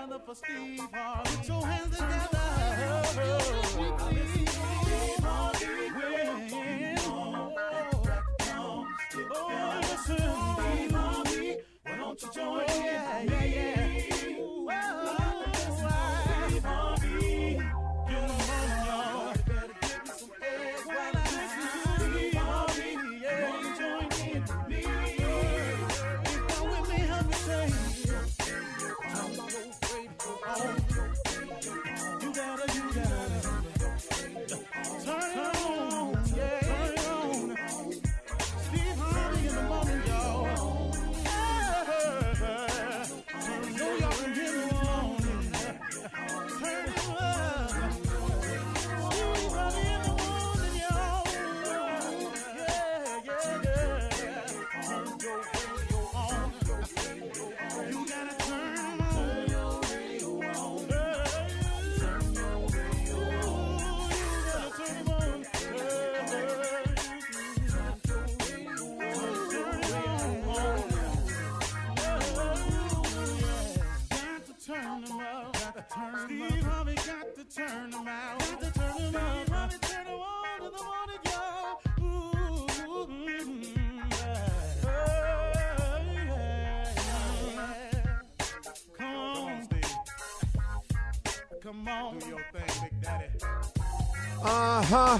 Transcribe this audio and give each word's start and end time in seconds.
Together 0.00 0.22
for 0.24 0.34
Steve 0.34 0.80
Harvey. 0.92 1.36
Put 1.36 1.48
your 1.48 1.66
hands 1.66 1.96
together. 1.96 2.38
Oh, 9.32 9.80
listen. 9.82 10.16
Why 11.82 11.96
don't 11.96 12.22
you 12.22 12.28
join 12.32 12.60
in? 12.60 12.66
Yeah, 12.68 13.22
yeah, 13.22 13.44
yeah. 13.44 13.79
Turn 77.68 77.94
'em 77.94 78.08
out. 78.08 78.38
Got 78.38 78.60
to 78.60 78.70
turn 78.72 78.96
'em 78.96 79.16
out. 79.16 79.36
Steve 79.36 79.52
Harvey 79.52 79.78
turn 79.78 80.06
'em 80.06 80.20
on 80.20 80.46
in 80.56 80.62
the 80.64 80.82
morning, 80.82 81.22
y'all. 81.30 81.80
Ooh, 82.00 82.66
yeah. 83.26 84.34
Yeah, 84.82 86.00
yeah. 86.16 88.14
Come 88.96 89.16
on, 89.16 89.64
Steve. 89.64 89.96
Come 91.62 91.88
on. 91.88 92.18
Do 92.18 92.26
your 92.28 92.44
thing, 92.52 92.70
Big 92.82 93.00
Daddy. 93.02 93.28
Uh 94.42 94.82
huh. 94.82 95.18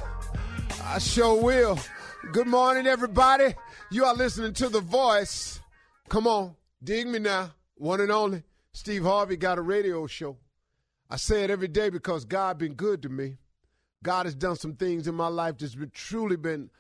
I 0.84 0.98
sure 0.98 1.42
will. 1.42 1.78
Good 2.32 2.46
morning, 2.46 2.86
everybody. 2.86 3.54
You 3.90 4.04
are 4.06 4.14
listening 4.14 4.54
to 4.54 4.68
The 4.70 4.80
Voice. 4.80 5.60
Come 6.08 6.26
on, 6.26 6.56
dig 6.82 7.06
me 7.06 7.18
now. 7.18 7.52
One 7.74 8.00
and 8.00 8.10
only. 8.10 8.44
Steve 8.72 9.02
Harvey 9.02 9.36
got 9.36 9.58
a 9.58 9.62
radio 9.62 10.06
show. 10.06 10.38
I 11.10 11.16
say 11.16 11.42
it 11.42 11.50
every 11.50 11.68
day 11.68 11.90
because 11.90 12.24
God 12.24 12.58
been 12.58 12.74
good 12.74 13.02
to 13.02 13.08
me. 13.08 13.38
God 14.02 14.26
has 14.26 14.34
done 14.34 14.56
some 14.56 14.76
things 14.76 15.08
in 15.08 15.14
my 15.14 15.26
life 15.26 15.58
that's 15.58 15.74
been 15.74 15.90
truly 15.90 16.36
been 16.36 16.70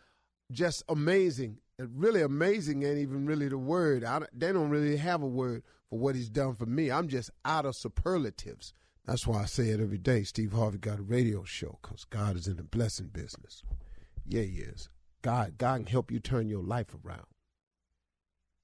just 0.52 0.84
amazing. 0.88 1.58
And 1.78 1.90
really 2.00 2.22
amazing 2.22 2.82
ain't 2.82 2.98
even 2.98 3.26
really 3.26 3.48
the 3.48 3.58
word. 3.58 4.04
I, 4.04 4.20
they 4.32 4.52
don't 4.52 4.70
really 4.70 4.96
have 4.96 5.22
a 5.22 5.26
word 5.26 5.64
for 5.88 5.98
what 5.98 6.14
he's 6.14 6.30
done 6.30 6.54
for 6.54 6.66
me. 6.66 6.90
I'm 6.90 7.08
just 7.08 7.30
out 7.44 7.66
of 7.66 7.74
superlatives. 7.74 8.72
That's 9.06 9.26
why 9.26 9.42
I 9.42 9.46
say 9.46 9.70
it 9.70 9.80
every 9.80 9.98
day. 9.98 10.22
Steve 10.22 10.52
Harvey 10.52 10.78
got 10.78 11.00
a 11.00 11.02
radio 11.02 11.42
show 11.42 11.78
because 11.82 12.04
God 12.04 12.36
is 12.36 12.46
in 12.46 12.56
the 12.56 12.62
blessing 12.62 13.08
business. 13.08 13.62
Yeah, 14.26 14.42
he 14.42 14.58
is. 14.58 14.88
God, 15.22 15.58
God 15.58 15.78
can 15.78 15.86
help 15.86 16.12
you 16.12 16.20
turn 16.20 16.48
your 16.48 16.62
life 16.62 16.94
around. 17.04 17.26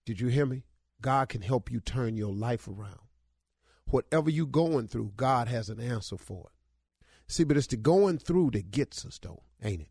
Did 0.05 0.21
you 0.21 0.29
hear 0.29 0.47
me? 0.47 0.63
God 1.01 1.29
can 1.29 1.43
help 1.43 1.71
you 1.71 1.81
turn 1.81 2.17
your 2.17 2.33
life 2.33 2.69
around. 2.69 3.06
Whatever 3.89 4.31
you're 4.31 4.47
going 4.47 4.89
through, 4.89 5.13
God 5.17 5.49
has 5.49 5.69
an 5.69 5.81
answer 5.81 6.17
for 6.17 6.49
it. 6.51 6.93
See, 7.29 7.45
but 7.45 7.57
it's 7.57 7.67
the 7.67 7.77
going 7.77 8.19
through 8.19 8.51
that 8.53 8.71
gets 8.71 9.05
us, 9.05 9.19
though, 9.21 9.43
ain't 9.63 9.83
it? 9.83 9.91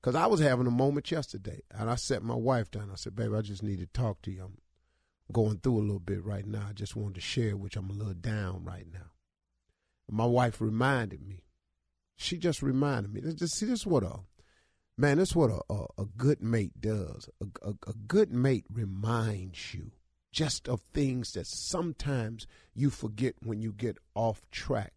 Because 0.00 0.14
I 0.14 0.26
was 0.26 0.40
having 0.40 0.66
a 0.66 0.72
moment 0.72 1.10
yesterday, 1.10 1.62
and 1.70 1.90
I 1.90 1.96
set 1.96 2.22
my 2.22 2.34
wife 2.34 2.70
down. 2.70 2.90
I 2.92 2.96
said, 2.96 3.16
"Baby, 3.16 3.34
I 3.34 3.40
just 3.42 3.62
need 3.62 3.80
to 3.80 3.86
talk 3.86 4.22
to 4.22 4.30
you. 4.30 4.44
I'm 4.44 4.58
going 5.32 5.58
through 5.58 5.78
a 5.78 5.82
little 5.82 5.98
bit 5.98 6.24
right 6.24 6.46
now. 6.46 6.66
I 6.68 6.72
just 6.72 6.96
wanted 6.96 7.16
to 7.16 7.20
share, 7.20 7.56
which 7.56 7.76
I'm 7.76 7.90
a 7.90 7.94
little 7.94 8.14
down 8.14 8.64
right 8.64 8.86
now." 8.92 9.10
And 10.06 10.16
my 10.16 10.26
wife 10.26 10.60
reminded 10.60 11.26
me. 11.26 11.44
She 12.16 12.38
just 12.38 12.62
reminded 12.62 13.12
me. 13.12 13.20
Just 13.34 13.56
see, 13.56 13.66
this 13.66 13.80
is 13.80 13.86
what 13.86 14.04
a 14.04 14.20
man. 14.96 15.18
This 15.18 15.30
is 15.30 15.36
what 15.36 15.50
a, 15.50 15.60
a, 15.72 15.86
a 16.02 16.06
good 16.16 16.42
mate 16.42 16.80
does. 16.80 17.28
A, 17.40 17.46
a, 17.68 17.74
a 17.88 17.92
good 18.06 18.32
mate 18.32 18.66
reminds 18.72 19.74
you 19.74 19.92
just 20.38 20.68
of 20.68 20.80
things 20.94 21.32
that 21.32 21.48
sometimes 21.48 22.46
you 22.72 22.90
forget 22.90 23.34
when 23.42 23.60
you 23.60 23.72
get 23.72 23.98
off 24.14 24.40
track 24.52 24.92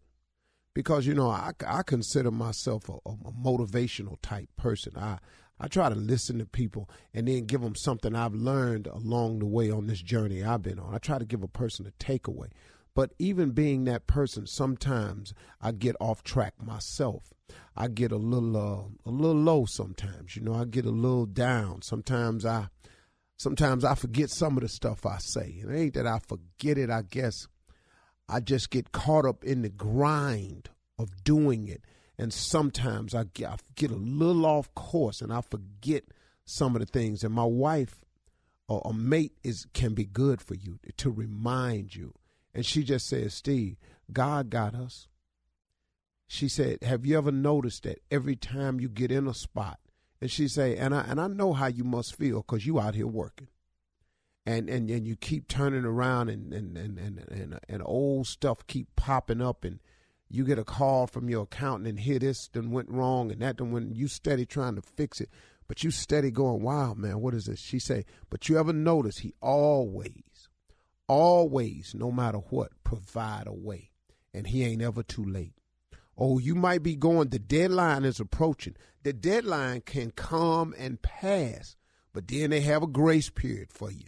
because 0.72 1.04
you 1.04 1.14
know 1.14 1.28
I, 1.28 1.50
I 1.66 1.82
consider 1.82 2.30
myself 2.30 2.88
a, 2.88 2.92
a 2.92 3.32
motivational 3.32 4.18
type 4.22 4.48
person. 4.56 4.92
I 4.96 5.18
I 5.58 5.66
try 5.66 5.88
to 5.88 5.96
listen 5.96 6.38
to 6.38 6.46
people 6.46 6.88
and 7.12 7.26
then 7.26 7.46
give 7.46 7.60
them 7.60 7.74
something 7.74 8.14
I've 8.14 8.36
learned 8.36 8.86
along 8.86 9.40
the 9.40 9.46
way 9.46 9.68
on 9.68 9.88
this 9.88 10.00
journey 10.00 10.44
I've 10.44 10.62
been 10.62 10.78
on. 10.78 10.94
I 10.94 10.98
try 10.98 11.18
to 11.18 11.24
give 11.24 11.42
a 11.42 11.48
person 11.48 11.88
a 11.88 12.04
takeaway. 12.04 12.50
But 12.94 13.12
even 13.18 13.50
being 13.50 13.82
that 13.84 14.06
person, 14.06 14.46
sometimes 14.46 15.34
I 15.60 15.72
get 15.72 15.96
off 15.98 16.22
track 16.22 16.54
myself. 16.62 17.32
I 17.76 17.88
get 17.88 18.12
a 18.12 18.16
little 18.16 18.56
uh, 18.56 19.10
a 19.10 19.10
little 19.10 19.42
low 19.42 19.64
sometimes. 19.64 20.36
You 20.36 20.42
know, 20.42 20.54
I 20.54 20.66
get 20.66 20.84
a 20.84 20.90
little 20.90 21.26
down. 21.26 21.82
Sometimes 21.82 22.46
I 22.46 22.68
sometimes 23.42 23.84
I 23.84 23.96
forget 23.96 24.30
some 24.30 24.56
of 24.56 24.62
the 24.62 24.68
stuff 24.68 25.04
I 25.04 25.18
say. 25.18 25.62
It 25.62 25.70
ain't 25.70 25.94
that 25.94 26.06
I 26.06 26.20
forget 26.20 26.78
it, 26.78 26.90
I 26.90 27.02
guess. 27.02 27.48
I 28.28 28.40
just 28.40 28.70
get 28.70 28.92
caught 28.92 29.26
up 29.26 29.44
in 29.44 29.62
the 29.62 29.68
grind 29.68 30.70
of 30.98 31.24
doing 31.24 31.66
it. 31.66 31.82
And 32.16 32.32
sometimes 32.32 33.14
I 33.14 33.24
get, 33.24 33.50
I 33.50 33.56
get 33.74 33.90
a 33.90 33.96
little 33.96 34.46
off 34.46 34.72
course 34.74 35.20
and 35.20 35.32
I 35.32 35.40
forget 35.40 36.04
some 36.44 36.76
of 36.76 36.80
the 36.80 36.86
things. 36.86 37.24
And 37.24 37.34
my 37.34 37.44
wife 37.44 38.04
or 38.68 38.80
a 38.84 38.92
mate 38.92 39.36
is 39.42 39.66
can 39.74 39.92
be 39.94 40.04
good 40.04 40.40
for 40.40 40.54
you 40.54 40.78
to 40.98 41.10
remind 41.10 41.96
you. 41.96 42.14
And 42.54 42.64
she 42.64 42.84
just 42.84 43.08
says, 43.08 43.34
Steve, 43.34 43.76
God 44.12 44.50
got 44.50 44.74
us. 44.74 45.08
She 46.28 46.48
said, 46.48 46.82
Have 46.82 47.04
you 47.04 47.18
ever 47.18 47.32
noticed 47.32 47.82
that 47.82 47.98
every 48.10 48.36
time 48.36 48.78
you 48.78 48.88
get 48.88 49.10
in 49.10 49.26
a 49.26 49.34
spot, 49.34 49.80
and 50.22 50.30
she 50.30 50.46
say, 50.46 50.76
and 50.76 50.94
I 50.94 51.00
and 51.00 51.20
I 51.20 51.26
know 51.26 51.52
how 51.52 51.66
you 51.66 51.82
must 51.82 52.14
feel 52.14 52.42
because 52.42 52.64
you 52.64 52.78
out 52.78 52.94
here 52.94 53.08
working. 53.08 53.48
And 54.46 54.70
and 54.70 54.88
and 54.88 55.04
you 55.04 55.16
keep 55.16 55.48
turning 55.48 55.84
around 55.84 56.28
and 56.28 56.54
and 56.54 56.78
and 56.78 56.96
and 56.96 57.18
and, 57.28 57.58
and 57.68 57.82
old 57.84 58.28
stuff 58.28 58.64
keep 58.68 58.86
popping 58.94 59.42
up 59.42 59.64
and 59.64 59.80
you 60.28 60.44
get 60.44 60.60
a 60.60 60.64
call 60.64 61.08
from 61.08 61.28
your 61.28 61.42
accountant 61.42 61.88
and 61.88 61.98
hear 61.98 62.20
this 62.20 62.46
done 62.46 62.70
went 62.70 62.88
wrong 62.88 63.32
and 63.32 63.42
that 63.42 63.56
done 63.56 63.72
went 63.72 63.96
you 63.96 64.06
steady 64.06 64.46
trying 64.46 64.76
to 64.76 64.82
fix 64.82 65.20
it. 65.20 65.28
But 65.66 65.82
you 65.82 65.90
steady 65.90 66.30
going 66.30 66.62
wow 66.62 66.94
man 66.94 67.20
what 67.20 67.34
is 67.34 67.46
this? 67.46 67.58
She 67.58 67.80
say 67.80 68.04
but 68.30 68.48
you 68.48 68.60
ever 68.60 68.72
notice 68.72 69.18
he 69.18 69.34
always 69.40 70.48
always 71.08 71.96
no 71.96 72.12
matter 72.12 72.38
what 72.38 72.70
provide 72.84 73.48
a 73.48 73.52
way. 73.52 73.90
And 74.32 74.46
he 74.46 74.62
ain't 74.62 74.82
ever 74.82 75.02
too 75.02 75.24
late 75.24 75.54
oh 76.22 76.38
you 76.38 76.54
might 76.54 76.82
be 76.82 76.94
going 76.94 77.28
the 77.28 77.38
deadline 77.38 78.04
is 78.04 78.20
approaching 78.20 78.76
the 79.02 79.12
deadline 79.12 79.80
can 79.80 80.10
come 80.10 80.74
and 80.78 81.02
pass 81.02 81.76
but 82.12 82.28
then 82.28 82.50
they 82.50 82.60
have 82.60 82.82
a 82.82 82.86
grace 82.86 83.30
period 83.30 83.70
for 83.70 83.90
you 83.90 84.06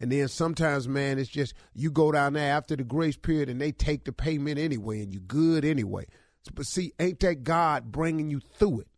and 0.00 0.12
then 0.12 0.28
sometimes, 0.28 0.86
man, 0.86 1.18
it's 1.18 1.28
just 1.28 1.54
you 1.74 1.90
go 1.90 2.12
down 2.12 2.34
there 2.34 2.52
after 2.52 2.76
the 2.76 2.84
grace 2.84 3.16
period 3.16 3.48
and 3.48 3.60
they 3.60 3.72
take 3.72 4.04
the 4.04 4.12
payment 4.12 4.58
anyway 4.58 5.02
and 5.02 5.12
you're 5.12 5.22
good 5.22 5.64
anyway. 5.64 6.06
But 6.54 6.66
see, 6.66 6.92
ain't 6.98 7.20
that 7.20 7.42
God 7.42 7.90
bringing 7.90 8.30
you 8.30 8.40
through 8.40 8.80
it? 8.80 8.88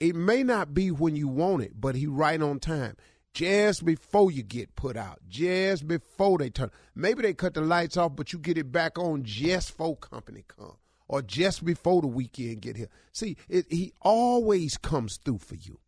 It 0.00 0.16
may 0.16 0.42
not 0.42 0.74
be 0.74 0.90
when 0.90 1.16
you 1.16 1.28
want 1.28 1.62
it, 1.62 1.72
but 1.78 1.94
he 1.94 2.06
right 2.06 2.40
on 2.40 2.60
time. 2.60 2.96
Just 3.34 3.84
before 3.84 4.32
you 4.32 4.42
get 4.42 4.74
put 4.74 4.96
out, 4.96 5.18
just 5.28 5.86
before 5.86 6.38
they 6.38 6.50
turn. 6.50 6.70
Maybe 6.94 7.22
they 7.22 7.34
cut 7.34 7.54
the 7.54 7.60
lights 7.60 7.96
off, 7.96 8.16
but 8.16 8.32
you 8.32 8.38
get 8.38 8.58
it 8.58 8.72
back 8.72 8.98
on 8.98 9.22
just 9.22 9.70
before 9.70 9.96
company 9.96 10.44
come. 10.48 10.76
Or 11.08 11.22
just 11.22 11.64
before 11.64 12.02
the 12.02 12.06
weekend 12.06 12.62
get 12.62 12.76
here. 12.76 12.90
See, 13.12 13.36
it, 13.48 13.66
he 13.70 13.92
always 14.02 14.76
comes 14.76 15.16
through 15.16 15.38
for 15.38 15.54
you. 15.54 15.80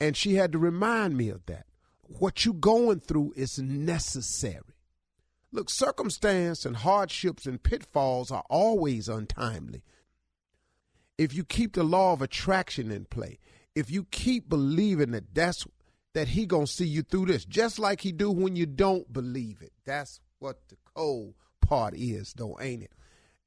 And 0.00 0.16
she 0.16 0.34
had 0.34 0.52
to 0.52 0.58
remind 0.58 1.16
me 1.16 1.28
of 1.30 1.46
that. 1.46 1.66
What 2.02 2.44
you 2.44 2.52
going 2.52 3.00
through 3.00 3.32
is 3.36 3.58
necessary. 3.58 4.74
Look, 5.50 5.70
circumstance 5.70 6.64
and 6.64 6.76
hardships 6.76 7.46
and 7.46 7.62
pitfalls 7.62 8.30
are 8.30 8.44
always 8.50 9.08
untimely. 9.08 9.82
If 11.16 11.34
you 11.34 11.44
keep 11.44 11.74
the 11.74 11.82
law 11.82 12.12
of 12.12 12.22
attraction 12.22 12.90
in 12.90 13.06
play, 13.06 13.38
if 13.74 13.90
you 13.90 14.04
keep 14.04 14.48
believing 14.48 15.10
that 15.12 15.34
that's 15.34 15.66
that 16.14 16.28
he 16.28 16.46
gonna 16.46 16.66
see 16.66 16.86
you 16.86 17.02
through 17.02 17.26
this, 17.26 17.44
just 17.44 17.78
like 17.78 18.00
he 18.00 18.12
do 18.12 18.30
when 18.30 18.56
you 18.56 18.66
don't 18.66 19.12
believe 19.12 19.62
it. 19.62 19.72
That's 19.84 20.20
what 20.38 20.68
the 20.68 20.76
cold 20.94 21.34
part 21.60 21.94
is, 21.94 22.34
though, 22.36 22.58
ain't 22.60 22.82
it? 22.84 22.92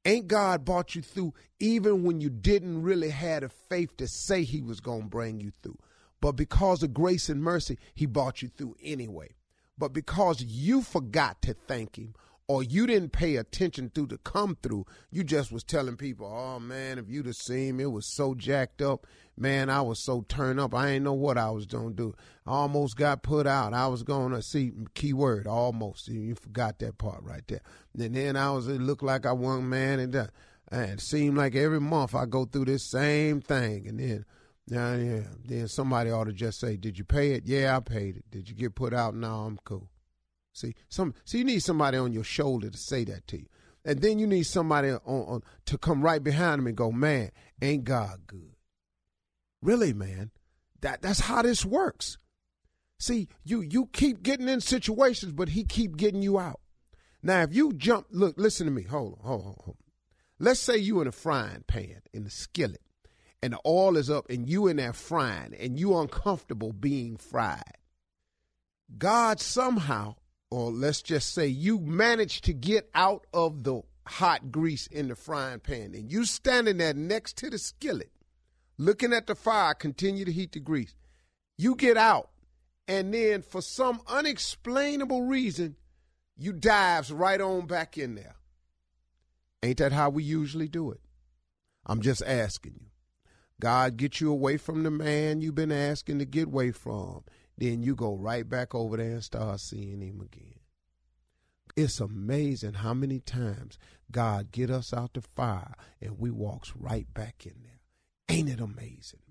Ain't 0.04 0.26
God 0.26 0.64
brought 0.64 0.94
you 0.96 1.02
through 1.02 1.34
even 1.60 2.02
when 2.02 2.20
you 2.20 2.28
didn't 2.28 2.82
really 2.82 3.10
have 3.10 3.42
the 3.42 3.48
faith 3.48 3.96
to 3.98 4.08
say 4.08 4.42
he 4.42 4.60
was 4.60 4.80
gonna 4.80 5.04
bring 5.04 5.40
you 5.40 5.52
through? 5.62 5.78
But 6.20 6.32
because 6.32 6.82
of 6.82 6.92
grace 6.92 7.28
and 7.28 7.42
mercy, 7.42 7.78
he 7.94 8.06
brought 8.06 8.42
you 8.42 8.48
through 8.48 8.76
anyway. 8.82 9.30
But 9.78 9.92
because 9.92 10.42
you 10.42 10.82
forgot 10.82 11.40
to 11.42 11.54
thank 11.54 11.96
him 11.96 12.14
or 12.48 12.62
you 12.62 12.86
didn't 12.86 13.12
pay 13.12 13.36
attention 13.36 13.90
to 13.90 14.06
the 14.06 14.18
come 14.18 14.56
through, 14.62 14.84
you 15.10 15.24
just 15.24 15.52
was 15.52 15.64
telling 15.64 15.96
people, 15.96 16.26
oh 16.26 16.58
man, 16.58 16.98
if 16.98 17.08
you'd 17.08 17.26
have 17.26 17.36
seen 17.36 17.76
me, 17.76 17.84
it 17.84 17.92
was 17.92 18.06
so 18.06 18.34
jacked 18.34 18.82
up. 18.82 19.06
Man, 19.36 19.70
I 19.70 19.80
was 19.80 19.98
so 19.98 20.22
turned 20.28 20.60
up. 20.60 20.74
I 20.74 20.90
ain't 20.90 21.04
know 21.04 21.14
what 21.14 21.38
I 21.38 21.50
was 21.50 21.64
going 21.64 21.90
to 21.90 21.96
do. 21.96 22.14
I 22.46 22.52
almost 22.52 22.96
got 22.96 23.22
put 23.22 23.46
out. 23.46 23.72
I 23.72 23.86
was 23.86 24.02
going 24.02 24.32
to 24.32 24.42
see, 24.42 24.72
keyword, 24.94 25.46
almost. 25.46 26.08
You 26.08 26.34
forgot 26.34 26.78
that 26.80 26.98
part 26.98 27.22
right 27.22 27.42
there. 27.48 27.62
And 27.98 28.14
then 28.14 28.36
I 28.36 28.50
was, 28.50 28.68
it 28.68 28.80
looked 28.80 29.02
like 29.02 29.24
I 29.24 29.32
won, 29.32 29.70
man. 29.70 30.00
And, 30.00 30.14
uh, 30.14 30.26
and 30.70 30.90
it 30.90 31.00
seemed 31.00 31.38
like 31.38 31.54
every 31.54 31.80
month 31.80 32.14
I 32.14 32.26
go 32.26 32.44
through 32.44 32.66
this 32.66 32.90
same 32.90 33.40
thing. 33.40 33.88
And 33.88 33.98
then, 33.98 34.24
yeah, 34.66 34.96
yeah. 34.96 35.22
Then 35.44 35.68
somebody 35.68 36.10
ought 36.10 36.24
to 36.24 36.32
just 36.32 36.60
say, 36.60 36.76
"Did 36.76 36.96
you 36.96 37.04
pay 37.04 37.32
it? 37.32 37.44
Yeah, 37.46 37.76
I 37.76 37.80
paid 37.80 38.16
it. 38.16 38.30
Did 38.30 38.48
you 38.48 38.54
get 38.54 38.74
put 38.74 38.94
out? 38.94 39.14
No, 39.14 39.40
I'm 39.40 39.58
cool." 39.64 39.88
See, 40.52 40.74
some, 40.88 41.14
see, 41.24 41.38
you 41.38 41.44
need 41.44 41.62
somebody 41.62 41.96
on 41.98 42.12
your 42.12 42.24
shoulder 42.24 42.70
to 42.70 42.78
say 42.78 43.04
that 43.04 43.26
to 43.28 43.38
you, 43.38 43.46
and 43.84 44.00
then 44.00 44.18
you 44.18 44.26
need 44.26 44.44
somebody 44.44 44.90
on, 44.90 45.00
on 45.04 45.42
to 45.66 45.78
come 45.78 46.02
right 46.02 46.22
behind 46.22 46.60
them 46.60 46.66
and 46.66 46.76
go, 46.76 46.92
"Man, 46.92 47.30
ain't 47.60 47.84
God 47.84 48.26
good?" 48.26 48.54
Really, 49.62 49.92
man, 49.92 50.30
that 50.80 51.02
that's 51.02 51.20
how 51.20 51.42
this 51.42 51.64
works. 51.64 52.18
See, 52.98 53.28
you 53.44 53.60
you 53.62 53.86
keep 53.92 54.22
getting 54.22 54.48
in 54.48 54.60
situations, 54.60 55.32
but 55.32 55.50
He 55.50 55.64
keep 55.64 55.96
getting 55.96 56.22
you 56.22 56.38
out. 56.38 56.60
Now, 57.22 57.42
if 57.42 57.54
you 57.54 57.72
jump, 57.72 58.06
look, 58.10 58.34
listen 58.36 58.66
to 58.66 58.72
me. 58.72 58.82
Hold 58.82 59.14
on, 59.14 59.24
hold 59.24 59.40
on, 59.40 59.54
hold 59.64 59.68
on. 59.68 59.74
Let's 60.38 60.60
say 60.60 60.76
you 60.76 61.00
in 61.00 61.06
a 61.06 61.12
frying 61.12 61.64
pan 61.68 62.02
in 62.12 62.24
the 62.24 62.30
skillet 62.30 62.82
and 63.42 63.52
the 63.52 63.60
oil 63.66 63.96
is 63.96 64.10
up 64.10 64.28
and 64.28 64.48
you 64.48 64.66
in 64.66 64.76
there 64.76 64.92
frying 64.92 65.54
and 65.58 65.78
you 65.78 65.96
uncomfortable 65.98 66.72
being 66.72 67.16
fried. 67.16 67.78
God 68.98 69.40
somehow, 69.40 70.16
or 70.52 70.70
let's 70.70 71.00
just 71.00 71.32
say 71.32 71.46
you 71.46 71.78
managed 71.78 72.44
to 72.44 72.52
get 72.52 72.90
out 72.94 73.26
of 73.32 73.64
the 73.64 73.80
hot 74.06 74.52
grease 74.52 74.86
in 74.88 75.08
the 75.08 75.14
frying 75.14 75.58
pan 75.58 75.94
and 75.94 76.12
you 76.12 76.26
standing 76.26 76.76
there 76.76 76.92
next 76.92 77.38
to 77.38 77.48
the 77.48 77.56
skillet, 77.56 78.12
looking 78.76 79.14
at 79.14 79.26
the 79.26 79.34
fire, 79.34 79.72
continue 79.72 80.26
to 80.26 80.30
heat 80.30 80.52
the 80.52 80.60
grease. 80.60 80.94
You 81.56 81.74
get 81.74 81.96
out 81.96 82.28
and 82.86 83.14
then 83.14 83.40
for 83.40 83.62
some 83.62 84.02
unexplainable 84.06 85.22
reason, 85.22 85.76
you 86.36 86.52
dives 86.52 87.10
right 87.10 87.40
on 87.40 87.66
back 87.66 87.96
in 87.96 88.14
there. 88.14 88.36
Ain't 89.62 89.78
that 89.78 89.92
how 89.92 90.10
we 90.10 90.22
usually 90.22 90.68
do 90.68 90.90
it? 90.90 91.00
I'm 91.86 92.02
just 92.02 92.22
asking 92.26 92.74
you. 92.78 92.86
God 93.58 93.96
get 93.96 94.20
you 94.20 94.30
away 94.30 94.58
from 94.58 94.82
the 94.82 94.90
man 94.90 95.40
you've 95.40 95.54
been 95.54 95.72
asking 95.72 96.18
to 96.18 96.26
get 96.26 96.48
away 96.48 96.72
from. 96.72 97.22
Then 97.58 97.82
you 97.82 97.94
go 97.94 98.14
right 98.14 98.48
back 98.48 98.74
over 98.74 98.96
there 98.96 99.12
and 99.12 99.24
start 99.24 99.60
seeing 99.60 100.00
him 100.00 100.20
again. 100.20 100.60
It's 101.76 102.00
amazing 102.00 102.74
how 102.74 102.92
many 102.92 103.20
times 103.20 103.78
God 104.10 104.52
get 104.52 104.70
us 104.70 104.92
out 104.92 105.14
the 105.14 105.22
fire 105.22 105.74
and 106.00 106.18
we 106.18 106.30
walks 106.30 106.74
right 106.76 107.06
back 107.14 107.46
in 107.46 107.54
there. 107.62 107.80
Ain't 108.28 108.50
it 108.50 108.60
amazing? 108.60 109.21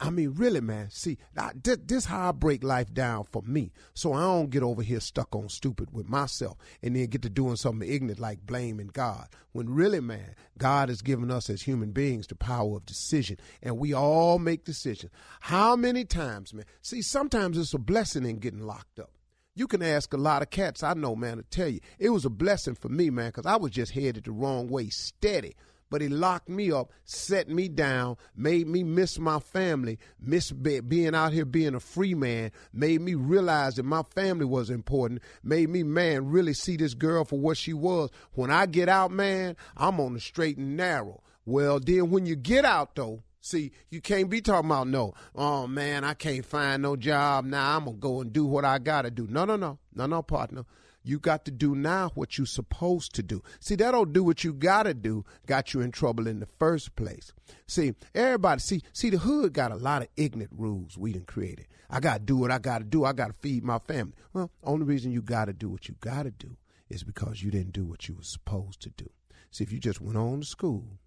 I 0.00 0.10
mean, 0.10 0.34
really, 0.36 0.60
man. 0.60 0.90
See, 0.90 1.18
I, 1.36 1.52
this, 1.54 1.78
this 1.84 2.04
how 2.04 2.28
I 2.28 2.32
break 2.32 2.64
life 2.64 2.92
down 2.92 3.24
for 3.24 3.42
me, 3.42 3.72
so 3.94 4.12
I 4.12 4.22
don't 4.22 4.50
get 4.50 4.62
over 4.62 4.82
here 4.82 5.00
stuck 5.00 5.34
on 5.34 5.48
stupid 5.48 5.92
with 5.92 6.08
myself, 6.08 6.56
and 6.82 6.96
then 6.96 7.06
get 7.06 7.22
to 7.22 7.30
doing 7.30 7.56
something 7.56 7.88
ignorant 7.88 8.20
like 8.20 8.44
blaming 8.44 8.90
God. 8.92 9.28
When 9.52 9.68
really, 9.68 10.00
man, 10.00 10.34
God 10.56 10.88
has 10.88 11.02
given 11.02 11.30
us 11.30 11.48
as 11.48 11.62
human 11.62 11.92
beings 11.92 12.26
the 12.26 12.34
power 12.34 12.76
of 12.76 12.86
decision, 12.86 13.38
and 13.62 13.78
we 13.78 13.92
all 13.92 14.38
make 14.38 14.64
decisions. 14.64 15.12
How 15.40 15.76
many 15.76 16.04
times, 16.04 16.52
man? 16.52 16.64
See, 16.82 17.02
sometimes 17.02 17.56
it's 17.56 17.74
a 17.74 17.78
blessing 17.78 18.26
in 18.26 18.38
getting 18.38 18.66
locked 18.66 18.98
up. 18.98 19.12
You 19.54 19.66
can 19.66 19.82
ask 19.82 20.12
a 20.12 20.18
lot 20.18 20.42
of 20.42 20.50
cats 20.50 20.82
I 20.82 20.94
know, 20.94 21.16
man, 21.16 21.38
to 21.38 21.42
tell 21.42 21.68
you 21.68 21.80
it 21.98 22.10
was 22.10 22.24
a 22.24 22.30
blessing 22.30 22.74
for 22.74 22.88
me, 22.88 23.10
man, 23.10 23.28
because 23.28 23.46
I 23.46 23.56
was 23.56 23.72
just 23.72 23.92
headed 23.92 24.24
the 24.24 24.32
wrong 24.32 24.68
way, 24.68 24.88
steady 24.88 25.54
but 25.90 26.00
he 26.00 26.08
locked 26.08 26.48
me 26.48 26.70
up, 26.70 26.92
set 27.04 27.48
me 27.48 27.68
down, 27.68 28.16
made 28.36 28.66
me 28.66 28.82
miss 28.82 29.18
my 29.18 29.38
family, 29.38 29.98
miss 30.20 30.50
be- 30.50 30.80
being 30.80 31.14
out 31.14 31.32
here 31.32 31.44
being 31.44 31.74
a 31.74 31.80
free 31.80 32.14
man, 32.14 32.50
made 32.72 33.00
me 33.00 33.14
realize 33.14 33.76
that 33.76 33.84
my 33.84 34.02
family 34.14 34.44
was 34.44 34.70
important, 34.70 35.22
made 35.42 35.68
me, 35.68 35.82
man, 35.82 36.26
really 36.28 36.54
see 36.54 36.76
this 36.76 36.94
girl 36.94 37.24
for 37.24 37.38
what 37.38 37.56
she 37.56 37.72
was. 37.72 38.10
When 38.32 38.50
I 38.50 38.66
get 38.66 38.88
out, 38.88 39.10
man, 39.10 39.56
I'm 39.76 40.00
on 40.00 40.14
the 40.14 40.20
straight 40.20 40.58
and 40.58 40.76
narrow. 40.76 41.22
Well, 41.44 41.80
then 41.80 42.10
when 42.10 42.26
you 42.26 42.36
get 42.36 42.66
out, 42.66 42.94
though, 42.94 43.22
See, 43.48 43.72
you 43.88 44.02
can't 44.02 44.28
be 44.28 44.42
talking 44.42 44.68
about 44.68 44.88
no, 44.88 45.14
oh 45.34 45.66
man, 45.66 46.04
I 46.04 46.12
can't 46.12 46.44
find 46.44 46.82
no 46.82 46.96
job 46.96 47.46
now. 47.46 47.78
I'm 47.78 47.86
gonna 47.86 47.96
go 47.96 48.20
and 48.20 48.30
do 48.30 48.44
what 48.44 48.66
I 48.66 48.78
gotta 48.78 49.10
do. 49.10 49.26
No, 49.26 49.46
no, 49.46 49.56
no, 49.56 49.78
no, 49.94 50.04
no, 50.04 50.20
partner. 50.20 50.66
You 51.02 51.18
got 51.18 51.46
to 51.46 51.50
do 51.50 51.74
now 51.74 52.10
what 52.14 52.36
you're 52.36 52.46
supposed 52.46 53.14
to 53.14 53.22
do. 53.22 53.42
See, 53.58 53.74
that 53.76 53.92
don't 53.92 54.12
do 54.12 54.22
what 54.22 54.44
you 54.44 54.52
gotta 54.52 54.92
do, 54.92 55.24
got 55.46 55.72
you 55.72 55.80
in 55.80 55.92
trouble 55.92 56.26
in 56.26 56.40
the 56.40 56.48
first 56.58 56.94
place. 56.94 57.32
See, 57.66 57.94
everybody, 58.14 58.60
see, 58.60 58.82
see, 58.92 59.08
the 59.08 59.16
hood 59.16 59.54
got 59.54 59.72
a 59.72 59.76
lot 59.76 60.02
of 60.02 60.08
ignorant 60.18 60.52
rules 60.54 60.98
we 60.98 61.14
done 61.14 61.24
created. 61.24 61.68
I 61.88 62.00
gotta 62.00 62.20
do 62.20 62.36
what 62.36 62.50
I 62.50 62.58
gotta 62.58 62.84
do. 62.84 63.06
I 63.06 63.14
gotta 63.14 63.32
feed 63.32 63.64
my 63.64 63.78
family. 63.78 64.12
Well, 64.34 64.50
only 64.62 64.84
reason 64.84 65.10
you 65.10 65.22
gotta 65.22 65.54
do 65.54 65.70
what 65.70 65.88
you 65.88 65.94
gotta 66.00 66.32
do 66.32 66.58
is 66.90 67.02
because 67.02 67.42
you 67.42 67.50
didn't 67.50 67.72
do 67.72 67.86
what 67.86 68.08
you 68.08 68.14
were 68.14 68.22
supposed 68.24 68.82
to 68.82 68.90
do. 68.90 69.08
See, 69.50 69.64
if 69.64 69.72
you 69.72 69.78
just 69.78 70.02
went 70.02 70.18
on 70.18 70.40
to 70.40 70.46
school, 70.46 70.98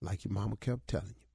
like 0.00 0.24
your 0.24 0.32
mama 0.32 0.54
kept 0.54 0.86
telling 0.86 1.16
you, 1.18 1.27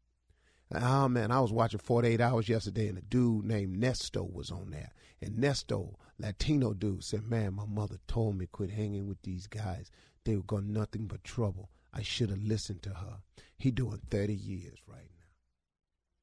Oh 0.75 1.07
man, 1.07 1.31
I 1.31 1.39
was 1.39 1.53
watching 1.53 1.79
48 1.79 2.19
Hours 2.19 2.50
yesterday, 2.50 2.88
and 2.88 2.98
a 2.98 3.01
dude 3.01 3.45
named 3.45 3.77
Nesto 3.77 4.31
was 4.31 4.50
on 4.50 4.71
there. 4.71 4.91
And 5.21 5.38
Nesto, 5.38 5.95
Latino 6.17 6.74
dude, 6.74 7.03
said, 7.03 7.24
"Man, 7.29 7.53
my 7.53 7.65
mother 7.65 8.00
told 8.07 8.38
me 8.38 8.48
quit 8.48 8.71
hanging 8.71 9.07
with 9.07 9.21
these 9.21 9.45
guys. 9.45 9.91
They 10.24 10.36
were 10.36 10.43
going 10.43 10.74
nothing 10.74 11.05
but 11.05 11.24
trouble. 11.24 11.69
I 11.93 12.01
should 12.01 12.31
have 12.31 12.41
listened 12.41 12.81
to 12.83 12.89
her." 12.89 13.21
He 13.55 13.69
doing 13.69 14.01
30 14.09 14.33
years 14.33 14.79
right 14.88 15.09
now. 15.15 15.25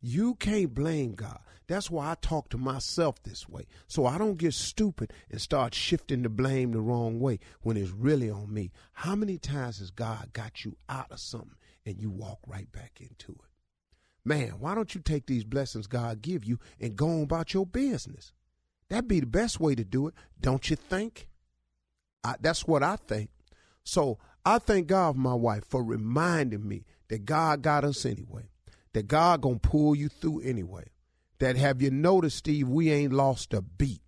You 0.01 0.35
can't 0.35 0.75
blame 0.75 1.15
God. 1.15 1.41
That's 1.69 1.91
why 1.91 2.11
I 2.11 2.17
talk 2.17 2.49
to 2.49 2.59
myself 2.59 3.23
this 3.23 3.49
way, 3.49 3.67
so 3.87 4.05
I 4.05 4.19
don't 4.19 4.39
get 4.39 4.55
stupid 4.55 5.13
and 5.31 5.41
start 5.41 5.75
shifting 5.75 6.23
the 6.23 6.29
blame 6.29 6.73
the 6.73 6.81
wrong 6.81 7.21
way 7.21 7.39
when 7.61 7.77
it's 7.77 7.93
really 7.93 8.29
on 8.29 8.53
me. 8.53 8.73
How 8.95 9.15
many 9.15 9.39
times 9.39 9.79
has 9.79 9.93
God 9.93 10.33
got 10.33 10.65
you 10.65 10.77
out 10.89 11.13
of 11.13 11.21
something 11.21 11.57
and 11.87 12.01
you 12.01 12.11
walk 12.11 12.41
right 12.47 12.71
back 12.73 13.01
into 13.01 13.33
it? 13.33 13.50
Man, 14.25 14.51
why 14.59 14.75
don't 14.75 14.95
you 14.95 15.01
take 15.01 15.27
these 15.27 15.45
blessings 15.45 15.87
God 15.87 16.23
give 16.23 16.45
you 16.45 16.59
and 16.79 16.97
go 16.97 17.09
on 17.09 17.23
about 17.23 17.55
your 17.55 17.67
business? 17.67 18.33
That'd 18.89 19.09
be 19.09 19.21
the 19.21 19.27
best 19.27 19.61
way 19.61 19.75
to 19.75 19.85
do 19.85 20.09
it, 20.09 20.15
don't 20.41 20.69
you 20.69 20.77
think? 20.77 21.29
I, 22.23 22.35
that's 22.41 22.67
what 22.67 22.83
I 22.83 22.97
think. 22.97 23.31
So 23.85 24.19
I 24.45 24.59
thank 24.59 24.89
God 24.89 25.17
my 25.17 25.35
wife 25.35 25.65
for 25.65 25.83
reminding 25.83 26.67
me 26.67 26.85
that 27.09 27.25
God 27.25 27.63
got 27.63 27.85
us 27.85 28.05
anyway, 28.05 28.51
that 28.93 29.09
God 29.09 29.41
gonna 29.41 29.59
pull 29.59 29.95
you 29.95 30.09
through 30.09 30.41
anyway. 30.43 30.85
That 31.39 31.57
have 31.57 31.81
you 31.81 31.91
noticed, 31.91 32.39
Steve, 32.39 32.69
we 32.69 32.91
ain't 32.91 33.15
lost 33.15 33.55
a 33.55 33.63
beat. 33.63 34.03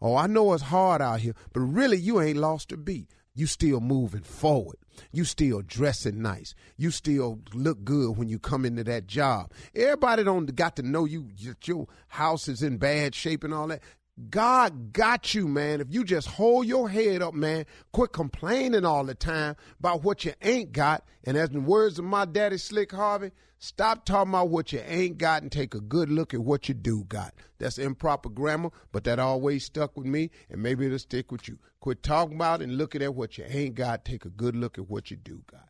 Oh, 0.00 0.14
I 0.14 0.26
know 0.26 0.52
it's 0.52 0.64
hard 0.64 1.00
out 1.00 1.20
here, 1.20 1.34
but 1.54 1.60
really 1.60 1.96
you 1.96 2.20
ain't 2.20 2.36
lost 2.36 2.72
a 2.72 2.76
beat 2.76 3.08
you 3.38 3.46
still 3.46 3.80
moving 3.80 4.22
forward. 4.22 4.78
You 5.12 5.24
still 5.24 5.62
dressing 5.62 6.22
nice. 6.22 6.54
You 6.76 6.90
still 6.90 7.40
look 7.54 7.84
good 7.84 8.16
when 8.16 8.28
you 8.28 8.38
come 8.38 8.64
into 8.64 8.84
that 8.84 9.06
job. 9.06 9.52
Everybody 9.74 10.24
don't 10.24 10.54
got 10.54 10.76
to 10.76 10.82
know 10.82 11.04
you 11.04 11.28
your 11.64 11.86
house 12.08 12.48
is 12.48 12.62
in 12.62 12.78
bad 12.78 13.14
shape 13.14 13.44
and 13.44 13.54
all 13.54 13.68
that. 13.68 13.82
God 14.30 14.92
got 14.92 15.32
you, 15.32 15.46
man. 15.46 15.80
If 15.80 15.88
you 15.90 16.02
just 16.02 16.26
hold 16.26 16.66
your 16.66 16.88
head 16.88 17.22
up, 17.22 17.34
man, 17.34 17.66
quit 17.92 18.12
complaining 18.12 18.84
all 18.84 19.04
the 19.04 19.14
time 19.14 19.54
about 19.78 20.02
what 20.02 20.24
you 20.24 20.32
ain't 20.42 20.72
got. 20.72 21.04
And 21.24 21.36
as 21.36 21.50
the 21.50 21.60
words 21.60 21.98
of 21.98 22.04
my 22.04 22.24
daddy 22.24 22.58
Slick 22.58 22.90
Harvey, 22.90 23.30
stop 23.58 24.04
talking 24.04 24.30
about 24.30 24.48
what 24.48 24.72
you 24.72 24.80
ain't 24.86 25.18
got 25.18 25.42
and 25.42 25.52
take 25.52 25.74
a 25.74 25.80
good 25.80 26.10
look 26.10 26.34
at 26.34 26.40
what 26.40 26.68
you 26.68 26.74
do 26.74 27.04
got. 27.04 27.34
That's 27.58 27.78
improper 27.78 28.28
grammar, 28.28 28.70
but 28.92 29.04
that 29.04 29.18
always 29.18 29.64
stuck 29.64 29.96
with 29.96 30.06
me, 30.06 30.30
and 30.50 30.62
maybe 30.62 30.86
it'll 30.86 30.98
stick 30.98 31.32
with 31.32 31.48
you. 31.48 31.58
Quit 31.80 32.02
talking 32.02 32.36
about 32.36 32.62
and 32.62 32.76
looking 32.76 33.02
at 33.02 33.14
what 33.14 33.38
you 33.38 33.44
ain't 33.48 33.74
got. 33.74 34.04
Take 34.04 34.24
a 34.24 34.30
good 34.30 34.56
look 34.56 34.78
at 34.78 34.88
what 34.88 35.10
you 35.10 35.16
do 35.16 35.42
got. 35.50 35.68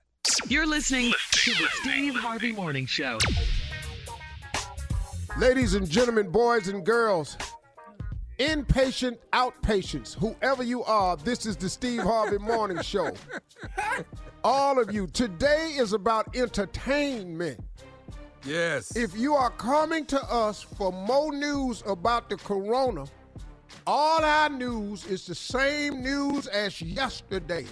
You're 0.49 0.67
listening 0.67 1.13
to 1.33 1.51
the 1.53 1.69
Steve 1.81 2.15
Harvey 2.15 2.53
Morning 2.53 2.87
Show. 2.87 3.19
Ladies 5.39 5.75
and 5.75 5.89
gentlemen, 5.89 6.31
boys 6.31 6.69
and 6.69 6.85
girls, 6.85 7.37
inpatient, 8.39 9.19
outpatients, 9.33 10.15
whoever 10.15 10.63
you 10.63 10.83
are, 10.85 11.17
this 11.17 11.47
is 11.47 11.57
the 11.57 11.69
Steve 11.69 12.03
Harvey 12.03 12.39
Morning 12.39 12.83
Show. 12.83 13.11
All 14.51 14.79
of 14.79 14.95
you, 14.95 15.07
today 15.09 15.75
is 15.77 15.93
about 15.93 16.35
entertainment. 16.35 17.61
Yes. 18.47 18.97
If 18.97 19.15
you 19.15 19.35
are 19.35 19.51
coming 19.51 20.07
to 20.07 20.19
us 20.23 20.63
for 20.63 20.91
more 20.91 21.35
news 21.35 21.83
about 21.85 22.31
the 22.31 22.39
corona, 22.39 23.05
all 23.87 24.25
our 24.25 24.49
news 24.49 25.05
is 25.05 25.27
the 25.27 25.35
same 25.35 26.03
news 26.03 26.47
as 26.47 26.81
yesterday. 26.81 27.67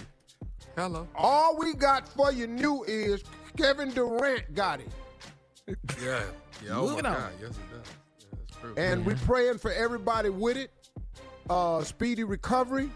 Hello. 0.76 1.08
All 1.14 1.56
we 1.56 1.72
got 1.72 2.06
for 2.06 2.30
you 2.30 2.46
new 2.46 2.84
is 2.84 3.24
Kevin 3.56 3.88
Durant 3.90 4.54
got 4.54 4.80
it. 4.80 4.88
Yeah. 5.98 6.24
Yeah. 6.62 6.72
Oh 6.76 6.88
Moving 6.88 7.04
my 7.04 7.08
on. 7.08 7.16
God. 7.16 7.32
Yes, 7.40 7.50
it 7.52 7.56
does. 7.72 7.88
Yeah, 8.20 8.26
that's 8.38 8.60
true. 8.60 8.74
And 8.76 9.06
we 9.06 9.14
praying 9.14 9.56
for 9.56 9.72
everybody 9.72 10.28
with 10.28 10.58
it. 10.58 10.70
Uh, 11.48 11.82
speedy 11.82 12.22
recovery. 12.22 12.90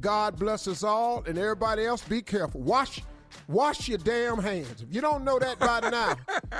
God 0.00 0.38
bless 0.38 0.66
us 0.68 0.82
all. 0.82 1.22
And 1.26 1.36
everybody 1.38 1.84
else, 1.84 2.02
be 2.02 2.22
careful. 2.22 2.60
Wash 2.60 3.02
wash 3.48 3.88
your 3.88 3.98
damn 3.98 4.38
hands. 4.38 4.82
If 4.82 4.94
you 4.94 5.00
don't 5.00 5.24
know 5.24 5.38
that 5.38 5.58
by 5.58 5.80
now, 5.90 6.16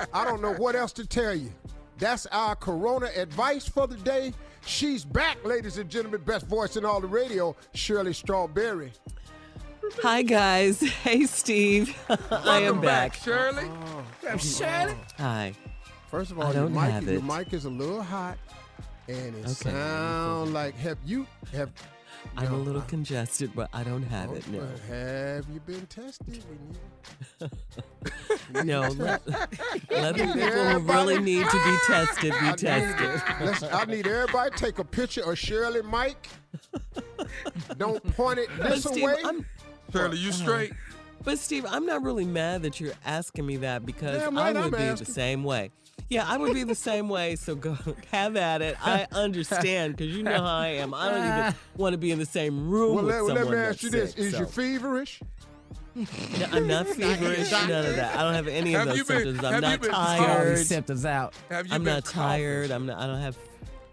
I 0.13 0.25
don't 0.25 0.41
know 0.43 0.53
what 0.55 0.77
else 0.77 0.93
to 0.95 1.07
tell 1.07 1.35
you. 1.35 1.53
That's 1.99 2.27
our 2.27 2.55
corona 2.57 3.09
advice 3.17 3.69
for 3.69 3.87
the 3.87 3.97
day. 3.97 4.33
She's 4.65 5.05
back, 5.05 5.45
ladies 5.45 5.79
and 5.79 5.91
gentlemen. 5.91 6.23
Best 6.23 6.47
voice 6.47 6.77
in 6.77 6.85
all 6.85 7.01
the 7.01 7.07
radio, 7.07 7.55
Shirley 7.75 8.13
Strawberry. 8.13 8.93
Hi, 10.03 10.23
guys. 10.23 10.81
Hey, 11.03 11.25
Steve. 11.27 11.97
I 12.31 12.61
am 12.61 12.81
back, 12.81 13.13
back. 13.13 13.15
Shirley. 13.23 13.65
Oh. 13.67 14.37
Shirley. 14.37 14.95
Hi. 15.19 15.53
First 16.11 16.31
of 16.31 16.39
all, 16.39 16.53
your 16.53 16.65
don't 16.65 16.75
mic, 16.75 16.91
have 16.91 17.05
your 17.05 17.15
it. 17.17 17.25
mic 17.25 17.53
is 17.53 17.65
a 17.65 17.71
little 17.71 18.03
hot, 18.03 18.37
and 19.09 19.35
it 19.37 19.45
Okay. 19.45 19.71
sound 19.71 20.53
like 20.53 20.75
have 20.77 20.99
you 21.05 21.27
have. 21.53 21.71
I'm 22.37 22.53
a 22.53 22.57
little 22.57 22.83
I- 22.83 22.87
congested, 22.87 23.53
but 23.55 23.69
I 23.73 23.83
don't 23.83 24.03
have 24.05 24.31
it. 24.33 24.45
Oh, 24.49 24.53
No. 24.53 24.67
Have 24.89 25.47
you 25.53 25.61
been 25.61 25.87
tested? 25.87 26.45
No. 28.65 28.81
Let, 28.81 29.27
let 29.91 30.17
the 30.17 30.25
people 30.35 30.51
who 30.51 30.79
really 30.81 31.19
need 31.21 31.47
to 31.49 31.65
be 31.65 31.77
tested 31.87 32.33
be 32.41 32.47
need- 32.47 32.59
tested. 32.59 33.23
Let's, 33.47 33.63
I 33.63 33.85
need 33.85 34.07
everybody 34.07 34.51
to 34.51 34.57
take 34.57 34.79
a 34.79 34.85
picture 34.85 35.23
of 35.31 35.39
Shirley 35.39 35.83
Mike. 35.83 36.29
Don't 37.79 38.03
point 38.17 38.39
it 38.41 38.49
But 38.59 38.71
this 38.71 38.85
Steve, 38.85 39.05
way. 39.05 39.17
I'm, 39.25 39.47
Shirley, 39.93 40.19
you 40.19 40.33
straight? 40.33 40.73
Uh, 40.73 40.75
but 41.23 41.39
Steve, 41.39 41.67
I'm 41.69 41.87
not 41.87 42.03
really 42.03 42.25
mad 42.25 42.63
that 42.63 42.81
you're 42.81 42.95
asking 43.05 43.47
me 43.47 43.59
that 43.59 43.85
because 43.87 44.21
Damn 44.21 44.37
I 44.39 44.53
would 44.53 44.57
I'm 44.63 44.71
be 44.71 44.77
asking. 44.79 45.05
the 45.07 45.13
same 45.13 45.45
way. 45.45 45.71
Yeah, 46.09 46.25
I 46.27 46.37
would 46.39 46.55
be 46.55 46.65
the 46.65 46.75
same 46.75 47.09
way. 47.09 47.37
So 47.37 47.55
go 47.55 47.77
have 48.13 48.37
at 48.37 48.63
it. 48.63 48.77
I 48.85 49.07
understand 49.13 49.97
because 49.97 50.15
you 50.17 50.23
know 50.23 50.33
how 50.39 50.45
I 50.45 50.69
am. 50.69 50.95
I 50.95 51.11
don't 51.11 51.27
even 51.39 51.55
want 51.77 51.93
to 51.95 51.99
be 51.99 52.11
in 52.11 52.19
the 52.19 52.27
same 52.27 52.69
room 52.71 52.95
well, 52.97 53.05
with 53.05 53.15
let, 53.15 53.25
well, 53.25 53.37
someone 53.37 53.55
let 53.55 53.59
me 53.59 53.65
ask 53.65 53.83
you 53.83 53.91
this: 53.91 54.11
sick, 54.13 54.19
Is 54.21 54.39
you 54.39 54.47
feverish? 54.47 55.21
No, 55.95 56.07
I'm 56.53 56.67
not 56.69 56.87
feverish. 56.87 57.51
None 57.51 57.71
of 57.71 57.97
that. 57.97 58.17
I 58.17 58.23
don't 58.23 58.35
have 58.35 58.47
any 58.49 58.75
of 58.75 58.81
Have 58.81 58.89
those 58.89 58.99
you 58.99 59.05
been- 59.05 59.25
symptoms. 59.25 59.45
I'm 59.45 59.61
not 59.61 59.83
tired. 59.83 60.67
symptoms 60.67 61.05
out. 61.05 61.35
Have 61.51 61.67
you 61.67 61.75
I'm 61.75 61.85
been 61.85 61.95
not 61.95 62.05
tired. 62.05 62.71
I'm 62.71 62.87
not. 62.87 62.99
I 62.99 63.07
don't 63.07 63.21
have. 63.21 63.37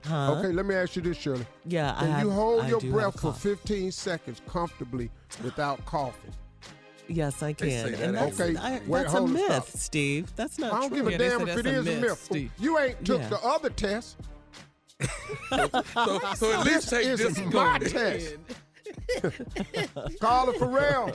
Huh? 0.05 0.35
Okay, 0.37 0.49
let 0.53 0.65
me 0.65 0.73
ask 0.75 0.95
you 0.95 1.01
this, 1.01 1.17
Shirley. 1.17 1.45
Yeah, 1.65 1.93
I 1.97 1.99
Can 2.01 2.11
have. 2.11 2.21
you 2.23 2.29
hold 2.31 2.63
I 2.63 2.69
your 2.69 2.79
breath 2.79 3.19
for 3.19 3.33
15 3.33 3.91
seconds 3.91 4.41
comfortably 4.47 5.09
without 5.43 5.83
coughing? 5.85 6.31
Yes, 7.09 7.41
I 7.43 7.53
They 7.53 7.69
can. 7.69 7.93
say 7.95 8.03
And 8.03 8.15
that 8.15 8.35
that's, 8.35 8.39
Okay, 8.41 8.57
I, 8.57 8.81
wait, 8.85 9.01
that's 9.03 9.13
a 9.13 9.17
hold 9.17 9.29
it, 9.29 9.33
myth, 9.33 9.45
stop. 9.45 9.67
Steve. 9.69 10.35
That's 10.35 10.59
not 10.59 10.73
I 10.73 10.79
don't 10.81 10.89
true. 10.89 10.97
give 10.97 11.07
a 11.07 11.11
Yeah, 11.11 11.17
damn 11.17 11.41
if 11.41 11.47
it 11.47 11.63
that's 11.63 11.67
a 11.67 11.69
is 11.79 11.87
a 11.87 11.89
myth, 11.91 12.01
myth. 12.01 12.23
Steve. 12.23 12.51
You 12.59 12.79
ain't 12.79 13.05
took 13.05 13.21
Yeah. 13.21 13.29
the 13.29 13.39
other 13.43 13.69
test. 13.69 14.17
So, 15.49 15.69
so 16.35 16.51
at 16.53 16.65
least 16.65 16.89
take 16.89 17.03
This 17.05 17.19
this 17.21 17.37
is 17.37 17.39
one. 17.39 17.53
my 17.53 17.79
then. 17.79 17.89
test. 17.89 18.35
Carla 20.19 20.53
Ferrell. 20.53 21.11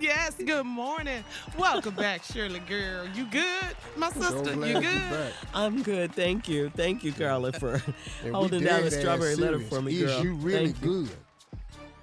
Yes, 0.00 0.34
good 0.36 0.64
morning. 0.64 1.24
Welcome 1.58 1.94
back, 1.94 2.22
Shirley 2.22 2.60
girl. 2.60 3.06
You 3.14 3.26
good? 3.26 3.74
My 3.96 4.10
sister, 4.10 4.54
glad 4.54 4.68
you 4.68 4.74
you 4.76 4.80
good? 5.10 5.32
I'm 5.52 5.82
good. 5.82 6.14
Thank 6.14 6.48
you. 6.48 6.70
Thank 6.76 7.02
you, 7.04 7.12
Carla, 7.12 7.52
for 7.52 7.82
holding 8.32 8.62
down 8.64 8.82
the 8.84 8.90
strawberry 8.90 9.34
letter 9.36 9.60
for 9.60 9.82
me, 9.82 9.92
Is 9.94 10.04
girl. 10.10 10.24
you 10.24 10.34
really 10.34 10.72
Thank 10.72 10.84
you. 10.84 11.08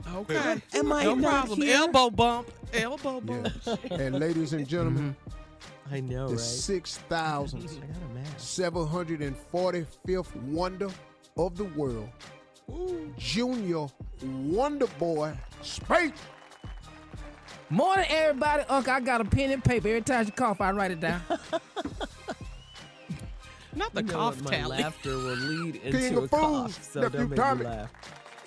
Good? 0.03 0.15
Okay. 0.15 0.62
Am 0.74 0.91
I 0.91 1.03
no 1.03 1.15
problem. 1.18 1.62
here? 1.62 1.75
Elbow 1.77 2.10
bump. 2.10 2.51
Elbow 2.74 3.22
Yeah. 3.25 3.50
bump. 3.65 3.79
and 3.91 4.20
ladies 4.20 4.53
and 4.53 4.68
gentlemen, 4.68 5.15
mm-hmm. 5.25 5.94
I 5.96 6.00
know, 6.01 6.27
the 6.27 6.34
right? 6.36 6.39
6,000. 6.41 7.60
I 7.63 7.63
got 7.63 8.01
a 8.03 8.13
mask. 8.13 8.38
745th 8.38 10.36
wonder 10.44 10.89
of 11.38 11.58
the 11.58 11.65
world. 11.65 12.10
Junior 13.18 13.88
Wonder 14.24 14.86
Boy 15.00 15.34
Space. 15.63 16.12
Morning, 17.72 18.06
everybody. 18.10 18.63
Uncle, 18.70 18.94
I 18.94 19.00
got 19.00 19.22
a 19.22 19.25
pen 19.25 19.50
and 19.51 19.63
paper. 19.63 19.88
Every 19.88 20.01
time 20.01 20.25
you 20.27 20.32
cough, 20.32 20.62
I 20.62 20.72
write 20.72 20.91
it 20.91 21.00
down. 21.00 21.22
Not 23.75 23.94
the 23.94 24.01
You 24.01 24.08
know 24.08 24.13
cough 24.13 24.36
what, 24.41 24.51
my 24.51 24.58
tally. 24.58 24.77
laughter 24.84 25.15
will 25.15 25.36
lead 25.36 25.82
King 25.82 25.94
into 25.94 26.18
of 26.20 26.24
a 26.25 26.27
fools, 26.27 26.75
cough, 26.77 26.84
so 26.84 27.01
don't 27.10 27.29
make 27.29 27.39
me 27.60 27.65
laugh. 27.65 27.89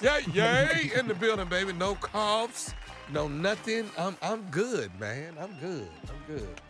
Yeah, 0.02 0.18
yay, 0.32 0.90
in 0.98 1.06
the 1.06 1.14
building, 1.14 1.46
baby. 1.48 1.72
No 1.72 1.94
coughs, 1.94 2.74
no 3.12 3.28
nothing. 3.28 3.88
I'm 3.96 4.16
I'm 4.20 4.42
good, 4.50 4.90
man. 4.98 5.36
I'm 5.40 5.52
good. 5.60 5.88
I'm 6.08 6.34
good. 6.36 6.60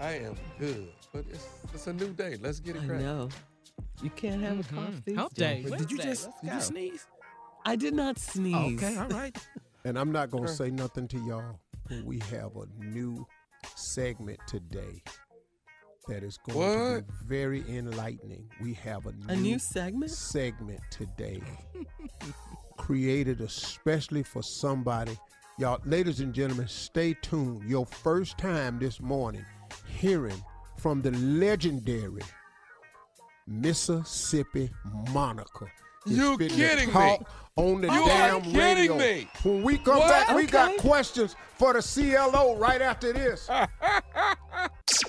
I 0.00 0.14
am 0.14 0.34
good. 0.58 0.88
But 1.12 1.26
it's 1.30 1.46
it's 1.72 1.86
a 1.86 1.92
new 1.92 2.12
day. 2.12 2.36
Let's 2.40 2.58
get 2.58 2.74
it 2.74 2.82
I 2.82 2.86
right. 2.86 3.00
know. 3.00 3.28
You 4.02 4.10
can't 4.10 4.42
have 4.42 4.58
a 4.58 4.62
cough 4.64 4.88
mm-hmm. 4.90 4.98
these 5.04 5.16
Hump 5.16 5.34
days. 5.34 5.64
day. 5.64 5.70
But 5.70 5.78
did 5.78 5.90
you 5.92 5.98
Wednesday, 5.98 6.10
just 6.10 6.28
let's 6.42 6.68
did 6.68 6.76
you 6.76 6.90
sneeze? 6.90 7.06
I 7.64 7.76
did 7.76 7.94
not 7.94 8.18
sneeze. 8.18 8.82
Okay, 8.82 8.96
all 8.96 9.08
right. 9.08 9.36
And 9.84 9.96
I'm 9.96 10.10
not 10.10 10.32
going 10.32 10.42
to 10.42 10.52
say 10.52 10.68
nothing 10.68 11.06
to 11.06 11.18
y'all, 11.20 11.60
but 11.88 12.02
we 12.02 12.18
have 12.32 12.56
a 12.56 12.66
new 12.84 13.24
segment 13.76 14.40
today 14.48 15.00
that 16.08 16.22
is 16.22 16.38
going 16.38 16.98
to 16.98 17.02
be 17.02 17.12
very 17.26 17.64
enlightening. 17.68 18.48
We 18.62 18.74
have 18.74 19.06
a 19.06 19.12
new, 19.12 19.26
A 19.28 19.36
new 19.36 19.58
segment? 19.58 20.10
segment 20.10 20.80
today 20.90 21.42
created 22.76 23.40
especially 23.40 24.22
for 24.22 24.42
somebody. 24.42 25.18
Y'all, 25.58 25.80
ladies 25.84 26.20
and 26.20 26.32
gentlemen, 26.34 26.68
stay 26.68 27.14
tuned. 27.22 27.68
Your 27.68 27.86
first 27.86 28.38
time 28.38 28.78
this 28.78 29.00
morning 29.00 29.44
hearing 29.86 30.40
from 30.76 31.00
the 31.02 31.10
legendary 31.12 32.22
Mississippi 33.46 34.70
Monica. 35.12 35.66
You 36.04 36.36
fitting 36.36 36.56
to 36.56 36.62
kidding 36.68 36.86
me? 36.88 36.92
talk 36.92 37.28
On 37.56 37.80
the 37.80 37.88
You 37.88 38.02
are 38.02 38.06
damn 38.08 38.42
kidding 38.42 38.54
radio. 38.92 38.96
me. 38.98 39.28
When 39.42 39.62
we 39.62 39.78
come 39.78 39.98
What? 39.98 40.08
back, 40.08 40.36
we 40.36 40.46
got 40.46 40.76
questions 40.76 41.34
for 41.58 41.72
the 41.72 41.80
CLO 41.82 42.56
right 42.58 42.80
after 42.82 43.12
this. 43.12 43.48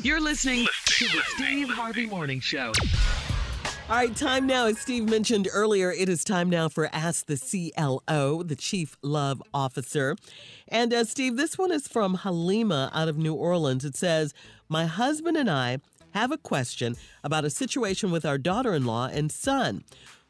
You're 0.07 0.21
listening 0.21 0.65
to 0.85 1.05
the 1.09 1.21
Steve 1.35 1.67
Harvey 1.67 2.05
Morning 2.05 2.39
Show. 2.39 2.71
All 3.89 3.97
right, 3.97 4.15
time 4.15 4.47
now, 4.47 4.67
as 4.67 4.79
Steve 4.79 5.09
mentioned 5.09 5.49
earlier, 5.51 5.91
it 5.91 6.07
is 6.07 6.23
time 6.23 6.49
now 6.49 6.69
for 6.69 6.89
Ask 6.93 7.25
the 7.25 7.35
CLO, 7.35 8.41
the 8.41 8.55
Chief 8.55 8.95
Love 9.01 9.43
Officer. 9.53 10.15
And 10.69 10.93
uh, 10.93 11.03
Steve, 11.03 11.35
this 11.35 11.57
one 11.57 11.73
is 11.73 11.89
from 11.89 12.13
Halima 12.13 12.89
out 12.93 13.09
of 13.09 13.17
New 13.17 13.33
Orleans. 13.33 13.83
It 13.83 13.97
says, 13.97 14.33
My 14.69 14.85
husband 14.85 15.35
and 15.35 15.49
I 15.49 15.79
have 16.11 16.31
a 16.31 16.37
question 16.37 16.95
about 17.21 17.43
a 17.43 17.49
situation 17.49 18.09
with 18.09 18.25
our 18.25 18.37
daughter 18.37 18.73
in 18.73 18.85
law 18.85 19.07
and 19.07 19.29
son. 19.29 19.83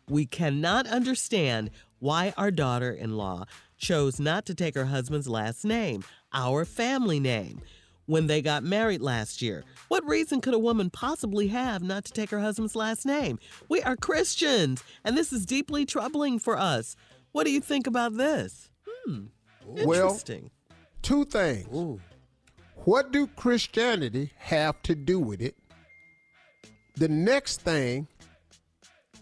We 0.10 0.26
cannot 0.26 0.88
understand 0.88 1.70
why 2.00 2.34
our 2.36 2.50
daughter 2.50 2.92
in 2.92 3.16
law 3.16 3.46
chose 3.78 4.20
not 4.20 4.44
to 4.48 4.56
take 4.56 4.74
her 4.74 4.86
husband's 4.86 5.30
last 5.30 5.64
name, 5.64 6.04
our 6.34 6.66
family 6.66 7.20
name 7.20 7.62
when 8.08 8.28
they 8.28 8.42
got 8.42 8.64
married 8.64 9.02
last 9.02 9.42
year. 9.42 9.64
What 9.90 10.06
reason 10.06 10.42
could 10.42 10.54
a 10.56 10.60
woman 10.60 10.90
possibly 10.90 11.50
have 11.50 11.84
not 11.84 12.06
to 12.06 12.12
take 12.12 12.32
her 12.32 12.40
husband's 12.40 12.76
last 12.76 13.06
name? 13.06 13.38
We 13.70 13.82
are 13.84 13.96
Christians, 13.96 14.84
and 15.04 15.16
this 15.16 15.32
is 15.32 15.46
deeply 15.46 15.86
troubling 15.86 16.40
for 16.40 16.58
us. 16.58 16.96
What 17.34 17.46
do 17.46 17.52
you 17.52 17.62
think 17.62 17.86
about 17.86 18.18
this? 18.18 18.70
Hmm. 18.88 19.26
Well, 19.66 20.20
two 21.02 21.26
things. 21.26 21.68
What 22.86 23.12
do 23.12 23.28
Christianity 23.28 24.32
have 24.38 24.82
to 24.84 24.96
do 24.96 25.20
with 25.20 25.42
it? 25.42 25.56
The 26.96 27.10
next 27.10 27.62
thing, 27.62 28.08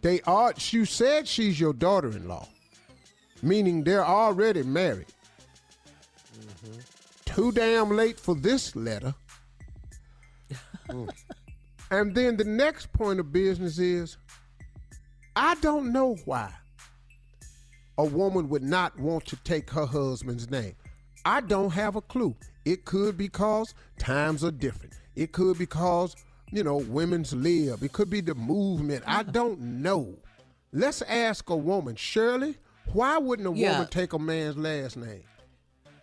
they 0.02 0.22
are. 0.22 0.54
You 0.70 0.86
said 0.86 1.28
she's 1.28 1.60
your 1.60 1.74
daughter-in-law, 1.74 2.48
meaning 3.42 3.84
they're 3.84 4.06
already 4.06 4.62
married. 4.64 5.08
Too 7.36 7.52
damn 7.52 7.90
late 7.90 8.18
for 8.18 8.34
this 8.34 8.74
letter. 8.78 9.14
Mm. 10.88 11.10
and 11.92 12.16
then 12.16 12.38
the 12.38 12.46
next 12.46 12.94
point 12.94 13.20
of 13.20 13.34
business 13.34 13.78
is, 13.78 14.16
I 15.36 15.56
don't 15.56 15.92
know 15.92 16.16
why 16.24 16.50
a 17.98 18.06
woman 18.06 18.48
would 18.48 18.64
not 18.64 18.98
want 18.98 19.26
to 19.26 19.36
take 19.44 19.70
her 19.72 19.86
husband's 19.86 20.50
name. 20.50 20.76
I 21.26 21.42
don't 21.42 21.72
have 21.72 21.98
a 21.98 22.02
clue. 22.02 22.38
It 22.64 22.86
could 22.86 23.18
be 23.18 23.26
because 23.26 23.74
times 24.00 24.42
are 24.42 24.52
different. 24.52 24.94
It 25.18 25.34
could 25.34 25.58
be 25.58 25.66
because, 25.66 26.16
you 26.54 26.64
know, 26.64 26.78
women's 26.78 27.34
lib. 27.34 27.84
It 27.84 27.92
could 27.92 28.10
be 28.10 28.22
the 28.22 28.36
movement. 28.36 29.04
I 29.06 29.24
don't 29.24 29.60
know. 29.60 30.16
Let's 30.72 31.02
ask 31.02 31.50
a 31.50 31.56
woman, 31.58 31.98
Shirley, 31.98 32.56
why 32.94 33.18
wouldn't 33.18 33.48
a 33.48 33.60
Yeah. 33.60 33.74
woman 33.74 33.88
take 33.90 34.14
a 34.14 34.20
man's 34.20 34.56
last 34.56 34.96
name? 34.96 35.24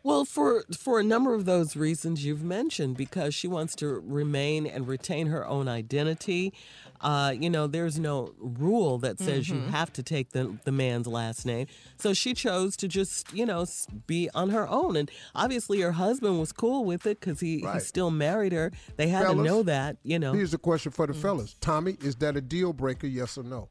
Well, 0.04 0.24
for 0.24 0.64
for 0.76 0.98
a 0.98 1.04
number 1.04 1.32
of 1.34 1.44
those 1.44 1.76
reasons 1.76 2.24
you've 2.24 2.42
mentioned, 2.42 2.96
because 2.96 3.34
she 3.34 3.46
wants 3.46 3.76
to 3.76 3.86
remain 3.86 4.66
and 4.66 4.88
retain 4.88 5.28
her 5.28 5.46
own 5.46 5.68
identity. 5.68 6.52
Uh, 7.00 7.34
you 7.36 7.50
know, 7.50 7.66
there's 7.66 7.98
no 7.98 8.32
rule 8.38 8.96
that 8.98 9.18
says 9.18 9.48
you 9.48 9.58
have 9.60 9.92
to 9.92 10.04
take 10.04 10.30
the 10.30 10.56
the 10.64 10.70
man's 10.70 11.08
last 11.08 11.44
name. 11.44 11.66
So 11.98 12.14
she 12.14 12.32
chose 12.32 12.76
to 12.76 12.86
just, 12.86 13.32
you 13.32 13.44
know, 13.44 13.66
be 14.06 14.30
on 14.34 14.50
her 14.50 14.68
own. 14.68 14.96
And 14.96 15.10
obviously, 15.34 15.80
her 15.80 15.92
husband 15.92 16.38
was 16.38 16.52
cool 16.52 16.84
with 16.84 17.04
it 17.06 17.18
because 17.18 17.40
he, 17.40 17.66
he 17.72 17.80
still 17.80 18.12
married 18.12 18.52
her. 18.52 18.70
They 18.96 19.08
had 19.08 19.26
to 19.26 19.34
know 19.34 19.64
that, 19.64 19.96
you 20.04 20.18
know. 20.20 20.32
Here's 20.32 20.54
a 20.54 20.58
question 20.58 20.92
for 20.92 21.08
the 21.08 21.14
fellas. 21.14 21.56
Tommy, 21.60 21.96
is 22.02 22.14
that 22.16 22.36
a 22.36 22.40
deal 22.40 22.72
breaker, 22.72 23.08
yes 23.08 23.36
or 23.36 23.42
no? 23.42 23.68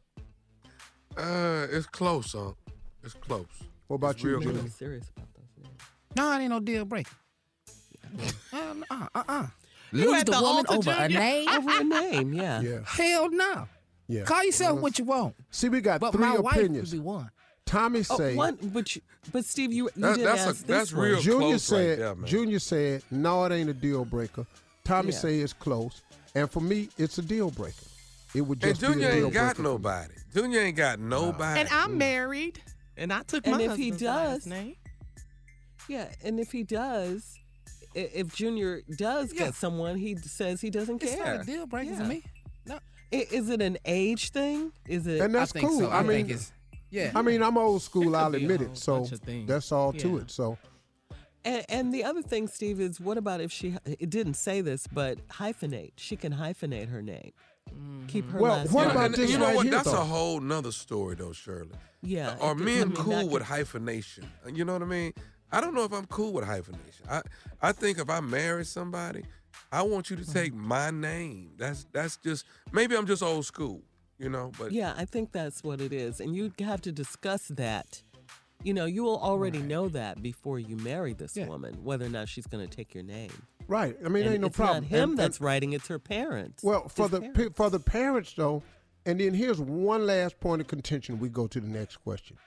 Uh, 1.17 1.67
it's 1.71 1.85
close, 1.87 2.33
huh? 2.33 2.51
It's 3.03 3.13
close. 3.13 3.45
What 3.87 3.95
about 3.95 4.15
It's 4.15 4.23
you, 4.23 4.29
real 4.37 4.41
Jimmy? 4.41 4.69
serious 4.69 5.09
about 5.09 5.17
those 5.17 5.25
names. 5.25 5.30
No, 6.15 6.31
it 6.33 6.39
ain't 6.41 6.49
no 6.49 6.59
deal 6.59 6.85
breaker. 6.85 7.11
uh, 8.53 8.57
uh, 8.89 9.07
uh, 9.15 9.23
uh. 9.27 9.47
Lose 9.93 10.23
the 10.23 10.31
the 10.31 10.41
woman 10.41 10.65
altar, 10.67 10.89
over 10.91 11.03
a 11.03 11.09
name? 11.09 11.49
Over 11.49 11.81
a 11.81 11.83
name, 11.83 12.33
yeah. 12.33 12.61
Yeah. 12.63 12.79
Hell 12.85 13.29
no. 13.29 13.67
Yeah. 14.07 14.23
Call 14.23 14.43
yourself 14.43 14.79
what 14.79 14.97
you 14.99 15.05
want. 15.05 15.35
See, 15.51 15.69
we 15.69 15.81
got 15.81 15.99
But 16.01 16.11
three 16.11 16.21
my 16.21 16.37
wife 16.39 16.55
would 16.55 16.65
opinions. 16.65 16.91
be 16.91 16.99
one. 16.99 17.29
Tommy 17.65 17.99
Oh, 18.09 18.17
say, 18.17 18.35
one, 18.35 18.57
but, 18.61 18.93
you, 18.95 19.01
but 19.31 19.45
Steve, 19.45 19.71
you, 19.71 19.85
you 19.85 20.01
That- 20.01 20.17
did 20.17 20.25
that's 20.25 20.41
a- 20.45 20.47
ask 20.49 20.57
this 20.57 20.63
that's 20.67 20.93
one. 20.93 21.05
real- 21.07 21.21
Junior 21.21 21.39
close 21.49 21.71
right 21.71 21.77
said, 21.79 21.99
there, 21.99 22.15
man. 22.15 22.27
Junior 22.29 22.59
said, 22.59 23.03
no, 23.11 23.45
it 23.45 23.51
ain't 23.53 23.69
a 23.69 23.73
deal 23.73 24.03
breaker. 24.03 24.45
Tommy 24.83 25.11
Yeah. 25.11 25.17
say 25.17 25.39
it's 25.39 25.53
close, 25.53 26.01
and 26.35 26.51
for 26.51 26.59
me, 26.59 26.89
it's 26.97 27.17
a 27.17 27.21
deal 27.21 27.49
breaker. 27.51 27.75
It 28.35 28.41
would 28.41 28.61
And 28.63 28.77
just 28.77 28.81
be 28.81 29.03
a 29.03 29.11
deal 29.13 29.25
ain't 29.25 29.33
got 29.33 29.41
breaker 29.41 29.55
for 29.55 29.61
me. 29.61 29.69
nobody. 29.69 30.13
Junior 30.33 30.59
ain't 30.59 30.77
got 30.77 30.99
nobody. 30.99 31.59
And 31.61 31.69
I'm 31.69 31.97
married, 31.97 32.61
and 32.97 33.13
I 33.13 33.21
took 33.23 33.45
And 33.47 33.55
my 33.57 33.61
if 33.63 33.75
he 33.77 33.89
husband's 33.91 34.01
last 34.03 34.33
does- 34.39 34.47
name. 34.47 34.75
Yeah, 35.91 36.07
and 36.23 36.39
if 36.39 36.51
he 36.51 36.63
does, 36.63 37.37
if 37.93 38.33
Junior 38.33 38.81
does 38.95 39.33
Yeah. 39.33 39.45
get 39.45 39.55
someone, 39.55 39.97
he 39.97 40.15
says 40.15 40.61
he 40.61 40.69
doesn't 40.69 41.03
It's 41.03 41.15
care. 41.15 41.35
not 41.35 41.41
a 41.41 41.45
deal 41.45 41.65
breaker 41.65 41.91
Yeah. 41.91 41.97
for 41.97 42.05
me. 42.05 42.23
No, 42.65 42.75
I- 43.11 43.27
Is 43.29 43.49
it 43.49 43.61
an 43.61 43.77
age 43.85 44.29
thing? 44.29 44.71
Is 44.87 45.05
it? 45.07 45.19
And 45.21 45.35
that's 45.35 45.51
I 45.51 45.59
think 45.59 45.69
cool. 45.69 45.79
so. 45.81 45.89
I, 45.89 45.99
I, 45.99 46.03
mean, 46.03 46.27
think 46.27 46.41
yeah. 46.91 47.11
I 47.13 47.21
mean, 47.21 47.43
I'm 47.43 47.57
old 47.57 47.81
school. 47.81 48.15
I'll 48.15 48.33
admit 48.33 48.61
it. 48.61 48.77
So 48.77 48.99
bunch 48.99 49.11
of 49.11 49.19
things. 49.19 49.47
that's 49.49 49.71
all 49.71 49.91
to 49.93 50.17
it. 50.19 50.31
So 50.31 50.57
and, 51.43 51.65
and 51.69 51.93
the 51.93 52.03
other 52.03 52.21
thing, 52.21 52.47
Steve, 52.47 52.79
is 52.79 52.99
what 53.01 53.17
about 53.17 53.41
if 53.41 53.51
she? 53.51 53.75
It 53.85 54.09
didn't 54.09 54.35
say 54.35 54.61
this, 54.61 54.87
but 54.87 55.27
hyphenate. 55.27 55.93
She 55.97 56.15
can 56.15 56.33
hyphenate 56.33 56.87
her 56.89 57.01
name. 57.01 57.31
Mm-hmm. 57.69 58.05
Keep 58.07 58.29
her 58.31 58.39
Well, 58.39 58.53
last 58.57 58.71
what 58.71 58.83
name. 58.83 58.91
about 58.91 59.05
and 59.07 59.15
this 59.15 59.31
you 59.31 59.37
know 59.39 59.45
right 59.45 59.55
what? 59.55 59.63
here, 59.63 59.71
That's 59.71 59.91
though? 59.91 60.01
a 60.01 60.05
whole 60.05 60.39
nother 60.39 60.71
story, 60.71 61.15
though, 61.15 61.31
Shirley. 61.33 61.71
Yeah. 62.01 62.35
Are 62.39 62.51
it 62.53 62.57
could- 62.57 62.61
I 62.61 62.65
men 62.65 62.87
mean, 62.89 62.95
cool 62.95 63.29
with 63.29 63.43
hyphenation? 63.43 64.25
You 64.53 64.65
know 64.65 64.73
what 64.73 64.81
I 64.83 64.85
mean? 64.85 65.13
I 65.51 65.61
don't 65.61 65.73
know 65.73 65.83
if 65.83 65.93
I'm 65.93 66.05
cool 66.07 66.33
with 66.33 66.45
hyphenation. 66.45 67.05
I 67.09 67.21
I 67.61 67.71
think 67.71 67.97
if 67.99 68.09
I 68.09 68.19
marry 68.21 68.65
somebody, 68.65 69.23
I 69.71 69.81
want 69.83 70.09
you 70.09 70.15
to 70.17 70.23
Mm-hmm. 70.23 70.31
take 70.33 70.53
my 70.53 70.91
name. 70.91 71.51
That's 71.57 71.85
that's 71.91 72.17
just 72.17 72.45
maybe 72.71 72.95
I'm 72.95 73.05
just 73.07 73.21
old 73.23 73.45
school, 73.45 73.81
you 74.17 74.29
know. 74.29 74.51
But 74.57 74.71
Yeah, 74.71 74.93
I 74.97 75.05
think 75.05 75.31
that's 75.31 75.63
what 75.63 75.81
it 75.81 75.91
is, 75.93 76.19
and 76.21 76.35
you 76.35 76.51
have 76.59 76.81
to 76.81 76.91
discuss 76.91 77.47
that. 77.49 78.01
You 78.63 78.75
know, 78.75 78.85
you 78.85 79.01
will 79.03 79.17
already 79.19 79.57
know 79.57 79.89
that 79.89 80.21
before 80.21 80.59
you 80.59 80.75
marry 80.77 81.13
this 81.13 81.35
Yeah. 81.35 81.47
woman, 81.47 81.83
whether 81.83 82.05
or 82.05 82.09
not 82.09 82.29
she's 82.29 82.45
going 82.45 82.67
to 82.67 82.75
take 82.75 82.93
your 82.93 83.03
name. 83.03 83.31
right. 83.67 83.97
I 84.05 84.09
mean, 84.09 84.23
And 84.25 84.33
ain't 84.33 84.41
no 84.41 84.47
it's 84.47 84.55
problem. 84.55 84.83
not 84.83 84.89
him 84.89 85.09
And- 85.11 85.17
that's 85.19 85.37
and- 85.37 85.45
writing; 85.45 85.73
it's 85.73 85.87
her 85.87 85.97
parents. 85.99 86.61
Well, 86.63 86.87
for 86.87 87.05
It's 87.05 87.11
the 87.11 87.21
parents. 87.21 87.55
for 87.57 87.69
the 87.71 87.79
parents 87.79 88.33
though, 88.35 88.61
and 89.05 89.19
then 89.19 89.33
here's 89.33 89.59
one 89.59 90.05
last 90.05 90.39
point 90.39 90.61
of 90.61 90.67
contention. 90.67 91.17
We 91.19 91.29
go 91.29 91.47
to 91.47 91.59
the 91.59 91.67
next 91.67 91.97
question. 91.97 92.37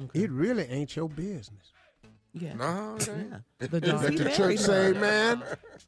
Okay. 0.00 0.24
It 0.24 0.30
really 0.30 0.64
ain't 0.64 0.94
your 0.96 1.08
business. 1.08 1.72
Yeah, 2.32 2.54
no, 2.54 2.96
it 2.98 3.08
ain't. 3.08 3.30
yeah. 3.60 3.66
The 3.66 3.80
dog- 3.80 4.02
Let 4.02 4.12
he 4.12 4.18
the 4.18 4.30
church 4.30 4.58
say 4.58 4.88
amen. 4.90 5.42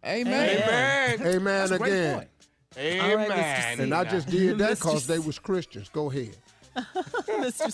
Amen. 0.05 0.63
Amen. 0.63 1.21
Amen 1.27 1.45
That's 1.45 1.71
a 1.73 1.79
great 1.79 1.93
again. 1.93 2.15
point. 2.17 2.29
All 2.77 2.83
right, 3.17 3.31
Amen. 3.31 3.81
And 3.81 3.95
I 3.95 4.05
just 4.05 4.29
did 4.29 4.59
that 4.59 4.79
because 4.79 5.07
they 5.07 5.19
was 5.19 5.39
Christians. 5.39 5.89
Go 5.89 6.11
ahead. 6.11 6.37
Mr. 6.77 7.71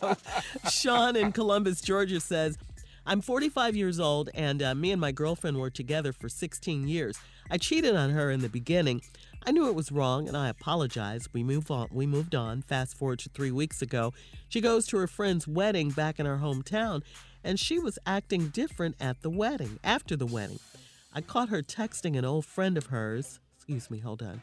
CLO. 0.00 0.16
Sean 0.70 1.16
in 1.16 1.32
Columbus, 1.32 1.80
Georgia 1.80 2.18
says, 2.20 2.56
I'm 3.04 3.20
45 3.20 3.76
years 3.76 4.00
old, 4.00 4.30
and 4.34 4.62
uh, 4.62 4.74
me 4.74 4.90
and 4.92 5.00
my 5.00 5.12
girlfriend 5.12 5.58
were 5.58 5.70
together 5.70 6.12
for 6.12 6.28
16 6.28 6.88
years. 6.88 7.18
I 7.50 7.58
cheated 7.58 7.94
on 7.96 8.10
her 8.10 8.30
in 8.30 8.40
the 8.40 8.48
beginning. 8.48 9.02
I 9.44 9.50
knew 9.50 9.66
it 9.68 9.74
was 9.74 9.90
wrong, 9.92 10.28
and 10.28 10.36
I 10.36 10.48
apologized. 10.48 11.28
We 11.32 11.42
move 11.42 11.70
on. 11.70 11.88
We 11.90 12.06
moved 12.06 12.34
on. 12.34 12.62
Fast 12.62 12.96
forward 12.96 13.18
to 13.20 13.28
three 13.28 13.50
weeks 13.50 13.82
ago, 13.82 14.12
she 14.48 14.60
goes 14.60 14.86
to 14.86 14.96
her 14.98 15.08
friend's 15.08 15.46
wedding 15.48 15.90
back 15.90 16.20
in 16.20 16.26
her 16.26 16.38
hometown, 16.38 17.02
and 17.44 17.58
she 17.58 17.78
was 17.78 17.98
acting 18.06 18.48
different 18.48 18.96
at 19.00 19.22
the 19.22 19.30
wedding. 19.30 19.78
After 19.84 20.16
the 20.16 20.26
wedding, 20.26 20.60
I 21.12 21.20
caught 21.20 21.48
her 21.50 21.62
texting 21.62 22.16
an 22.16 22.24
old 22.24 22.44
friend 22.44 22.76
of 22.78 22.86
hers. 22.86 23.40
Excuse 23.56 23.90
me, 23.90 23.98
hold 23.98 24.22
on. 24.22 24.40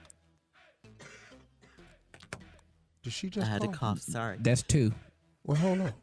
Did 3.03 3.13
she 3.13 3.29
just 3.29 3.47
I 3.47 3.49
had 3.51 3.61
to 3.61 3.67
call? 3.67 3.91
cough. 3.95 3.99
Sorry. 4.01 4.37
That's 4.39 4.61
two, 4.61 4.93
Well, 5.45 5.57
hold 5.57 5.79
on. 5.81 5.93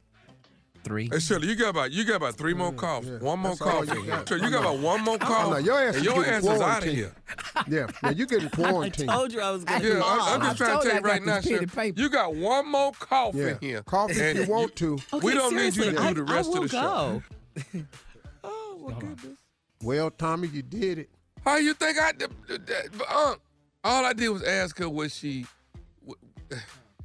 Three. 0.87 1.09
Hey 1.13 1.19
Shirley, 1.19 1.49
you 1.49 1.57
got 1.57 1.71
about 1.71 1.91
you 1.91 2.05
got 2.05 2.17
about 2.17 2.37
three 2.37 2.55
more 2.55 2.73
coughs. 2.73 3.07
yeah. 3.09 3.19
One 3.19 3.41
more 3.41 3.51
That's 3.57 3.63
all 3.63 3.85
cough. 3.85 3.95
you 3.99 4.05
got. 4.07 4.29
Shirley, 4.29 4.45
you 4.45 4.51
got 4.51 4.61
about 4.61 4.79
one 4.79 5.03
more 5.03 5.19
cough. 5.19 5.51
know. 5.51 5.57
Your 5.59 5.79
ass 5.81 5.97
and 5.97 5.97
is 5.97 6.05
your 6.05 6.15
getting 6.23 6.33
ass 6.35 6.43
is 6.45 6.61
out 6.61 6.87
of 6.87 6.93
here. 6.93 7.13
Yeah, 7.69 7.87
now 8.03 8.11
you 8.11 8.27
getting 8.27 8.49
I 8.65 8.89
told 8.91 9.33
you 9.33 9.41
I 9.41 9.51
was 9.51 9.65
going 9.65 9.81
to 9.81 9.89
Yeah. 9.89 10.03
I'm, 10.05 10.43
I'm 10.43 10.57
just 10.57 10.63
I 10.63 10.65
trying 10.65 10.71
told 10.73 10.83
to 10.83 10.89
you 10.89 10.93
tell 10.93 11.03
you 11.03 11.09
right 11.09 11.25
got 11.25 11.27
now, 11.27 11.41
Shirley. 11.41 11.67
paper. 11.67 12.01
You 12.01 12.09
got 12.11 12.35
one 12.37 12.71
more 12.71 12.93
cough 12.93 13.35
Yeah, 13.35 13.49
in 13.49 13.59
here. 13.61 13.83
cough 13.83 14.11
if 14.13 14.37
you 14.37 14.53
want 14.53 14.77
to. 14.77 14.99
Okay, 15.13 15.27
We 15.27 15.35
don't 15.35 15.57
need 15.57 15.65
you 15.65 15.71
to 15.71 15.97
seriously, 15.97 16.09
do 16.09 16.15
the 16.15 16.33
rest 16.33 16.49
of 16.49 16.55
will 16.55 16.63
the 16.63 16.69
show. 16.69 17.23
Oh 18.45 18.79
my 18.89 18.99
goodness. 19.01 19.39
Well, 19.83 20.11
Tommy, 20.11 20.49
you 20.49 20.63
did 20.63 20.99
it. 21.01 21.11
How 21.45 21.57
you 21.57 21.75
think 21.75 21.99
I 21.99 22.13
did? 22.13 22.31
Uh, 23.09 23.35
all 23.85 24.05
I 24.05 24.13
did 24.13 24.29
was 24.29 24.43
ask 24.45 24.79
her 24.79 24.89
was 24.89 25.15
she. 25.15 25.47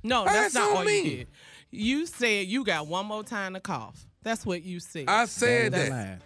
No, 0.03 0.25
That's 0.25 0.35
that's 0.35 0.53
not 0.55 0.71
on 0.71 0.77
all 0.77 0.83
me. 0.83 0.97
you 0.97 1.17
did. 1.17 1.27
You 1.71 2.05
said 2.05 2.47
you 2.47 2.63
got 2.63 2.87
one 2.87 3.05
more 3.05 3.23
time 3.23 3.53
to 3.53 3.59
cough. 3.59 4.05
That's 4.23 4.45
what 4.45 4.61
you 4.63 4.79
said. 4.79 5.05
I 5.07 5.25
said 5.25 5.71
That 5.71 5.89
that. 5.89 5.91
line. 5.91 6.21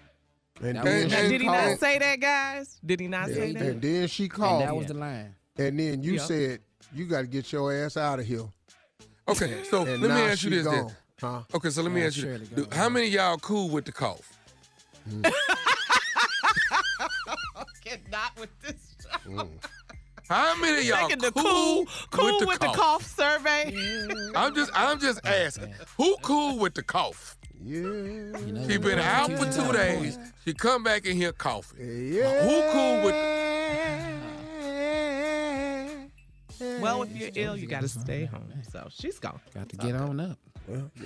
And 0.62 0.78
That 0.78 0.86
then 0.86 1.04
was- 1.04 1.12
now, 1.12 1.22
she 1.22 1.28
did 1.30 1.42
he 1.42 1.48
called. 1.48 1.70
not 1.70 1.80
say 1.80 2.00
that, 2.00 2.20
guys? 2.20 2.80
Did 2.86 3.00
he 3.02 3.08
not 3.08 3.28
say 3.28 3.52
that? 3.54 3.62
and 3.62 3.82
then 3.82 4.08
she 4.08 4.24
And 4.24 4.32
called. 4.34 4.62
that 4.64 4.76
was 4.76 4.88
the 4.88 4.94
line. 4.96 5.36
And 5.58 5.80
then 5.80 6.02
you 6.04 6.14
Yeah. 6.14 6.26
said 6.26 6.60
you 6.94 7.06
got 7.06 7.22
to 7.22 7.28
get 7.28 7.52
your 7.52 7.74
ass 7.74 7.98
out 7.98 8.20
of 8.20 8.26
here. 8.26 8.46
Okay, 9.28 9.64
so 9.70 9.84
let 9.84 10.00
me 10.02 10.08
ask 10.10 10.44
you 10.44 10.50
this 10.52 10.66
then. 10.66 10.96
Huh? 11.20 11.42
Okay, 11.54 11.70
so 11.70 11.82
let 11.82 11.92
me 11.92 12.04
ask 12.04 12.18
you 12.18 12.24
Shirley 12.24 12.46
this. 12.46 12.66
gone. 12.66 12.78
How 12.78 12.90
many 12.90 13.08
of 13.08 13.14
y'all 13.14 13.38
cool 13.38 13.70
with 13.70 13.86
the 13.86 13.92
cough? 13.92 14.32
Cannot 17.84 18.38
with 18.40 18.50
this. 18.62 18.96
Mm. 19.26 19.50
How 20.30 20.56
many 20.60 20.80
of 20.80 20.84
y'all 20.86 21.08
Taking 21.08 21.22
the 21.22 21.32
cool, 21.32 21.86
cool, 22.10 22.40
cool 22.40 22.48
with 22.48 22.60
the 22.60 22.66
cough? 22.68 22.76
cough 22.76 23.04
survey. 23.04 23.74
I'm 24.36 24.56
just, 24.56 24.72
I'm 24.74 25.00
just 25.00 25.26
asking. 25.26 25.74
Who 25.98 26.16
cool 26.24 26.58
with 26.58 26.74
the 26.74 26.84
cough? 26.84 27.38
Yeah. 27.64 27.80
You 27.82 28.34
know, 28.52 28.68
She 28.68 28.78
been 28.78 29.00
out 29.00 29.32
for 29.32 29.46
two 29.52 29.72
days. 29.72 30.18
point. 30.18 30.28
She 30.44 30.54
come 30.54 30.84
back 30.84 31.06
in 31.06 31.16
here 31.16 31.32
coughing. 31.32 32.14
Yeah. 32.14 32.44
Who 32.44 32.72
cool 32.72 33.06
with? 33.06 33.16
Well, 36.82 37.04
if 37.04 37.16
you're 37.16 37.30
ill, 37.36 37.56
you 37.58 37.68
got 37.68 37.82
to 37.82 37.88
stay 37.88 38.26
home. 38.26 38.52
So 38.72 38.88
she's 38.90 39.20
gone. 39.20 39.40
Got 39.54 39.70
to 39.70 39.76
get 39.78 39.96
on 39.96 40.20
up. 40.20 40.38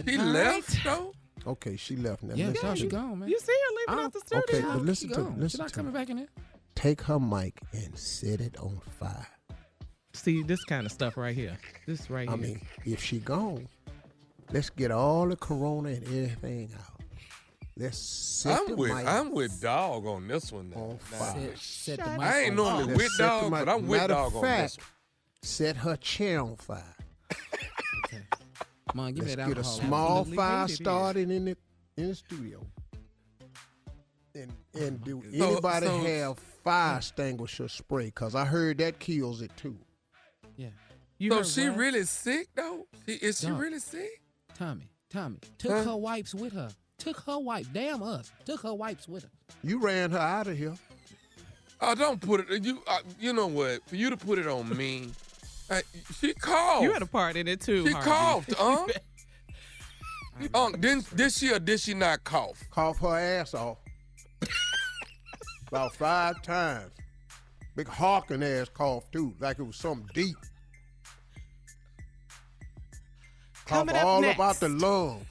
She 0.08 0.18
left 0.18 0.84
though. 0.84 1.14
Okay, 1.48 1.76
she 1.78 1.96
left 1.96 2.22
now. 2.24 2.36
Yeah, 2.36 2.48
Listen 2.50 2.70
so 2.70 2.76
she 2.76 2.84
me. 2.84 2.90
gone, 2.90 3.20
man. 3.20 3.30
You 3.30 3.40
see 3.40 3.52
her 3.54 3.94
leaving 3.94 4.06
out 4.06 4.14
the 4.14 4.20
studio. 4.20 4.40
okay, 4.44 4.62
but 4.62 4.74
She 4.74 4.80
listen 4.86 5.10
to 5.10 5.18
me. 5.20 5.24
gone. 5.24 5.36
She 5.36 5.42
Listen 5.42 5.58
not 5.60 5.70
to 5.70 5.76
coming 5.76 5.94
me. 5.94 6.00
back 6.00 6.10
in 6.10 6.18
there. 6.18 6.28
Take 6.80 7.02
her 7.02 7.20
mic 7.20 7.60
and 7.74 7.98
set 8.00 8.40
it 8.40 8.56
on 8.58 8.80
fire. 9.02 9.28
See 10.14 10.44
this 10.44 10.64
kind 10.64 10.86
of 10.86 10.94
stuff 10.94 11.18
right 11.18 11.36
here. 11.36 11.58
This 11.86 12.10
right 12.10 12.30
I 12.30 12.38
here. 12.38 12.46
I 12.46 12.48
mean, 12.48 12.62
if 12.86 13.04
she 13.04 13.20
gone, 13.20 13.68
let's 14.54 14.70
get 14.70 14.90
all 14.90 15.28
the 15.28 15.36
corona 15.36 15.90
and 15.90 16.04
everything 16.06 16.70
out. 16.80 17.02
Let's 17.76 17.98
set 17.98 18.66
the 18.66 18.72
I'm 18.72 18.78
with, 18.78 18.94
mic 18.94 19.06
I'm 19.06 19.32
with 19.34 19.62
dog 19.62 20.06
on 20.06 20.26
this 20.30 20.54
one 20.54 20.70
now. 20.70 20.78
on 20.78 20.98
fire. 21.00 21.50
Set, 21.58 21.98
set 21.98 22.06
the 22.06 22.12
mic 22.12 22.22
I 22.22 22.40
ain't 22.44 22.52
on 22.52 22.56
normally 22.56 22.86
fire. 22.86 22.96
With 22.96 23.18
dog, 23.18 23.52
but 23.52 23.68
I'm 23.68 23.86
with 23.86 24.00
Matter 24.00 24.14
dog 24.14 24.28
of 24.28 24.36
on 24.38 24.44
this 24.44 24.78
one. 24.78 24.86
Set 25.42 25.76
her 25.76 25.98
chair 25.98 26.40
on 26.40 26.56
fire. 26.56 26.96
Come 28.90 29.00
on, 29.02 29.14
give 29.14 29.26
me 29.26 29.32
Let's 29.32 29.36
that 29.36 29.48
get 29.50 29.58
a 29.58 29.64
small 29.66 30.24
fire 30.24 30.62
right 30.62 30.64
it 30.70 30.72
is. 30.72 30.78
started 30.78 31.30
in 31.30 31.44
the 31.44 31.58
in 31.98 32.08
the 32.08 32.16
studio. 32.16 32.66
And 34.36 34.52
and 34.76 35.04
do 35.04 35.22
So- 35.38 35.52
anybody 35.52 35.86
so- 35.88 35.98
have 36.04 36.40
fire 36.64 36.98
extinguisher 36.98 37.68
spray? 37.68 38.12
Cause 38.12 38.36
I 38.36 38.46
heard 38.46 38.78
that 38.80 39.00
kills 39.00 39.42
it 39.42 39.52
too. 39.58 39.78
Yeah. 40.56 40.70
You 41.18 41.32
So 41.32 41.44
she 41.44 41.70
what? 41.70 41.78
really 41.80 42.04
sick 42.06 42.48
though? 42.56 42.88
She, 43.06 43.14
is 43.16 43.40
she 43.40 43.48
No. 43.48 43.56
really 43.58 43.80
sick? 43.80 44.22
Tommy, 44.58 44.90
Tommy 45.10 45.40
took 45.58 45.72
Huh? 45.72 45.84
her 45.84 45.96
wipes 45.98 46.34
with 46.36 46.54
her. 46.54 46.70
Took 46.98 47.22
her 47.22 47.40
wife. 47.40 47.68
Damn 47.74 48.04
us. 48.04 48.32
Took 48.46 48.62
her 48.62 48.74
wipes 48.74 49.08
with 49.08 49.24
her. 49.24 49.30
You 49.64 49.80
ran 49.80 50.12
her 50.12 50.18
out 50.20 50.48
of 50.48 50.58
here. 50.58 50.76
Oh, 51.82 51.96
don't 51.96 52.20
put 52.22 52.50
it. 52.50 52.64
You 52.64 52.84
uh, 52.88 53.00
you 53.20 53.32
know 53.34 53.48
what? 53.48 53.88
For 53.88 53.96
you 53.96 54.10
to 54.10 54.18
put 54.18 54.38
it 54.38 54.48
on 54.48 54.76
me, 54.76 55.12
uh, 55.70 55.82
she 56.20 56.34
coughed. 56.34 56.84
You 56.84 56.92
had 56.92 57.02
a 57.02 57.06
part 57.06 57.38
in 57.38 57.48
it 57.48 57.62
too. 57.62 57.88
She 57.88 57.94
Harvey. 57.94 58.10
coughed, 58.10 58.54
huh? 58.58 58.88
Unc, 60.54 60.80
didn't 60.80 61.16
did 61.16 61.32
she 61.34 61.52
or 61.52 61.60
did 61.60 61.80
she 61.80 61.94
not 61.94 62.24
cough? 62.24 62.64
Cough 62.70 63.00
her 63.00 63.18
ass 63.18 63.54
off. 63.54 63.78
About 65.70 65.94
five 65.96 66.42
times. 66.42 66.92
Big 67.76 67.88
hawking 67.88 68.44
ass 68.44 68.68
cough 68.74 69.10
too, 69.12 69.34
like 69.40 69.60
it 69.60 69.64
was 69.64 69.76
something 69.78 70.10
deep. 70.14 70.36
Cough 73.66 73.88
Coming 73.88 73.96
up 73.96 74.04
all 74.06 74.22
next. 74.22 74.36
about 74.36 74.56
the 74.60 74.70
lungs. 74.70 75.26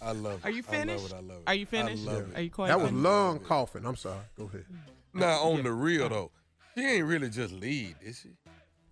I 0.00 0.12
love 0.12 0.34
it. 0.34 0.44
Are 0.44 0.50
you 0.50 0.62
finished? 0.62 1.12
I 1.12 1.16
love 1.16 1.24
it. 1.26 1.28
I 1.28 1.32
love 1.32 1.38
it. 1.38 1.48
Are 1.48 1.54
you 1.54 1.66
finished? 1.66 2.06
I 2.08 2.12
love 2.12 2.30
it. 2.30 2.36
Are 2.36 2.40
you 2.42 2.50
quite 2.50 2.68
That 2.68 2.78
was 2.78 2.88
finished? 2.90 3.04
lung 3.04 3.38
coughing. 3.40 3.84
I'm 3.86 3.96
sorry. 3.96 4.20
Go 4.38 4.44
ahead. 4.44 4.64
Now 5.12 5.40
on 5.42 5.62
the 5.64 5.72
real 5.72 6.08
though, 6.08 6.30
she 6.76 6.84
ain't 6.84 7.04
really 7.06 7.28
just 7.30 7.52
lead, 7.52 7.96
is 8.02 8.20
she? 8.22 8.30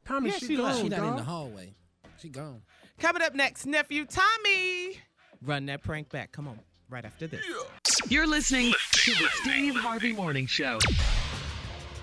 Tommy, 0.05 0.31
Yeah, 0.31 0.37
she, 0.39 0.47
she 0.47 0.57
gone. 0.57 0.77
She 0.83 0.89
not 0.89 0.99
in 0.99 1.05
dog. 1.05 1.17
the 1.19 1.23
hallway. 1.25 1.75
She 2.19 2.29
gone. 2.31 2.63
Coming 2.99 3.23
up 3.23 3.35
next, 3.35 3.65
nephew 3.67 4.07
Tommy. 4.07 4.99
Run 5.43 5.67
that 5.67 5.83
prank 5.83 6.09
back. 6.11 6.33
Come 6.33 6.49
on. 6.49 6.59
Right 6.91 7.05
after 7.05 7.27
this. 7.27 7.45
You're 8.09 8.27
listening 8.27 8.73
to 8.93 9.11
the 9.13 9.29
Steve 9.43 9.75
Harvey 9.75 10.13
Morning 10.13 10.47
Show. 10.47 10.79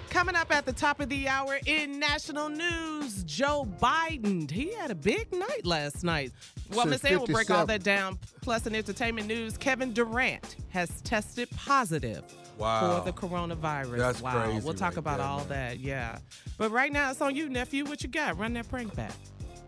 Coming 0.10 0.36
up 0.36 0.54
at 0.54 0.66
the 0.66 0.74
top 0.74 1.00
of 1.00 1.08
the 1.08 1.28
hour 1.30 1.58
in 1.66 1.98
national 1.98 2.50
news, 2.50 3.24
Joe 3.24 3.66
Biden. 3.82 4.52
He 4.52 4.74
had 4.74 4.92
a 4.92 4.96
big 4.96 5.32
night 5.32 5.66
last 5.66 6.04
night. 6.04 6.34
Well, 6.74 6.86
Miss 6.86 7.06
Ann 7.06 7.20
will 7.20 7.28
break 7.28 7.50
all 7.50 7.66
that 7.68 7.84
down. 7.84 8.20
Plus, 8.42 8.68
in 8.68 8.76
entertainment 8.76 9.28
news, 9.28 9.56
Kevin 9.56 9.94
Durant 9.94 10.58
has 10.70 10.90
tested 11.02 11.50
positive 11.56 12.24
Wow. 12.58 13.00
for 13.00 13.06
the 13.06 13.14
coronavirus. 13.14 13.98
That's 13.98 14.22
wow. 14.22 14.44
crazy 14.44 14.66
We'll 14.66 14.74
talk 14.74 14.90
right 14.92 14.98
about 14.98 15.18
there, 15.20 15.26
all 15.28 15.40
man. 15.40 15.48
that. 15.50 15.80
Yeah. 15.80 16.18
But 16.58 16.72
right 16.72 16.92
now, 16.92 17.12
it's 17.12 17.22
on 17.22 17.36
you, 17.36 17.48
nephew. 17.50 17.86
What 17.86 18.04
you 18.04 18.10
got? 18.10 18.38
Run 18.38 18.54
that 18.54 18.68
prank 18.70 18.94
back. 18.96 19.14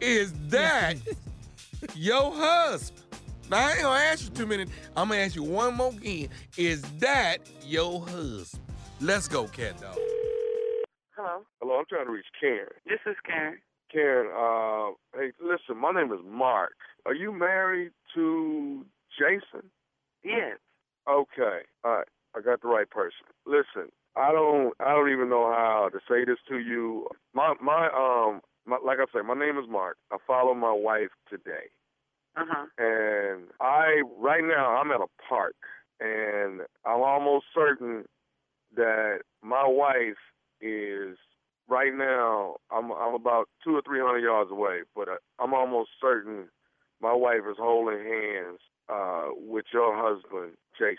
Is 0.02 0.34
that 0.49 0.97
your 1.95 2.34
husband? 2.36 2.99
Now 3.49 3.67
I 3.67 3.71
ain't 3.73 3.82
gonna 3.82 3.99
ask 3.99 4.23
you 4.23 4.29
too 4.32 4.45
many. 4.47 4.63
I'm 4.95 5.10
gonna 5.10 5.21
ask 5.21 5.36
you 5.36 5.43
one 5.43 5.75
more 5.75 5.89
again. 5.91 6.29
Is 6.58 6.82
that 6.99 7.38
your 7.65 8.01
husband? 8.01 8.62
Let's 9.01 9.27
go, 9.27 9.47
cat 9.47 9.79
dog. 9.82 9.97
Hello, 11.15 11.43
Hello, 11.62 11.75
I'm 11.77 11.86
trying 11.89 12.06
to 12.06 12.12
reach 12.12 12.25
Karen. 12.39 12.67
this 12.86 12.99
is 13.06 13.15
Karen. 13.25 13.58
Karen, 13.91 14.27
uh, 14.34 14.93
hey, 15.19 15.32
listen, 15.39 15.79
my 15.79 15.91
name 15.91 16.12
is 16.12 16.19
Mark. 16.27 16.73
Are 17.06 17.13
you 17.13 17.32
married 17.32 17.91
to 18.15 18.84
Jason? 19.17 19.69
Yes. 20.23 20.58
Okay, 21.08 21.60
all 21.84 21.97
right, 21.97 22.08
I 22.36 22.41
got 22.41 22.62
the 22.62 22.67
right 22.69 22.89
person. 22.89 23.27
Listen, 23.45 23.91
I 24.15 24.32
don't, 24.32 24.73
I 24.79 24.93
don't 24.93 25.12
even 25.12 25.29
know 25.29 25.45
how 25.51 25.89
to 25.91 25.99
say 26.10 26.25
this 26.25 26.38
to 26.49 26.58
you. 26.60 27.08
My, 27.34 27.53
my, 27.62 27.88
um, 27.95 28.41
my, 28.65 28.77
like 28.84 28.97
I 28.99 29.06
say, 29.13 29.21
my 29.25 29.36
name 29.36 29.58
is 29.60 29.69
Mark. 29.69 29.97
I 30.12 30.17
follow 30.25 30.53
my 30.56 30.71
wife 30.73 31.12
today, 31.29 31.69
Uh 32.36 32.46
huh. 32.48 32.65
and 32.78 33.43
I, 33.62 34.02
right 34.17 34.43
now, 34.43 34.78
I'm 34.78 34.91
at 34.91 35.02
a 35.02 35.08
park, 35.28 35.56
and 36.00 36.62
I'm 36.86 37.02
almost 37.02 37.46
certain 37.54 38.06
that 38.76 39.19
my 39.43 39.67
wife 39.67 40.17
is 40.62 41.17
right 41.69 41.93
now. 41.93 42.56
I'm 42.72 42.91
I'm 42.91 43.13
about 43.13 43.50
two 43.63 43.76
or 43.76 43.82
three 43.86 44.00
hundred 44.00 44.24
yards 44.24 44.52
away, 44.52 44.80
but 44.96 45.08
uh, 45.08 45.15
I'm 45.39 45.54
almost 45.54 45.91
certain 46.02 46.50
my 47.02 47.13
wife 47.13 47.41
is 47.50 47.58
holding 47.60 48.00
hands 48.00 48.60
uh, 48.89 49.30
with 49.36 49.65
your 49.74 49.96
husband, 49.96 50.54
Jason. 50.78 50.98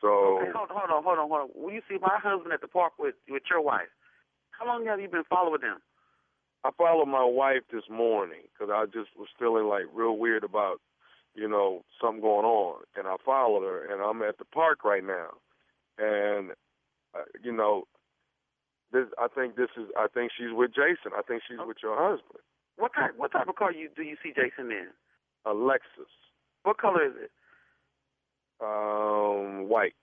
So 0.00 0.38
Okay, 0.38 0.52
hold, 0.54 0.68
hold 0.70 0.90
on, 0.90 1.02
hold 1.02 1.18
on, 1.18 1.28
hold 1.28 1.40
on. 1.40 1.48
Will 1.54 1.72
you 1.72 1.82
see 1.88 1.98
my 2.00 2.18
husband 2.22 2.52
at 2.52 2.60
the 2.60 2.68
park 2.68 2.92
with 2.98 3.14
with 3.28 3.42
your 3.50 3.60
wife? 3.60 3.90
How 4.50 4.66
long 4.66 4.86
have 4.86 5.00
you 5.00 5.08
been 5.08 5.24
following 5.28 5.60
them? 5.60 5.78
I 6.66 6.70
followed 6.76 7.06
my 7.06 7.24
wife 7.24 7.62
this 7.72 7.84
morning 7.90 8.42
because 8.52 8.72
I 8.74 8.86
just 8.86 9.10
was 9.16 9.28
feeling 9.38 9.66
like 9.66 9.84
real 9.94 10.16
weird 10.18 10.42
about, 10.42 10.80
you 11.34 11.48
know, 11.48 11.84
something 12.00 12.20
going 12.20 12.44
on, 12.44 12.82
and 12.96 13.06
I 13.06 13.16
followed 13.24 13.62
her, 13.62 13.84
and 13.92 14.02
I'm 14.02 14.22
at 14.28 14.38
the 14.38 14.44
park 14.46 14.84
right 14.84 15.04
now, 15.04 15.28
and 15.98 16.50
uh, 17.14 17.22
you 17.42 17.52
know, 17.52 17.84
this 18.92 19.06
I 19.18 19.28
think 19.32 19.54
this 19.56 19.70
is 19.76 19.86
I 19.96 20.06
think 20.12 20.32
she's 20.36 20.52
with 20.52 20.72
Jason. 20.74 21.12
I 21.16 21.22
think 21.22 21.42
she's 21.46 21.58
with 21.64 21.78
your 21.82 21.96
husband, 21.96 22.42
What 22.76 22.92
type 22.94 23.14
what 23.16 23.30
type 23.32 23.48
of 23.48 23.54
car 23.56 23.72
you 23.72 23.88
do 23.94 24.02
you 24.02 24.16
see 24.22 24.30
Jason 24.34 24.70
in? 24.72 24.88
a 25.44 25.50
Lexus, 25.54 26.10
What 26.64 26.78
color 26.78 27.04
is 27.06 27.12
it? 27.26 27.30
um, 28.60 29.68
white. 29.68 29.94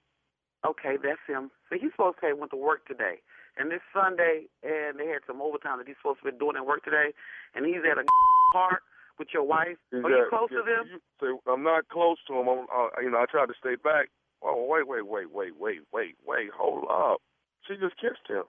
Okay, 0.65 0.95
that's 1.02 1.19
him. 1.28 1.52
So 1.69 1.76
he's 1.80 1.91
supposed 1.91 2.17
to 2.21 2.28
have 2.28 2.38
went 2.38 2.52
to 2.52 2.58
work 2.58 2.88
today. 2.88 3.19
And 3.58 3.70
this 3.70 3.82
Sunday 3.94 4.50
and 4.63 4.98
they 5.00 5.08
had 5.08 5.22
some 5.28 5.42
overtime 5.42 5.78
that 5.78 5.88
he's 5.88 5.98
supposed 6.02 6.20
to 6.26 6.32
be 6.32 6.38
doing 6.38 6.56
at 6.58 6.66
work 6.66 6.84
today 6.84 7.13
and 7.54 7.66
he's 7.66 7.86
at 7.86 7.98
a 7.98 8.04
park 8.54 8.82
with 9.20 9.30
your 9.34 9.44
wife. 9.44 9.78
Is 9.92 10.04
Are 10.04 10.10
you 10.10 10.26
close 10.30 10.50
to 10.50 10.63
them? 10.66 10.89
you- 10.89 11.02
so 11.22 11.39
I'm 11.52 11.63
not 11.63 11.88
close 11.89 12.18
to 12.28 12.34
him. 12.34 12.48
I'm, 12.50 12.66
uh, 12.74 12.89
you 13.02 13.12
know, 13.12 13.20
I 13.22 13.26
tried 13.30 13.48
to 13.48 13.58
stay 13.60 13.76
back. 13.76 14.10
Oh, 14.42 14.66
wait, 14.68 14.88
wait, 14.88 15.06
wait, 15.08 15.32
wait, 15.32 15.54
wait, 15.58 15.82
wait, 15.94 16.16
wait. 16.26 16.50
Hold 16.52 16.84
up. 16.92 17.22
She 17.68 17.76
just 17.78 17.96
kissed 17.96 18.28
him. 18.28 18.44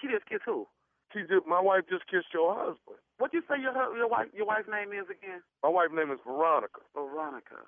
She 0.00 0.08
just 0.08 0.26
kissed 0.26 0.42
who? 0.44 0.66
She 1.12 1.20
just, 1.20 1.46
my 1.46 1.60
wife 1.60 1.84
just 1.88 2.08
kissed 2.10 2.34
your 2.34 2.50
husband. 2.52 2.98
What 3.18 3.32
you 3.32 3.42
say 3.48 3.60
your 3.60 3.72
your 3.96 4.08
wife 4.08 4.26
your 4.34 4.44
wife's 4.46 4.68
name 4.68 4.90
is 4.92 5.06
again? 5.08 5.40
My 5.62 5.68
wife's 5.70 5.94
name 5.94 6.10
is 6.10 6.18
Veronica. 6.26 6.80
Veronica. 6.94 7.62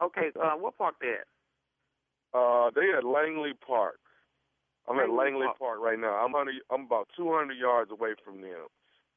Okay, 0.00 0.30
uh, 0.40 0.54
what 0.56 0.78
park 0.78 0.94
they 1.00 1.12
at? 1.18 1.26
Uh, 2.32 2.70
they 2.74 2.96
at 2.96 3.04
Langley 3.04 3.52
Park. 3.66 3.98
I'm 4.88 4.98
at 4.98 5.10
Langley 5.10 5.46
Park. 5.58 5.80
Right 5.80 5.98
now. 5.98 6.14
I'm 6.20 6.34
under, 6.34 6.52
I'm 6.70 6.84
about 6.84 7.08
200 7.16 7.54
yards 7.54 7.90
away 7.90 8.14
from 8.24 8.40
them, 8.40 8.68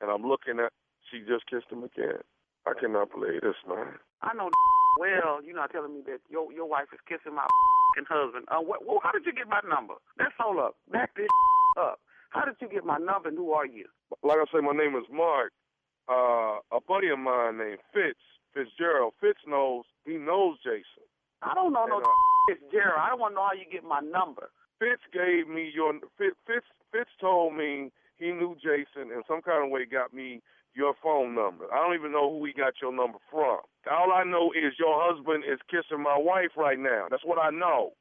and 0.02 0.12
I'm 0.12 0.24
looking 0.24 0.60
at. 0.60 0.72
She 1.12 1.20
just 1.24 1.48
kissed 1.48 1.72
him 1.72 1.88
again. 1.88 2.20
I 2.68 2.76
cannot 2.76 3.12
believe 3.16 3.40
this, 3.40 3.56
man. 3.64 3.96
I 4.22 4.34
know 4.36 4.52
well, 5.00 5.40
you're 5.40 5.56
not 5.56 5.72
telling 5.72 5.94
me 5.94 6.02
that 6.08 6.20
your 6.30 6.52
your 6.52 6.68
wife 6.68 6.92
is 6.92 7.00
kissing 7.08 7.36
my 7.36 7.48
husband. 8.10 8.46
Uh, 8.52 8.60
what, 8.60 8.86
well, 8.86 9.00
how 9.04 9.12
did 9.12 9.26
you 9.26 9.32
get 9.34 9.48
my 9.48 9.62
number? 9.68 9.96
Let's 10.20 10.36
hold 10.38 10.60
up. 10.60 10.76
Back 10.92 11.16
this 11.16 11.28
up. 11.80 12.00
How 12.30 12.44
did 12.44 12.56
you 12.60 12.68
get 12.68 12.84
my 12.84 12.98
number 12.98 13.30
and 13.30 13.38
who 13.38 13.52
are 13.52 13.66
you? 13.66 13.86
Like 14.24 14.38
I 14.38 14.46
say, 14.52 14.60
my 14.60 14.76
name 14.76 14.96
is 14.96 15.08
Mark. 15.12 15.54
Uh, 16.10 16.60
a 16.72 16.80
buddy 16.88 17.08
of 17.10 17.20
mine 17.20 17.58
named 17.58 17.80
Fitz 17.94 18.20
Fitzgerald. 18.54 19.14
Fitz 19.20 19.40
knows. 19.48 19.84
He 20.06 20.16
knows 20.18 20.58
Jason. 20.64 21.08
I 21.42 21.54
don't 21.54 21.72
know 21.72 21.86
no 21.86 21.98
And, 21.98 22.06
uh, 22.06 22.52
it's 22.52 22.64
Gerald. 22.72 23.00
I 23.00 23.10
don't 23.10 23.20
want 23.20 23.32
to 23.32 23.36
know 23.36 23.48
how 23.48 23.54
you 23.54 23.68
get 23.72 23.84
my 23.84 24.00
number. 24.00 24.50
Fitz 24.80 25.02
gave 25.14 25.48
me 25.48 25.72
your 25.74 25.94
Fitz, 26.18 26.38
Fitz. 26.46 27.10
Told 27.20 27.56
me 27.56 27.92
he 28.18 28.32
knew 28.32 28.56
Jason 28.62 29.12
and 29.14 29.24
some 29.28 29.42
kind 29.42 29.66
of 29.66 29.70
way 29.70 29.86
got 29.86 30.14
me 30.14 30.42
your 30.78 30.94
phone 31.02 31.34
number. 31.34 31.66
I 31.74 31.82
don't 31.82 31.98
even 31.98 32.14
know 32.14 32.30
who 32.30 32.46
he 32.46 32.54
got 32.54 32.78
your 32.82 32.94
number 32.94 33.18
from. 33.34 33.66
All 33.90 34.14
I 34.14 34.24
know 34.24 34.54
is 34.54 34.78
your 34.78 34.94
husband 34.94 35.44
is 35.44 35.58
kissing 35.70 36.02
my 36.02 36.18
wife 36.18 36.54
right 36.56 36.78
now. 36.78 37.10
That's 37.10 37.26
what 37.26 37.42
I 37.42 37.50
know. 37.50 37.98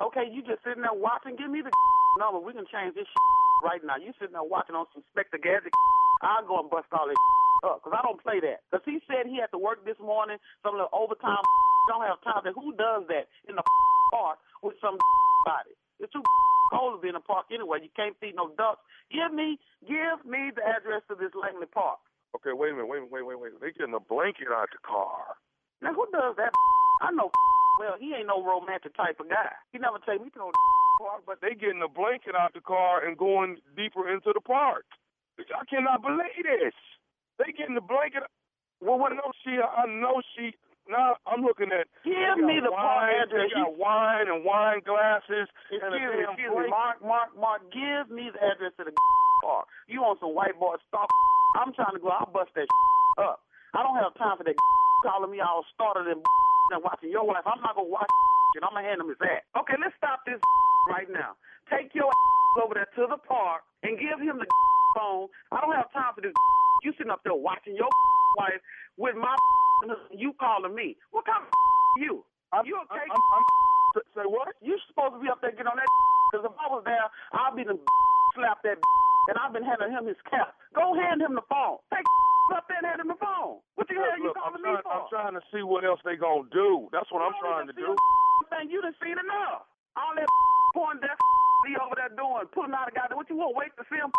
Okay, 0.00 0.28
you 0.28 0.44
just 0.44 0.64
sitting 0.64 0.84
there 0.84 0.96
watching. 0.96 1.36
Give 1.36 1.48
me 1.48 1.64
the 1.64 1.72
number. 2.20 2.40
We 2.40 2.52
can 2.52 2.68
change 2.68 2.94
this 2.94 3.08
right 3.64 3.80
now. 3.80 3.96
You 3.96 4.12
sitting 4.20 4.36
there 4.36 4.44
watching 4.44 4.76
on 4.76 4.84
some 4.92 5.04
Spectre 5.12 5.40
Gadget. 5.40 5.72
I'll 6.22 6.44
go 6.44 6.60
and 6.60 6.68
bust 6.68 6.92
all 6.92 7.08
this 7.08 7.16
up 7.64 7.80
because 7.80 7.96
I 7.96 8.04
don't 8.04 8.20
play 8.20 8.40
that. 8.44 8.60
Because 8.68 8.84
he 8.84 9.00
said 9.08 9.24
he 9.24 9.40
had 9.40 9.48
to 9.56 9.60
work 9.60 9.84
this 9.88 9.96
morning, 9.96 10.36
some 10.60 10.76
little 10.76 10.92
overtime. 10.92 11.40
Don't 11.88 12.04
have 12.04 12.20
time. 12.20 12.44
Who 12.52 12.76
does 12.76 13.08
that 13.08 13.32
in 13.48 13.56
the 13.56 13.64
park 14.12 14.36
with 14.60 14.76
some 14.84 15.00
body? 15.48 15.72
It's 16.00 16.12
too 16.12 16.24
cold 16.72 16.96
to 16.96 17.02
be 17.02 17.08
in 17.08 17.14
the 17.14 17.20
park 17.20 17.46
anyway. 17.52 17.78
You 17.82 17.92
can't 17.94 18.16
feed 18.20 18.34
no 18.36 18.50
ducks. 18.56 18.80
Give 19.12 19.32
me, 19.32 19.58
give 19.86 20.24
me 20.24 20.50
the 20.54 20.64
address 20.64 21.02
to 21.08 21.14
this 21.14 21.34
Langley 21.36 21.66
Park. 21.68 22.00
Okay, 22.34 22.54
wait 22.54 22.70
a 22.70 22.74
minute. 22.74 22.88
Wait, 22.88 23.04
wait, 23.10 23.26
wait, 23.26 23.38
wait. 23.38 23.52
They 23.60 23.72
getting 23.74 23.94
a 23.94 24.00
blanket 24.00 24.48
out 24.48 24.70
the 24.72 24.80
car. 24.80 25.36
Now 25.82 25.92
who 25.94 26.06
does 26.12 26.36
that? 26.36 26.50
I 27.02 27.12
know. 27.12 27.30
Well, 27.78 27.96
he 27.96 28.12
ain't 28.12 28.28
no 28.28 28.44
romantic 28.44 28.92
type 28.92 29.20
of 29.24 29.30
guy. 29.32 29.56
He 29.72 29.78
never 29.78 29.96
take 30.04 30.20
me 30.20 30.28
to 30.36 30.38
no 30.38 30.52
park, 31.00 31.24
but 31.24 31.40
They 31.40 31.56
getting 31.56 31.80
a 31.80 31.88
blanket 31.88 32.36
out 32.36 32.52
the 32.52 32.60
car 32.60 33.00
and 33.00 33.16
going 33.16 33.56
deeper 33.72 34.04
into 34.12 34.36
the 34.36 34.42
park. 34.42 34.84
I 35.40 35.64
cannot 35.64 36.02
believe 36.02 36.44
this. 36.44 36.76
They 37.38 37.56
getting 37.56 37.74
the 37.76 37.80
blanket. 37.80 38.28
Well, 38.84 38.98
what? 38.98 39.16
No, 39.16 39.32
she. 39.40 39.56
I 39.56 39.88
know 39.88 40.20
she. 40.36 40.52
Now 40.90 41.16
I'm 41.24 41.46
looking 41.46 41.70
at. 41.70 41.86
Give 42.02 42.42
me 42.42 42.58
the 42.58 42.74
wine, 42.74 43.14
address. 43.22 43.48
They 43.48 43.54
got 43.54 43.78
wine 43.78 44.26
and 44.26 44.42
wine 44.42 44.82
glasses 44.82 45.46
and 45.70 45.94
Excuse 45.94 46.10
me, 46.18 46.26
excuse 46.26 46.50
me. 46.50 46.66
Mark, 46.66 46.98
Mark, 47.00 47.30
Mark, 47.38 47.62
give 47.70 48.10
me 48.10 48.28
the 48.34 48.42
address 48.42 48.74
to 48.82 48.84
the 48.84 48.92
park. 49.46 49.70
You 49.86 50.02
on 50.02 50.18
some 50.18 50.34
white 50.34 50.58
boy 50.58 50.76
stuff. 50.90 51.06
I'm 51.62 51.70
trying 51.72 51.94
to 51.94 52.02
go, 52.02 52.10
I'll 52.10 52.26
bust 52.30 52.50
that 52.58 52.66
up. 53.22 53.40
I 53.74 53.86
don't 53.86 53.96
have 54.02 54.12
time 54.18 54.34
for 54.36 54.44
that 54.44 54.58
calling 55.06 55.30
me 55.30 55.38
all 55.40 55.62
started 55.72 56.10
and 56.10 56.20
and 56.74 56.82
watching 56.86 57.10
your 57.10 57.26
wife. 57.26 57.42
I'm 57.46 57.58
not 57.62 57.74
going 57.74 57.86
to 57.86 57.94
watch 57.94 58.10
and 58.54 58.62
I'm 58.66 58.74
going 58.74 58.82
to 58.84 58.88
hand 58.90 59.00
him 59.02 59.08
his 59.10 59.18
ass. 59.22 59.42
Okay, 59.58 59.74
let's 59.78 59.94
stop 59.98 60.22
this 60.26 60.38
right 60.90 61.06
now. 61.10 61.34
Take 61.70 61.94
your 61.94 62.10
over 62.58 62.74
there 62.74 62.90
to 62.98 63.06
the 63.10 63.18
park 63.26 63.62
and 63.82 63.98
give 63.98 64.18
him 64.18 64.38
the 64.38 64.46
phone. 64.94 65.30
I 65.54 65.62
don't 65.62 65.74
have 65.74 65.90
time 65.94 66.14
for 66.14 66.22
this. 66.22 66.34
You 66.82 66.94
sitting 66.98 67.10
up 67.10 67.22
there 67.22 67.34
watching 67.34 67.74
your 67.74 67.90
wife 68.38 68.58
with 68.98 69.14
my 69.14 69.34
you 70.12 70.32
calling 70.38 70.74
me. 70.74 70.96
What 71.10 71.26
kind 71.26 71.44
of 71.44 71.50
you? 72.02 72.24
I'm, 72.52 72.66
you 72.66 72.76
okay? 72.88 73.06
I'm, 73.06 73.22
I'm, 73.34 73.44
say 74.14 74.26
what? 74.26 74.54
You 74.60 74.76
supposed 74.90 75.14
to 75.14 75.20
be 75.22 75.30
up 75.30 75.40
there 75.40 75.54
getting 75.54 75.70
on 75.70 75.78
that 75.78 75.86
because 76.32 76.44
if 76.50 76.54
I 76.58 76.66
was 76.70 76.82
there, 76.84 77.06
I'd 77.32 77.56
be 77.56 77.64
the 77.64 77.78
slap 78.34 78.62
that 78.66 78.78
and 79.28 79.36
I've 79.38 79.52
been 79.54 79.62
handing 79.62 79.92
him 79.92 80.10
his 80.10 80.18
cap. 80.26 80.56
Go 80.74 80.96
hand 80.96 81.22
him 81.22 81.38
the 81.38 81.44
phone. 81.46 81.78
Take 81.92 82.06
up 82.50 82.66
there 82.66 82.82
and 82.82 82.88
hand 82.88 82.98
him 83.04 83.10
the 83.14 83.20
phone. 83.20 83.62
What 83.78 83.86
the 83.86 83.94
hell 83.94 84.18
you 84.18 84.34
calling 84.34 84.58
I'm, 84.58 84.74
me 84.74 84.82
for? 84.82 84.90
I'm 84.90 85.06
trying 85.06 85.36
to 85.38 85.44
see 85.54 85.62
what 85.62 85.86
else 85.86 86.02
they 86.02 86.18
gonna 86.18 86.50
do. 86.50 86.90
That's 86.90 87.06
what 87.14 87.22
I'm 87.22 87.36
trying 87.38 87.70
to 87.70 87.76
do. 87.76 87.94
even 87.94 87.94
see 87.94 88.08
a 88.42 88.46
Thing 88.50 88.66
you 88.72 88.80
done 88.82 88.96
seen 88.98 89.14
enough. 89.14 89.70
All 89.94 90.14
that 90.18 90.26
porn 90.74 90.98
that 91.04 91.14
he 91.68 91.76
over 91.78 91.94
there 91.94 92.10
doing, 92.16 92.48
putting 92.50 92.74
out 92.74 92.88
a 92.88 92.92
guy. 92.94 93.06
What 93.12 93.28
you 93.30 93.36
want? 93.38 93.54
Wait 93.54 93.70
to 93.78 93.84
see 93.86 94.00
him? 94.00 94.10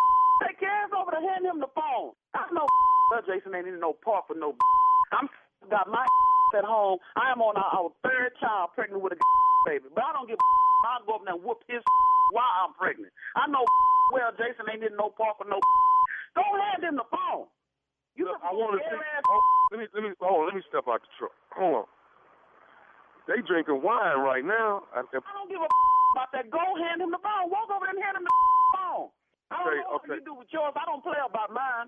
Take 0.46 0.62
care 0.62 0.86
of 0.88 0.96
over 0.96 1.12
there. 1.12 1.20
Hand 1.20 1.44
him 1.44 1.60
the 1.60 1.68
phone. 1.76 2.16
I 2.32 2.48
know 2.54 2.64
Jason 3.28 3.52
ain't 3.52 3.68
in 3.68 3.76
no 3.80 3.92
park 3.92 4.32
for 4.32 4.36
no. 4.38 4.56
I'm 5.12 5.28
got 5.70 5.88
my 5.90 6.04
at 6.58 6.64
home. 6.64 6.98
I 7.16 7.32
am 7.32 7.40
on 7.40 7.56
our, 7.56 7.70
our 7.72 7.90
third 8.02 8.36
child 8.40 8.70
pregnant 8.74 9.02
with 9.02 9.14
a 9.14 9.18
baby, 9.66 9.86
but 9.94 10.04
I 10.04 10.12
don't 10.12 10.28
give. 10.28 10.38
I'll 10.82 11.06
go 11.06 11.14
up 11.14 11.22
there 11.22 11.38
and 11.38 11.44
whoop 11.46 11.62
his 11.70 11.78
while 12.34 12.66
I'm 12.66 12.74
pregnant. 12.74 13.14
I 13.38 13.46
know 13.46 13.62
well 14.10 14.34
Jason 14.34 14.66
ain't 14.66 14.82
in 14.82 14.98
no 14.98 15.14
park 15.14 15.38
for 15.38 15.46
no. 15.46 15.62
Go 16.34 16.42
hand 16.42 16.82
him 16.82 16.98
the 16.98 17.06
phone. 17.06 17.46
You 18.18 18.26
Look, 18.28 18.42
I 18.42 18.50
want 18.52 18.76
to 18.76 18.82
see. 18.82 18.98
Oh, 18.98 19.40
let 19.70 19.78
me 19.80 19.86
let 19.94 20.02
me 20.02 20.10
hold 20.20 20.42
on. 20.42 20.46
Let 20.50 20.56
me 20.58 20.62
step 20.68 20.84
out 20.90 21.00
the 21.00 21.10
truck. 21.16 21.32
Hold 21.54 21.86
on. 21.86 21.88
They 23.30 23.38
drinking 23.46 23.78
wine 23.80 24.18
right 24.20 24.42
now. 24.42 24.82
I, 24.90 25.06
I 25.06 25.32
don't 25.38 25.48
give 25.48 25.62
a 25.62 25.68
about 26.18 26.28
that. 26.34 26.50
Go 26.50 26.60
hand 26.76 27.00
him 27.00 27.14
the 27.14 27.22
phone. 27.22 27.48
Walk 27.48 27.70
over 27.70 27.86
there 27.86 27.94
and 27.96 28.02
hand 28.02 28.18
him 28.18 28.26
the 28.26 28.34
phone. 28.76 29.08
I 29.48 29.62
don't 29.62 29.68
Okay, 29.70 29.80
know 29.80 29.90
what 29.96 30.02
okay. 30.04 30.16
you 30.18 30.24
do 30.26 30.34
with 30.36 30.50
yours. 30.52 30.74
I 30.76 30.84
don't 30.84 31.00
play 31.04 31.16
about 31.22 31.54
mine. 31.54 31.86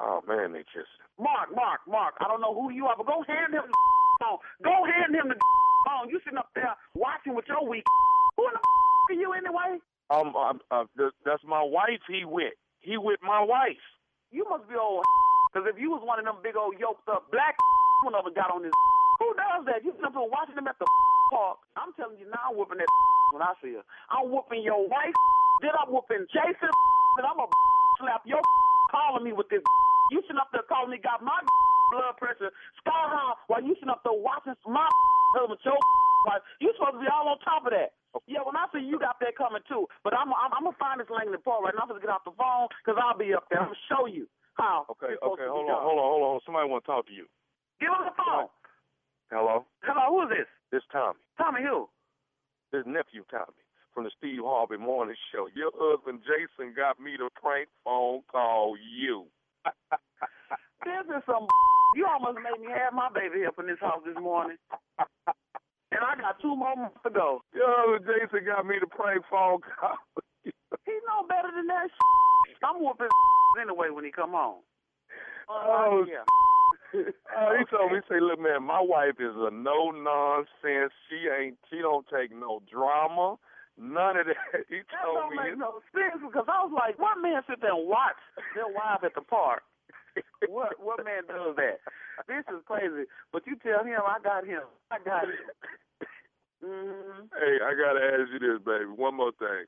Oh 0.00 0.20
man, 0.26 0.52
they 0.52 0.64
just. 0.72 0.90
Mark, 1.18 1.54
Mark, 1.54 1.80
Mark. 1.86 2.14
I 2.20 2.28
don't 2.28 2.40
know 2.40 2.54
who 2.54 2.70
you 2.72 2.86
are, 2.86 2.96
but 2.96 3.06
go 3.06 3.24
hand 3.28 3.52
him 3.54 3.64
the 3.68 3.76
phone. 4.20 4.38
Go 4.64 4.84
hand 4.84 5.14
him 5.14 5.28
the 5.28 5.36
phone. 5.86 6.08
You 6.08 6.20
sitting 6.24 6.38
up 6.38 6.50
there 6.54 6.74
watching 6.94 7.34
with 7.34 7.44
your 7.48 7.66
weak. 7.68 7.84
Who 8.36 8.48
in 8.48 8.54
the 8.56 8.62
are 8.62 9.20
you 9.20 9.32
anyway? 9.36 9.76
Um, 10.08 10.32
uh, 10.32 10.56
uh, 10.72 10.84
th- 10.96 11.12
that's 11.24 11.44
my 11.44 11.62
wife. 11.62 12.00
He 12.08 12.24
with. 12.24 12.56
He 12.80 12.96
with 12.96 13.20
my 13.22 13.44
wife. 13.44 13.80
You 14.32 14.46
must 14.48 14.68
be 14.68 14.74
old. 14.74 15.04
Because 15.52 15.68
if 15.68 15.76
you 15.76 15.90
was 15.92 16.00
one 16.00 16.16
of 16.18 16.24
them 16.24 16.40
big 16.40 16.56
old 16.56 16.80
yoked 16.80 17.04
up 17.12 17.28
black 17.30 17.56
one 18.02 18.14
of 18.16 18.24
them 18.24 18.34
got 18.34 18.50
on 18.50 18.62
this. 18.62 18.72
Who 19.20 19.30
does 19.36 19.62
that? 19.70 19.84
You 19.84 19.92
sitting 19.94 20.06
up 20.08 20.14
there 20.16 20.26
watching 20.26 20.56
them 20.56 20.66
at 20.66 20.74
the 20.80 20.86
park. 21.30 21.58
I'm 21.78 21.92
telling 21.94 22.18
you 22.18 22.26
now, 22.26 22.50
I'm 22.50 22.56
whooping 22.58 22.78
that 22.82 22.90
when 23.30 23.42
I 23.42 23.54
see 23.62 23.78
her. 23.78 23.84
I'm 24.10 24.26
whooping 24.32 24.62
your 24.66 24.82
wife. 24.88 25.14
Then 25.62 25.70
I'm 25.78 25.92
whooping 25.92 26.26
Jason. 26.34 26.72
Then 27.14 27.24
I'm 27.28 27.36
going 27.38 27.46
to 27.46 27.58
slap 28.02 28.22
your 28.26 28.42
calling 28.90 29.22
me 29.22 29.32
with 29.32 29.48
this. 29.48 29.62
You 30.12 30.20
sitting 30.28 30.36
up 30.36 30.52
there 30.52 30.68
calling 30.68 30.92
me, 30.92 31.00
got 31.00 31.24
my 31.24 31.40
blood 31.96 32.20
pressure 32.20 32.52
sky 32.84 33.04
high 33.08 33.34
while 33.48 33.64
you 33.64 33.72
sitting 33.80 33.88
up 33.88 34.04
there 34.04 34.12
watching 34.12 34.52
my 34.68 34.84
husband, 35.32 35.56
your 35.64 35.80
wife. 36.28 36.44
You 36.60 36.68
supposed 36.76 37.00
to 37.00 37.02
be 37.02 37.08
all 37.08 37.32
on 37.32 37.40
top 37.40 37.64
of 37.64 37.72
that. 37.72 37.96
Yeah, 38.28 38.44
when 38.44 38.52
I 38.60 38.68
see 38.68 38.84
you 38.84 39.00
got 39.00 39.16
that 39.24 39.40
coming 39.40 39.64
too. 39.64 39.88
But 40.04 40.12
I'm 40.12 40.28
I'm, 40.36 40.52
I'm 40.52 40.68
gonna 40.68 40.76
find 40.76 41.00
this 41.00 41.08
Langley 41.08 41.40
Park 41.40 41.64
right 41.64 41.72
now. 41.72 41.88
I'm 41.88 41.90
gonna 41.90 42.04
get 42.04 42.12
off 42.12 42.28
the 42.28 42.36
phone 42.36 42.68
because 42.84 43.00
I'll 43.00 43.16
be 43.16 43.32
up 43.32 43.48
there. 43.48 43.64
I'm 43.64 43.72
gonna 43.72 43.88
show 43.88 44.04
you 44.04 44.28
how. 44.60 44.84
Okay, 44.92 45.16
okay. 45.16 45.48
Hold 45.48 45.72
on, 45.72 45.80
hold 45.80 45.96
on, 45.96 46.08
hold 46.12 46.24
on. 46.28 46.34
Somebody 46.44 46.68
want 46.68 46.84
to 46.84 46.88
talk 46.92 47.08
to 47.08 47.14
you. 47.16 47.24
Give 47.80 47.88
him 47.88 48.04
the 48.04 48.12
phone. 48.12 48.52
Hello. 49.32 49.64
Hello, 49.80 50.04
who 50.12 50.28
is 50.28 50.44
this? 50.44 50.50
This 50.68 50.84
Tommy. 50.92 51.24
Tommy 51.40 51.64
who? 51.64 51.88
This 52.68 52.84
nephew 52.84 53.24
Tommy 53.32 53.64
from 53.96 54.04
the 54.04 54.12
Steve 54.20 54.44
Harvey 54.44 54.76
Morning 54.76 55.16
Show. 55.32 55.48
Your 55.56 55.72
husband 55.72 56.20
Jason 56.28 56.76
got 56.76 57.00
me 57.00 57.16
to 57.16 57.32
prank 57.40 57.68
phone 57.84 58.20
call 58.28 58.76
you. 58.76 59.24
This 60.84 61.06
is 61.16 61.22
some. 61.26 61.46
You 61.94 62.08
almost 62.08 62.40
made 62.40 62.56
me 62.64 62.72
have 62.72 62.94
my 62.96 63.12
baby 63.12 63.44
up 63.44 63.60
in 63.60 63.66
this 63.66 63.76
house 63.78 64.00
this 64.06 64.16
morning. 64.16 64.56
And 65.92 66.00
I 66.00 66.16
got 66.16 66.40
two 66.40 66.56
more 66.56 66.74
months 66.74 66.96
to 67.04 67.10
go. 67.12 67.44
Husband 67.52 68.08
Jason 68.08 68.46
got 68.48 68.64
me 68.64 68.80
to 68.80 68.86
prank 68.86 69.20
phone 69.28 69.60
call. 69.60 70.00
He 70.86 70.96
know 71.04 71.28
better 71.28 71.52
than 71.54 71.66
that. 71.68 71.92
Shit. 71.92 72.56
I'm 72.64 72.82
whooping 72.82 73.12
anyway 73.60 73.90
when 73.92 74.04
he 74.04 74.10
come 74.10 74.32
home. 74.32 74.64
Oh, 75.50 76.06
yeah. 76.08 76.24
Uh, 76.94 77.52
he 77.58 77.64
told 77.68 77.92
me, 77.92 78.00
he 78.00 78.14
say, 78.14 78.20
look, 78.20 78.40
man, 78.40 78.62
my 78.62 78.80
wife 78.80 79.20
is 79.20 79.36
a 79.36 79.50
no 79.52 79.92
nonsense. 79.92 80.92
She 81.08 81.28
ain't, 81.28 81.58
she 81.68 81.78
don't 81.78 82.06
take 82.08 82.32
no 82.32 82.62
drama, 82.72 83.36
none 83.78 84.16
of 84.16 84.26
that. 84.26 84.64
He 84.68 84.82
That 84.90 85.02
told 85.04 85.16
don't 85.16 85.30
me, 85.36 85.36
make 85.50 85.58
no 85.58 85.80
sense 85.94 86.20
because 86.22 86.46
I 86.48 86.64
was 86.64 86.72
like, 86.74 86.98
what 86.98 87.20
man 87.20 87.42
sit 87.48 87.60
there 87.60 87.74
and 87.74 87.88
watch 87.88 88.18
their 88.54 88.68
wife 88.68 89.04
at 89.04 89.14
the 89.14 89.22
park? 89.22 89.62
what 90.48 90.78
what 90.80 91.04
man 91.04 91.24
does 91.28 91.56
that? 91.56 91.80
This 92.28 92.44
is 92.52 92.62
crazy. 92.66 93.08
But 93.32 93.46
you 93.46 93.56
tell 93.56 93.84
him 93.84 94.00
I 94.04 94.18
got 94.22 94.46
him. 94.46 94.62
I 94.90 94.98
got 95.04 95.24
him. 95.24 95.48
hmm 96.62 97.26
hey, 97.32 97.54
I 97.64 97.72
gotta 97.74 98.00
ask 98.04 98.28
you 98.32 98.38
this, 98.38 98.60
baby. 98.64 98.86
One 98.92 99.16
more 99.16 99.32
thing. 99.38 99.66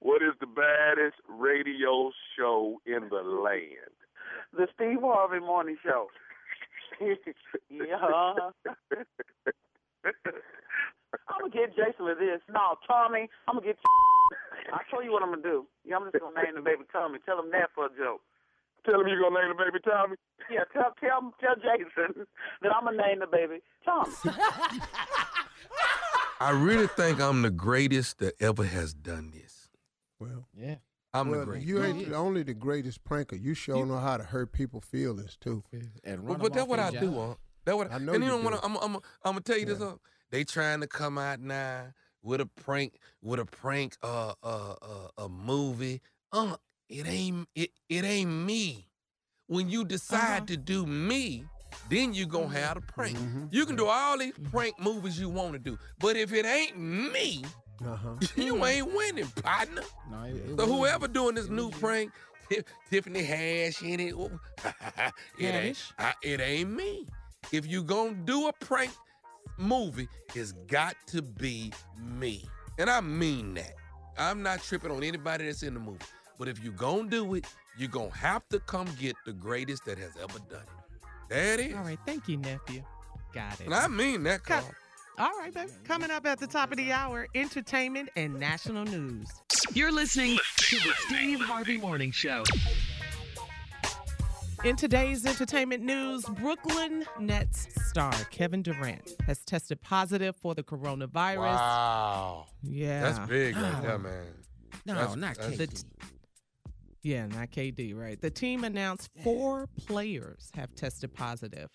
What 0.00 0.22
is 0.22 0.34
the 0.40 0.46
baddest 0.46 1.16
radio 1.28 2.12
show 2.36 2.80
in 2.86 3.08
the 3.08 3.22
land? 3.22 3.92
The 4.56 4.68
Steve 4.74 5.00
Harvey 5.00 5.40
Morning 5.40 5.76
Show. 5.82 6.06
yeah. 7.70 8.50
I'm 11.28 11.40
gonna 11.48 11.52
get 11.52 11.76
Jason 11.76 12.04
with 12.04 12.18
this. 12.18 12.40
No, 12.50 12.76
Tommy, 12.86 13.28
I'm 13.48 13.56
gonna 13.56 13.66
get. 13.66 13.78
I'll 14.72 14.80
show 14.90 15.00
you 15.00 15.12
what 15.12 15.22
I'm 15.22 15.30
gonna 15.30 15.42
do. 15.42 15.66
Yeah, 15.84 15.96
I'm 15.96 16.04
just 16.10 16.20
gonna 16.20 16.36
name 16.42 16.54
the 16.56 16.62
baby 16.62 16.82
Tommy. 16.92 17.18
Tell 17.24 17.38
him 17.40 17.50
that 17.52 17.70
for 17.74 17.86
a 17.86 17.90
joke. 17.96 18.20
Tell 18.84 19.00
him 19.00 19.08
you're 19.08 19.20
gonna 19.20 19.40
name 19.40 19.56
the 19.56 19.64
baby 19.64 19.80
Tommy. 19.84 20.16
Yeah, 20.50 20.64
tell 20.72 20.92
tell 21.00 21.32
tell 21.40 21.56
Jason 21.56 22.26
that 22.62 22.72
I'm 22.74 22.84
gonna 22.84 22.96
name 23.00 23.20
the 23.20 23.26
baby 23.26 23.60
Tommy. 23.84 24.12
I 26.40 26.50
really 26.50 26.86
think 26.86 27.20
I'm 27.20 27.42
the 27.42 27.50
greatest 27.50 28.18
that 28.18 28.34
ever 28.40 28.64
has 28.64 28.94
done 28.94 29.32
this. 29.32 29.68
Well, 30.20 30.46
Yeah. 30.56 30.76
I'm 31.14 31.30
well 31.30 31.40
the 31.40 31.46
greatest. 31.46 31.68
you 31.68 31.82
ain't 31.82 32.08
the- 32.10 32.14
only 32.16 32.42
the 32.42 32.54
greatest 32.54 33.02
pranker. 33.02 33.40
You 33.40 33.54
sure 33.54 33.84
know 33.86 33.98
how 33.98 34.18
to 34.18 34.24
hurt 34.24 34.52
people's 34.52 34.84
feelings 34.84 35.36
too. 35.40 35.64
And 36.04 36.22
Well, 36.22 36.34
run 36.34 36.40
but 36.40 36.52
them 36.52 36.54
that's 36.56 36.68
what 36.68 36.76
their 36.76 36.86
I 36.86 36.90
do, 36.90 37.10
job. 37.12 37.28
huh? 37.30 37.34
That 37.64 37.76
what 37.76 37.92
I 37.92 37.98
know 37.98 38.12
and 38.12 38.22
you 38.22 38.30
you 38.30 38.36
don't 38.36 38.44
want 38.44 38.56
to. 38.56 38.64
I'm, 38.64 38.76
I'm, 38.76 38.94
I'm 38.96 39.00
gonna 39.24 39.40
tell 39.40 39.58
you 39.58 39.66
this. 39.66 39.80
Yeah. 39.80 39.86
Uh, 39.86 39.94
they 40.30 40.44
trying 40.44 40.80
to 40.80 40.86
come 40.86 41.18
out 41.18 41.40
now 41.40 41.92
with 42.22 42.40
a 42.40 42.46
prank, 42.46 42.94
with 43.22 43.40
a 43.40 43.44
prank, 43.44 43.96
uh, 44.02 44.34
uh, 44.42 44.74
uh, 44.82 45.08
a 45.24 45.28
movie. 45.28 46.00
Uh, 46.32 46.56
it 46.88 47.06
ain't 47.06 47.48
it. 47.54 47.70
It 47.88 48.04
ain't 48.04 48.30
me. 48.30 48.86
When 49.46 49.68
you 49.70 49.84
decide 49.84 50.36
Uh-huh. 50.42 50.46
to 50.46 50.56
do 50.56 50.86
me, 50.86 51.44
then 51.88 52.12
you 52.12 52.26
gonna 52.26 52.48
have 52.48 52.76
a 52.76 52.80
prank. 52.82 53.16
Mm-hmm. 53.16 53.46
You 53.50 53.64
can 53.66 53.76
do 53.76 53.86
all 53.86 54.18
these 54.18 54.34
prank 54.50 54.78
movies 54.78 55.18
you 55.18 55.28
want 55.30 55.52
to 55.54 55.58
do, 55.58 55.78
but 55.98 56.16
if 56.16 56.32
it 56.32 56.44
ain't 56.44 56.78
me, 56.78 57.44
Uh-huh. 57.84 58.14
you 58.36 58.62
ain't 58.64 58.92
winning, 58.94 59.28
partner. 59.42 59.82
No, 60.10 60.24
it, 60.24 60.34
it 60.34 60.58
So 60.58 60.66
whoever 60.66 61.08
doing 61.08 61.34
this 61.36 61.48
new 61.48 61.70
prank, 61.70 62.10
Ti- 62.50 62.62
Tiffany 62.90 63.22
Haddish 63.22 63.82
in 63.82 64.00
it, 64.00 64.14
it 65.38 65.54
ain't 65.54 65.92
I, 65.98 66.14
it 66.22 66.40
ain't 66.40 66.70
me. 66.70 67.06
If 67.52 67.66
you 67.66 67.82
gonna 67.82 68.14
do 68.24 68.48
a 68.48 68.52
prank 68.52 68.90
movie, 69.58 70.08
it's 70.34 70.52
got 70.52 70.94
to 71.08 71.22
be 71.22 71.72
me, 72.00 72.44
and 72.78 72.88
I 72.88 73.00
mean 73.00 73.54
that. 73.54 73.74
I'm 74.16 74.42
not 74.42 74.62
tripping 74.62 74.90
on 74.90 75.02
anybody 75.04 75.46
that's 75.46 75.62
in 75.62 75.74
the 75.74 75.80
movie, 75.80 75.98
but 76.38 76.48
if 76.48 76.62
you're 76.62 76.72
gonna 76.72 77.08
do 77.08 77.34
it, 77.34 77.44
you're 77.76 77.88
gonna 77.88 78.14
have 78.14 78.48
to 78.48 78.58
come 78.60 78.88
get 78.98 79.14
the 79.26 79.32
greatest 79.32 79.84
that 79.84 79.98
has 79.98 80.12
ever 80.20 80.38
done 80.50 80.62
it. 80.62 81.08
There 81.28 81.54
it 81.54 81.60
is, 81.60 81.74
All 81.76 81.82
right, 81.84 81.98
thank 82.06 82.26
you, 82.28 82.36
nephew. 82.38 82.82
Got 83.32 83.60
it. 83.60 83.66
and 83.66 83.74
I 83.74 83.86
mean 83.88 84.22
that, 84.24 84.42
Cut. 84.42 84.62
Carl. 84.62 84.74
All 85.18 85.38
right, 85.38 85.52
baby. 85.52 85.70
Coming 85.84 86.10
up 86.12 86.24
at 86.26 86.38
the 86.38 86.46
top 86.46 86.70
of 86.70 86.76
the 86.78 86.92
hour, 86.92 87.26
entertainment 87.34 88.08
and 88.16 88.38
national 88.38 88.84
news. 88.84 89.26
You're 89.74 89.90
listening 89.92 90.38
to 90.58 90.76
the 90.76 90.92
Steve 91.06 91.40
Harvey 91.40 91.76
Morning 91.76 92.12
Show. 92.12 92.44
In 94.64 94.74
today's 94.76 95.24
entertainment 95.24 95.82
news, 95.84 96.24
Brooklyn 96.24 97.04
Nets 97.20 97.68
star 97.88 98.12
Kevin 98.30 98.62
Durant 98.62 99.14
has 99.26 99.38
tested 99.44 99.80
positive 99.80 100.34
for 100.36 100.54
the 100.54 100.62
coronavirus. 100.64 101.38
Wow, 101.38 102.46
Yeah. 102.62 103.00
that's 103.12 103.28
big 103.28 103.56
right 103.56 103.82
there, 103.82 103.92
um, 103.94 104.02
man. 104.02 104.26
No, 104.84 104.94
That's- 104.94 105.16
not 105.16 105.36
that's- 105.36 105.58
KD. 105.58 105.84
Yeah, 107.02 107.26
not 107.26 107.50
KD, 107.52 107.94
right? 107.94 108.20
The 108.20 108.30
team 108.30 108.64
announced 108.64 109.10
four 109.22 109.68
players 109.76 110.50
have 110.54 110.74
tested 110.74 111.14
positive 111.14 111.70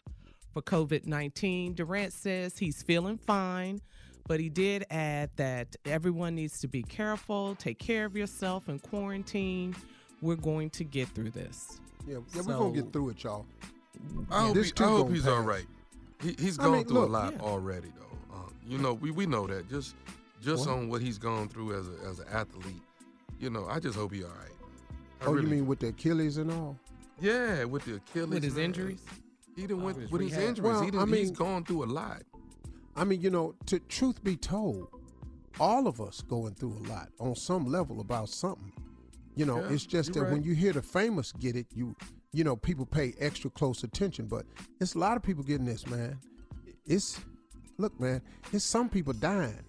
for 0.51 0.61
COVID 0.61 1.05
19. 1.07 1.73
Durant 1.75 2.11
says 2.11 2.57
he's 2.57 2.83
feeling 2.83 3.17
fine, 3.17 3.81
but 4.27 4.41
he 4.41 4.49
did 4.49 4.85
add 4.89 5.29
that 5.37 5.75
everyone 5.85 6.35
needs 6.35 6.59
to 6.59 6.67
be 6.67 6.83
careful, 6.83 7.55
take 7.55 7.79
care 7.79 8.05
of 8.05 8.17
yourself, 8.17 8.67
and 8.67 8.81
quarantine. 8.81 9.73
We're 10.23 10.37
going 10.37 10.69
to 10.71 10.83
get 10.85 11.09
through 11.09 11.31
this. 11.31 11.79
Yeah, 12.07 12.19
yeah, 12.33 12.41
we're 12.45 12.57
gonna 12.57 12.73
get 12.81 12.93
through 12.93 13.09
it, 13.09 13.23
y'all. 13.23 13.45
I 14.31 14.43
hope, 14.47 14.55
This 14.55 14.71
he, 14.75 14.83
I 14.83 14.87
hope 14.87 15.09
he's 15.11 15.23
pass. 15.23 15.31
all 15.31 15.41
right. 15.41 15.65
He, 16.21 16.35
he's 16.39 16.57
I 16.57 16.63
gone 16.63 16.71
mean, 16.73 16.85
through 16.85 16.99
look, 17.01 17.09
a 17.09 17.11
lot 17.11 17.33
yeah. 17.33 17.41
already, 17.41 17.89
though. 17.97 18.35
Uh, 18.35 18.49
you 18.65 18.77
know, 18.77 18.93
we, 18.93 19.11
we 19.11 19.25
know 19.25 19.45
that. 19.47 19.69
Just 19.69 19.95
just 20.41 20.65
What? 20.67 20.73
on 20.77 20.89
what 20.89 21.01
he's 21.01 21.17
gone 21.17 21.47
through 21.49 21.77
as 21.77 21.87
a, 21.87 22.09
as 22.09 22.19
an 22.19 22.25
athlete, 22.31 22.81
you 23.39 23.49
know, 23.49 23.65
I 23.69 23.79
just 23.79 23.97
hope 23.97 24.13
he's 24.13 24.23
all 24.23 24.29
right. 24.29 24.49
I 25.21 25.25
Oh, 25.25 25.31
really 25.33 25.43
you 25.45 25.49
mean 25.51 25.59
do. 25.59 25.65
with 25.65 25.79
the 25.79 25.87
Achilles 25.87 26.37
and 26.37 26.51
all? 26.51 26.77
yeah, 27.19 27.63
with 27.65 27.83
the 27.85 27.95
Achilles, 27.95 28.29
With 28.29 28.43
his 28.43 28.55
man. 28.55 28.65
injuries? 28.65 29.03
He 29.55 29.67
done 29.67 29.83
went 29.83 29.97
his 29.99 30.09
with 30.11 30.21
his 30.21 30.31
rehab. 30.31 30.47
injuries. 30.49 30.71
Well, 30.73 30.81
he 30.83 30.91
done, 30.91 31.13
I 31.13 31.15
he's 31.17 31.27
mean- 31.27 31.33
gone 31.33 31.63
through 31.65 31.83
a 31.83 31.85
lot. 31.85 32.23
I 32.95 33.03
mean, 33.03 33.21
you 33.21 33.29
know, 33.29 33.55
to 33.67 33.79
truth 33.79 34.23
be 34.23 34.35
told, 34.37 34.87
all 35.59 35.87
of 35.87 35.99
us 36.01 36.21
going 36.27 36.53
through 36.55 36.77
a 36.85 36.87
lot 36.89 37.09
on 37.19 37.35
some 37.35 37.65
level 37.65 37.99
about 38.01 38.29
something. 38.29 38.71
You 39.35 39.45
know, 39.45 39.59
Yeah, 39.59 39.73
it's 39.73 39.85
just 39.85 40.13
that 40.13 40.29
when 40.29 40.43
you 40.43 40.53
hear 40.53 40.73
the 40.73 40.81
famous 40.81 41.31
get 41.31 41.55
it, 41.55 41.67
you 41.73 41.95
you 42.31 42.43
know, 42.43 42.55
people 42.55 42.85
pay 42.85 43.13
extra 43.19 43.49
close 43.49 43.83
attention. 43.83 44.25
But 44.25 44.45
it's 44.79 44.95
a 44.95 44.99
lot 44.99 45.17
of 45.17 45.23
people 45.23 45.43
getting 45.43 45.65
this, 45.65 45.87
man. 45.87 46.19
It's 46.85 47.19
look, 47.77 47.99
man, 47.99 48.21
it's 48.51 48.65
some 48.65 48.89
people 48.89 49.13
dying. 49.13 49.59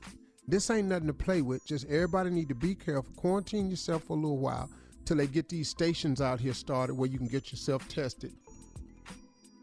This 0.46 0.68
ain't 0.70 0.88
nothing 0.88 1.06
to 1.06 1.14
play 1.14 1.40
with. 1.40 1.64
Just 1.66 1.86
everybody 1.88 2.30
need 2.30 2.48
to 2.48 2.54
be 2.54 2.74
careful. 2.74 3.12
Quarantine 3.16 3.70
yourself 3.70 4.04
for 4.04 4.12
a 4.14 4.20
little 4.20 4.38
while 4.38 4.68
till 5.04 5.16
they 5.16 5.26
get 5.26 5.48
these 5.48 5.68
stations 5.68 6.20
out 6.20 6.40
here 6.40 6.54
started 6.54 6.94
where 6.94 7.08
you 7.08 7.18
can 7.18 7.28
get 7.28 7.50
yourself 7.50 7.88
tested. 7.88 8.32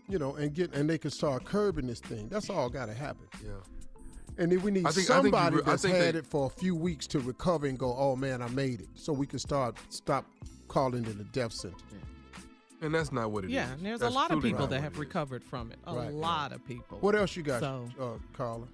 You 0.07 0.19
know, 0.19 0.35
and 0.35 0.53
get 0.53 0.73
and 0.73 0.89
they 0.89 0.97
can 0.97 1.11
start 1.11 1.45
curbing 1.45 1.87
this 1.87 1.99
thing. 1.99 2.27
That's 2.29 2.49
all 2.49 2.69
got 2.69 2.87
to 2.87 2.93
happen. 2.93 3.27
Yeah. 3.43 3.51
And 4.38 4.52
then 4.52 4.62
we 4.62 4.72
need 4.72 4.86
I 4.86 4.91
think- 4.91 5.10
I 5.10 5.22
think 5.22 5.26
you 5.26 5.32
somebody 5.32 5.56
re- 5.58 5.62
I 5.65 5.70
that's 5.72 5.82
think 5.84 5.96
had 5.96 6.15
they- 6.15 6.20
it 6.20 6.26
for 6.26 6.46
a 6.48 6.50
few 6.50 6.76
weeks 6.76 7.06
to 7.08 7.20
recover 7.20 7.67
and 7.67 7.78
go, 7.78 7.96
"Oh 7.98 8.15
man, 8.15 8.41
I 8.41 8.48
made 8.50 8.82
it," 8.82 8.89
so 8.96 9.13
we 9.13 9.28
can 9.28 9.39
start 9.39 9.76
stop 9.89 10.26
calling 10.67 11.04
it 11.06 11.20
a 11.20 11.24
death 11.26 11.52
sentence. 11.54 11.82
And 12.82 12.96
that's 12.96 13.12
not 13.12 13.30
what 13.32 13.44
it 13.44 13.48
is. 13.48 13.54
Yeah, 13.54 13.72
and 13.74 13.86
there's 13.86 14.00
That's 14.00 14.12
a 14.12 14.15
lot 14.17 14.32
of 14.32 14.41
people 14.41 14.65
that 14.67 14.82
have 14.82 14.98
recovered 14.98 15.44
from 15.44 15.72
it. 15.72 15.78
A 15.86 15.94
Right, 15.94 16.06
right. 16.06 16.13
lot 16.13 16.52
of 16.52 16.65
people. 16.65 16.98
What 17.00 17.13
else 17.15 17.36
you 17.36 17.44
got, 17.44 17.60
So- 17.60 17.88
uh, 18.00 18.17
Carla? 18.36 18.67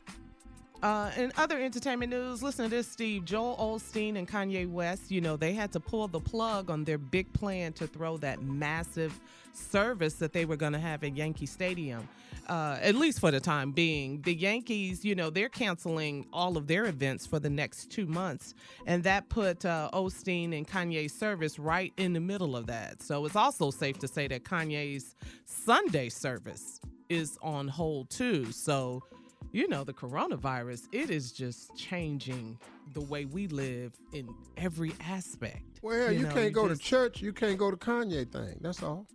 Uh, 0.81 1.11
in 1.17 1.31
other 1.37 1.59
entertainment 1.59 2.11
news, 2.11 2.41
listen 2.43 2.65
to 2.65 2.69
this, 2.69 2.87
Steve. 2.87 3.25
Joel 3.25 3.57
Osteen 3.57 4.15
and 4.15 4.27
Kanye 4.27 4.69
West, 4.69 5.09
you 5.09 5.19
know, 5.19 5.35
they 5.35 5.53
had 5.53 5.71
to 5.73 5.79
pull 5.79 6.07
the 6.07 6.19
plug 6.19 6.69
on 6.69 6.83
their 6.85 6.99
big 6.99 7.33
plan 7.33 7.73
to 7.73 7.87
throw 7.87 8.15
that 8.17 8.43
massive 8.43 9.19
service 9.53 10.13
that 10.15 10.33
they 10.33 10.45
were 10.45 10.55
going 10.55 10.73
to 10.73 10.79
have 10.79 11.03
at 11.03 11.17
Yankee 11.17 11.47
Stadium, 11.47 12.07
uh, 12.47 12.77
at 12.81 12.95
least 12.95 13.19
for 13.19 13.31
the 13.31 13.39
time 13.39 13.71
being. 13.71 14.21
The 14.21 14.33
Yankees, 14.33 15.03
you 15.05 15.15
know, 15.15 15.29
they're 15.29 15.49
canceling 15.49 16.25
all 16.33 16.57
of 16.57 16.67
their 16.67 16.85
events 16.85 17.25
for 17.25 17.39
the 17.39 17.49
next 17.49 17.91
two 17.91 18.05
months. 18.05 18.53
And 18.85 19.03
that 19.03 19.29
put 19.29 19.65
uh, 19.65 19.89
Osteen 19.93 20.57
and 20.57 20.67
Kanye's 20.67 21.13
service 21.13 21.59
right 21.59 21.93
in 21.97 22.13
the 22.13 22.19
middle 22.19 22.55
of 22.55 22.67
that. 22.67 23.01
So 23.01 23.25
it's 23.25 23.35
also 23.35 23.71
safe 23.71 23.99
to 23.99 24.07
say 24.07 24.27
that 24.27 24.43
Kanye's 24.43 25.15
Sunday 25.45 26.09
service 26.09 26.79
is 27.09 27.37
on 27.41 27.67
hold 27.67 28.09
too. 28.09 28.51
So, 28.51 29.03
you 29.51 29.67
know, 29.67 29.83
the 29.83 29.93
coronavirus, 29.93 30.87
it 30.91 31.09
is 31.09 31.31
just 31.31 31.75
changing 31.75 32.57
the 32.93 33.01
way 33.01 33.25
we 33.25 33.47
live 33.47 33.93
in 34.13 34.29
every 34.57 34.93
aspect. 35.07 35.79
Well, 35.81 36.05
hell, 36.07 36.11
you, 36.11 36.23
know, 36.23 36.33
can't 36.33 36.53
go 36.53 36.67
just- 36.67 36.81
to 36.81 36.87
church. 36.87 37.21
You 37.21 37.33
can't 37.33 37.57
go 37.57 37.71
to 37.71 37.77
Kanye 37.77 38.31
thing. 38.31 38.57
That's 38.61 38.81
all. 38.83 39.05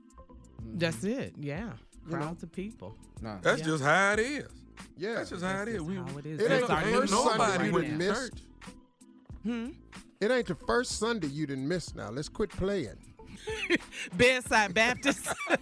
That's 0.75 1.03
it. 1.05 1.35
Yeah. 1.39 1.73
You 2.07 2.13
know? 2.13 2.19
Crowds 2.19 2.43
of 2.43 2.53
people. 2.53 2.95
Nah. 3.21 3.39
That's 3.43 3.61
Yeah. 3.61 3.67
just 3.67 3.83
how 3.85 4.13
it 4.15 4.19
is. 4.21 4.49
Yeah. 4.97 5.15
That's 5.15 5.31
just 5.31 5.43
how 5.45 5.51
it 5.63 5.67
That's 5.67 5.69
is. 5.71 5.75
just 5.77 5.87
We, 5.87 5.95
how 5.97 6.19
it 6.19 6.27
is. 6.27 6.41
It 6.41 6.51
ain't 6.51 6.67
the 6.67 6.73
our 6.75 6.83
first 6.83 7.13
Sunday 7.13 7.39
nobody 7.39 7.67
you 7.69 7.77
right 7.79 7.89
done 7.89 7.99
now. 7.99 8.09
missed. 8.13 8.43
Hmm? 9.45 9.69
It 10.21 10.31
ain't 10.31 10.47
the 10.47 10.55
first 10.55 10.99
Sunday 10.99 11.27
you 11.29 11.47
didn't 11.47 11.67
miss. 11.67 11.95
Now 11.95 12.11
let's 12.11 12.29
quit 12.29 12.51
playing. 12.51 12.97
Bedside 14.17 14.73
Baptist. 14.75 15.27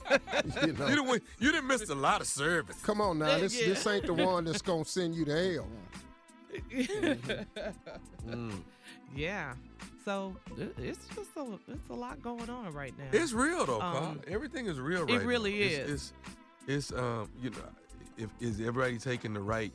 You 0.66 0.72
know. 0.72 0.86
you 0.88 0.96
didn't 0.96 1.22
you 1.38 1.52
didn't 1.52 1.66
miss 1.66 1.88
a 1.90 1.94
lot 1.94 2.20
of 2.20 2.26
service. 2.26 2.76
Come 2.82 3.00
on 3.00 3.18
now, 3.18 3.38
this 3.38 3.58
yeah. 3.60 3.68
this 3.68 3.86
ain't 3.86 4.06
the 4.06 4.14
one 4.14 4.44
that's 4.44 4.62
gonna 4.62 4.84
send 4.84 5.14
you 5.14 5.24
to 5.26 5.54
hell. 5.54 5.66
Mm. 8.26 8.62
yeah. 9.14 9.54
So 10.04 10.34
it's 10.78 11.06
just 11.14 11.30
a 11.36 11.58
it's 11.68 11.88
a 11.90 11.94
lot 11.94 12.22
going 12.22 12.48
on 12.48 12.72
right 12.72 12.96
now. 12.98 13.04
It's 13.12 13.32
real 13.32 13.66
though, 13.66 13.80
Um, 13.80 13.92
Carl. 13.92 14.16
Everything 14.28 14.66
is 14.66 14.78
real 14.80 15.02
it 15.02 15.04
right 15.04 15.14
now. 15.16 15.20
It 15.20 15.26
really 15.26 15.62
It's- 15.62 15.88
is. 15.88 15.90
It's, 16.66 16.90
it's 16.92 16.92
um, 16.98 17.30
you 17.40 17.50
know, 17.50 17.56
if 18.16 18.30
is 18.40 18.60
everybody 18.60 18.98
taking 18.98 19.34
the 19.34 19.40
right 19.40 19.72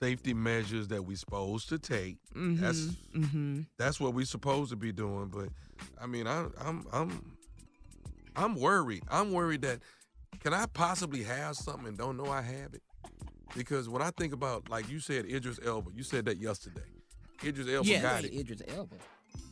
safety 0.00 0.34
measures 0.34 0.88
that 0.88 1.04
we 1.04 1.14
supposed 1.14 1.68
to 1.68 1.78
take? 1.78 2.16
That's 2.34 2.80
mm-hmm. 3.14 3.60
that's 3.78 4.00
what 4.00 4.14
we 4.14 4.24
supposed 4.24 4.70
to 4.70 4.76
be 4.76 4.92
doing. 4.92 5.28
But 5.28 5.48
I 6.00 6.06
mean, 6.06 6.26
I, 6.26 6.46
I'm 6.60 6.84
I'm 6.92 7.36
I'm 8.34 8.54
worried. 8.56 9.02
I'm 9.10 9.32
worried 9.32 9.62
that 9.62 9.80
can 10.42 10.52
I 10.54 10.66
possibly 10.66 11.22
have 11.22 11.56
something 11.56 11.86
and 11.88 11.98
don't 11.98 12.16
know 12.16 12.26
I 12.30 12.42
have 12.42 12.74
it? 12.74 12.82
Because 13.54 13.88
when 13.88 14.00
I 14.02 14.10
think 14.10 14.32
about, 14.32 14.70
like 14.70 14.88
you 14.88 14.98
said, 14.98 15.26
Idris 15.26 15.60
Elba, 15.64 15.90
you 15.94 16.02
said 16.02 16.24
that 16.24 16.38
yesterday. 16.38 16.80
Idris 17.44 17.68
Elba 17.68 17.88
Yes. 17.88 18.02
got 18.02 18.20
Hey, 18.22 18.28
it. 18.28 18.40
Idris 18.40 18.62
Elba. 18.68 18.96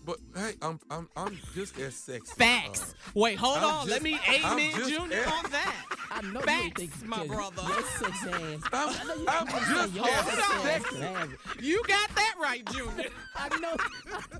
But 0.07 0.19
hey, 0.35 0.55
I'm 0.63 0.81
I'm 0.91 1.09
I'm 1.17 1.39
just 1.55 1.79
as 1.79 1.95
sexy. 1.95 2.35
Facts. 2.35 2.95
Uh, 3.07 3.11
Wait, 3.15 3.37
hold 3.39 3.59
I'm 3.59 3.65
on. 3.65 3.87
Let 3.89 4.03
me 4.03 4.19
I'm 4.27 4.59
amen 4.59 4.73
Junior 4.89 5.19
as- 5.19 5.27
on 5.45 5.51
that. 5.51 5.77
I 6.11 6.23
know 6.23 6.41
you 6.41 6.47
Facts, 6.47 6.65
ain't 6.65 6.75
think 6.77 7.07
my 7.07 7.27
brother. 7.27 7.63
Your 7.63 7.83
sex 7.83 8.27
ass. 8.27 8.61
I'm, 8.73 8.89
I 8.89 9.05
know 9.05 9.15
you 9.15 9.25
I'm 9.29 9.49
ain't 9.49 9.67
just 9.67 9.93
say 9.93 9.99
your 10.01 10.09
as 10.09 10.25
sex 10.25 10.63
sexy. 10.65 10.97
can 10.97 11.15
have 11.15 11.33
it. 11.33 11.63
You 11.63 11.83
got 11.87 12.15
that 12.17 12.35
right, 12.41 12.65
Junior. 12.73 13.11
I 13.37 13.59
know. 13.61 13.77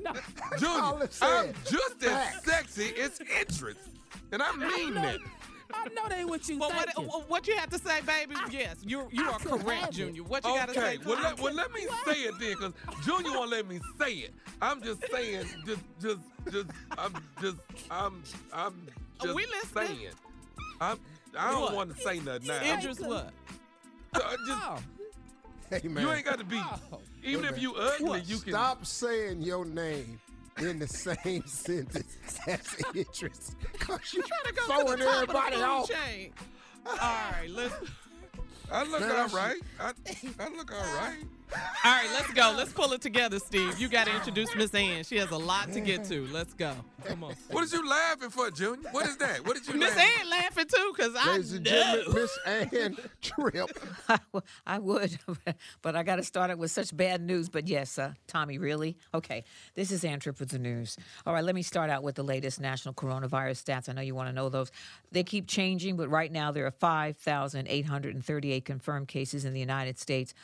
I. 0.07 0.57
Junior, 0.59 0.83
all 0.83 1.03
it 1.03 1.19
I'm 1.23 1.55
just 1.65 2.03
as 2.05 2.43
sexy 2.43 2.95
as 3.01 3.21
Idris. 3.21 3.77
And 4.33 4.43
I 4.43 4.53
mean 4.57 4.95
know. 4.95 5.03
that. 5.03 5.19
I 5.85 5.89
know 5.95 6.09
they 6.09 6.25
what 6.25 6.49
you 6.49 6.59
Well, 6.59 6.71
what, 6.71 6.89
thinking. 6.95 7.13
what 7.29 7.47
you 7.49 7.57
have 7.57 7.71
to 7.71 7.79
say, 7.79 8.01
baby? 8.03 8.35
yes, 8.51 8.77
you 8.85 9.09
you 9.11 9.29
I 9.29 9.33
are 9.33 9.39
correct. 9.39 9.93
Junior. 9.93 10.23
What 10.23 10.45
you 10.45 10.55
got 10.55 10.69
to 10.69 10.75
say? 10.75 10.99
well 11.05 11.21
let, 11.23 11.41
well 11.41 11.55
let 11.55 11.73
me 11.73 11.83
say 12.05 12.21
it 12.23 12.35
then, 12.39 12.55
cause 12.57 12.73
Junior 13.05 13.31
won't 13.33 13.51
let 13.51 13.67
me 13.67 13.81
say 13.99 14.13
it. 14.15 14.35
I'm 14.61 14.83
just 14.83 15.03
saying, 15.11 15.47
just, 15.67 15.81
just, 16.01 16.21
just, 16.51 16.67
I'm 16.99 17.15
just, 17.41 17.57
I'm, 17.91 18.23
I'm 18.53 18.87
just 19.23 19.35
We 19.35 19.47
listening. 19.47 19.87
saying. 19.87 20.09
I'm, 20.81 20.99
I 21.39 21.51
don't 21.51 21.63
What? 21.63 21.75
want 21.75 21.97
to 21.97 22.03
say 22.03 22.19
nothing 22.21 22.49
now. 22.49 22.79
Idris, 22.79 23.01
what? 23.01 23.31
So, 24.17 24.23
I 24.25 24.37
just, 24.47 24.51
Oh, 24.69 24.79
Hey 25.71 25.87
man, 25.89 26.05
you 26.05 26.13
ain't 26.13 26.25
got 26.25 26.39
to 26.39 26.45
be, 26.45 26.59
oh. 26.61 26.99
even 27.23 27.45
Hey, 27.45 27.51
if 27.51 27.63
you 27.63 27.75
ugly, 27.77 28.09
What? 28.09 28.29
you 28.29 28.39
can. 28.39 28.53
stop 28.53 28.85
saying 28.85 29.41
your 29.43 29.65
name 29.65 30.19
in 30.59 30.79
the 30.79 30.87
same 30.89 31.43
sentence 31.47 32.17
as 32.47 32.77
Idris. 32.95 33.57
Cause 33.79 34.01
you 34.15 34.23
Trying 34.23 34.45
to 34.47 34.53
go 34.53 34.61
to 34.63 34.67
throwing 34.85 34.99
the 34.99 35.05
top 35.05 35.15
everybody 35.23 35.55
of 35.55 35.61
the 35.61 35.67
off. 35.67 35.91
chain. 35.91 36.33
All 36.87 36.95
right, 36.97 37.49
let's. 37.49 37.75
I 38.73 38.85
look 38.85 39.01
Man, 39.01 39.11
all 39.11 39.17
I 39.17 39.27
should- 39.27 39.37
right. 39.37 39.61
I, 39.81 39.93
I 40.39 40.49
look 40.57 40.73
all 40.73 40.95
right. 40.97 41.25
All 41.53 41.91
right, 41.93 42.09
let's 42.13 42.31
go. 42.33 42.55
Let's 42.57 42.73
pull 42.73 42.93
it 42.93 43.01
together, 43.01 43.39
Steve. 43.39 43.79
You 43.79 43.89
got 43.89 44.07
to 44.07 44.15
introduce 44.15 44.55
Miss 44.55 44.75
Ann. 44.75 45.03
She 45.05 45.17
has 45.17 45.31
a 45.31 45.37
lot 45.39 45.73
to 45.73 45.81
get 45.81 46.05
to. 46.05 46.27
Let's 46.29 46.53
go. 46.55 46.75
Come 47.05 47.25
on. 47.25 47.35
What 47.51 47.65
is 47.65 47.73
you 47.73 47.89
laughing 47.89 48.29
for, 48.29 48.51
Junior? 48.51 48.91
What 48.91 49.07
is 49.07 49.17
that? 49.17 49.47
What 49.47 49.57
did 49.57 49.67
you 49.67 49.75
Miss 49.81 49.97
laughing? 49.97 50.11
Ann 50.21 50.31
laughing 50.31 50.67
too, 50.73 50.93
cause 50.97 51.15
I 51.19 51.31
Ladies 51.33 51.53
and 51.55 51.65
know. 51.65 51.71
gentlemen, 51.71 52.15
Miss 52.23 52.39
Ann 52.47 52.97
Tripp. 53.23 53.71
I 54.09 54.19
w- 54.33 54.43
I 54.67 54.79
would, 54.79 55.19
but 55.83 55.97
I 55.97 56.03
got 56.03 56.17
to 56.17 56.23
start 56.23 56.51
it 56.51 56.59
with 56.59 56.71
such 56.71 56.95
bad 56.95 57.23
news. 57.23 57.49
But 57.49 57.67
yes, 57.67 57.99
uh, 57.99 58.13
Tommy, 58.27 58.59
really? 58.59 58.99
Okay, 59.15 59.45
this 59.75 59.91
is 59.91 60.05
Ann 60.05 60.21
Tripp 60.21 60.39
with 60.39 60.51
the 60.51 60.59
news. 60.59 60.99
All 61.27 61.33
right, 61.33 61.43
let 61.43 61.55
me 61.55 61.63
start 61.63 61.89
out 61.89 62.03
with 62.03 62.17
the 62.17 62.23
latest 62.23 62.61
national 62.61 62.93
coronavirus 62.93 63.65
stats. 63.65 63.89
I 63.89 63.93
know 63.95 64.03
you 64.03 64.15
want 64.15 64.29
to 64.29 64.35
know 64.35 64.51
those. 64.51 64.71
They 65.11 65.23
keep 65.25 65.47
changing, 65.47 65.97
but 65.97 66.11
right 66.11 66.31
now 66.31 66.53
there 66.53 66.67
are 66.67 66.71
5,838 66.71 68.65
confirmed 68.67 69.09
cases 69.09 69.47
in 69.47 69.55
the 69.55 69.61
United 69.61 69.99
States. 69.99 70.35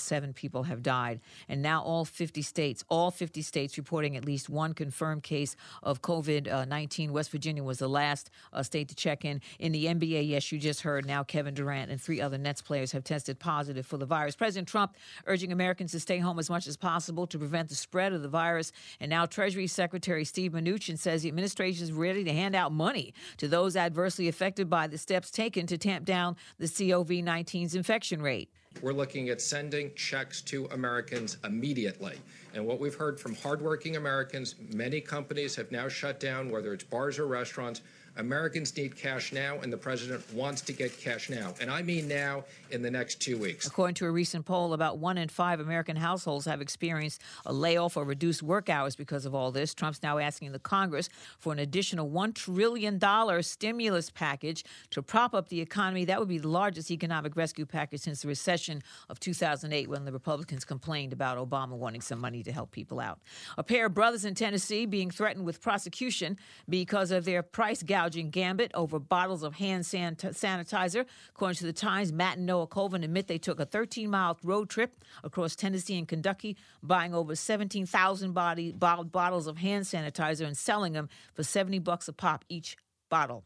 107 0.00 0.32
people 0.32 0.64
have 0.64 0.82
died. 0.82 1.20
And 1.48 1.62
now 1.62 1.82
all 1.82 2.04
50 2.04 2.42
states, 2.42 2.84
all 2.88 3.10
50 3.10 3.42
states 3.42 3.76
reporting 3.76 4.16
at 4.16 4.24
least 4.24 4.48
one 4.48 4.72
confirmed 4.72 5.22
case 5.22 5.56
of 5.82 6.02
COVID 6.02 6.68
19. 6.68 7.12
West 7.12 7.30
Virginia 7.30 7.62
was 7.62 7.78
the 7.78 7.88
last 7.88 8.30
uh, 8.52 8.62
state 8.62 8.88
to 8.88 8.94
check 8.94 9.24
in. 9.24 9.40
In 9.58 9.72
the 9.72 9.86
NBA, 9.86 10.28
yes, 10.28 10.50
you 10.50 10.58
just 10.58 10.82
heard 10.82 11.06
now 11.06 11.22
Kevin 11.22 11.54
Durant 11.54 11.90
and 11.90 12.00
three 12.00 12.20
other 12.20 12.38
Nets 12.38 12.62
players 12.62 12.92
have 12.92 13.04
tested 13.04 13.38
positive 13.38 13.86
for 13.86 13.96
the 13.96 14.06
virus. 14.06 14.36
President 14.36 14.68
Trump 14.68 14.96
urging 15.26 15.52
Americans 15.52 15.92
to 15.92 16.00
stay 16.00 16.18
home 16.18 16.38
as 16.38 16.50
much 16.50 16.66
as 16.66 16.76
possible 16.76 17.26
to 17.26 17.38
prevent 17.38 17.68
the 17.68 17.74
spread 17.74 18.12
of 18.12 18.22
the 18.22 18.28
virus. 18.28 18.72
And 19.00 19.10
now 19.10 19.26
Treasury 19.26 19.66
Secretary 19.66 20.24
Steve 20.24 20.52
Mnuchin 20.52 20.98
says 20.98 21.22
the 21.22 21.28
administration 21.28 21.84
is 21.84 21.92
ready 21.92 22.24
to 22.24 22.32
hand 22.32 22.54
out 22.54 22.72
money 22.72 23.12
to 23.36 23.48
those 23.48 23.76
adversely 23.76 24.28
affected 24.28 24.70
by 24.70 24.86
the 24.86 24.98
steps 24.98 25.30
taken 25.30 25.66
to 25.66 25.78
tamp 25.78 26.04
down 26.04 26.36
the 26.58 26.66
COVID 26.66 27.24
19's 27.24 27.74
infection 27.74 28.22
rate. 28.22 28.50
We're 28.80 28.92
looking 28.92 29.28
at 29.28 29.42
sending 29.42 29.92
checks 29.94 30.40
to 30.42 30.64
Americans 30.66 31.36
immediately. 31.44 32.18
And 32.54 32.64
what 32.64 32.80
we've 32.80 32.94
heard 32.94 33.20
from 33.20 33.34
hardworking 33.34 33.96
Americans, 33.96 34.54
many 34.72 35.02
companies 35.02 35.54
have 35.56 35.70
now 35.70 35.88
shut 35.88 36.18
down, 36.18 36.50
whether 36.50 36.72
it's 36.72 36.84
bars 36.84 37.18
or 37.18 37.26
restaurants. 37.26 37.82
Americans 38.16 38.76
need 38.76 38.96
cash 38.96 39.32
now, 39.32 39.58
and 39.60 39.72
the 39.72 39.76
president 39.76 40.22
wants 40.34 40.60
to 40.62 40.72
get 40.72 40.98
cash 41.00 41.30
now. 41.30 41.54
And 41.60 41.70
I 41.70 41.82
mean 41.82 42.08
now 42.08 42.44
in 42.70 42.82
the 42.82 42.90
next 42.90 43.20
two 43.20 43.38
weeks. 43.38 43.66
According 43.66 43.94
to 43.94 44.06
a 44.06 44.10
recent 44.10 44.44
poll, 44.44 44.72
about 44.74 44.98
one 44.98 45.18
in 45.18 45.28
five 45.28 45.60
American 45.60 45.96
households 45.96 46.46
have 46.46 46.60
experienced 46.60 47.22
a 47.46 47.52
layoff 47.52 47.96
or 47.96 48.04
reduced 48.04 48.42
work 48.42 48.68
hours 48.68 48.96
because 48.96 49.24
of 49.24 49.34
all 49.34 49.50
this. 49.50 49.74
Trump's 49.74 50.02
now 50.02 50.18
asking 50.18 50.52
the 50.52 50.58
Congress 50.58 51.08
for 51.38 51.52
an 51.52 51.58
additional 51.58 52.10
$1 52.10 52.34
trillion 52.34 53.00
stimulus 53.42 54.10
package 54.10 54.64
to 54.90 55.02
prop 55.02 55.34
up 55.34 55.48
the 55.48 55.60
economy. 55.60 56.04
That 56.04 56.18
would 56.18 56.28
be 56.28 56.38
the 56.38 56.48
largest 56.48 56.90
economic 56.90 57.36
rescue 57.36 57.66
package 57.66 58.00
since 58.00 58.22
the 58.22 58.28
recession 58.28 58.82
of 59.08 59.18
2008 59.20 59.88
when 59.88 60.04
the 60.04 60.12
Republicans 60.12 60.64
complained 60.64 61.12
about 61.12 61.38
Obama 61.38 61.72
wanting 61.72 62.00
some 62.00 62.20
money 62.20 62.42
to 62.42 62.52
help 62.52 62.70
people 62.70 63.00
out. 63.00 63.18
A 63.56 63.62
pair 63.62 63.86
of 63.86 63.94
brothers 63.94 64.24
in 64.24 64.34
Tennessee 64.34 64.86
being 64.86 65.10
threatened 65.10 65.46
with 65.46 65.60
prosecution 65.60 66.36
because 66.68 67.10
of 67.10 67.24
their 67.24 67.42
price 67.42 67.82
gouging 67.82 68.09
gambit 68.14 68.70
over 68.74 68.98
bottles 68.98 69.42
of 69.42 69.54
hand 69.54 69.86
san- 69.86 70.16
sanitizer. 70.16 71.06
According 71.30 71.56
to 71.56 71.66
the 71.66 71.72
Times, 71.72 72.12
Matt 72.12 72.36
and 72.36 72.46
Noah 72.46 72.66
Colvin 72.66 73.04
admit 73.04 73.26
they 73.26 73.38
took 73.38 73.60
a 73.60 73.66
13 73.66 74.10
mile 74.10 74.38
road 74.42 74.68
trip 74.68 75.04
across 75.22 75.56
Tennessee 75.56 75.98
and 75.98 76.08
Kentucky, 76.08 76.56
buying 76.82 77.14
over 77.14 77.34
17,000 77.34 78.32
body, 78.32 78.72
bottles 78.72 79.46
of 79.46 79.58
hand 79.58 79.84
sanitizer 79.84 80.46
and 80.46 80.56
selling 80.56 80.92
them 80.92 81.08
for 81.34 81.42
70 81.42 81.78
bucks 81.80 82.08
a 82.08 82.12
pop 82.12 82.44
each 82.48 82.76
bottle. 83.08 83.44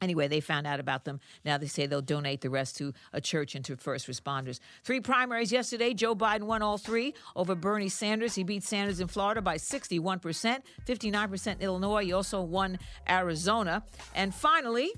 Anyway, 0.00 0.28
they 0.28 0.40
found 0.40 0.66
out 0.66 0.80
about 0.80 1.04
them. 1.04 1.20
Now 1.44 1.58
they 1.58 1.66
say 1.66 1.86
they'll 1.86 2.00
donate 2.00 2.40
the 2.40 2.50
rest 2.50 2.76
to 2.78 2.92
a 3.12 3.20
church 3.20 3.54
and 3.54 3.64
to 3.66 3.76
first 3.76 4.06
responders. 4.06 4.60
Three 4.82 5.00
primaries 5.00 5.52
yesterday. 5.52 5.94
Joe 5.94 6.14
Biden 6.14 6.44
won 6.44 6.62
all 6.62 6.78
three 6.78 7.14
over 7.36 7.54
Bernie 7.54 7.88
Sanders. 7.88 8.34
He 8.34 8.42
beat 8.42 8.64
Sanders 8.64 9.00
in 9.00 9.08
Florida 9.08 9.42
by 9.42 9.56
61%, 9.56 10.62
59% 10.86 11.46
in 11.46 11.60
Illinois. 11.60 12.04
He 12.04 12.12
also 12.12 12.40
won 12.42 12.78
Arizona. 13.08 13.82
And 14.14 14.34
finally, 14.34 14.92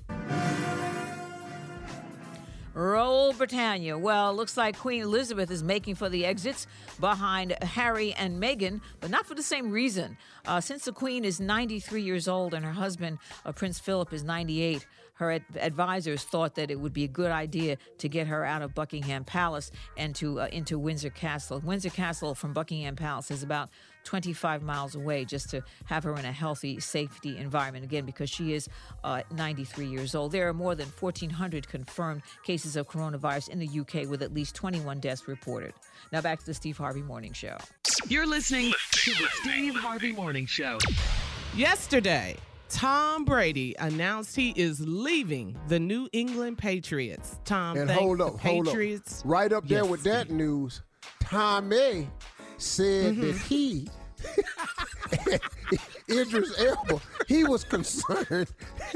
Roll 2.73 3.33
Britannia. 3.33 3.97
Well, 3.97 4.33
looks 4.35 4.57
like 4.57 4.77
Queen 4.77 5.03
Elizabeth 5.03 5.51
is 5.51 5.61
making 5.61 5.95
for 5.95 6.09
the 6.09 6.25
exits 6.25 6.65
behind 6.99 7.51
Harry 7.63 8.13
and 8.13 8.41
Meghan, 8.41 8.81
but 8.99 9.11
not 9.11 9.25
for 9.27 9.35
the 9.35 9.43
same 9.43 9.71
reason. 9.71 10.17
Uh, 10.45 10.59
since 10.59 10.85
the 10.85 10.91
Queen 10.91 11.23
is 11.23 11.39
93 11.39 12.01
years 12.01 12.27
old 12.27 12.53
and 12.53 12.65
her 12.65 12.71
husband, 12.71 13.19
uh, 13.45 13.51
Prince 13.51 13.79
Philip, 13.79 14.11
is 14.11 14.23
98, 14.23 14.85
her 15.15 15.33
ad- 15.33 15.45
advisors 15.59 16.23
thought 16.23 16.55
that 16.55 16.71
it 16.71 16.79
would 16.79 16.93
be 16.93 17.03
a 17.03 17.07
good 17.07 17.31
idea 17.31 17.77
to 17.99 18.09
get 18.09 18.25
her 18.27 18.43
out 18.43 18.63
of 18.63 18.73
Buckingham 18.73 19.23
Palace 19.23 19.71
and 19.95 20.15
to 20.15 20.41
uh, 20.41 20.47
into 20.47 20.79
Windsor 20.79 21.11
Castle. 21.11 21.59
Windsor 21.63 21.91
Castle 21.91 22.33
from 22.33 22.53
Buckingham 22.53 22.95
Palace 22.95 23.29
is 23.29 23.43
about 23.43 23.69
25 24.03 24.61
miles 24.63 24.95
away 24.95 25.25
just 25.25 25.49
to 25.49 25.63
have 25.85 26.03
her 26.03 26.15
in 26.17 26.25
a 26.25 26.31
healthy 26.31 26.79
safety 26.79 27.37
environment 27.37 27.83
again 27.85 28.05
because 28.05 28.29
she 28.29 28.53
is 28.53 28.67
uh, 29.03 29.21
93 29.35 29.85
years 29.85 30.15
old 30.15 30.31
there 30.31 30.47
are 30.47 30.53
more 30.53 30.75
than 30.75 30.87
1400 30.99 31.67
confirmed 31.67 32.21
cases 32.43 32.75
of 32.75 32.87
coronavirus 32.89 33.49
in 33.49 33.59
the 33.59 33.79
uk 33.79 33.93
with 34.09 34.21
at 34.21 34.33
least 34.33 34.55
21 34.55 34.99
deaths 34.99 35.27
reported 35.27 35.73
now 36.11 36.21
back 36.21 36.39
to 36.39 36.45
the 36.45 36.53
steve 36.53 36.77
harvey 36.77 37.01
morning 37.01 37.33
show 37.33 37.57
You're 38.07 38.27
listening 38.27 38.73
to 38.91 39.11
the 39.11 39.27
Steve 39.41 39.75
Harvey 39.75 40.11
Morning 40.11 40.45
Show. 40.45 40.77
Yesterday, 41.55 42.35
Tom 42.69 43.23
Brady 43.23 43.75
announced 43.79 44.35
he 44.35 44.49
is 44.51 44.81
leaving 44.81 45.57
the 45.67 45.79
New 45.79 46.09
England 46.11 46.57
Patriots. 46.57 47.37
Tom, 47.45 47.77
And 47.77 47.87
thanked 47.87 48.01
hold 48.03 48.17
the 48.19 48.25
up, 48.25 48.39
hold 48.39 48.67
up. 48.67 48.75
Right 49.23 49.53
up 49.53 49.67
there 49.67 49.81
Yes, 49.83 49.89
with 49.89 50.03
that 50.03 50.29
news, 50.31 50.81
Tommy 51.21 52.09
said 52.57 53.17
that 53.17 53.35
Mm-hmm. 53.35 53.47
he, 53.47 53.87
Idris 56.09 56.57
Elba, 56.59 57.01
he 57.27 57.43
was 57.43 57.63
concerned. 57.63 58.47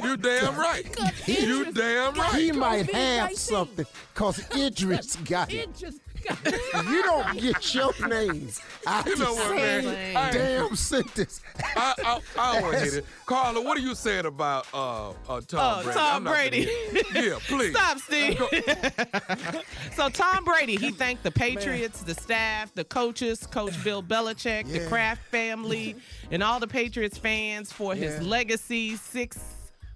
You 0.01 0.15
damn 0.17 0.55
right. 0.59 0.85
you 1.27 1.71
damn 1.71 2.13
right. 2.13 2.33
He 2.35 2.51
might 2.51 2.89
have 2.93 3.33
something 3.35 3.85
because 4.13 4.39
Idris 4.55 5.15
got 5.17 5.51
it. 5.51 5.57
It 5.57 5.75
just 5.75 5.99
If 6.06 6.06
you 6.89 7.03
don't 7.03 7.39
get 7.39 7.73
your 7.73 7.91
name 8.07 8.49
out 8.85 9.05
You 9.05 9.15
know 9.17 9.33
the 9.35 9.41
what, 9.41 9.55
man? 9.55 9.83
same 9.83 10.17
I- 10.17 10.31
damn 10.31 10.75
sentence. 10.75 11.41
I, 11.75 11.93
I, 12.03 12.19
I 12.39 12.53
don't 12.53 12.61
want 12.63 12.77
to 12.77 12.83
hit 12.83 12.93
it. 12.95 13.05
Carla, 13.25 13.61
what 13.61 13.77
are 13.77 13.81
you 13.81 13.95
saying 13.95 14.25
about 14.25 14.67
uh, 14.73 15.09
uh, 15.09 15.41
Tom 15.47 15.59
Oh, 15.59 15.83
Brady? 15.83 15.97
Tom 15.99 16.15
I'm 16.15 16.23
Brady. 16.33 16.69
yeah, 17.13 17.37
please. 17.47 17.71
Stop, 17.75 17.97
Steve. 17.99 18.41
so 19.95 20.09
Tom 20.09 20.43
Brady, 20.43 20.75
he 20.75 20.91
thanked 20.91 21.23
the 21.23 21.31
Patriots, 21.31 22.01
the 22.03 22.13
staff, 22.13 22.73
the 22.73 22.83
coaches, 22.83 23.45
Coach 23.47 23.81
Bill 23.83 24.03
Belichick, 24.03 24.71
the 24.71 24.85
Kraft 24.87 25.21
family, 25.31 25.95
and 26.31 26.43
all 26.43 26.59
the 26.59 26.67
Patriots 26.67 27.17
fans 27.17 27.71
for 27.71 27.95
his 27.95 28.21
legacy, 28.21 28.95
six 28.95 29.39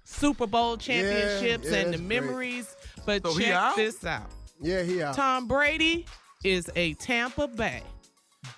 Super 0.04 0.46
Bowl 0.46 0.76
championships 0.76 1.70
yeah, 1.70 1.76
and 1.78 1.86
the 1.94 1.98
that's 1.98 2.00
great. 2.02 2.22
memories. 2.22 2.76
But 3.06 3.22
So 3.26 3.38
check 3.38 3.76
this 3.76 4.04
out. 4.04 4.30
Yeah, 4.60 4.82
he 4.82 5.02
out. 5.02 5.14
Tom 5.14 5.46
Brady 5.48 6.06
is 6.44 6.70
a 6.76 6.94
Tampa 6.94 7.46
Bay 7.48 7.82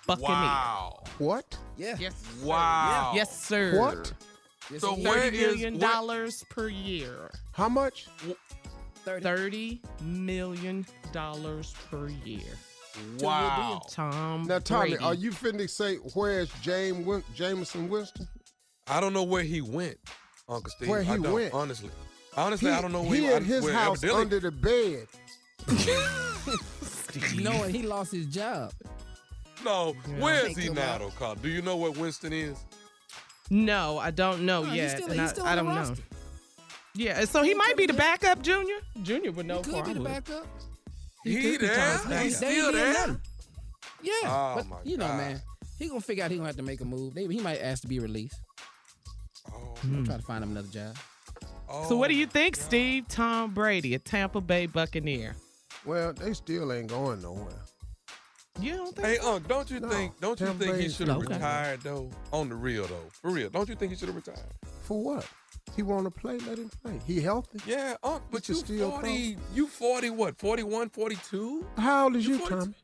Buccaneer. 0.06 0.28
Wow. 0.30 1.02
What? 1.18 1.56
yeah. 1.76 1.96
Yes. 1.98 2.14
Wow. 2.42 3.12
Yes, 3.14 3.44
sir. 3.44 3.78
What? 3.78 4.12
Yes, 4.70 4.80
So 4.80 4.94
he 4.94 5.02
is. 5.02 5.06
where 5.08 5.20
Thirty 5.20 5.38
is- 5.38 5.46
million 5.56 5.78
where- 5.78 5.90
dollars 5.92 6.44
per 6.48 6.68
year. 6.68 7.30
How 7.52 7.68
much? 7.68 8.06
30. 9.04 9.22
Thirty 9.22 9.82
million 10.02 10.86
dollars 11.12 11.74
per 11.90 12.08
year. 12.08 12.56
Wow. 13.20 13.82
Tom. 13.90 14.44
Now, 14.44 14.60
Tommy, 14.60 14.90
Brady. 14.90 15.04
are 15.04 15.14
you 15.14 15.30
finna 15.32 15.68
say 15.68 15.96
where's 16.14 16.48
James 16.62 17.04
Win- 17.04 17.24
Jameis 17.36 17.88
Winston? 17.88 18.26
I 18.86 19.00
don't 19.00 19.12
know 19.12 19.24
where 19.24 19.42
he 19.42 19.60
went, 19.60 19.98
Uncle 20.48 20.70
Steve. 20.70 20.88
Where 20.88 21.02
he 21.02 21.10
I 21.10 21.16
don't, 21.18 21.32
went? 21.32 21.52
Honestly. 21.54 21.90
Honestly, 22.36 22.70
I 22.70 22.80
don't 22.80 22.92
know 22.92 23.02
where 23.02 23.14
he 23.16 23.22
went. 23.28 23.44
he 23.46 23.52
at 23.54 23.62
his 23.62 23.70
house 23.70 24.02
evidently- 24.04 24.22
under 24.22 24.40
the 24.40 24.50
bed. 24.50 25.06
Knowing 27.36 27.74
he 27.74 27.82
lost 27.82 28.12
his 28.12 28.26
job. 28.26 28.72
No, 29.64 29.92
where 30.18 30.46
is 30.46 30.56
he 30.56 30.66
him 30.66 30.74
now, 30.74 30.94
out. 30.94 31.00
though, 31.00 31.10
Carla? 31.10 31.36
Do 31.36 31.48
you 31.48 31.62
know 31.62 31.76
where 31.76 31.90
Winston 31.90 32.32
is? 32.32 32.58
No, 33.50 33.98
I 33.98 34.10
don't 34.10 34.44
know 34.44 34.62
No, 34.62 34.68
he's 34.70 34.76
yet. 34.76 34.96
still- 34.98 35.08
he's 35.10 35.18
I, 35.20 35.26
still 35.26 35.44
I 35.46 35.56
on 35.56 35.64
don't 35.64 35.74
know. 35.74 35.94
Yeah, 36.96 37.24
so 37.24 37.42
he 37.42 37.54
might 37.54 37.76
be 37.76 37.86
the 37.86 37.92
backup, 37.92 38.40
Junior. 38.42 38.76
Junior 39.02 39.32
would 39.32 39.46
know. 39.46 39.62
He 39.62 39.72
for 39.72 39.82
could 39.82 39.94
be 39.94 40.02
the 40.02 40.08
I 40.08 40.12
backup. 40.14 40.46
He, 41.24 41.34
could 41.36 41.60
be 41.60 41.66
there? 41.66 41.76
Thomas 41.98 42.22
He's 42.22 42.40
Backup. 42.40 42.52
still 42.54 42.72
there? 42.72 43.16
Yeah, 44.02 44.12
Oh, 44.24 44.52
but 44.56 44.66
my 44.68 44.76
you 44.84 44.96
know, 44.96 45.06
God. 45.08 45.16
man, 45.16 45.42
he 45.78 45.88
gonna 45.88 46.00
figure 46.00 46.22
out 46.24 46.30
he 46.30 46.36
gonna 46.36 46.48
have 46.48 46.56
to 46.56 46.62
make 46.62 46.80
a 46.82 46.84
move. 46.84 47.14
Maybe 47.14 47.34
he 47.34 47.40
might 47.40 47.58
ask 47.60 47.82
to 47.82 47.88
be 47.88 47.98
released. 47.98 48.38
Oh, 49.52 49.74
I'm 49.82 50.04
trying 50.04 50.04
hmm. 50.04 50.12
to 50.12 50.22
find 50.22 50.44
him 50.44 50.50
another 50.50 50.68
job. 50.68 50.94
Oh, 51.68 51.88
So 51.88 51.96
what 51.96 52.08
do 52.08 52.14
you 52.14 52.26
think, 52.26 52.54
Steve? 52.56 53.08
Tom 53.08 53.52
Brady, 53.54 53.94
a 53.94 53.98
Tampa 53.98 54.40
Bay 54.40 54.66
Buccaneer. 54.66 55.34
Well, 55.84 56.12
they 56.12 56.32
still 56.32 56.72
ain't 56.72 56.88
going 56.88 57.22
nowhere. 57.22 57.52
You 58.60 58.76
don't 58.76 58.94
think? 58.94 59.06
Hey, 59.08 59.18
Unc, 59.18 59.46
don't 59.48 59.68
you 59.70 59.80
No, 59.80 59.88
think? 59.88 60.20
Don't 60.20 60.38
you 60.38 60.46
Tampa 60.46 60.64
think 60.64 60.76
he 60.76 60.82
Bay's 60.84 60.94
should 60.96 61.08
have 61.08 61.18
Okay. 61.18 61.34
retired 61.34 61.80
though? 61.82 62.08
On 62.32 62.48
the 62.48 62.54
real 62.54 62.86
though, 62.86 63.08
for 63.10 63.30
real. 63.30 63.50
Don't 63.50 63.68
you 63.68 63.74
think 63.74 63.90
he 63.90 63.98
should 63.98 64.08
have 64.08 64.16
retired? 64.16 64.46
For 64.82 65.02
what? 65.02 65.26
He 65.74 65.82
want 65.82 66.04
to 66.04 66.10
play, 66.10 66.38
let 66.38 66.58
him 66.58 66.70
play. 66.82 67.00
He 67.04 67.20
healthy. 67.20 67.58
Yeah, 67.66 67.96
Unc, 68.04 68.22
but 68.30 68.46
He 68.46 68.52
you 68.52 68.58
can 68.60 68.66
still 68.66 68.90
forty. 68.92 69.36
You 69.52 69.66
forty? 69.66 70.10
What? 70.10 70.38
41, 70.38 70.90
42? 70.90 71.66
How 71.78 72.04
old 72.04 72.16
is 72.16 72.26
you, 72.26 72.38
42? 72.38 72.60
Tommy? 72.60 72.74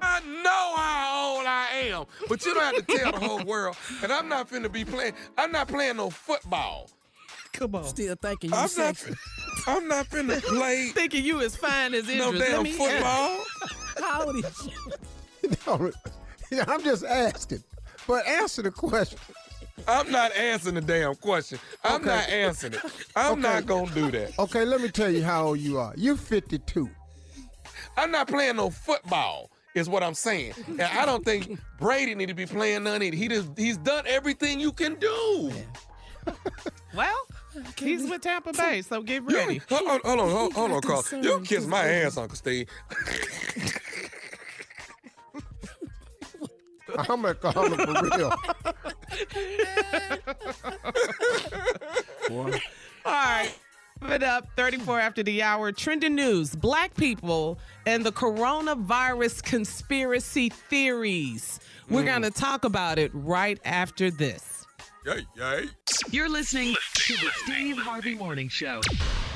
I 0.00 0.20
know 0.20 0.74
how 0.76 1.36
old 1.36 1.46
I 1.46 1.66
am, 1.88 2.04
but 2.28 2.44
you 2.46 2.54
don't 2.54 2.62
have 2.62 2.86
to 2.86 2.96
tell 2.96 3.10
the 3.12 3.18
whole 3.18 3.42
world. 3.44 3.76
And 4.02 4.12
I'm 4.12 4.28
not 4.28 4.48
finna 4.48 4.70
be 4.70 4.84
playing. 4.84 5.14
I'm 5.36 5.50
not 5.50 5.66
playing 5.66 5.96
no 5.96 6.10
football. 6.10 6.88
Come 7.52 7.74
on. 7.74 7.84
Still 7.84 8.14
thinking 8.14 8.50
you 8.50 8.56
I'm 8.56 8.62
not. 8.62 8.70
sexy. 8.70 9.14
I'm 9.68 9.86
not 9.88 10.06
finna 10.08 10.42
play 10.42 10.88
Thinking 10.94 11.24
you 11.24 11.40
as 11.40 11.54
fine 11.56 11.94
as 11.94 12.06
no 12.08 12.28
Idris. 12.30 12.40
Let 12.40 12.50
damn 12.50 12.62
me- 12.62 12.72
football. 12.72 13.44
How 14.00 14.24
old 14.26 14.36
is 14.44 14.66
you? 14.66 15.52
No, 16.50 16.62
I'm 16.66 16.82
just 16.82 17.04
asking. 17.04 17.62
But 18.06 18.26
answer 18.26 18.62
the 18.62 18.70
question. 18.70 19.18
I'm 19.86 20.10
not 20.10 20.34
answering 20.34 20.76
the 20.76 20.80
damn 20.80 21.14
question. 21.16 21.58
I'm 21.84 21.96
Okay. 22.00 22.06
not 22.06 22.28
answering 22.30 22.72
it. 22.74 22.80
I'm 23.14 23.32
Okay. 23.32 23.40
not 23.42 23.66
gonna 23.66 23.90
do 23.94 24.10
that. 24.12 24.38
Okay, 24.38 24.64
let 24.64 24.80
me 24.80 24.88
tell 24.88 25.10
you 25.10 25.22
how 25.22 25.48
old 25.48 25.58
you 25.58 25.78
are. 25.78 25.92
You're 25.96 26.16
52. 26.16 26.88
I'm 27.98 28.10
not 28.10 28.28
playing 28.28 28.56
no 28.56 28.70
football. 28.70 29.50
Is 29.74 29.88
what 29.90 30.02
I'm 30.02 30.14
saying. 30.14 30.54
And 30.66 30.80
I 30.82 31.04
don't 31.04 31.24
think 31.24 31.58
Brady 31.78 32.14
need 32.14 32.26
to 32.28 32.34
be 32.34 32.46
playing 32.46 32.84
none 32.84 33.02
either. 33.02 33.14
He 33.16 33.28
just 33.28 33.48
he's 33.56 33.76
done 33.76 34.04
everything 34.08 34.58
you 34.58 34.72
can 34.72 34.94
do. 34.94 35.52
Well, 36.94 37.16
he's 37.78 38.08
with 38.08 38.22
Tampa 38.22 38.52
Bay, 38.56 38.82
so 38.82 39.02
get 39.02 39.22
You- 39.28 39.36
ready. 39.36 39.60
hold, 39.68 39.88
on, 39.88 40.00
hold 40.04 40.20
on, 40.20 40.30
hold, 40.30 40.52
hold 40.52 40.70
on, 40.72 40.80
Carl. 40.80 41.04
You 41.22 41.40
kiss 41.40 41.66
my 41.66 41.86
ass, 41.86 42.16
Uncle 42.16 42.36
Steve. 42.36 42.68
I'm 46.96 47.22
gonna 47.22 47.34
call 47.34 47.52
for 47.52 48.16
real. 48.16 48.32
Boy, 52.28 52.58
All 53.04 53.12
right. 53.12 53.52
Put 54.00 54.22
up 54.22 54.46
34 54.56 55.00
after 55.00 55.22
the 55.22 55.42
hour. 55.42 55.72
Trending 55.72 56.14
news 56.14 56.54
Black 56.54 56.94
people 56.94 57.58
and 57.86 58.04
the 58.04 58.12
coronavirus 58.12 59.42
conspiracy 59.42 60.50
theories. 60.50 61.58
We're 61.90 62.02
mm. 62.02 62.06
going 62.06 62.22
to 62.22 62.30
talk 62.30 62.64
about 62.64 62.98
it 62.98 63.10
right 63.12 63.58
after 63.64 64.10
this. 64.10 64.57
Yay, 65.06 65.26
yay. 65.36 65.64
You're 66.10 66.28
listening 66.28 66.74
to 66.94 67.12
the 67.14 67.30
Steve 67.44 67.78
Harvey 67.78 68.14
Morning 68.14 68.48
Show. 68.48 68.80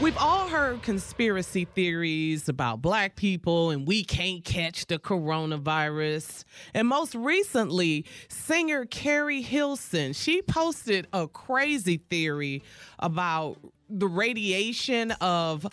We've 0.00 0.16
all 0.16 0.48
heard 0.48 0.82
conspiracy 0.82 1.64
theories 1.64 2.48
about 2.48 2.82
black 2.82 3.14
people 3.14 3.70
and 3.70 3.86
we 3.86 4.02
can't 4.04 4.44
catch 4.44 4.86
the 4.86 4.98
coronavirus. 4.98 6.44
And 6.74 6.88
most 6.88 7.14
recently, 7.14 8.06
singer 8.28 8.84
Keri 8.86 9.42
Hilson, 9.42 10.12
she 10.12 10.42
posted 10.42 11.06
a 11.12 11.28
crazy 11.28 11.98
theory 12.10 12.62
about 12.98 13.58
the 13.88 14.08
radiation 14.08 15.12
of 15.20 15.66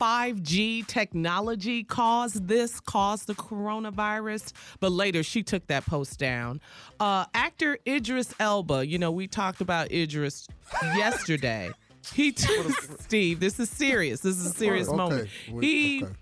5G 0.00 0.86
technology 0.86 1.84
caused 1.84 2.48
this, 2.48 2.80
caused 2.80 3.26
the 3.26 3.34
coronavirus, 3.34 4.52
but 4.80 4.92
later 4.92 5.22
she 5.22 5.42
took 5.42 5.66
that 5.68 5.86
post 5.86 6.18
down. 6.18 6.60
Uh, 7.00 7.24
actor 7.34 7.78
Idris 7.86 8.34
Elba, 8.38 8.86
you 8.86 8.98
know, 8.98 9.10
we 9.10 9.26
talked 9.26 9.60
about 9.60 9.90
Idris 9.92 10.48
yesterday. 10.82 11.70
He 12.14 12.32
took 12.32 12.70
Steve. 13.00 13.40
This 13.40 13.58
is 13.58 13.68
serious. 13.70 14.20
This 14.20 14.38
is 14.38 14.46
a 14.46 14.50
serious 14.54 14.88
Okay, 14.88 14.96
moment. 14.96 15.28
He 15.60 16.04
okay. 16.04 16.12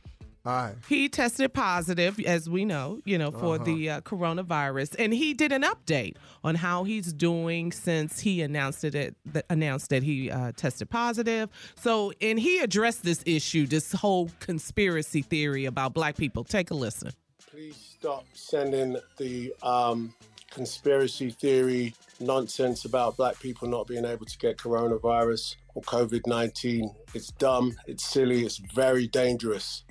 All 0.47 0.53
right. 0.53 0.75
he 0.89 1.09
tested 1.09 1.55
positive, 1.55 2.21
as 2.21 2.51
we 2.51 2.67
know, 2.67 3.01
you 3.07 3.17
know, 3.17 3.31
for 3.31 3.57
the 3.59 3.89
uh, 3.89 4.01
coronavirus, 4.03 4.95
and 4.99 5.15
he 5.15 5.33
did 5.33 5.53
an 5.53 5.63
update 5.63 6.17
on 6.43 6.55
how 6.55 6.85
he's 6.85 7.15
doing 7.15 7.73
since 7.73 8.21
he 8.21 8.43
announced 8.43 8.85
it. 8.85 8.95
At, 8.95 9.15
th- 9.33 9.45
announced 9.49 9.89
that 9.91 10.03
he 10.03 10.31
uh, 10.31 10.53
tested 10.55 10.91
positive. 10.91 11.49
So, 11.77 12.13
and 12.21 12.39
he 12.39 12.59
addressed 12.59 13.05
this 13.05 13.23
issue, 13.25 13.67
this 13.67 13.93
whole 13.93 14.31
conspiracy 14.41 15.23
theory 15.23 15.65
about 15.65 15.95
black 15.95 16.17
people. 16.17 16.45
Take 16.45 16.71
a 16.71 16.75
listen. 16.75 17.13
Please 17.51 17.77
stop 17.99 18.27
sending 18.35 18.99
the 19.17 19.55
um, 19.63 20.13
conspiracy 20.51 21.31
theory 21.31 21.95
nonsense 22.21 22.85
about 22.85 23.17
black 23.17 23.41
people 23.41 23.69
not 23.69 23.87
being 23.87 24.05
able 24.05 24.27
to 24.27 24.39
get 24.39 24.57
coronavirus 24.57 25.57
or 25.75 25.83
COVID 25.83 26.27
19. 26.27 26.95
It's 27.15 27.29
dumb, 27.33 27.75
it's 27.87 28.05
silly, 28.05 28.45
it's 28.45 28.59
very 28.59 29.07
dangerous. 29.09 29.85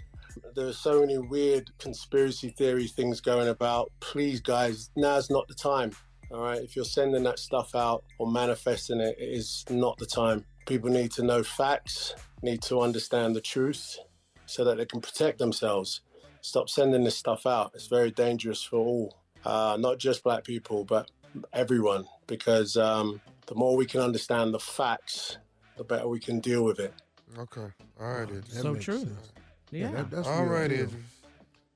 There 0.55 0.67
are 0.67 0.73
so 0.73 0.99
many 0.99 1.17
weird 1.17 1.71
conspiracy 1.79 2.49
theory 2.49 2.87
things 2.87 3.21
going 3.21 3.47
about. 3.47 3.91
Please, 3.99 4.39
guys, 4.39 4.91
now's 4.95 5.29
not 5.29 5.47
the 5.47 5.55
time. 5.55 5.91
All 6.31 6.43
right, 6.43 6.61
if 6.61 6.75
you're 6.75 6.85
sending 6.85 7.23
that 7.23 7.39
stuff 7.39 7.73
out 7.75 8.03
or 8.19 8.31
manifesting 8.31 8.99
it, 8.99 9.15
it 9.19 9.29
is 9.29 9.65
not 9.69 9.97
the 9.97 10.05
time. 10.05 10.45
People 10.67 10.89
need 10.89 11.11
to 11.13 11.23
know 11.23 11.43
facts, 11.43 12.15
need 12.41 12.61
to 12.63 12.81
understand 12.81 13.35
the 13.35 13.41
truth 13.41 13.97
so 14.45 14.63
that 14.63 14.77
they 14.77 14.85
can 14.85 15.01
protect 15.01 15.39
themselves. 15.39 16.01
Stop 16.41 16.69
sending 16.69 17.03
this 17.03 17.17
stuff 17.17 17.45
out. 17.45 17.71
It's 17.73 17.87
very 17.87 18.11
dangerous 18.11 18.61
for 18.61 18.77
all, 18.77 19.17
uh, 19.45 19.77
not 19.79 19.97
just 19.97 20.23
black 20.23 20.43
people, 20.43 20.85
but 20.85 21.09
everyone, 21.51 22.05
because 22.27 22.77
um, 22.77 23.21
the 23.47 23.55
more 23.55 23.75
we 23.75 23.85
can 23.85 24.01
understand 24.01 24.53
the 24.53 24.59
facts, 24.59 25.37
the 25.77 25.83
better 25.83 26.07
we 26.07 26.19
can 26.19 26.39
deal 26.39 26.63
with 26.63 26.79
it. 26.79 26.93
Okay. 27.37 27.67
All 27.99 28.07
right, 28.07 28.29
Idris. 28.29 28.61
So 28.61 28.75
true. 28.75 28.99
sense. 28.99 29.33
Yeah. 29.81 29.91
that- 29.91 30.11
that's 30.11 30.27
All 30.27 30.43
real 30.43 30.51
right, 30.53 30.67
deal. 30.69 30.83
Idris. 30.85 31.01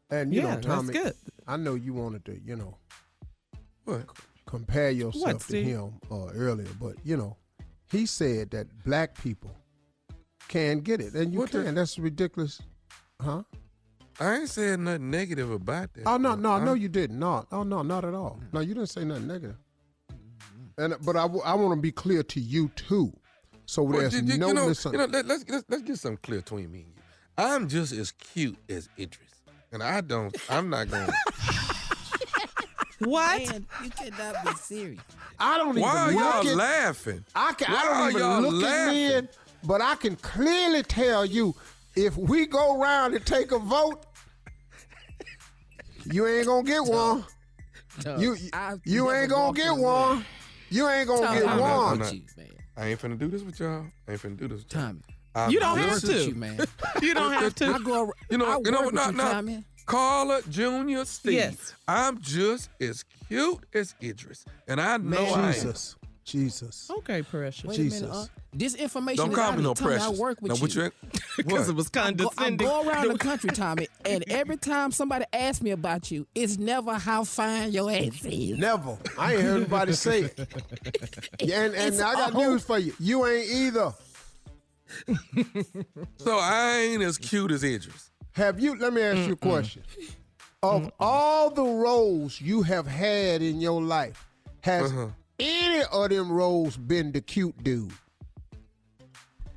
And 0.09 0.33
you 0.33 0.41
Yeah, 0.41 0.47
know, 0.47 0.53
that's 0.55 0.65
Tommy, 0.67 0.93
good. 0.93 1.13
I 1.47 1.57
know 1.57 1.75
you 1.75 1.93
wanted 1.93 2.23
to, 2.25 2.39
you 2.39 2.55
know, 2.55 2.77
What? 3.85 4.05
compare 4.45 4.89
yourself 4.91 5.39
to 5.47 5.47
Steve? 5.47 5.65
him 5.65 5.99
uh, 6.11 6.27
earlier, 6.33 6.69
but 6.79 6.95
you 7.03 7.17
know, 7.17 7.35
he 7.91 8.05
said 8.05 8.51
that 8.51 8.67
black 8.83 9.21
people 9.21 9.51
can 10.47 10.79
get 10.79 11.01
it, 11.01 11.13
and 11.13 11.33
you 11.33 11.39
What 11.39 11.51
the- 11.51 11.63
can. 11.63 11.75
That's 11.75 11.97
ridiculous, 11.99 12.61
huh? 13.21 13.43
I 14.19 14.37
ain't 14.39 14.49
saying 14.49 14.83
nothing 14.85 15.09
negative 15.11 15.51
about 15.51 15.93
that. 15.93 16.03
Oh 16.07 16.17
no, 16.17 16.35
no, 16.35 16.53
I'm- 16.53 16.65
no, 16.65 16.73
you 16.73 16.87
didn't. 16.89 17.19
No, 17.19 17.45
oh 17.51 17.63
no, 17.63 17.81
not 17.81 18.03
at 18.05 18.13
all. 18.13 18.39
No, 18.53 18.61
you 18.61 18.73
didn't 18.73 18.89
say 18.89 19.03
nothing 19.03 19.27
negative. 19.27 19.57
And 20.77 20.95
but 21.03 21.15
I, 21.17 21.25
want 21.25 21.75
to 21.75 21.81
be 21.81 21.91
clear 21.91 22.23
to 22.23 22.39
you 22.39 22.69
too, 22.75 23.11
so 23.65 23.83
Well, 23.83 23.99
there's 23.99 24.13
you, 24.13 24.21
you- 24.21 24.37
no 24.37 24.47
you 24.49 24.53
know, 24.53 24.67
you 24.69 24.91
know 24.97 25.05
let, 25.05 25.25
let's, 25.25 25.45
let's 25.49 25.65
let's 25.69 25.83
get 25.83 25.97
something 25.97 26.19
clear 26.23 26.39
between 26.39 26.71
me 26.71 26.79
and 26.83 26.87
you. 26.89 27.01
I'm 27.37 27.67
just 27.67 27.93
as 27.93 28.11
cute 28.11 28.57
as 28.69 28.89
Idris, 28.97 29.29
and 29.71 29.83
I 29.83 30.01
don't. 30.01 30.35
I'm 30.49 30.69
not 30.69 30.89
going. 30.89 31.09
What? 32.99 33.47
Man, 33.51 33.67
you 33.83 33.89
cannot 33.91 34.43
be 34.43 34.51
serious. 34.55 34.99
I 35.39 35.57
don't 35.57 35.79
Why 35.79 35.95
are 35.97 36.07
even 36.11 36.19
y'all 36.19 36.37
look 36.43 36.45
at. 36.47 36.55
laughing? 36.57 37.23
I 37.35 37.53
can. 37.53 37.71
Why 37.71 37.79
I 37.79 37.85
are 37.85 37.93
don't 37.99 38.09
even 38.09 38.21
y'all 38.21 38.41
look 38.41 38.63
laughing? 38.63 39.05
at 39.05 39.13
men, 39.13 39.29
but 39.65 39.81
I 39.81 39.95
can 39.97 40.15
clearly 40.15 40.81
tell 40.81 41.23
you 41.23 41.53
if 41.95 42.17
we 42.17 42.47
go 42.47 42.81
around 42.81 43.13
and 43.13 43.23
take 43.23 43.51
a 43.51 43.59
vote, 43.59 44.03
you 46.05 46.25
ain't 46.25 46.47
gonna 46.47 46.63
get 46.63 46.83
one. 46.85 47.23
Dog, 47.99 48.19
You 48.19 48.35
I 48.53 48.75
you 48.83 49.11
ain't 49.11 49.29
gonna 49.29 49.53
get 49.53 49.75
one. 49.77 50.25
You 50.71 50.87
ain't 50.89 51.07
gonna 51.07 51.21
Tommy, 51.27 51.39
get 51.41 51.49
I'm 51.49 51.59
one. 51.59 51.93
I'm 51.93 51.99
not- 51.99 52.13
you. 52.13 52.21
I 52.75 52.85
ain't 52.87 52.99
finna 53.01 53.17
do 53.19 53.27
this 53.27 53.43
with 53.43 53.59
y'all. 53.59 53.85
I 54.07 54.11
ain't 54.13 54.21
finna 54.21 54.37
do 54.37 54.47
this. 54.47 54.63
With 54.63 54.73
y'all. 54.73 54.81
Tommy, 54.87 55.01
I'm 55.37 55.51
You 55.51 55.59
don't 55.59 55.77
have 55.77 56.01
to. 56.01 56.23
you, 56.29 56.35
man. 56.35 56.59
You 57.01 57.13
don't 57.13 57.31
have 57.33 57.53
to. 57.55 57.65
I 57.67 57.77
to. 57.77 57.83
go. 57.83 58.13
You 58.29 58.37
know, 58.39 58.45
I 58.45 58.57
you 58.57 58.71
know 58.71 58.81
work 58.83 58.93
what? 58.93 59.07
with 59.07 59.15
No, 59.15 59.39
you, 59.41 59.41
no. 59.57 59.63
Carla 59.85 60.41
Junior 60.49 61.05
Steve. 61.05 61.33
Yes. 61.33 61.73
I'm 61.87 62.19
just 62.19 62.69
as 62.81 63.03
cute 63.27 63.59
as 63.73 63.95
Idris, 64.03 64.43
and 64.67 64.81
I 64.81 64.97
know 64.97 65.21
Man. 65.23 65.39
I 65.39 65.47
am. 65.49 65.53
Jesus, 65.53 65.95
Jesus. 66.25 66.89
Okay, 66.99 67.21
precious. 67.21 67.63
Wait 67.63 67.77
a 67.77 67.81
minute, 67.83 67.91
Jesus. 67.93 68.09
uh, 68.15 68.25
this 68.53 68.75
information 68.75 69.17
Don't 69.25 69.31
is 69.31 69.37
call 69.37 69.51
me 69.53 69.63
no 69.63 69.73
precious. 69.75 70.03
I 70.03 70.09
work 70.09 70.41
with 70.41 70.49
now, 70.49 70.55
you. 70.55 70.61
what 70.61 70.75
you? 70.75 70.91
Because 71.37 71.67
What? 71.67 71.69
it 71.69 71.75
was 71.75 71.89
I 71.95 72.11
go, 72.13 72.31
I 72.37 72.49
go 72.51 72.89
around 72.89 73.07
the 73.09 73.17
country, 73.19 73.51
Tommy, 73.51 73.87
and 74.03 74.25
every 74.29 74.57
time 74.57 74.91
somebody 74.91 75.23
asks 75.31 75.61
me 75.61 75.69
about 75.71 76.09
you, 76.11 76.25
it's 76.33 76.57
never 76.57 76.95
how 76.95 77.23
fine 77.23 77.71
your 77.71 77.89
ass 77.91 78.25
is. 78.25 78.57
Never. 78.57 78.97
I 79.19 79.33
ain't 79.35 79.41
heard 79.43 79.57
anybody 79.57 79.93
say 79.93 80.21
it. 80.23 80.39
Yeah, 81.41 81.63
and 81.65 81.75
and 81.75 82.01
I 82.01 82.13
got 82.13 82.33
news 82.33 82.63
for 82.63 82.79
you. 82.79 82.93
You 82.99 83.25
ain't 83.27 83.49
either. 83.49 83.93
So 86.17 86.37
I 86.39 86.77
ain't 86.79 87.03
as 87.03 87.17
cute 87.17 87.51
as 87.51 87.63
Idris. 87.63 88.11
Have 88.33 88.59
you? 88.59 88.77
Let 88.77 88.93
me 88.93 89.01
ask 89.01 89.27
you 89.27 89.33
a 89.33 89.35
question. 89.37 89.83
Of 90.63 90.91
all 90.99 91.49
the 91.49 91.63
roles 91.63 92.41
you 92.41 92.61
have 92.63 92.87
had 92.87 93.41
in 93.41 93.61
your 93.61 93.81
life, 93.81 94.27
has 94.61 94.91
Uh-huh. 94.91 95.07
any 95.39 95.83
of 95.91 96.09
them 96.09 96.31
roles 96.31 96.75
been 96.77 97.11
the 97.11 97.21
cute 97.21 97.63
dude? 97.63 97.91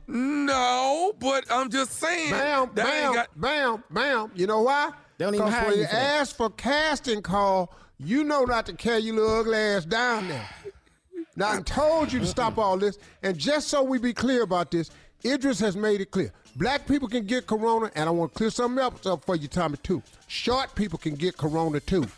No, 0.07 1.13
but 1.21 1.45
I'm 1.51 1.71
just 1.71 1.93
saying. 1.93 2.31
Bam, 2.33 2.71
bam, 2.75 3.15
got- 3.15 3.41
bam, 3.41 3.85
bam. 3.91 4.31
You 4.35 4.47
know 4.47 4.63
why? 4.63 4.91
They 5.19 5.25
don't 5.25 5.35
even 5.35 5.47
'Cause 5.47 5.55
hire 5.55 5.69
when 5.69 5.77
you 5.77 5.83
you 5.83 5.89
for 5.89 5.95
ask 5.97 6.37
for 6.37 6.51
casting 6.51 7.23
call, 7.23 7.73
you 7.99 8.25
know 8.25 8.45
not 8.45 8.67
to 8.67 8.73
carry 8.73 9.01
your 9.01 9.17
little 9.17 9.41
ugly 9.41 9.57
ass 9.57 9.85
down 9.85 10.29
there. 10.29 10.49
Now 11.37 11.53
I 11.53 11.61
told 11.63 12.13
you 12.13 12.19
to 12.21 12.27
stop 12.27 12.59
all 12.59 12.77
this, 12.77 12.99
and 13.23 13.39
just 13.39 13.69
so 13.69 13.83
we 13.83 13.99
be 13.99 14.13
clear 14.13 14.43
about 14.43 14.71
this, 14.71 14.91
Idris 15.25 15.61
has 15.61 15.77
made 15.77 16.01
it 16.01 16.11
clear. 16.11 16.33
Black 16.57 16.87
people 16.87 17.09
can 17.09 17.25
get 17.25 17.47
corona, 17.47 17.91
and 17.95 18.09
I 18.09 18.13
want 18.13 18.33
to 18.33 18.39
clear 18.39 18.51
something 18.51 18.83
else 18.83 19.07
up 19.07 19.25
for 19.25 19.37
you, 19.37 19.47
Tommy, 19.49 19.77
too. 19.83 20.03
Short 20.27 20.75
people 20.75 20.99
can 20.99 21.15
get 21.15 21.37
corona 21.37 21.79
too. 21.81 22.05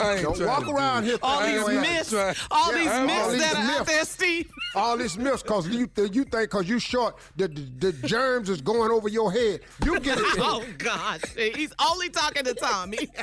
I 0.00 0.12
ain't 0.14 0.22
Don't 0.22 0.46
walk 0.46 0.64
to 0.64 0.70
around 0.70 1.04
this. 1.04 1.12
here. 1.12 1.18
all 1.22 1.42
these 1.44 1.66
myths, 1.80 2.10
trying- 2.10 2.34
all 2.52 2.72
Yeah, 2.72 2.78
these 2.78 2.88
all 2.88 3.06
myths 3.06 3.32
these 3.32 3.40
that 3.40 3.54
are 3.54 3.58
out 3.58 3.66
myths. 3.78 3.84
there, 3.86 4.04
Steve. 4.04 4.50
all 4.76 4.96
these 4.96 5.18
myths 5.18 5.42
because 5.42 5.66
you 5.68 5.90
you 5.96 6.24
think 6.24 6.30
because 6.50 6.68
you 6.68 6.78
short 6.78 7.16
the, 7.36 7.48
the 7.48 7.90
the 7.90 8.06
germs 8.06 8.48
is 8.48 8.60
going 8.60 8.92
over 8.92 9.08
your 9.08 9.32
head. 9.32 9.60
You 9.84 9.98
get 9.98 10.18
it. 10.18 10.24
Oh 10.38 10.64
gosh, 10.76 11.22
he's 11.34 11.72
only 11.80 12.10
talking 12.10 12.44
to 12.44 12.54
Tommy. 12.54 13.08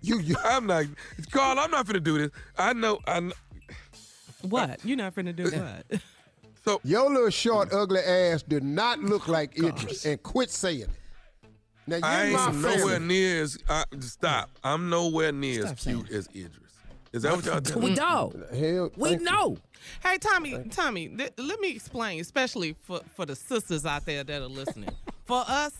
You, 0.00 0.20
you 0.20 0.36
I'm 0.44 0.64
not, 0.68 0.84
Carl. 1.32 1.58
I'm 1.58 1.72
not 1.72 1.84
finna 1.84 2.00
do 2.02 2.18
this. 2.18 2.30
I 2.56 2.72
know. 2.72 3.00
I 3.04 3.18
know. 3.18 3.32
what? 4.42 4.78
You're 4.84 4.96
not 4.96 5.12
finna 5.16 5.34
do 5.34 5.44
what? 5.50 6.00
So 6.68 6.82
your 6.84 7.08
little 7.08 7.30
short 7.30 7.72
ugly 7.72 8.00
ass 8.00 8.42
did 8.42 8.62
not 8.62 8.98
look 9.00 9.26
like 9.26 9.56
Idris, 9.58 10.04
and 10.04 10.22
quit 10.22 10.50
saying 10.50 10.82
it. 10.82 10.90
Now 11.86 11.96
you 11.96 12.02
I 12.04 12.30
my 12.30 12.46
ain't 12.48 12.56
nowhere 12.56 12.78
family. 12.96 13.06
near 13.06 13.42
as. 13.42 13.58
Uh, 13.66 13.84
stop. 14.00 14.50
I'm 14.62 14.90
nowhere 14.90 15.32
near 15.32 15.62
Stop 15.62 15.72
as 15.72 15.80
saying 15.80 16.04
cute 16.04 16.10
as 16.12 16.28
Idris. 16.28 16.52
Is 17.14 17.22
that 17.22 17.34
what 17.34 17.46
y'all 17.46 17.60
doing? 17.60 17.82
We 17.84 17.94
dog. 17.94 18.34
Hell, 18.54 18.90
We 18.98 19.08
thank 19.08 19.20
you. 19.20 19.24
know. 19.24 19.56
Hey 20.02 20.18
Tommy, 20.18 20.62
Tommy, 20.70 21.08
th- 21.08 21.32
let 21.38 21.58
me 21.58 21.70
explain, 21.70 22.20
especially 22.20 22.76
for 22.82 23.00
for 23.16 23.24
the 23.24 23.34
sisters 23.34 23.86
out 23.86 24.04
there 24.04 24.22
that 24.22 24.42
are 24.42 24.46
listening. 24.46 24.90
for 25.24 25.42
us, 25.48 25.72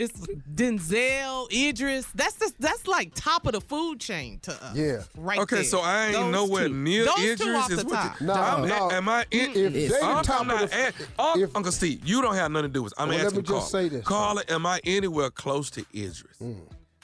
it's 0.00 0.18
Denzel, 0.54 1.50
Idris. 1.52 2.06
That's 2.14 2.36
just 2.38 2.58
that's 2.60 2.86
like 2.86 3.12
top 3.14 3.46
of 3.46 3.52
the 3.52 3.60
food 3.60 4.00
chain 4.00 4.38
to 4.40 4.52
us. 4.64 4.74
Yeah. 4.76 5.02
right 5.16 5.38
Okay, 5.40 5.56
there. 5.56 5.64
so 5.64 5.80
I 5.80 6.06
ain't 6.06 6.12
Those 6.14 6.32
nowhere 6.32 6.68
two. 6.68 6.74
near 6.74 7.04
Those 7.04 7.18
Idris. 7.18 7.40
Two 7.40 7.54
off 7.54 7.70
is 7.70 7.78
the 7.80 7.84
what 7.84 7.94
top. 7.94 8.20
you, 8.20 8.26
No, 8.26 8.32
I'm, 8.34 8.68
no. 8.68 8.90
Am 8.90 9.08
I 9.08 9.26
in? 9.30 9.50
If 9.50 9.72
they 9.72 9.88
the 9.88 10.00
I'm, 10.02 10.24
top 10.24 10.40
I'm 10.40 10.50
of 10.50 10.60
not 10.60 10.70
the- 10.70 10.76
at, 10.76 10.94
oh, 11.18 11.38
if- 11.40 11.54
Uncle 11.56 11.72
Steve, 11.72 12.00
you 12.06 12.22
don't 12.22 12.34
have 12.34 12.50
nothing 12.50 12.70
to 12.70 12.72
do 12.72 12.82
with 12.82 12.92
it. 12.92 13.00
I'm 13.00 13.08
Well, 13.08 13.18
let 13.18 13.26
asking 13.26 13.38
me 13.42 13.42
just 13.46 13.72
Carla. 13.72 13.84
say 13.84 13.88
this, 13.88 14.04
Carla, 14.06 14.42
am 14.48 14.66
I 14.66 14.80
anywhere 14.84 15.30
close 15.30 15.70
to 15.72 15.84
Idris? 15.94 16.24
Mm. 16.42 16.56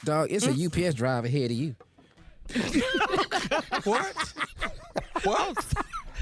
Dog, 0.05 0.30
it's 0.32 0.47
a 0.47 0.51
mm. 0.53 0.86
UPS 0.86 0.94
driver 0.94 1.26
ahead 1.26 1.51
of 1.51 1.57
you. 1.57 1.74
What? 3.84 4.14
what? 5.24 5.24
Oh, 5.24 5.55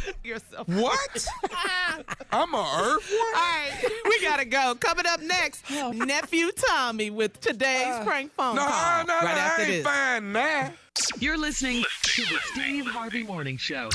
Yourself. 0.24 0.68
What? 0.68 1.26
I'm 2.32 2.54
a 2.54 2.78
earth 2.82 3.12
All 3.12 3.32
right, 3.32 3.72
we 4.04 4.20
gotta 4.20 4.44
go. 4.44 4.74
Coming 4.80 5.06
up 5.06 5.20
next, 5.20 5.64
oh. 5.70 5.92
nephew 5.92 6.50
Tommy 6.52 7.10
with 7.10 7.40
today's 7.40 7.86
uh. 7.86 8.04
prank 8.04 8.32
phone 8.32 8.56
No, 8.56 8.66
call. 8.66 9.04
no, 9.06 9.20
no, 9.20 9.26
right 9.26 9.36
after 9.38 9.62
I 9.62 9.64
ain't 9.64 9.74
this. 9.74 9.84
fine 9.84 10.32
now. 10.32 10.72
You're 11.18 11.38
listening 11.38 11.84
to 12.02 12.22
the 12.22 12.38
Steve 12.52 12.86
Harvey 12.86 13.22
Morning 13.24 13.56
Show. 13.56 13.88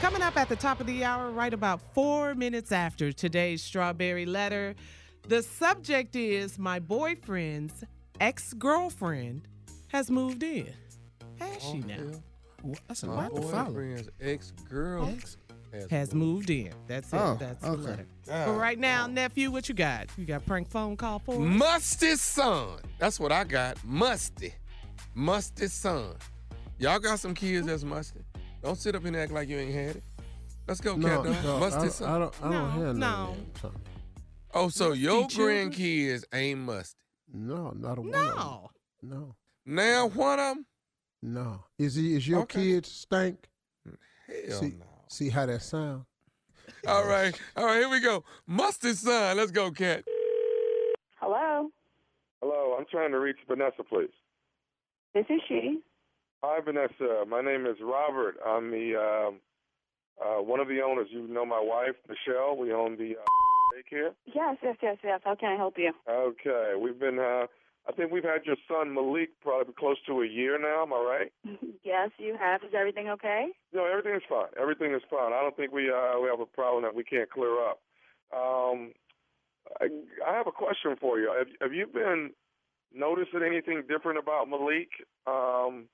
Coming 0.00 0.22
up 0.22 0.36
at 0.36 0.48
the 0.48 0.56
top 0.56 0.80
of 0.80 0.86
the 0.86 1.02
hour, 1.04 1.30
right 1.30 1.52
about 1.52 1.80
four 1.94 2.34
minutes 2.34 2.70
after 2.70 3.12
today's 3.12 3.62
strawberry 3.62 4.26
letter. 4.26 4.74
The 5.28 5.42
subject 5.42 6.14
is 6.14 6.58
my 6.58 6.78
boyfriend's 6.78 7.82
ex 8.20 8.52
girlfriend 8.54 9.48
has 9.88 10.10
moved 10.10 10.42
in. 10.42 10.72
Has 11.40 11.62
she 11.62 11.82
oh, 11.84 11.86
now? 11.88 12.74
That's 12.88 13.02
a 13.02 13.06
My 13.06 13.14
lot 13.28 13.34
to 13.36 13.42
follow. 13.42 13.64
boyfriend's 13.70 14.08
ex 14.20 14.52
girl. 14.68 15.12
Has 15.90 16.14
moved 16.14 16.50
in. 16.50 16.72
That's 16.86 17.12
it. 17.12 17.16
Oh, 17.16 17.36
That's 17.38 17.62
the 17.62 17.72
letter. 17.72 18.06
But 18.26 18.56
right 18.56 18.78
now, 18.78 19.06
nephew, 19.06 19.50
what 19.50 19.68
you 19.68 19.74
got? 19.74 20.06
You 20.16 20.24
got 20.24 20.42
a 20.42 20.44
prank 20.44 20.68
phone 20.70 20.96
call 20.96 21.18
for? 21.20 21.34
us? 21.34 21.38
Musty 21.40 22.16
son. 22.16 22.78
That's 22.98 23.18
what 23.20 23.32
I 23.32 23.44
got. 23.44 23.82
Musty. 23.84 24.54
Musty 25.14 25.68
son. 25.68 26.14
Y'all 26.78 26.98
got 26.98 27.18
some 27.20 27.34
kids 27.34 27.66
that's 27.66 27.84
musty. 27.84 28.20
Don't 28.62 28.76
sit 28.78 28.94
up 28.94 29.04
and 29.04 29.16
act 29.16 29.32
like 29.32 29.48
you 29.48 29.58
ain't 29.58 29.72
had 29.74 29.96
it. 29.96 30.02
Let's 30.68 30.80
go, 30.80 30.96
No, 30.96 31.08
cat 31.08 31.24
dog. 31.24 31.44
no, 31.44 31.56
I 31.56 31.60
musty 31.60 31.80
don't- 31.80 31.92
son. 31.92 32.10
I 32.10 32.18
don't- 32.18 32.34
I 32.42 32.42
don't 32.42 32.52
No, 32.52 32.68
have 32.86 32.96
none 32.96 32.98
no. 32.98 33.36
Oh, 34.54 34.68
so 34.68 34.92
your 34.92 35.22
Musty 35.22 35.36
children? 35.36 35.70
grandkids 35.70 36.24
ain't 36.32 36.60
musty. 36.60 36.96
No, 37.32 37.70
not 37.70 37.98
a 37.98 38.00
one. 38.00 38.10
No. 38.10 38.70
No. 39.02 39.36
Now 39.64 40.06
one 40.08 40.38
of 40.40 40.56
them? 40.56 40.66
No. 41.22 41.64
Is 41.78 41.94
he? 41.96 42.14
Is 42.16 42.26
your 42.26 42.40
Okay. 42.42 42.62
kids 42.62 42.90
stank? 42.90 43.48
Hell 44.48 44.60
see, 44.60 44.74
see 45.08 45.28
how 45.30 45.46
that 45.46 45.62
sound? 45.62 46.04
All 46.86 47.06
right. 47.06 47.38
All 47.56 47.66
right, 47.66 47.76
here 47.78 47.88
we 47.88 48.00
go. 48.00 48.24
Mustard 48.46 48.96
son. 48.96 49.36
Let's 49.36 49.50
go, 49.50 49.70
cat. 49.70 50.04
Hello, 51.20 51.70
Hello, 52.42 52.76
I'm 52.78 52.84
trying 52.90 53.10
to 53.12 53.18
reach 53.18 53.38
Vanessa, 53.48 53.82
please. 53.82 54.10
this 55.14 55.24
is 55.30 55.40
she. 55.48 55.80
Hi, 56.44 56.60
Vanessa. 56.60 57.24
My 57.26 57.40
name 57.40 57.66
is 57.66 57.76
Robert. 57.82 58.36
I'm 58.46 58.70
the 58.70 58.94
um, 58.96 59.40
uh, 60.24 60.42
one 60.42 60.60
of 60.60 60.68
the 60.68 60.80
owners. 60.82 61.08
You 61.10 61.26
know 61.26 61.46
my 61.46 61.60
wife, 61.60 61.96
Michelle. 62.08 62.56
We 62.56 62.72
own 62.72 62.96
the 62.98 63.14
uh, 63.16 63.24
daycare. 63.74 64.10
Yes, 64.26 64.56
yes, 64.62 64.76
yes, 64.82 64.98
yes. 65.02 65.20
How 65.24 65.34
can 65.34 65.52
I 65.52 65.56
help 65.56 65.74
you? 65.78 65.92
Okay, 66.08 66.74
we've 66.78 66.98
been. 67.00 67.18
Uh, 67.18 67.46
I 67.88 67.92
think 67.92 68.10
we've 68.10 68.24
had 68.24 68.44
your 68.44 68.56
son 68.68 68.94
Malik 68.94 69.30
probably 69.40 69.72
close 69.78 69.96
to 70.06 70.22
a 70.22 70.26
year 70.26 70.58
now. 70.58 70.82
Am 70.82 70.92
I 70.92 70.96
right? 70.96 71.32
yes, 71.84 72.10
you 72.18 72.36
have. 72.38 72.62
Is 72.64 72.74
everything 72.76 73.08
okay? 73.10 73.48
No, 73.72 73.84
everything 73.84 74.14
is 74.14 74.22
fine. 74.28 74.46
Everything 74.60 74.92
is 74.92 75.02
fine. 75.08 75.32
I 75.32 75.40
don't 75.40 75.56
think 75.56 75.72
we 75.72 75.90
uh, 75.90 76.18
we 76.20 76.28
have 76.28 76.40
a 76.40 76.46
problem 76.46 76.82
that 76.82 76.94
we 76.94 77.04
can't 77.04 77.30
clear 77.30 77.60
up. 77.62 77.80
Um, 78.36 78.92
I, 79.80 79.86
I 80.26 80.34
have 80.34 80.46
a 80.46 80.52
question 80.52 80.96
for 81.00 81.18
you. 81.18 81.32
Have, 81.36 81.48
have 81.60 81.72
you 81.72 81.86
been 81.86 82.30
noticing 82.94 83.42
anything 83.46 83.82
different 83.88 84.18
about 84.18 84.48
Malik, 84.48 84.88
um, 85.26 85.86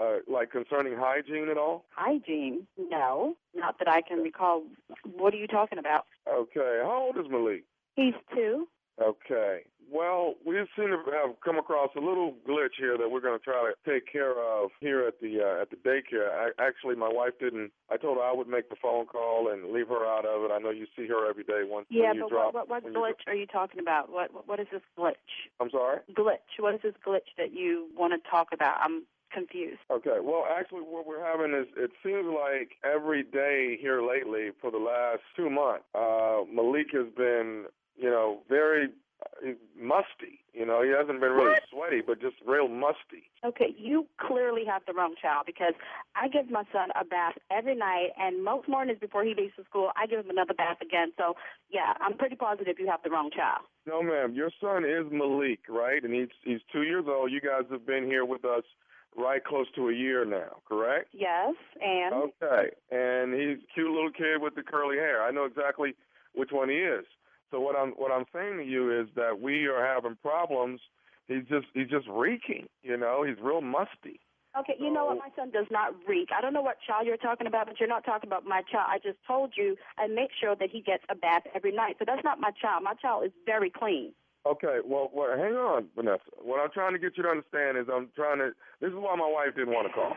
uh, 0.00 0.18
like 0.26 0.50
concerning 0.50 0.96
hygiene 0.96 1.48
at 1.50 1.58
all? 1.58 1.84
Hygiene? 1.90 2.66
No, 2.78 3.36
not 3.54 3.78
that 3.78 3.88
I 3.88 4.00
can 4.00 4.18
recall. 4.20 4.62
What 5.04 5.34
are 5.34 5.38
you 5.38 5.46
talking 5.46 5.78
about? 5.78 6.06
Okay. 6.28 6.80
How 6.82 7.06
old 7.06 7.18
is 7.18 7.30
Malik? 7.30 7.64
He's 7.96 8.14
two. 8.34 8.68
Okay. 9.00 9.64
Well, 9.90 10.34
we 10.44 10.56
seem 10.76 10.88
to 10.88 11.02
have 11.12 11.40
come 11.42 11.58
across 11.58 11.88
a 11.96 12.00
little 12.00 12.34
glitch 12.46 12.76
here 12.78 12.98
that 12.98 13.10
we're 13.10 13.22
going 13.22 13.38
to 13.38 13.42
try 13.42 13.72
to 13.72 13.90
take 13.90 14.10
care 14.10 14.32
of 14.32 14.70
here 14.80 15.06
at 15.08 15.18
the 15.20 15.40
uh, 15.40 15.62
at 15.62 15.70
the 15.70 15.76
daycare. 15.76 16.28
I, 16.30 16.50
actually, 16.62 16.94
my 16.94 17.08
wife 17.10 17.32
didn't. 17.40 17.72
I 17.90 17.96
told 17.96 18.18
her 18.18 18.22
I 18.22 18.34
would 18.34 18.48
make 18.48 18.68
the 18.68 18.76
phone 18.82 19.06
call 19.06 19.50
and 19.50 19.72
leave 19.72 19.88
her 19.88 20.04
out 20.04 20.26
of 20.26 20.44
it. 20.44 20.52
I 20.52 20.58
know 20.58 20.70
you 20.70 20.86
see 20.94 21.06
her 21.08 21.26
every 21.28 21.44
day. 21.44 21.62
Once 21.64 21.86
Yeah, 21.88 22.12
but 22.20 22.28
drop. 22.28 22.52
what, 22.52 22.68
what, 22.68 22.84
what 22.84 22.92
glitch 22.92 23.26
are 23.26 23.34
you 23.34 23.46
talking 23.46 23.80
about? 23.80 24.10
What, 24.12 24.34
what 24.34 24.46
what 24.46 24.60
is 24.60 24.66
this 24.70 24.82
glitch? 24.98 25.14
I'm 25.58 25.70
sorry. 25.70 26.00
Glitch. 26.12 26.52
What 26.58 26.74
is 26.74 26.80
this 26.82 26.94
glitch 27.06 27.32
that 27.38 27.54
you 27.54 27.88
want 27.96 28.12
to 28.12 28.30
talk 28.30 28.48
about? 28.52 28.76
I'm 28.82 29.04
confused. 29.32 29.80
Okay. 29.90 30.18
Well, 30.22 30.44
actually, 30.50 30.80
what 30.80 31.06
we're 31.06 31.24
having 31.24 31.54
is 31.54 31.66
it 31.76 31.90
seems 32.02 32.26
like 32.26 32.76
every 32.84 33.22
day 33.22 33.78
here 33.80 34.02
lately 34.02 34.50
for 34.60 34.70
the 34.70 34.78
last 34.78 35.20
two 35.36 35.50
months, 35.50 35.84
uh, 35.94 36.40
Malik 36.52 36.88
has 36.92 37.06
been, 37.16 37.64
you 37.98 38.08
know, 38.10 38.40
very 38.48 38.88
uh, 39.22 39.50
musty. 39.78 40.40
You 40.52 40.66
know, 40.66 40.82
he 40.82 40.90
hasn't 40.90 41.20
been 41.20 41.32
really 41.32 41.56
sweaty, 41.70 42.00
but 42.04 42.20
just 42.20 42.36
real 42.46 42.68
musty. 42.68 43.30
Okay, 43.44 43.74
you 43.76 44.06
clearly 44.20 44.64
have 44.66 44.82
the 44.86 44.92
wrong 44.92 45.14
child 45.20 45.44
because 45.46 45.74
I 46.16 46.28
give 46.28 46.50
my 46.50 46.64
son 46.72 46.88
a 47.00 47.04
bath 47.04 47.34
every 47.50 47.76
night, 47.76 48.10
and 48.18 48.42
most 48.42 48.68
mornings 48.68 48.98
before 49.00 49.22
he 49.22 49.34
leaves 49.34 49.52
for 49.54 49.64
school, 49.64 49.90
I 49.96 50.06
give 50.06 50.20
him 50.20 50.30
another 50.30 50.54
bath 50.54 50.78
again. 50.80 51.12
So, 51.16 51.34
yeah, 51.70 51.94
I'm 52.00 52.16
pretty 52.16 52.36
positive 52.36 52.76
you 52.78 52.88
have 52.88 53.02
the 53.04 53.10
wrong 53.10 53.30
child. 53.34 53.62
No, 53.86 54.02
ma'am. 54.02 54.34
Your 54.34 54.50
son 54.60 54.84
is 54.84 55.06
Malik, 55.12 55.60
right? 55.68 56.02
And 56.02 56.12
he's 56.12 56.28
he's 56.42 56.60
two 56.72 56.82
years 56.82 57.04
old. 57.08 57.30
You 57.30 57.40
guys 57.40 57.64
have 57.70 57.86
been 57.86 58.04
here 58.04 58.24
with 58.24 58.44
us 58.44 58.64
right 59.16 59.42
close 59.44 59.66
to 59.74 59.88
a 59.88 59.92
year 59.92 60.24
now, 60.24 60.58
correct? 60.68 61.08
Yes, 61.12 61.54
and 61.80 62.14
Okay. 62.14 62.70
And 62.90 63.32
he's 63.34 63.58
a 63.58 63.74
cute 63.74 63.90
little 63.90 64.12
kid 64.12 64.40
with 64.40 64.54
the 64.54 64.62
curly 64.62 64.96
hair. 64.96 65.22
I 65.22 65.30
know 65.30 65.44
exactly 65.44 65.94
which 66.34 66.50
one 66.52 66.68
he 66.68 66.76
is. 66.76 67.04
So 67.50 67.60
what 67.60 67.76
I'm 67.76 67.90
what 67.92 68.12
I'm 68.12 68.26
saying 68.32 68.58
to 68.58 68.64
you 68.64 69.00
is 69.00 69.08
that 69.16 69.40
we 69.40 69.66
are 69.66 69.84
having 69.84 70.16
problems. 70.16 70.80
He's 71.26 71.44
just 71.48 71.66
he's 71.74 71.88
just 71.88 72.06
reeking, 72.08 72.68
you 72.82 72.96
know. 72.96 73.22
He's 73.22 73.36
real 73.42 73.60
musty. 73.60 74.20
Okay, 74.58 74.74
you 74.80 74.90
know 74.90 75.06
what? 75.06 75.18
My 75.18 75.30
son 75.36 75.50
does 75.50 75.66
not 75.70 75.94
reek. 76.08 76.30
I 76.36 76.40
don't 76.40 76.52
know 76.52 76.62
what 76.62 76.78
child 76.84 77.06
you're 77.06 77.16
talking 77.16 77.46
about, 77.46 77.66
but 77.66 77.78
you're 77.78 77.88
not 77.88 78.04
talking 78.04 78.28
about 78.28 78.44
my 78.44 78.62
child. 78.70 78.86
I 78.88 78.98
just 78.98 79.18
told 79.26 79.52
you 79.56 79.76
I 79.98 80.06
make 80.08 80.30
sure 80.40 80.56
that 80.56 80.70
he 80.70 80.80
gets 80.80 81.04
a 81.08 81.14
bath 81.14 81.42
every 81.54 81.70
night. 81.70 81.96
So 81.98 82.04
that's 82.06 82.24
not 82.24 82.40
my 82.40 82.50
child. 82.50 82.82
My 82.82 82.94
child 82.94 83.24
is 83.24 83.32
very 83.46 83.70
clean. 83.70 84.12
Okay, 84.46 84.78
well, 84.84 85.10
well, 85.12 85.36
hang 85.36 85.54
on, 85.54 85.88
Vanessa. 85.94 86.32
What 86.40 86.60
I'm 86.60 86.70
trying 86.72 86.92
to 86.94 86.98
get 86.98 87.16
you 87.16 87.22
to 87.24 87.28
understand 87.28 87.76
is 87.76 87.86
I'm 87.92 88.08
trying 88.16 88.38
to. 88.38 88.50
This 88.80 88.88
is 88.88 88.96
why 88.96 89.14
my 89.16 89.28
wife 89.28 89.54
didn't 89.54 89.74
want 89.74 89.88
to 89.88 89.92
call. 89.92 90.14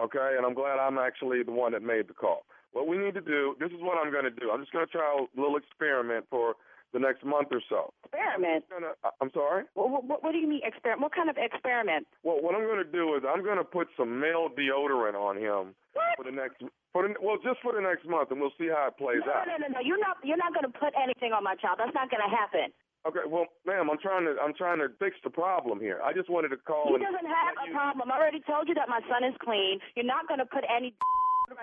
Okay, 0.00 0.36
and 0.36 0.46
I'm 0.46 0.54
glad 0.54 0.78
I'm 0.78 0.98
actually 0.98 1.42
the 1.42 1.52
one 1.52 1.72
that 1.72 1.82
made 1.82 2.08
the 2.08 2.14
call. 2.14 2.46
What 2.72 2.86
we 2.86 2.96
need 2.96 3.14
to 3.14 3.20
do. 3.20 3.56
This 3.60 3.70
is 3.72 3.80
what 3.80 3.98
I'm 3.98 4.12
going 4.12 4.24
to 4.24 4.30
do. 4.30 4.50
I'm 4.50 4.60
just 4.60 4.72
going 4.72 4.86
to 4.86 4.92
try 4.92 5.04
a 5.04 5.26
little 5.38 5.56
experiment 5.56 6.26
for 6.30 6.54
the 6.92 6.98
next 7.00 7.24
month 7.24 7.48
or 7.50 7.60
so. 7.68 7.92
Experiment? 8.04 8.64
Gonna, 8.70 8.92
I- 9.04 9.16
I'm 9.20 9.30
sorry. 9.32 9.64
What, 9.74 10.04
what, 10.04 10.22
what 10.22 10.32
do 10.32 10.38
you 10.38 10.48
mean 10.48 10.60
experiment? 10.64 11.02
What 11.02 11.14
kind 11.14 11.30
of 11.30 11.36
experiment? 11.40 12.06
Well, 12.22 12.40
what 12.40 12.54
I'm 12.54 12.64
going 12.68 12.84
to 12.84 12.90
do 12.92 13.14
is 13.16 13.22
I'm 13.26 13.42
going 13.42 13.58
to 13.58 13.64
put 13.64 13.88
some 13.96 14.20
male 14.20 14.48
deodorant 14.52 15.14
on 15.14 15.36
him 15.36 15.74
for 16.16 16.24
the 16.24 16.32
next. 16.32 16.62
For 16.92 17.08
the, 17.08 17.14
well, 17.24 17.40
just 17.40 17.56
for 17.64 17.72
the 17.72 17.80
next 17.80 18.04
month, 18.04 18.30
and 18.30 18.40
we'll 18.40 18.52
see 18.60 18.68
how 18.68 18.92
it 18.92 18.98
plays 19.00 19.24
No, 19.24 19.32
out. 19.32 19.48
no, 19.48 19.56
no, 19.56 19.66
no. 19.72 19.80
no. 19.80 19.80
You're 19.80 19.98
not. 20.00 20.20
You're 20.22 20.36
not 20.36 20.52
going 20.52 20.68
to 20.68 20.74
put 20.76 20.92
anything 20.92 21.32
on 21.32 21.40
my 21.42 21.56
child. 21.56 21.80
That's 21.80 21.96
not 21.96 22.12
going 22.12 22.20
to 22.20 22.28
happen. 22.28 22.68
Okay, 23.02 23.26
well, 23.26 23.46
ma'am, 23.66 23.90
I'm 23.90 23.98
trying 23.98 24.22
to 24.30 24.36
I'm 24.38 24.54
trying 24.54 24.78
to 24.78 24.86
fix 25.02 25.16
the 25.24 25.30
problem 25.32 25.80
here. 25.80 25.98
I 26.04 26.12
just 26.12 26.30
wanted 26.30 26.54
to 26.54 26.60
call 26.60 26.86
He 26.86 27.02
doesn't 27.02 27.26
have 27.26 27.56
a 27.58 27.66
problem. 27.74 28.12
I 28.12 28.16
already 28.20 28.38
told 28.46 28.68
you 28.70 28.74
that 28.78 28.86
my 28.86 29.00
son 29.10 29.24
is 29.26 29.34
clean. 29.42 29.80
You're 29.96 30.06
not 30.06 30.28
going 30.30 30.38
to 30.38 30.46
put 30.46 30.62
any 30.70 30.94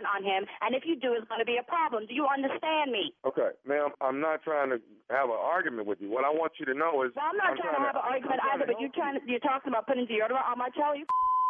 on 0.06 0.22
him, 0.24 0.46
and 0.62 0.76
if 0.76 0.84
you 0.86 0.96
do, 0.96 1.14
it's 1.18 1.28
going 1.28 1.42
to 1.42 1.48
be 1.48 1.58
a 1.58 1.66
problem. 1.66 2.06
Do 2.06 2.14
you 2.14 2.28
understand 2.28 2.92
me? 2.92 3.14
Okay, 3.26 3.56
ma'am, 3.66 3.90
I'm 4.02 4.20
not 4.20 4.44
trying 4.44 4.70
to 4.70 4.78
have 5.10 5.30
an 5.30 5.40
argument 5.40 5.88
with 5.88 6.02
you. 6.02 6.10
What 6.10 6.26
I 6.26 6.30
want 6.30 6.54
you 6.60 6.66
to 6.70 6.76
know 6.76 7.02
is 7.04 7.12
Well, 7.16 7.26
I'm 7.26 7.38
not 7.38 7.58
trying 7.58 7.76
to 7.76 7.82
have 7.82 7.98
an 7.98 8.06
argument 8.06 8.40
either, 8.54 8.66
but 8.70 8.78
you're 8.78 8.94
trying 8.94 9.18
to, 9.18 9.22
you're 9.26 9.44
talking 9.44 9.74
about 9.74 9.88
putting 9.88 10.06
deodorant 10.06 10.46
on 10.46 10.58
my 10.58 10.70
child. 10.76 10.98
You 11.02 11.06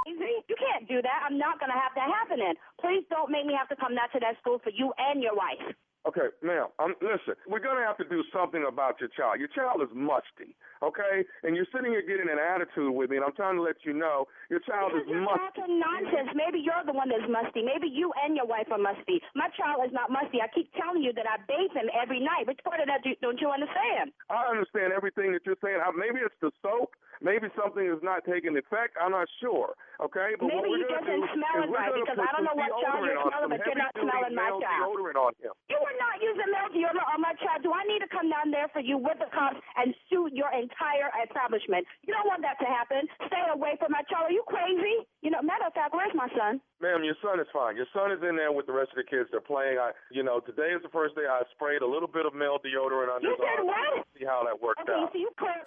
crazy? 0.05 0.45
You 0.47 0.55
can't 0.55 0.87
do 0.87 1.01
that. 1.01 1.19
I'm 1.27 1.37
not 1.37 1.59
going 1.59 1.71
to 1.71 1.79
have 1.79 1.91
that 1.95 2.07
happening. 2.07 2.55
Please 2.79 3.03
don't 3.09 3.31
make 3.31 3.45
me 3.45 3.53
have 3.57 3.67
to 3.69 3.77
come 3.77 3.95
back 3.95 4.11
to 4.13 4.19
that 4.23 4.39
school 4.39 4.59
for 4.63 4.71
you 4.71 4.93
and 4.97 5.21
your 5.21 5.35
wife. 5.35 5.75
Okay, 6.07 6.31
ma'am, 6.39 6.71
um, 6.79 6.95
listen, 7.03 7.35
we're 7.43 7.59
going 7.59 7.75
to 7.75 7.83
have 7.83 7.99
to 7.99 8.07
do 8.07 8.23
something 8.31 8.63
about 8.63 8.95
your 9.03 9.11
child. 9.11 9.35
Your 9.35 9.51
child 9.51 9.83
is 9.83 9.91
musty, 9.91 10.55
okay? 10.79 11.27
And 11.43 11.59
you're 11.59 11.67
sitting 11.75 11.91
here 11.91 11.99
getting 12.01 12.31
an 12.31 12.39
attitude 12.39 12.95
with 12.95 13.11
me, 13.11 13.19
and 13.19 13.25
I'm 13.27 13.35
trying 13.35 13.59
to 13.59 13.61
let 13.61 13.83
you 13.83 13.91
know 13.91 14.23
your 14.47 14.63
child 14.63 14.95
is 14.95 15.03
You're 15.11 15.19
musty. 15.19 15.43
talking 15.59 15.75
nonsense. 15.75 16.31
Maybe 16.39 16.63
you're 16.63 16.79
the 16.87 16.95
one 16.95 17.11
that's 17.11 17.27
musty. 17.27 17.67
Maybe 17.67 17.91
you 17.91 18.15
and 18.23 18.31
your 18.39 18.47
wife 18.47 18.71
are 18.71 18.79
musty. 18.79 19.19
My 19.35 19.51
child 19.59 19.83
is 19.83 19.91
not 19.91 20.07
musty. 20.07 20.39
I 20.39 20.47
keep 20.55 20.71
telling 20.79 21.03
you 21.03 21.11
that 21.19 21.27
I 21.27 21.35
bathe 21.51 21.75
him 21.75 21.91
every 21.91 22.23
night. 22.23 22.47
Which 22.47 22.63
part 22.63 22.79
of 22.79 22.87
that 22.87 23.03
do, 23.03 23.11
don't 23.19 23.37
you 23.43 23.51
understand? 23.51 24.15
I 24.31 24.47
understand 24.47 24.95
everything 24.95 25.35
that 25.35 25.43
you're 25.43 25.59
saying. 25.59 25.83
Uh, 25.83 25.91
Maybe 25.91 26.23
it's 26.23 26.39
the 26.39 26.55
soap. 26.63 26.95
Maybe 27.19 27.51
something 27.59 27.83
is 27.83 27.99
not 27.99 28.23
taking 28.23 28.55
effect. 28.55 28.95
I'm 28.95 29.11
not 29.11 29.27
sure, 29.43 29.75
okay? 29.99 30.39
But 30.39 30.47
what 30.55 30.63
Maybe 30.63 30.79
we're 30.79 30.87
he 30.87 30.87
doesn't 30.87 31.19
do 31.19 31.27
smell 31.35 31.55
it 31.59 31.67
we're 31.67 31.75
right 31.75 31.91
because 31.91 32.15
I 32.15 32.31
don't 32.31 32.47
know 32.47 32.55
what 32.55 32.71
child 32.79 33.03
you're 33.03 33.19
smelling, 33.19 33.51
but 33.51 33.59
you're 33.67 33.75
not 33.75 33.91
smelling 33.99 34.33
my 34.39 34.47
male 34.47 34.63
child. 34.63 34.95
deodorant 34.95 35.19
on 35.19 35.31
him. 35.43 35.51
You 35.67 35.79
are 35.83 35.97
not 35.99 36.15
using 36.23 36.47
male 36.47 36.71
deodorant 36.71 37.11
on 37.11 37.19
my 37.19 37.35
child. 37.43 37.59
Do 37.67 37.75
I 37.75 37.83
need 37.91 37.99
to 37.99 38.07
come 38.07 38.31
down 38.31 38.55
there 38.55 38.71
for 38.71 38.79
you 38.79 38.95
with 38.95 39.19
the 39.19 39.27
cops 39.35 39.59
and 39.75 39.91
sue 40.07 40.31
your 40.31 40.47
entire 40.55 41.11
establishment? 41.27 41.83
You 42.07 42.15
don't 42.15 42.25
want 42.31 42.39
that 42.47 42.55
to 42.63 42.67
happen. 42.71 43.03
Stay 43.27 43.43
away 43.51 43.75
from 43.83 43.91
my 43.91 44.01
child. 44.07 44.31
Are 44.31 44.35
you 44.35 44.47
crazy? 44.47 45.03
You 45.19 45.35
know, 45.35 45.43
matter 45.43 45.67
of 45.67 45.75
fact, 45.75 45.91
where's 45.91 46.15
my 46.15 46.31
son? 46.31 46.63
Ma'am, 46.79 47.03
your 47.03 47.19
son 47.19 47.43
is 47.43 47.51
fine. 47.51 47.75
Your 47.75 47.91
son 47.91 48.15
is 48.15 48.23
in 48.23 48.39
there 48.39 48.55
with 48.55 48.63
the 48.63 48.71
rest 48.71 48.95
of 48.95 49.03
the 49.03 49.07
kids. 49.07 49.27
They're 49.35 49.43
playing. 49.43 49.75
I, 49.75 49.91
you 50.15 50.23
know, 50.23 50.39
today 50.39 50.71
is 50.71 50.79
the 50.79 50.93
first 50.95 51.19
day 51.19 51.27
I 51.27 51.43
sprayed 51.51 51.83
a 51.83 51.89
little 51.89 52.07
bit 52.07 52.23
of 52.23 52.31
male 52.31 52.55
deodorant 52.63 53.11
on 53.11 53.19
You 53.19 53.35
his 53.35 53.43
arm. 53.43 53.67
what? 53.67 54.07
See 54.15 54.23
how 54.23 54.47
that 54.47 54.55
worked 54.55 54.79
Okay, 54.87 54.95
out. 54.95 55.11
so 55.11 55.19
you 55.19 55.27
clear. 55.35 55.59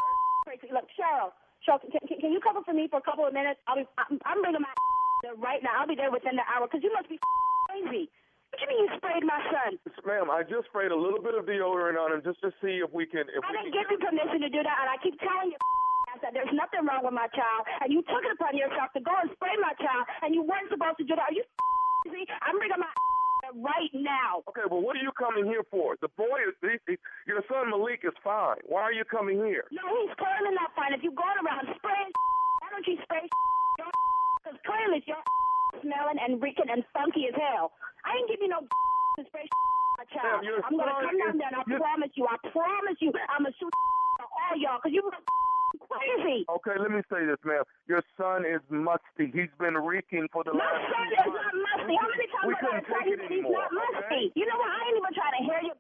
Look, 0.73 0.89
Cheryl, 0.97 1.37
Cheryl, 1.68 1.85
can, 1.85 2.01
can, 2.09 2.16
can 2.16 2.33
you 2.33 2.41
cover 2.41 2.64
for 2.64 2.73
me 2.73 2.89
for 2.89 2.97
a 2.97 3.05
couple 3.05 3.29
of 3.29 3.37
minutes? 3.37 3.61
I'll 3.68 3.77
be, 3.77 3.85
I'm, 4.01 4.16
I'm 4.25 4.41
bringing 4.41 4.64
my 4.64 4.73
right 5.45 5.61
now. 5.61 5.85
I'll 5.85 5.87
be 5.87 5.95
there 5.95 6.09
within 6.09 6.41
the 6.41 6.47
hour 6.49 6.64
because 6.64 6.81
you 6.81 6.89
must 6.97 7.12
be 7.12 7.20
crazy. 7.68 8.09
What 8.53 8.57
do 8.57 8.62
you 8.64 8.68
mean 8.73 8.81
you 8.85 8.91
sprayed 8.97 9.25
my 9.25 9.41
son? 9.53 9.81
Ma'am, 10.05 10.29
I 10.33 10.45
just 10.45 10.68
sprayed 10.73 10.93
a 10.93 10.97
little 10.97 11.20
bit 11.20 11.37
of 11.37 11.45
deodorant 11.45 11.97
on 11.97 12.12
him 12.12 12.20
just 12.25 12.41
to 12.45 12.53
see 12.61 12.81
if 12.85 12.89
we 12.93 13.05
can. 13.05 13.29
If 13.29 13.41
I 13.45 13.53
we 13.53 13.68
didn't 13.68 13.73
can 13.73 13.85
give 13.85 13.89
you 13.97 14.01
permission 14.01 14.41
to 14.45 14.51
do 14.53 14.61
that, 14.64 14.77
and 14.81 14.89
I 14.89 14.97
keep 15.01 15.16
telling 15.20 15.53
you 15.53 15.61
that 16.25 16.33
there's 16.33 16.53
nothing 16.53 16.85
wrong 16.89 17.05
with 17.05 17.16
my 17.16 17.29
child, 17.33 17.68
and 17.85 17.93
you 17.93 18.01
took 18.09 18.25
it 18.25 18.33
upon 18.33 18.57
yourself 18.57 18.93
to 18.97 19.01
go 19.05 19.12
and 19.12 19.29
spray 19.37 19.57
my 19.61 19.77
child, 19.77 20.05
and 20.25 20.33
you 20.33 20.41
weren't 20.45 20.68
supposed 20.73 21.01
to 21.01 21.05
do 21.05 21.16
that. 21.16 21.33
Are 21.33 21.37
you 21.37 21.45
crazy? 22.05 22.29
I'm 22.45 22.57
bringing 22.57 22.81
my 22.81 22.93
right 23.61 23.91
now. 23.93 24.41
Okay, 24.49 24.62
well, 24.70 24.81
what 24.81 24.97
are 24.97 25.03
you 25.03 25.12
coming 25.12 25.45
here 25.45 25.64
for? 25.70 25.97
The 26.01 26.09
boy 26.16 26.47
is. 26.49 26.55
He, 26.62 26.79
he, 26.87 26.95
son 27.53 27.69
Malik 27.69 28.01
is 28.09 28.17
fine. 28.25 28.57
Why 28.65 28.81
are 28.81 28.93
you 28.97 29.05
coming 29.05 29.37
here? 29.45 29.69
No, 29.71 29.85
he's 30.01 30.17
clearly 30.17 30.57
not 30.57 30.73
fine. 30.73 30.97
If 30.97 31.05
you're 31.05 31.13
going 31.13 31.37
around 31.45 31.69
spraying, 31.77 32.13
why 32.65 32.69
don't 32.73 32.87
you 32.89 32.97
spray 33.05 33.29
Because 34.41 34.59
clearly 34.69 35.05
you're 35.05 35.21
smelling 35.85 36.19
and 36.25 36.41
reeking 36.41 36.73
and 36.73 36.81
funky 36.97 37.29
as 37.29 37.37
hell. 37.37 37.77
I 38.09 38.17
didn't 38.17 38.29
give 38.33 38.41
you 38.43 38.49
no 38.49 38.65
and 39.21 39.27
spray 39.29 39.45
my 40.01 40.09
child. 40.09 40.41
Your 40.49 40.65
I'm 40.65 40.73
gonna 40.81 40.97
come 41.05 41.19
down 41.21 41.37
there 41.37 41.53
and 41.53 41.61
I 41.61 41.65
your- 41.69 41.79
promise 41.79 42.11
you, 42.17 42.25
I 42.27 42.41
promise 42.49 42.97
you, 43.05 43.13
I'm 43.29 43.45
gonna 43.45 43.55
shoot 43.61 43.71
all 43.71 44.57
y'all 44.57 44.81
because 44.81 44.97
you 44.97 45.05
crazy. 45.89 46.45
Okay, 46.49 46.77
let 46.81 46.91
me 46.91 47.01
say 47.13 47.25
this, 47.25 47.41
ma'am. 47.45 47.65
Your 47.89 48.03
son 48.17 48.45
is 48.45 48.61
musty. 48.69 49.29
He's 49.33 49.53
been 49.61 49.75
reeking 49.77 50.29
for 50.33 50.45
the 50.45 50.53
My 50.53 50.65
last 50.65 50.85
son 50.89 51.07
two 51.25 51.31
is 51.33 51.37
not 51.37 51.55
musty. 51.55 51.95
How 51.97 52.09
many 52.09 52.27
times 52.33 52.47
We 52.49 52.55
I 52.57 52.61
gotta 52.61 52.83
tell 52.89 53.05
you 53.09 53.17
that 53.21 53.29
he's 53.29 53.41
anymore, 53.45 53.65
not 53.69 53.73
musty? 53.73 54.05
okay? 54.05 54.25
You 54.37 54.45
know 54.49 54.59
what? 54.61 54.69
I 54.73 54.79
ain't 54.89 54.97
even 55.01 55.13
trying 55.17 55.37
to 55.39 55.43
hear 55.49 55.61
you 55.71 55.75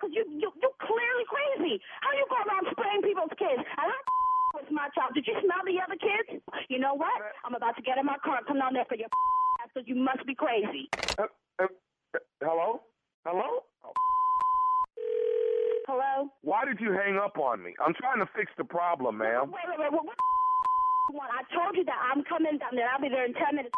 because 0.00 0.16
you, 0.16 0.24
you 0.32 0.48
you 0.56 0.70
clearly 0.80 1.24
crazy. 1.28 1.76
How 2.00 2.10
you 2.16 2.24
go 2.32 2.40
around 2.48 2.64
spraying 2.72 3.04
people's 3.04 3.34
kids? 3.36 3.60
And 3.60 3.86
I 3.92 3.98
was 4.56 4.64
my 4.72 4.88
child. 4.96 5.12
Did 5.12 5.28
you 5.28 5.36
smell 5.44 5.60
the 5.68 5.76
other 5.84 6.00
kids? 6.00 6.40
You 6.72 6.80
know 6.80 6.94
what? 6.96 7.12
I'm 7.44 7.54
about 7.54 7.76
to 7.76 7.82
get 7.84 7.98
in 8.00 8.06
my 8.08 8.16
car 8.24 8.38
and 8.40 8.46
come 8.48 8.58
down 8.58 8.72
there 8.72 8.88
for 8.88 8.96
your 8.96 9.12
ass 9.60 9.68
because 9.74 9.84
you 9.86 9.94
must 9.94 10.24
be 10.24 10.34
crazy. 10.34 10.88
Uh, 11.20 11.28
uh, 11.60 11.68
uh, 12.16 12.18
hello? 12.40 12.80
Hello? 13.28 13.68
Oh, 13.84 13.92
Hello? 15.86 16.30
Why 16.42 16.64
did 16.64 16.80
you 16.80 16.92
hang 16.96 17.18
up 17.20 17.36
on 17.36 17.62
me? 17.62 17.74
I'm 17.84 17.92
trying 17.94 18.20
to 18.24 18.28
fix 18.34 18.48
the 18.56 18.64
problem, 18.64 19.18
ma'am. 19.18 19.52
Wait, 19.52 19.66
wait, 19.68 19.78
wait. 19.78 19.92
What, 19.92 20.06
what 20.06 20.16
you 21.10 21.16
want? 21.20 21.30
I 21.36 21.42
told 21.52 21.76
you 21.76 21.84
that 21.84 21.98
I'm 22.08 22.24
coming 22.24 22.56
down 22.56 22.72
there. 22.72 22.88
I'll 22.88 23.00
be 23.02 23.08
there 23.12 23.26
in 23.26 23.34
10 23.34 23.56
minutes. 23.56 23.74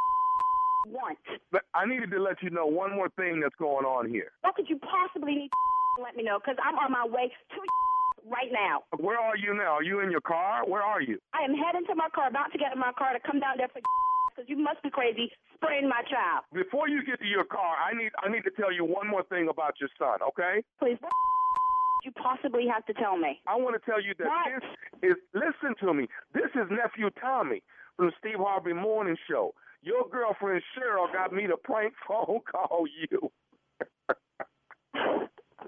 Want? 0.86 1.18
But 1.50 1.62
I 1.74 1.86
needed 1.86 2.10
to 2.10 2.18
let 2.20 2.42
you 2.42 2.50
know 2.50 2.66
one 2.66 2.94
more 2.94 3.08
thing 3.16 3.40
that's 3.40 3.54
going 3.58 3.86
on 3.86 4.10
here. 4.10 4.32
What 4.42 4.54
could 4.56 4.68
you 4.68 4.78
possibly 4.82 5.34
need 5.34 5.48
to 5.48 5.58
let 6.00 6.16
me 6.16 6.22
know? 6.22 6.38
Because 6.38 6.56
I'm 6.62 6.78
on 6.78 6.92
my 6.92 7.04
way 7.04 7.28
to 7.28 7.58
right 8.30 8.48
now. 8.52 8.84
Where 8.96 9.18
are 9.18 9.36
you 9.36 9.52
now? 9.54 9.76
Are 9.76 9.82
you 9.82 10.00
in 10.00 10.10
your 10.10 10.20
car? 10.24 10.64
Where 10.66 10.82
are 10.82 11.02
you? 11.02 11.18
I 11.34 11.44
am 11.44 11.52
heading 11.54 11.84
to 11.88 11.94
my 11.94 12.08
car, 12.14 12.28
about 12.28 12.52
to 12.52 12.58
get 12.58 12.72
in 12.72 12.78
my 12.78 12.92
car 12.96 13.12
to 13.12 13.20
come 13.20 13.40
down 13.40 13.58
there 13.58 13.68
for 13.68 13.80
because 14.32 14.48
you 14.48 14.56
must 14.56 14.82
be 14.82 14.90
crazy 14.90 15.30
spraying 15.56 15.88
my 15.88 16.02
child. 16.08 16.44
Before 16.52 16.88
you 16.88 17.04
get 17.04 17.20
to 17.20 17.26
your 17.26 17.44
car, 17.44 17.76
I 17.76 17.92
need 17.96 18.12
I 18.22 18.30
need 18.32 18.44
to 18.44 18.50
tell 18.56 18.72
you 18.72 18.84
one 18.84 19.08
more 19.08 19.24
thing 19.24 19.48
about 19.50 19.74
your 19.80 19.90
son, 19.98 20.22
okay? 20.28 20.62
Please, 20.78 20.96
what 21.00 21.12
you 22.04 22.12
possibly 22.12 22.64
have 22.72 22.84
to 22.86 22.94
tell 22.94 23.16
me? 23.18 23.40
I 23.46 23.56
want 23.56 23.76
to 23.76 23.82
tell 23.90 24.00
you 24.00 24.14
that 24.18 24.26
What? 24.26 24.62
this 25.02 25.12
is 25.12 25.16
listen 25.34 25.74
to 25.84 25.92
me. 25.92 26.08
This 26.32 26.48
is 26.54 26.70
nephew 26.70 27.10
Tommy 27.20 27.62
from 27.96 28.06
the 28.06 28.12
Steve 28.18 28.38
Harvey 28.38 28.72
Morning 28.72 29.16
Show. 29.28 29.52
Your 29.82 30.08
girlfriend 30.08 30.62
Cheryl 30.78 31.12
got 31.12 31.32
me 31.32 31.46
to 31.48 31.56
prank 31.56 31.92
phone 32.06 32.40
call 32.50 32.84
you. 33.10 33.30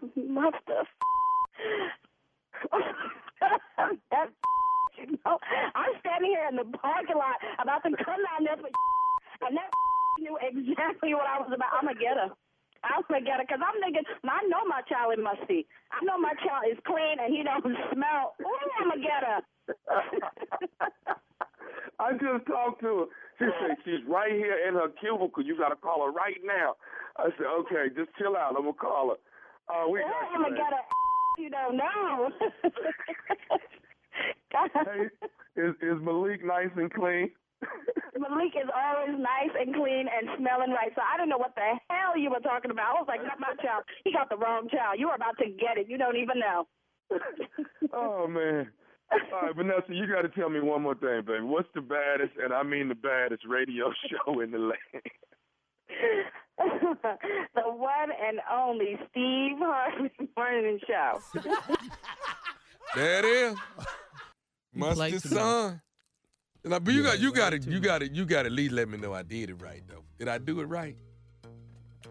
What 0.01 0.55
the 0.66 0.84
That's, 4.11 4.32
you 4.99 5.18
know, 5.24 5.38
I'm 5.74 5.92
standing 6.01 6.30
here 6.30 6.47
in 6.51 6.57
the 6.57 6.64
parking 6.78 7.16
lot 7.16 7.36
about 7.61 7.82
to 7.84 7.90
come 8.05 8.22
down 8.24 8.45
there 8.45 8.57
for 8.57 8.68
and 9.47 9.57
that 9.57 9.70
knew 10.18 10.38
exactly 10.40 11.14
what 11.14 11.26
I 11.26 11.38
was 11.40 11.51
about. 11.55 11.74
I'm 11.74 11.86
gonna 11.86 11.99
get 11.99 12.16
her. 12.16 12.30
I'm 12.84 13.03
gonna 13.09 13.24
get 13.24 13.38
her 13.38 13.47
because 13.47 13.61
I'm 13.61 13.80
thinking. 13.82 14.05
I 14.24 14.40
know 14.49 14.64
my 14.66 14.80
child 14.88 15.18
is 15.18 15.22
musty. 15.22 15.66
I 15.92 16.05
know 16.05 16.16
my 16.18 16.32
child 16.40 16.64
is 16.70 16.78
clean 16.86 17.18
and 17.20 17.34
he 17.34 17.42
don't 17.42 17.64
smell. 17.92 18.34
Ooh, 18.40 18.70
I'm 18.80 18.88
gonna 18.90 19.03
get 19.03 19.22
her. 19.26 19.40
I 21.99 22.12
just 22.12 22.47
talked 22.47 22.80
to 22.82 23.07
her. 23.07 23.07
She 23.38 23.47
said 23.61 23.76
she's 23.84 24.05
right 24.09 24.32
here 24.32 24.59
in 24.68 24.74
her 24.74 24.88
cubicle. 25.01 25.42
You 25.45 25.57
got 25.59 25.70
to 25.70 25.76
call 25.76 26.05
her 26.05 26.12
right 26.12 26.38
now. 26.45 26.74
I 27.16 27.30
said, 27.36 27.47
okay, 27.64 27.88
just 27.95 28.11
chill 28.18 28.36
out. 28.36 28.55
I'm 28.57 28.62
gonna 28.64 28.74
call 28.74 29.11
her. 29.11 29.20
Uh, 29.69 29.89
we 29.89 30.01
got 30.01 30.09
you, 30.31 30.39
gonna 30.39 30.51
man. 30.51 30.59
get. 30.59 30.73
You 31.37 31.51
don't 31.51 31.77
know. 31.77 32.31
Hey, 34.55 35.11
is 35.57 35.75
is 35.83 35.99
Malik 36.01 36.45
nice 36.45 36.71
and 36.77 36.93
clean? 36.93 37.31
Malik 38.19 38.55
is 38.55 38.71
always 38.71 39.19
nice 39.19 39.51
and 39.59 39.75
clean 39.75 40.07
and 40.07 40.31
smelling 40.39 40.71
right. 40.71 40.93
So 40.95 41.03
I 41.03 41.17
don't 41.17 41.29
know 41.29 41.39
what 41.39 41.57
the 41.57 41.75
hell 41.91 42.17
you 42.17 42.31
were 42.31 42.39
talking 42.39 42.71
about. 42.71 42.95
I 42.95 43.01
was 43.01 43.09
like, 43.09 43.23
not 43.27 43.41
my 43.41 43.55
child. 43.61 43.83
He 44.05 44.12
got 44.12 44.29
the 44.31 44.37
wrong 44.37 44.69
child. 44.71 45.01
You 45.01 45.09
were 45.09 45.17
about 45.19 45.37
to 45.39 45.51
get 45.51 45.77
it. 45.77 45.89
You 45.89 45.99
don't 45.99 46.17
even 46.17 46.39
know. 46.39 46.67
Oh 47.93 48.29
man. 48.29 48.71
All 49.12 49.43
right, 49.43 49.57
Vanessa, 49.57 49.91
you 49.91 50.07
got 50.07 50.23
to 50.23 50.29
tell 50.29 50.49
me 50.49 50.61
one 50.61 50.83
more 50.83 50.95
thing, 50.95 51.23
baby. 51.27 51.43
What's 51.43 51.69
the 51.75 51.81
baddest, 51.81 52.33
and 52.43 52.53
I 52.53 52.62
mean 52.62 52.89
the 52.89 52.95
baddest 52.95 53.45
radio 53.47 53.93
show 54.11 54.41
in 54.41 54.51
the 54.51 54.59
land? 54.59 55.05
The 56.59 57.62
one 57.62 58.11
and 58.26 58.40
only 58.52 58.98
Steve 59.11 59.59
Harvey 59.59 60.11
Morning 60.36 60.78
Show. 60.86 61.20
There 62.94 63.18
it 63.18 63.24
is. 63.24 63.57
Must 64.72 64.96
played 64.96 65.14
the 65.14 65.20
too 65.28 65.34
much. 65.34 65.42
son. 65.42 65.80
Now, 66.64 66.78
but 66.78 66.94
you 66.94 67.02
got 67.02 67.18
you 67.18 67.32
got 67.32 67.52
it. 67.52 67.66
You 67.66 67.80
got 67.80 68.02
it. 68.05 68.12
You 68.12 68.24
got 68.24 68.42
to 68.42 68.46
at 68.46 68.52
least 68.52 68.72
let 68.72 68.88
me 68.88 68.98
know 68.98 69.12
I 69.12 69.22
did 69.24 69.50
it 69.50 69.61
right 69.61 69.82
though. 69.88 70.05
Did 70.18 70.28
I 70.28 70.38
do 70.38 70.61
it 70.61 70.66
right? 70.66 70.96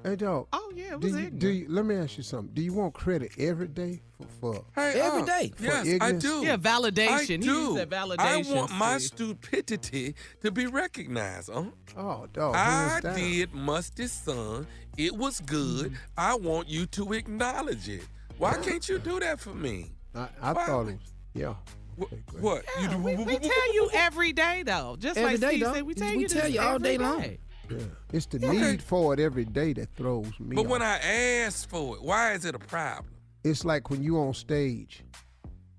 Hey, 0.03 0.15
dog. 0.15 0.47
Oh 0.53 0.71
yeah, 0.75 0.95
it 0.95 0.99
Do 0.99 1.07
was 1.07 1.11
you, 1.11 1.17
ignorant. 1.17 1.39
do 1.39 1.47
you, 1.49 1.65
let 1.69 1.85
me 1.85 1.95
ask 1.95 2.17
you 2.17 2.23
something. 2.23 2.53
Do 2.53 2.61
you 2.61 2.73
want 2.73 2.93
credit 2.93 3.31
every 3.37 3.67
day 3.67 4.01
for, 4.39 4.55
for 4.55 4.65
Hey, 4.75 4.99
Every 4.99 5.21
uh, 5.21 5.25
day. 5.25 5.53
For 5.55 5.63
Yes, 5.63 5.97
I 6.01 6.11
do. 6.13 6.41
Yeah, 6.45 6.57
validation. 6.57 7.27
He 7.27 7.37
do. 7.37 7.53
used 7.53 7.77
that 7.77 7.89
validation. 7.89 8.19
I 8.51 8.55
want 8.55 8.71
my 8.71 8.97
Steve. 8.97 9.07
stupidity 9.37 10.15
to 10.41 10.51
be 10.51 10.65
recognized. 10.67 11.49
Huh? 11.53 11.63
Oh, 11.97 12.27
dog. 12.33 12.55
I 12.55 12.63
hands 12.63 13.03
down. 13.03 13.15
did 13.15 13.53
Musty's 13.53 14.11
son. 14.11 14.65
It 14.97 15.15
was 15.15 15.39
good. 15.41 15.97
I 16.17 16.35
want 16.35 16.69
you 16.69 16.85
to 16.87 17.13
acknowledge 17.13 17.87
it. 17.89 18.03
Why 18.37 18.55
can't 18.57 18.87
you 18.89 18.99
do 18.99 19.19
that 19.19 19.39
for 19.39 19.53
me? 19.53 19.91
I, 20.15 20.27
I 20.41 20.53
Why? 20.53 20.65
thought 20.65 20.81
it 20.81 20.85
was, 20.85 21.13
yeah. 21.33 21.53
What? 21.95 22.11
Okay, 22.11 22.21
great. 22.25 22.63
You 22.81 22.87
do- 22.89 22.97
we, 22.97 23.15
we 23.15 23.37
tell 23.37 23.73
you 23.73 23.89
every 23.93 24.33
day 24.33 24.63
though. 24.65 24.95
Just 24.99 25.17
Every 25.17 25.33
like 25.33 25.41
day, 25.41 25.47
Steve 25.49 25.61
dog. 25.63 25.75
said, 25.75 25.83
we 25.83 25.93
tell 25.93 26.15
We 26.15 26.21
you 26.23 26.27
tell 26.27 26.49
you 26.49 26.59
all 26.59 26.75
every 26.75 26.87
day 26.89 26.97
long. 26.97 27.23
Yeah. 27.69 27.77
It's 28.11 28.25
the 28.27 28.37
Okay. 28.45 28.71
need 28.71 28.81
for 28.81 29.13
it 29.13 29.19
every 29.19 29.45
day 29.45 29.73
that 29.73 29.95
throws 29.95 30.31
me 30.39 30.55
But 30.55 30.65
off. 30.65 30.71
when 30.71 30.81
I 30.81 30.97
ask 30.99 31.67
for 31.69 31.95
it, 31.95 32.03
why 32.03 32.33
is 32.33 32.45
it 32.45 32.55
a 32.55 32.59
problem? 32.59 33.09
it's 33.43 33.65
like 33.65 33.89
when 33.89 34.01
you 34.01 34.17
on 34.19 34.33
stage 34.33 35.03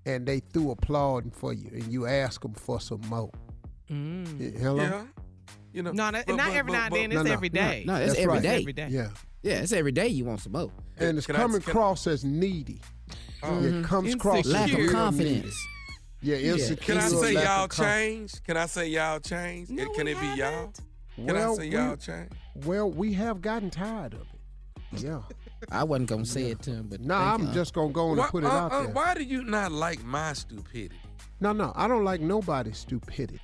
and 0.05 0.25
they 0.27 0.39
threw 0.39 0.69
applauding 0.71 1.31
for 1.31 1.51
you 1.53 1.69
and 1.73 1.91
you 1.91 2.05
ask 2.05 2.41
them 2.41 2.53
for 2.53 2.79
some 2.79 3.01
more. 3.09 3.31
Mm. 3.89 4.39
Yeah, 4.53 4.59
Hello? 4.59 4.83
Yeah. 4.83 5.03
You 5.73 5.83
know. 5.83 5.91
No, 5.91 6.11
that, 6.11 6.25
but- 6.27 6.35
not 6.35 6.47
but- 6.49 6.55
every 6.55 6.71
but- 6.71 6.77
now 6.77 6.85
and 6.85 6.95
then. 6.95 7.09
No, 7.09 7.19
It's 7.21 7.27
no. 7.27 7.33
every 7.33 7.49
day. 7.49 7.83
No, 7.87 7.95
it's 7.95 8.07
That's 8.07 8.19
every 8.19 8.33
right. 8.33 8.41
day. 8.43 8.59
Every 8.61 8.73
day. 8.73 8.87
Yeah. 8.89 9.09
Yeah, 9.43 9.53
it's 9.61 9.71
every 9.73 9.91
day 9.91 10.07
you 10.07 10.25
want 10.25 10.41
some 10.41 10.53
more. 10.53 10.71
And 10.97 11.17
it's 11.17 11.27
Can 11.27 11.35
coming 11.35 11.61
can- 11.61 11.69
across 11.71 12.07
as 12.07 12.23
needy. 12.23 12.81
Oh. 13.43 13.59
Yeah, 13.61 13.79
it 13.79 13.85
comes 13.85 14.13
across 14.13 14.45
as 14.45 14.51
Lack 14.51 14.71
of 14.73 14.89
confidence. 14.91 15.43
needy. 16.21 16.41
Yeah, 16.41 16.53
insecure. 16.53 16.95
Can 16.95 16.97
I 16.97 17.07
say 17.09 17.33
y'all 17.33 17.67
conf- 17.67 17.87
change? 17.89 18.43
Can 18.43 18.57
I 18.57 18.65
say 18.65 18.87
y'all 18.89 19.19
change? 19.19 19.69
No, 19.69 19.87
Can 19.93 20.05
we 20.05 20.11
it 20.13 20.19
be 20.21 20.27
y'all? 20.39 20.71
Haven't. 21.17 21.27
Can 21.27 21.35
well, 21.35 21.51
I 21.51 21.55
say 21.55 21.67
y'all 21.67 21.91
we, 21.91 21.97
change? 21.97 22.31
well, 22.65 22.91
we 22.91 23.13
have 23.13 23.41
gotten 23.41 23.69
tired 23.69 24.13
of 24.13 24.21
it. 24.21 25.01
Yeah. 25.03 25.21
I 25.71 25.83
wasn't 25.83 26.09
gonna 26.09 26.25
say 26.25 26.51
it 26.51 26.61
to 26.63 26.71
him, 26.71 26.87
but 26.89 27.01
No, 27.01 27.15
thank 27.17 27.39
I'm 27.41 27.47
you. 27.47 27.53
just 27.53 27.73
gonna 27.73 27.91
go 27.91 28.09
on 28.09 28.17
Why, 28.17 28.23
and 28.23 28.31
put 28.31 28.43
it 28.43 28.47
uh, 28.47 28.51
out 28.53 28.71
uh, 28.71 28.83
there. 28.83 28.91
why 28.93 29.13
do 29.15 29.23
you 29.23 29.43
not 29.43 29.71
like 29.71 30.03
my 30.03 30.33
stupidity? 30.33 30.95
No, 31.39 31.53
no, 31.53 31.73
I 31.75 31.87
don't 31.87 32.03
like 32.03 32.21
nobody's 32.21 32.77
stupidity. 32.77 33.39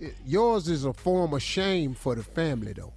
It- 0.00 0.14
yours 0.24 0.68
is 0.68 0.84
a 0.84 0.92
form 0.92 1.32
of 1.34 1.42
shame 1.42 1.94
for 1.94 2.14
the 2.14 2.22
family, 2.22 2.72
though. 2.72 2.92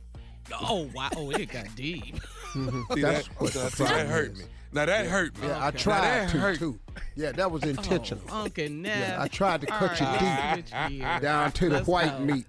Oh 0.61 0.89
wow! 0.95 1.09
Oh, 1.15 1.29
it 1.31 1.49
got 1.51 1.67
deep. 1.75 2.15
Mhm. 2.53 2.93
See, 2.95 3.01
That's 3.01 3.27
that, 3.27 3.39
what 3.41 3.53
the 3.53 3.83
that 3.83 4.07
hurt 4.07 4.31
is. 4.31 4.39
me. 4.39 4.45
Now 4.71 4.85
that 4.85 5.05
hurt 5.05 5.37
me. 5.39 5.47
Yeah, 5.47 5.57
I 5.63 5.67
Okay. 5.67 5.77
Now 5.77 5.81
tried 5.83 6.01
that 6.01 6.29
to 6.29 6.37
hurt. 6.39 6.57
too. 6.57 6.79
Yeah, 7.15 7.31
that 7.33 7.51
was 7.51 7.63
intentional. 7.63 8.23
Oh, 8.31 8.43
Uncle 8.45 8.69
Neff. 8.69 8.97
Yeah, 9.09 9.21
I 9.21 9.27
tried 9.27 9.61
to 9.61 9.67
cut 9.67 9.99
you 9.99 10.57
deep 10.89 11.01
down 11.21 11.51
to 11.51 11.69
the 11.69 11.75
Let's 11.75 11.87
white 11.87 12.17
go. 12.17 12.25
meat. 12.25 12.45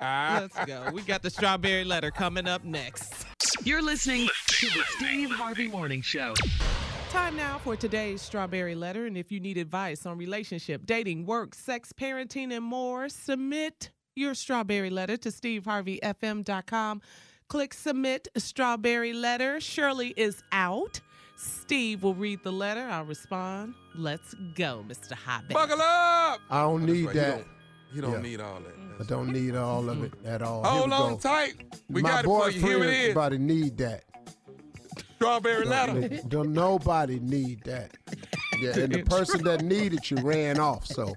Ah. 0.00 0.38
Let's 0.42 0.66
go. 0.66 0.90
We 0.92 1.02
got 1.02 1.22
the 1.22 1.30
strawberry 1.30 1.84
letter 1.84 2.10
coming 2.10 2.46
up 2.46 2.64
next. 2.64 3.26
You're 3.64 3.82
listening 3.82 4.28
to 4.48 4.66
the 4.66 4.82
Steve 4.96 5.30
Harvey 5.30 5.68
Morning 5.68 6.02
Show. 6.02 6.34
Time 7.10 7.36
now 7.36 7.58
for 7.58 7.76
today's 7.76 8.20
strawberry 8.20 8.74
letter. 8.74 9.06
And 9.06 9.16
if 9.16 9.32
you 9.32 9.40
need 9.40 9.56
advice 9.56 10.04
on 10.04 10.18
relationship, 10.18 10.84
dating, 10.84 11.24
work, 11.24 11.54
sex, 11.54 11.92
parenting, 11.92 12.52
and 12.54 12.64
more, 12.64 13.08
submit 13.08 13.90
your 14.14 14.34
strawberry 14.34 14.90
letter 14.90 15.16
to 15.16 15.30
steveharveyfm.com. 15.30 17.00
Click 17.48 17.74
submit 17.74 18.28
strawberry 18.36 19.12
letter. 19.12 19.60
Shirley 19.60 20.12
is 20.16 20.42
out. 20.52 21.00
Steve 21.36 22.02
will 22.02 22.14
read 22.14 22.42
the 22.42 22.52
letter. 22.52 22.80
I'll 22.80 23.04
respond. 23.04 23.74
Let's 23.94 24.34
go, 24.54 24.84
Mr. 24.88 25.12
Hobbit. 25.12 25.54
Buckle 25.54 25.80
up. 25.80 26.40
I 26.50 26.62
don't 26.62 26.82
oh, 26.82 26.86
need 26.86 27.06
right, 27.06 27.14
that. 27.14 27.44
You 27.96 28.02
don't, 28.02 28.12
Yeah. 28.12 28.20
need 28.20 28.40
all 28.42 28.60
that. 28.60 28.74
I 29.00 29.04
don't 29.04 29.32
need 29.32 29.56
all 29.56 29.88
of 29.88 30.04
it 30.04 30.12
at 30.26 30.42
all. 30.42 30.62
Here 30.62 30.70
Hold 30.72 30.90
we 30.90 30.92
on 30.96 31.12
go. 31.14 31.18
tight. 31.18 31.54
We 31.88 32.02
My 32.02 32.10
got 32.10 32.24
it 32.24 32.28
for 32.28 32.50
you. 32.50 32.60
Here 32.60 32.78
boyfriend, 32.78 32.94
it 32.94 33.00
is. 33.08 33.14
Nobody 33.14 33.38
need 33.38 33.76
that. 33.78 34.04
Strawberry 35.16 35.64
letter. 35.64 36.08
Don't, 36.08 36.28
don't 36.28 36.52
nobody 36.52 37.18
need 37.20 37.62
that. 37.64 37.96
Yeah, 38.60 38.78
and 38.78 38.92
the 38.92 39.02
person 39.06 39.42
that 39.44 39.62
needed 39.62 40.10
you 40.10 40.18
ran 40.18 40.58
off. 40.60 40.86
So 40.86 41.14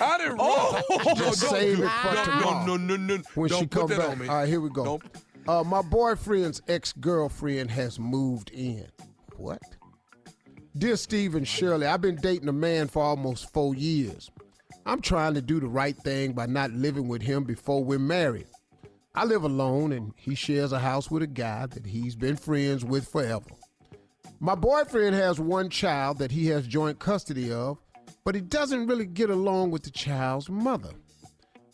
I 0.00 0.18
didn't 0.18 0.36
oh, 0.38 0.82
just 1.16 1.40
save 1.40 1.80
it 1.80 1.88
for 1.88 2.14
no, 2.14 2.24
tomorrow. 2.24 2.66
No, 2.66 2.76
no, 2.76 2.96
no, 2.96 3.16
no. 3.16 3.22
when 3.34 3.48
don't 3.48 3.60
she 3.60 3.66
put 3.66 3.80
come 3.80 3.88
that 3.88 3.98
back. 3.98 4.08
on 4.10 4.18
me. 4.18 4.28
All 4.28 4.36
right, 4.36 4.48
here 4.48 4.60
we 4.60 4.68
go. 4.68 4.84
Don't- 4.84 5.02
Uh, 5.48 5.64
my 5.64 5.80
boyfriend's 5.80 6.60
ex-girlfriend 6.68 7.70
has 7.70 7.98
moved 7.98 8.50
in. 8.50 8.86
What? 9.36 9.62
Dear 10.76 10.96
Steve 10.96 11.34
and 11.34 11.48
Shirley, 11.48 11.86
I've 11.86 12.00
been 12.02 12.16
dating 12.16 12.48
a 12.48 12.52
man 12.52 12.86
for 12.88 13.02
almost 13.02 13.50
four 13.52 13.74
years. 13.74 14.30
I'm 14.84 15.00
trying 15.00 15.34
to 15.34 15.42
do 15.42 15.60
the 15.60 15.68
right 15.68 15.96
thing 15.96 16.32
by 16.32 16.46
not 16.46 16.72
living 16.72 17.06
with 17.06 17.22
him 17.22 17.44
before 17.44 17.84
we're 17.84 17.98
married. 17.98 18.46
I 19.14 19.24
live 19.24 19.44
alone 19.44 19.92
and 19.92 20.12
he 20.16 20.34
shares 20.34 20.72
a 20.72 20.78
house 20.78 21.10
with 21.10 21.22
a 21.22 21.28
guy 21.28 21.66
that 21.66 21.86
he's 21.86 22.16
been 22.16 22.36
friends 22.36 22.84
with 22.84 23.06
forever. 23.06 23.50
My 24.40 24.56
boyfriend 24.56 25.14
has 25.14 25.38
one 25.38 25.70
child 25.70 26.18
that 26.18 26.32
he 26.32 26.48
has 26.48 26.66
joint 26.66 26.98
custody 26.98 27.52
of, 27.52 27.78
but 28.24 28.34
he 28.34 28.40
doesn't 28.40 28.86
really 28.88 29.06
get 29.06 29.30
along 29.30 29.70
with 29.70 29.84
the 29.84 29.90
child's 29.90 30.50
mother. 30.50 30.90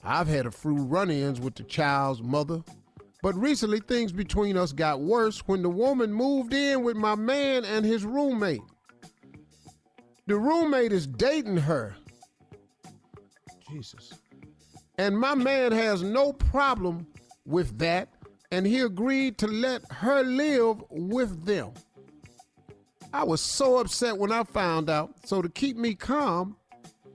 I've 0.05 0.29
had 0.29 0.45
a 0.45 0.51
few 0.51 0.75
run 0.77 1.11
ins 1.11 1.41
with 1.41 1.55
the 1.55 1.63
child's 1.63 2.23
mother, 2.23 2.63
but 3.23 3.35
recently 3.37 3.81
things 3.81 4.13
between 4.13 4.57
us 4.57 4.73
got 4.73 5.01
worse 5.01 5.39
when 5.47 5.63
the 5.63 5.71
woman 5.71 6.13
moved 6.13 6.53
in 6.53 6.83
with 6.83 6.97
my 6.97 7.15
man 7.15 7.65
and 7.65 7.87
his 7.87 8.05
roommate. 8.05 8.61
The 10.27 10.37
roommate 10.37 10.93
is 10.93 11.07
dating 11.07 11.57
her. 11.57 11.97
Jesus. 13.71 14.13
And 14.99 15.19
my 15.19 15.35
man 15.35 15.73
has 15.73 16.03
no 16.03 16.33
problem 16.33 17.07
with 17.47 17.79
that, 17.79 18.09
and 18.51 18.67
he 18.67 18.81
agreed 18.81 19.39
to 19.39 19.47
let 19.47 19.83
her 19.93 20.23
live 20.23 20.83
with 20.91 21.45
them. 21.45 21.73
I 23.13 23.25
was 23.25 23.41
so 23.41 23.79
upset 23.79 24.19
when 24.19 24.33
I 24.33 24.43
found 24.43 24.91
out, 24.91 25.15
so 25.25 25.41
to 25.41 25.49
keep 25.49 25.77
me 25.77 25.95
calm, 25.95 26.57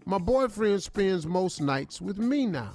my 0.06 0.18
boyfriend 0.18 0.82
spends 0.82 1.26
most 1.26 1.62
nights 1.62 2.01
with 2.01 2.18
me 2.18 2.45
now. 2.45 2.74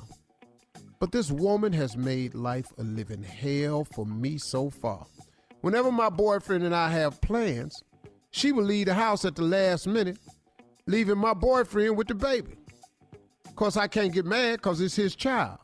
But 1.01 1.12
this 1.12 1.31
woman 1.31 1.72
has 1.72 1.97
made 1.97 2.35
life 2.35 2.72
a 2.79 2.83
living 2.83 3.22
hell 3.22 3.85
for 3.85 4.05
me 4.05 4.39
so 4.39 4.68
far. 4.68 5.07
Whenever 5.62 5.91
my 5.91 6.11
boyfriend 6.11 6.64
and 6.64 6.74
I 6.74 6.91
have 6.91 7.20
plans, 7.20 7.83
she 8.31 8.53
will 8.53 8.64
leave 8.64 8.87
the 8.87 8.95
house 8.95 9.24
at 9.24 9.37
the 9.37 9.43
last 9.43 9.87
minute, 9.87 10.18
leaving 10.87 11.18
my 11.18 11.35
boyfriend 11.35 11.97
with 11.97 12.09
the 12.09 12.14
baby. 12.14 12.57
Course, 13.59 13.76
I 13.76 13.88
can't 13.88 14.12
get 14.12 14.24
mad 14.24 14.59
because 14.59 14.80
it's 14.80 14.94
his 14.94 15.16
child. 15.16 15.59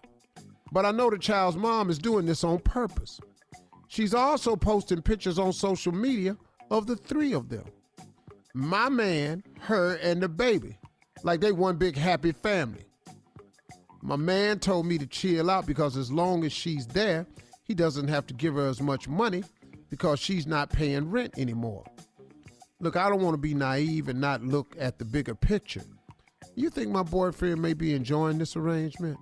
But 0.72 0.84
I 0.84 0.90
know 0.90 1.10
the 1.10 1.16
child's 1.16 1.56
mom 1.56 1.90
is 1.90 1.96
doing 1.96 2.26
this 2.26 2.42
on 2.42 2.58
purpose. 2.58 3.20
She's 3.86 4.12
also 4.12 4.56
posting 4.56 5.00
pictures 5.00 5.38
on 5.38 5.52
social 5.52 5.92
media 5.92 6.36
of 6.72 6.88
the 6.88 6.96
three 6.96 7.32
of 7.34 7.50
them 7.50 7.66
my 8.52 8.88
man, 8.88 9.44
her, 9.60 9.94
and 10.02 10.20
the 10.20 10.28
baby, 10.28 10.76
like 11.22 11.40
they 11.40 11.52
one 11.52 11.76
big 11.76 11.96
happy 11.96 12.32
family. 12.32 12.84
My 14.02 14.16
man 14.16 14.58
told 14.58 14.86
me 14.86 14.98
to 14.98 15.06
chill 15.06 15.48
out 15.48 15.64
because 15.64 15.96
as 15.96 16.10
long 16.10 16.44
as 16.44 16.52
she's 16.52 16.88
there, 16.88 17.28
he 17.62 17.74
doesn't 17.74 18.08
have 18.08 18.26
to 18.26 18.34
give 18.34 18.54
her 18.54 18.66
as 18.66 18.80
much 18.80 19.06
money 19.06 19.44
because 19.88 20.18
she's 20.18 20.48
not 20.48 20.68
paying 20.68 21.12
rent 21.12 21.38
anymore. 21.38 21.84
Look, 22.80 22.96
I 22.96 23.08
don't 23.08 23.22
want 23.22 23.34
to 23.34 23.38
be 23.38 23.54
naive 23.54 24.08
and 24.08 24.20
not 24.20 24.42
look 24.42 24.74
at 24.80 24.98
the 24.98 25.04
bigger 25.04 25.36
picture. 25.36 25.84
You 26.56 26.70
think 26.70 26.90
my 26.90 27.02
boyfriend 27.02 27.60
may 27.60 27.74
be 27.74 27.94
enjoying 27.94 28.38
this 28.38 28.54
arrangement? 28.54 29.18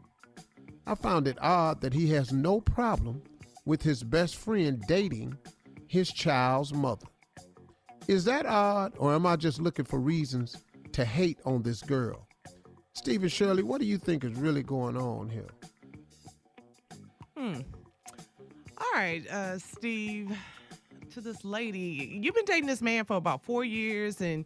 I 0.87 0.95
found 0.95 1.27
it 1.27 1.39
odd 1.41 1.81
that 1.81 1.95
he 1.95 2.11
has 2.11 2.33
no 2.33 2.61
problem 2.61 3.23
with 3.65 3.83
his 3.83 4.03
best 4.03 4.37
friend 4.37 4.83
dating 4.87 5.39
his 5.87 6.13
child's 6.13 6.75
mother. 6.75 7.07
Is 8.09 8.25
that 8.25 8.45
odd, 8.45 8.93
or 8.99 9.15
am 9.15 9.25
I 9.25 9.37
just 9.37 9.61
looking 9.61 9.85
for 9.85 9.99
reasons 9.99 10.57
to 10.93 11.05
hate 11.05 11.39
on 11.47 11.63
this 11.63 11.81
girl? 11.83 12.27
Stephen 12.95 13.29
Shirley, 13.29 13.63
what 13.63 13.81
do 13.81 13.87
you 13.87 13.97
think 13.97 14.25
is 14.25 14.35
really 14.35 14.63
going 14.63 14.97
on 14.97 15.31
here? 15.31 15.49
Hmm. 17.37 17.61
All 18.77 18.93
right, 18.95 19.27
uh, 19.29 19.59
Steve, 19.59 20.37
to 21.13 21.21
this 21.21 21.45
lady, 21.45 22.19
you've 22.23 22.35
been 22.35 22.45
dating 22.45 22.67
this 22.67 22.83
man 22.83 23.05
for 23.05 23.17
about 23.17 23.43
four 23.43 23.65
years, 23.65 24.21
and 24.21 24.45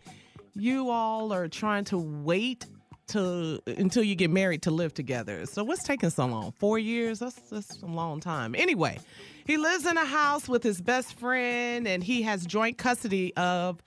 you 0.55 0.91
all 0.91 1.32
are 1.32 1.49
trying 1.49 1.84
to 1.87 1.99
wait 1.99 2.66
to 3.09 3.61
until 3.66 4.02
you 4.02 4.14
get 4.14 4.30
married 4.30 4.62
to 4.62 4.70
live 4.70 4.94
together. 4.94 5.46
So 5.46 5.64
what's 5.64 5.82
taking 5.82 6.11
so 6.11 6.26
long? 6.26 6.52
Four 6.52 6.78
years? 6.78 7.18
That's 7.18 7.36
that's 7.50 7.82
a 7.82 7.86
long 7.86 8.20
time. 8.20 8.54
Anyway, 8.54 8.98
he 9.46 9.57
lives 9.57 9.86
in 9.86 9.96
a 9.96 10.04
house 10.04 10.48
with 10.48 10.62
his 10.62 10.80
best 10.80 11.18
friend, 11.18 11.86
and 11.86 12.02
he 12.02 12.22
has 12.22 12.46
joint 12.46 12.78
custody 12.78 13.34
of 13.36 13.82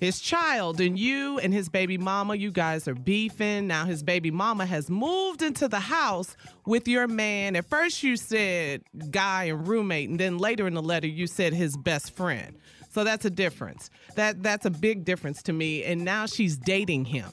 his 0.00 0.20
child 0.20 0.80
and 0.80 0.98
you 0.98 1.38
and 1.38 1.52
his 1.52 1.68
baby 1.68 1.98
mama 1.98 2.34
you 2.36 2.50
guys 2.50 2.86
are 2.86 2.94
beefing 2.94 3.66
now 3.66 3.84
his 3.84 4.02
baby 4.02 4.30
mama 4.30 4.64
has 4.64 4.88
moved 4.88 5.42
into 5.42 5.68
the 5.68 5.80
house 5.80 6.36
with 6.66 6.86
your 6.86 7.08
man 7.08 7.56
at 7.56 7.64
first 7.64 8.02
you 8.02 8.16
said 8.16 8.82
guy 9.10 9.44
and 9.44 9.66
roommate 9.66 10.08
and 10.08 10.20
then 10.20 10.38
later 10.38 10.66
in 10.66 10.74
the 10.74 10.82
letter 10.82 11.06
you 11.06 11.26
said 11.26 11.52
his 11.52 11.76
best 11.76 12.14
friend 12.14 12.56
so 12.90 13.04
that's 13.04 13.24
a 13.24 13.30
difference 13.30 13.90
that 14.14 14.42
that's 14.42 14.64
a 14.64 14.70
big 14.70 15.04
difference 15.04 15.42
to 15.42 15.52
me 15.52 15.82
and 15.82 16.04
now 16.04 16.26
she's 16.26 16.56
dating 16.56 17.04
him 17.04 17.32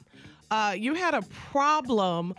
uh, 0.51 0.75
you 0.77 0.93
had 0.93 1.13
a 1.13 1.21
problem 1.51 2.33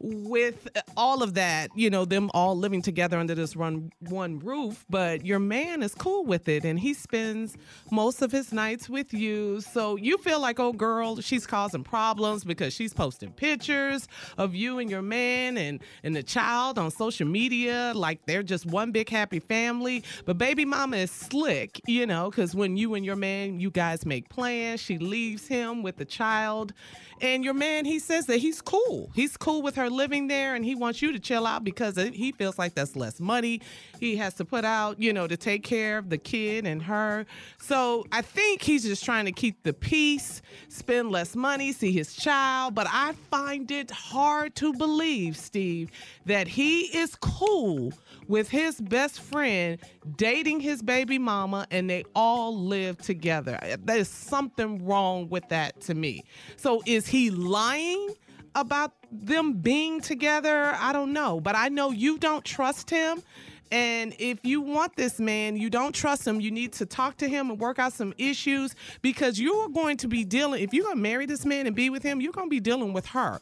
with 0.00 0.68
all 0.96 1.22
of 1.22 1.34
that, 1.34 1.70
you 1.74 1.90
know, 1.90 2.04
them 2.04 2.30
all 2.34 2.56
living 2.56 2.82
together 2.82 3.18
under 3.18 3.34
this 3.34 3.56
one 3.56 3.92
one 4.00 4.38
roof, 4.38 4.84
but 4.88 5.24
your 5.26 5.38
man 5.38 5.82
is 5.82 5.94
cool 5.94 6.24
with 6.24 6.48
it 6.48 6.64
and 6.64 6.78
he 6.78 6.94
spends 6.94 7.56
most 7.90 8.22
of 8.22 8.30
his 8.30 8.52
nights 8.52 8.88
with 8.88 9.12
you. 9.12 9.60
So 9.60 9.96
you 9.96 10.18
feel 10.18 10.40
like, 10.40 10.60
oh 10.60 10.72
girl, 10.72 11.20
she's 11.20 11.46
causing 11.46 11.82
problems 11.82 12.44
because 12.44 12.72
she's 12.72 12.92
posting 12.92 13.32
pictures 13.32 14.06
of 14.36 14.54
you 14.54 14.78
and 14.78 14.90
your 14.90 15.02
man 15.02 15.56
and 15.56 15.80
and 16.04 16.14
the 16.14 16.22
child 16.22 16.78
on 16.78 16.90
social 16.90 17.26
media 17.26 17.92
like 17.94 18.24
they're 18.26 18.42
just 18.42 18.66
one 18.66 18.92
big 18.92 19.08
happy 19.08 19.40
family. 19.40 20.04
But 20.24 20.38
baby 20.38 20.64
mama 20.64 20.98
is 20.98 21.10
slick, 21.10 21.80
you 21.86 22.06
know, 22.06 22.30
cuz 22.30 22.54
when 22.54 22.76
you 22.76 22.94
and 22.94 23.04
your 23.04 23.16
man 23.16 23.60
you 23.60 23.70
guys 23.70 24.06
make 24.06 24.28
plans, 24.28 24.80
she 24.80 24.98
leaves 24.98 25.48
him 25.48 25.82
with 25.82 25.96
the 25.96 26.04
child 26.04 26.72
and 27.20 27.44
your 27.44 27.54
man 27.54 27.84
he 27.84 27.98
says 27.98 28.26
that 28.26 28.38
he's 28.38 28.60
cool. 28.60 29.10
He's 29.14 29.36
cool 29.36 29.62
with 29.62 29.74
her 29.76 29.87
living 29.90 30.28
there 30.28 30.54
and 30.54 30.64
he 30.64 30.74
wants 30.74 31.02
you 31.02 31.12
to 31.12 31.18
chill 31.18 31.46
out 31.46 31.64
because 31.64 31.96
he 31.96 32.32
feels 32.32 32.58
like 32.58 32.74
that's 32.74 32.96
less 32.96 33.20
money 33.20 33.60
he 33.98 34.16
has 34.16 34.34
to 34.34 34.44
put 34.44 34.64
out, 34.64 35.00
you 35.00 35.12
know, 35.12 35.26
to 35.26 35.36
take 35.36 35.62
care 35.62 35.98
of 35.98 36.10
the 36.10 36.18
kid 36.18 36.66
and 36.66 36.82
her. 36.82 37.26
So 37.60 38.06
I 38.12 38.22
think 38.22 38.62
he's 38.62 38.84
just 38.84 39.04
trying 39.04 39.24
to 39.26 39.32
keep 39.32 39.62
the 39.62 39.72
peace, 39.72 40.42
spend 40.68 41.10
less 41.10 41.34
money, 41.34 41.72
see 41.72 41.92
his 41.92 42.14
child. 42.14 42.74
But 42.74 42.86
I 42.90 43.12
find 43.30 43.70
it 43.70 43.90
hard 43.90 44.54
to 44.56 44.72
believe, 44.72 45.36
Steve, 45.36 45.90
that 46.26 46.48
he 46.48 46.96
is 46.96 47.16
cool 47.16 47.92
with 48.28 48.48
his 48.48 48.80
best 48.80 49.20
friend 49.20 49.78
dating 50.16 50.60
his 50.60 50.82
baby 50.82 51.18
mama 51.18 51.66
and 51.70 51.88
they 51.88 52.04
all 52.14 52.56
live 52.56 52.98
together. 52.98 53.58
There's 53.82 54.08
something 54.08 54.84
wrong 54.84 55.28
with 55.28 55.48
that 55.48 55.80
to 55.82 55.94
me. 55.94 56.24
So 56.56 56.82
is 56.86 57.06
he 57.06 57.30
lying? 57.30 58.14
About 58.60 58.92
them 59.10 59.54
being 59.54 60.00
together, 60.00 60.74
I 60.78 60.92
don't 60.92 61.12
know. 61.12 61.40
But 61.40 61.56
I 61.56 61.68
know 61.68 61.90
you 61.90 62.18
don't 62.18 62.44
trust 62.44 62.90
him. 62.90 63.22
And 63.70 64.14
if 64.18 64.38
you 64.44 64.60
want 64.60 64.96
this 64.96 65.18
man, 65.18 65.56
you 65.56 65.68
don't 65.68 65.94
trust 65.94 66.26
him, 66.26 66.40
you 66.40 66.50
need 66.50 66.72
to 66.74 66.86
talk 66.86 67.18
to 67.18 67.28
him 67.28 67.50
and 67.50 67.60
work 67.60 67.78
out 67.78 67.92
some 67.92 68.14
issues 68.16 68.74
because 69.02 69.38
you 69.38 69.54
are 69.56 69.68
going 69.68 69.98
to 69.98 70.08
be 70.08 70.24
dealing, 70.24 70.62
if 70.62 70.72
you're 70.72 70.84
going 70.84 70.96
to 70.96 71.02
marry 71.02 71.26
this 71.26 71.44
man 71.44 71.66
and 71.66 71.76
be 71.76 71.90
with 71.90 72.02
him, 72.02 72.20
you're 72.20 72.32
going 72.32 72.46
to 72.46 72.50
be 72.50 72.60
dealing 72.60 72.94
with 72.94 73.06
her 73.06 73.40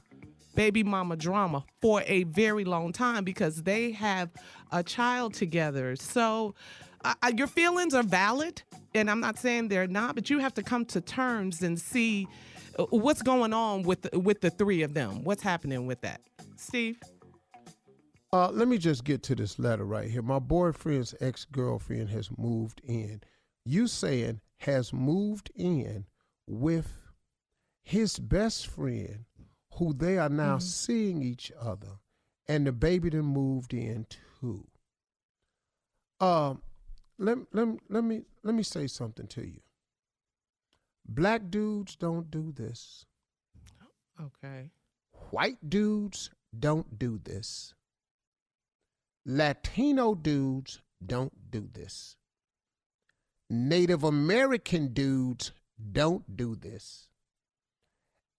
baby 0.56 0.82
mama 0.82 1.14
drama 1.16 1.64
for 1.80 2.02
a 2.06 2.24
very 2.24 2.64
long 2.64 2.90
time 2.92 3.22
because 3.22 3.62
they 3.62 3.92
have 3.92 4.30
a 4.72 4.82
child 4.82 5.34
together. 5.34 5.94
So 5.94 6.54
uh, 7.04 7.14
your 7.36 7.46
feelings 7.46 7.94
are 7.94 8.02
valid, 8.02 8.62
and 8.94 9.08
I'm 9.08 9.20
not 9.20 9.38
saying 9.38 9.68
they're 9.68 9.86
not, 9.86 10.16
but 10.16 10.30
you 10.30 10.38
have 10.40 10.54
to 10.54 10.62
come 10.62 10.84
to 10.86 11.00
terms 11.00 11.62
and 11.62 11.78
see 11.78 12.26
uh, 12.26 12.55
what's 12.78 13.22
going 13.22 13.52
on 13.52 13.82
with 13.82 14.02
the, 14.02 14.18
with 14.18 14.40
the 14.40 14.50
three 14.50 14.82
of 14.82 14.94
them. 14.94 15.24
What's 15.24 15.42
happening 15.42 15.86
with 15.86 16.00
that, 16.02 16.20
Steve? 16.56 17.00
Uh, 18.32 18.50
let 18.50 18.68
me 18.68 18.76
just 18.76 19.04
get 19.04 19.22
to 19.24 19.34
this 19.34 19.58
letter 19.58 19.84
right 19.84 20.10
here. 20.10 20.22
My 20.22 20.38
boyfriend's 20.38 21.14
ex 21.20 21.44
girlfriend 21.44 22.10
has 22.10 22.28
moved 22.36 22.80
in. 22.84 23.22
You 23.64 23.86
saying 23.86 24.40
has 24.58 24.92
moved 24.92 25.50
in 25.54 26.04
with 26.46 26.92
his 27.82 28.18
best 28.18 28.66
friend, 28.66 29.24
who 29.74 29.92
they 29.92 30.18
are 30.18 30.28
now 30.28 30.56
mm-hmm. 30.56 30.60
seeing 30.60 31.22
each 31.22 31.52
other, 31.60 31.98
and 32.48 32.66
the 32.66 32.72
baby 32.72 33.10
then 33.10 33.24
moved 33.24 33.72
in 33.72 34.06
too. 34.40 34.66
Um, 36.20 36.62
let, 37.18 37.38
let, 37.52 37.68
let 37.88 38.04
me 38.04 38.22
let 38.42 38.54
me 38.54 38.62
say 38.62 38.86
something 38.86 39.26
to 39.28 39.46
you. 39.46 39.60
Black 41.08 41.50
dudes 41.50 41.96
don't 41.96 42.30
do 42.30 42.52
this. 42.52 43.04
Okay. 44.20 44.70
White 45.30 45.58
dudes 45.68 46.30
don't 46.58 46.98
do 46.98 47.20
this. 47.22 47.74
Latino 49.24 50.14
dudes 50.14 50.80
don't 51.04 51.50
do 51.50 51.68
this. 51.72 52.16
Native 53.48 54.02
American 54.04 54.92
dudes 54.92 55.52
don't 55.92 56.36
do 56.36 56.56
this. 56.56 57.08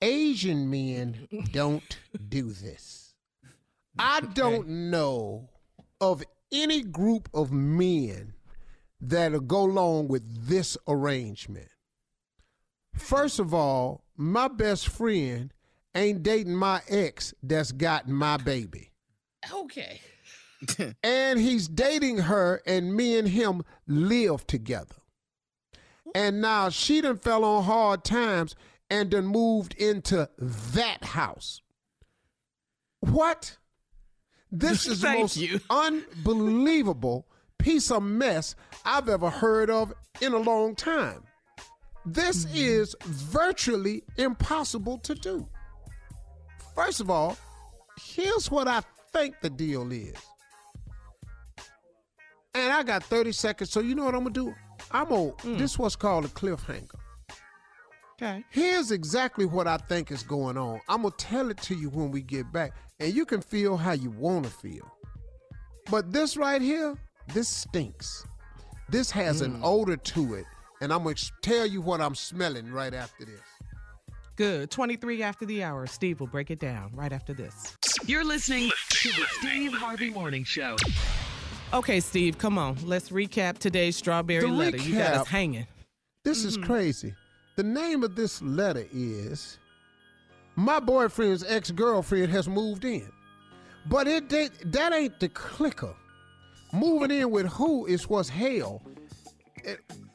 Asian 0.02 0.70
men 0.70 1.28
don't 1.52 1.98
do 2.30 2.52
this. 2.52 3.14
I 3.98 4.22
don't 4.22 4.68
know 4.68 5.50
of 6.00 6.24
any 6.52 6.84
group 6.84 7.30
of 7.34 7.52
men 7.52 8.34
that'll 9.02 9.40
go 9.40 9.64
along 9.64 10.08
with 10.08 10.48
this 10.48 10.78
arrangement. 10.88 11.70
First 12.98 13.40
of 13.40 13.54
all, 13.54 14.04
my 14.16 14.48
best 14.48 14.88
friend 14.88 15.54
ain't 15.96 16.24
dating 16.24 16.56
my 16.56 16.82
ex 16.90 17.34
that's 17.42 17.72
got 17.72 18.08
my 18.08 18.38
baby. 18.38 18.92
Okay. 19.52 20.02
and 21.04 21.40
he's 21.40 21.68
dating 21.68 22.18
her, 22.18 22.62
and 22.66 22.96
me 22.96 23.18
and 23.18 23.28
him 23.28 23.64
live 23.88 24.46
together. 24.48 24.96
And 26.16 26.42
now 26.42 26.70
she 26.70 27.02
done 27.02 27.18
fell 27.18 27.44
on 27.44 27.64
hard 27.64 28.04
times 28.04 28.56
and 28.90 29.10
done 29.10 29.28
moved 29.28 29.76
into 29.76 30.30
that 30.38 31.04
house. 31.04 31.62
What? 33.02 33.58
This 34.52 34.88
is 34.88 35.02
the 35.02 35.14
most 35.14 35.38
you. 35.38 35.60
unbelievable 35.70 37.28
piece 37.58 37.92
of 37.92 38.04
mess 38.04 38.56
I've 38.86 39.10
ever 39.10 39.30
heard 39.30 39.70
of 39.70 39.94
in 40.22 40.34
a 40.34 40.38
long 40.38 40.76
time. 40.76 41.24
This 42.10 42.46
Mm-hmm. 42.46 42.56
is 42.58 42.96
virtually 43.04 44.04
impossible 44.18 44.98
to 45.00 45.14
do. 45.14 45.48
First 46.76 47.02
of 47.02 47.10
all, 47.10 47.36
here's 48.00 48.50
what 48.50 48.68
I 48.68 48.82
think 49.12 49.36
the 49.42 49.50
deal 49.50 49.92
is. 49.92 50.16
And 52.54 52.72
I 52.74 52.84
got 52.84 53.04
30 53.04 53.32
seconds, 53.34 53.72
so 53.72 53.80
you 53.82 53.94
know 53.94 54.06
what 54.06 54.16
I'm 54.16 54.22
gonna 54.22 54.32
do? 54.32 54.56
I'm 54.92 55.10
gonna, 55.10 55.32
Mm. 55.44 55.58
this 55.58 55.78
what's 55.78 55.96
called 55.96 56.26
a 56.26 56.30
cliffhanger. 56.30 56.90
Okay. 58.14 58.44
Here's 58.50 58.92
exactly 58.92 59.46
what 59.46 59.68
I 59.68 59.78
think 59.78 60.12
is 60.12 60.24
going 60.24 60.58
on. 60.58 60.80
I'm 60.90 61.04
gonna 61.04 61.14
tell 61.18 61.52
it 61.52 61.58
to 61.64 61.76
you 61.76 61.90
when 61.90 62.10
we 62.10 62.22
get 62.22 62.52
back, 62.52 62.72
and 63.00 63.14
you 63.14 63.26
can 63.26 63.42
feel 63.42 63.78
how 63.78 63.92
you 63.92 64.10
wanna 64.12 64.50
feel. 64.50 64.90
But 65.92 66.12
this 66.12 66.36
right 66.38 66.62
here, 66.62 66.96
this 67.34 67.48
stinks. 67.48 68.26
This 68.90 69.12
has 69.12 69.42
an 69.42 69.60
odor 69.64 69.98
to 69.98 70.36
it, 70.36 70.46
and 70.82 70.94
I'm 70.94 71.04
gonna 71.04 71.16
tell 71.42 71.66
you 71.66 71.82
what 71.82 72.02
I'm 72.02 72.16
smelling 72.16 72.72
right 72.72 72.94
after 72.94 73.26
this. 73.26 73.42
Good. 74.36 74.70
23 74.70 75.24
after 75.24 75.46
the 75.46 75.64
hour. 75.64 75.88
Steve 75.88 76.20
will 76.20 76.28
break 76.28 76.52
it 76.52 76.60
down 76.60 76.92
right 76.94 77.12
after 77.12 77.34
this. 77.34 77.76
You're 78.06 78.24
listening 78.24 78.70
to 78.90 79.10
the 79.10 79.26
Steve 79.40 79.74
Harvey 79.74 80.12
Morning 80.12 80.44
Show. 80.44 80.76
Okay, 81.74 82.00
Steve, 82.00 82.38
come 82.38 82.58
on. 82.60 82.78
Let's 82.86 83.10
recap 83.10 83.58
today's 83.58 83.98
strawberry 83.98 84.42
The 84.42 84.48
letter. 84.48 84.78
You 84.78 84.98
got 84.98 85.14
us 85.16 85.28
hanging. 85.28 85.66
This 86.24 86.46
is 86.46 86.56
mm-hmm. 86.56 86.72
crazy. 86.72 87.16
The 87.56 87.64
name 87.64 88.04
of 88.04 88.16
this 88.16 88.42
letter 88.42 88.86
is 88.94 89.58
My 90.56 90.80
boyfriend's 90.80 91.44
ex 91.44 91.72
girlfriend 91.72 92.30
has 92.30 92.48
moved 92.48 92.86
in. 92.86 93.12
But 93.90 94.08
it 94.08 94.30
that, 94.30 94.52
that 94.72 94.94
ain't 94.94 95.20
the 95.20 95.30
clicker. 95.30 95.96
Moving 96.74 97.12
in 97.12 97.32
with 97.32 97.48
who 97.48 97.88
is 97.88 98.08
what's 98.08 98.30
hell. 98.30 98.84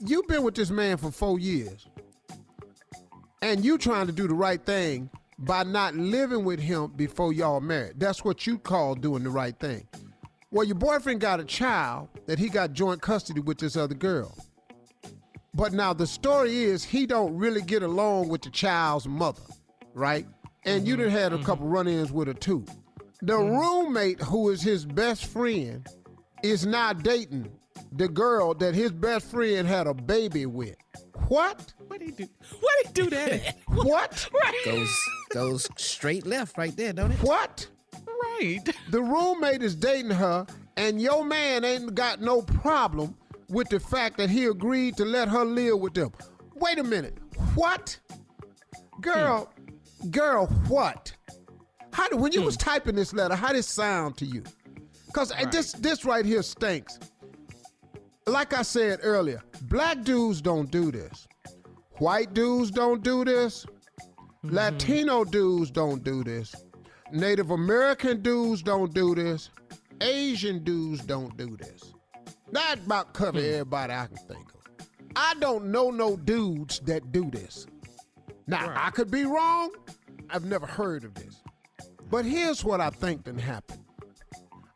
You've 0.00 0.26
been 0.26 0.42
with 0.42 0.54
this 0.54 0.70
man 0.70 0.96
for 0.96 1.10
four 1.10 1.38
years. 1.38 1.86
And 3.40 3.64
you 3.64 3.76
trying 3.76 4.06
to 4.06 4.12
do 4.12 4.28
the 4.28 4.34
right 4.34 4.64
thing 4.64 5.10
by 5.38 5.64
not 5.64 5.94
living 5.96 6.44
with 6.44 6.60
him 6.60 6.92
before 6.94 7.32
y'all 7.32 7.60
married. 7.60 7.98
That's 7.98 8.24
what 8.24 8.46
you 8.46 8.58
call 8.58 8.94
doing 8.94 9.24
the 9.24 9.30
right 9.30 9.58
thing. 9.58 9.86
Well, 10.50 10.64
your 10.64 10.76
boyfriend 10.76 11.20
got 11.20 11.40
a 11.40 11.44
child 11.44 12.08
that 12.26 12.38
he 12.38 12.48
got 12.48 12.72
joint 12.72 13.02
custody 13.02 13.40
with 13.40 13.58
this 13.58 13.76
other 13.76 13.94
girl. 13.94 14.36
But 15.54 15.72
now 15.72 15.92
the 15.92 16.06
story 16.06 16.64
is 16.64 16.84
he 16.84 17.06
don't 17.06 17.34
really 17.36 17.62
get 17.62 17.82
along 17.82 18.28
with 18.28 18.42
the 18.42 18.50
child's 18.50 19.08
mother, 19.08 19.42
right? 19.92 20.26
And 20.64 20.86
you 20.86 20.96
done 20.96 21.10
had 21.10 21.32
a 21.32 21.36
mm-hmm. 21.36 21.44
couple 21.44 21.66
run-ins 21.66 22.12
with 22.12 22.28
her 22.28 22.34
too. 22.34 22.64
The 23.22 23.34
mm-hmm. 23.34 23.56
roommate 23.56 24.20
who 24.20 24.50
is 24.50 24.62
his 24.62 24.86
best 24.86 25.26
friend 25.26 25.86
is 26.42 26.64
now 26.64 26.92
dating 26.92 27.50
the 27.92 28.08
girl 28.08 28.54
that 28.54 28.74
his 28.74 28.92
best 28.92 29.30
friend 29.30 29.66
had 29.66 29.86
a 29.86 29.94
baby 29.94 30.46
with. 30.46 30.76
What? 31.28 31.72
What 31.86 32.00
did 32.00 32.10
he 32.10 32.24
do? 32.24 32.28
What 32.60 32.72
did 32.82 32.86
he 32.86 33.02
do 33.02 33.10
that? 33.16 33.32
at? 33.32 33.58
What? 33.68 34.28
Goes 34.64 35.08
goes 35.30 35.68
straight 35.76 36.26
left 36.26 36.58
right 36.58 36.76
there, 36.76 36.92
don't 36.92 37.12
it? 37.12 37.18
What? 37.22 37.66
Right. 38.06 38.60
The 38.90 39.02
roommate 39.02 39.62
is 39.62 39.74
dating 39.74 40.10
her, 40.10 40.46
and 40.76 41.00
your 41.00 41.24
man 41.24 41.64
ain't 41.64 41.94
got 41.94 42.20
no 42.20 42.42
problem 42.42 43.16
with 43.48 43.68
the 43.68 43.80
fact 43.80 44.16
that 44.18 44.30
he 44.30 44.46
agreed 44.46 44.96
to 44.96 45.04
let 45.04 45.28
her 45.28 45.44
live 45.44 45.78
with 45.78 45.94
them. 45.94 46.12
Wait 46.54 46.78
a 46.78 46.84
minute. 46.84 47.18
What? 47.54 47.98
Girl, 49.00 49.50
hmm. 50.00 50.10
girl, 50.10 50.46
what? 50.68 51.12
How 51.92 52.08
did, 52.08 52.20
when 52.20 52.32
you 52.32 52.40
hmm. 52.40 52.46
was 52.46 52.56
typing 52.56 52.94
this 52.94 53.12
letter, 53.12 53.34
how 53.34 53.48
did 53.48 53.58
it 53.58 53.64
sound 53.64 54.16
to 54.18 54.24
you? 54.24 54.42
Because 55.06 55.32
this 55.50 55.72
this 55.72 56.04
right 56.06 56.24
here 56.24 56.42
stinks. 56.42 56.98
Like 58.26 58.54
I 58.54 58.62
said 58.62 59.00
earlier, 59.02 59.42
black 59.62 60.02
dudes 60.02 60.40
don't 60.40 60.70
do 60.70 60.92
this. 60.92 61.26
White 61.98 62.34
dudes 62.34 62.70
don't 62.70 63.02
do 63.02 63.24
this. 63.24 63.66
Mm-hmm. 64.44 64.54
Latino 64.54 65.24
dudes 65.24 65.70
don't 65.70 66.04
do 66.04 66.22
this. 66.22 66.54
Native 67.10 67.50
American 67.50 68.22
dudes 68.22 68.62
don't 68.62 68.94
do 68.94 69.14
this. 69.14 69.50
Asian 70.00 70.62
dudes 70.62 71.02
don't 71.02 71.36
do 71.36 71.56
this. 71.56 71.92
That 72.52 72.78
about 72.84 73.12
cover 73.12 73.40
hmm. 73.40 73.46
everybody 73.46 73.92
I 73.92 74.06
can 74.06 74.16
think 74.16 74.46
of. 74.54 74.86
I 75.16 75.34
don't 75.40 75.66
know 75.66 75.90
no 75.90 76.16
dudes 76.16 76.80
that 76.80 77.12
do 77.12 77.30
this. 77.30 77.66
Now, 78.46 78.72
I 78.76 78.90
could 78.90 79.10
be 79.10 79.24
wrong. 79.24 79.70
I've 80.30 80.44
never 80.44 80.66
heard 80.66 81.04
of 81.04 81.14
this. 81.14 81.42
But 82.10 82.24
here's 82.24 82.64
what 82.64 82.80
I 82.80 82.90
think 82.90 83.24
done 83.24 83.38
happened. 83.38 83.84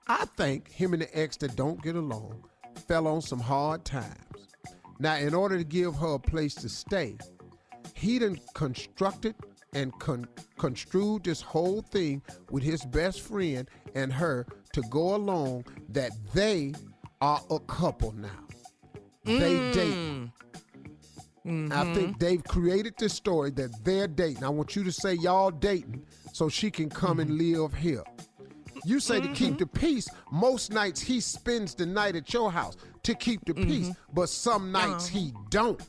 I 0.07 0.24
think 0.36 0.70
him 0.70 0.92
and 0.92 1.03
the 1.03 1.18
ex 1.18 1.36
that 1.38 1.57
don't 1.57 1.82
get 1.82 1.97
along 1.97 2.44
fell 2.78 3.06
on 3.06 3.20
some 3.20 3.40
hard 3.40 3.84
times. 3.84 4.48
Now, 4.98 5.16
in 5.16 5.34
order 5.34 5.58
to 5.58 5.64
give 5.64 5.94
her 5.96 6.14
a 6.14 6.18
place 6.18 6.54
to 6.56 6.68
stay, 6.68 7.16
he 7.94 8.18
done 8.18 8.38
constructed 8.54 9.34
and 9.74 9.96
con- 9.98 10.28
construed 10.58 11.24
this 11.24 11.40
whole 11.40 11.82
thing 11.82 12.22
with 12.50 12.62
his 12.62 12.84
best 12.86 13.20
friend 13.20 13.68
and 13.94 14.12
her 14.12 14.46
to 14.72 14.82
go 14.90 15.14
along 15.14 15.64
that 15.90 16.12
they 16.32 16.72
are 17.20 17.40
a 17.50 17.58
couple 17.60 18.12
now. 18.12 18.28
They 19.24 19.56
mm. 19.56 19.72
date. 19.74 20.30
I 21.46 21.48
mm-hmm. 21.48 21.94
think 21.94 22.18
they've 22.18 22.42
created 22.42 22.94
this 22.98 23.12
story 23.12 23.50
that 23.52 23.84
they're 23.84 24.08
dating. 24.08 24.42
I 24.42 24.48
want 24.48 24.74
you 24.74 24.82
to 24.82 24.90
say 24.90 25.14
y'all 25.14 25.52
dating 25.52 26.04
so 26.32 26.48
she 26.48 26.70
can 26.70 26.88
come 26.88 27.20
and 27.20 27.30
mm-hmm. 27.30 27.62
live 27.62 27.74
here. 27.74 28.02
You 28.87 29.01
say 29.01 29.20
to 29.20 29.26
keep 29.28 29.59
the 29.59 29.66
peace. 29.66 30.09
Most 30.30 30.72
nights 30.72 31.01
he 31.01 31.18
spends 31.18 31.74
the 31.74 31.84
night 31.84 32.14
at 32.14 32.32
your 32.32 32.53
house 32.53 32.76
to 33.03 33.16
keep 33.16 33.45
the 33.45 33.53
peace, 33.53 33.91
but 34.14 34.28
some 34.28 34.70
nights 34.70 35.09
he 35.09 35.32
don't. 35.51 35.82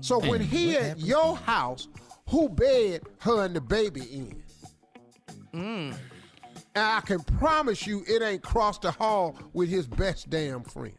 So 0.00 0.20
when 0.20 0.40
he 0.40 0.76
at 0.76 1.00
your 1.00 1.36
house, 1.36 1.88
who 2.28 2.48
bed 2.48 3.02
her 3.18 3.44
and 3.44 3.56
the 3.56 3.60
baby 3.60 4.02
in? 4.02 4.42
And 5.52 5.96
I 6.76 7.00
can 7.00 7.18
promise 7.20 7.84
you 7.84 8.04
it 8.06 8.22
ain't 8.22 8.44
crossed 8.44 8.82
the 8.82 8.92
hall 8.92 9.36
with 9.52 9.68
his 9.68 9.88
best 9.88 10.30
damn 10.30 10.62
friend. 10.62 10.94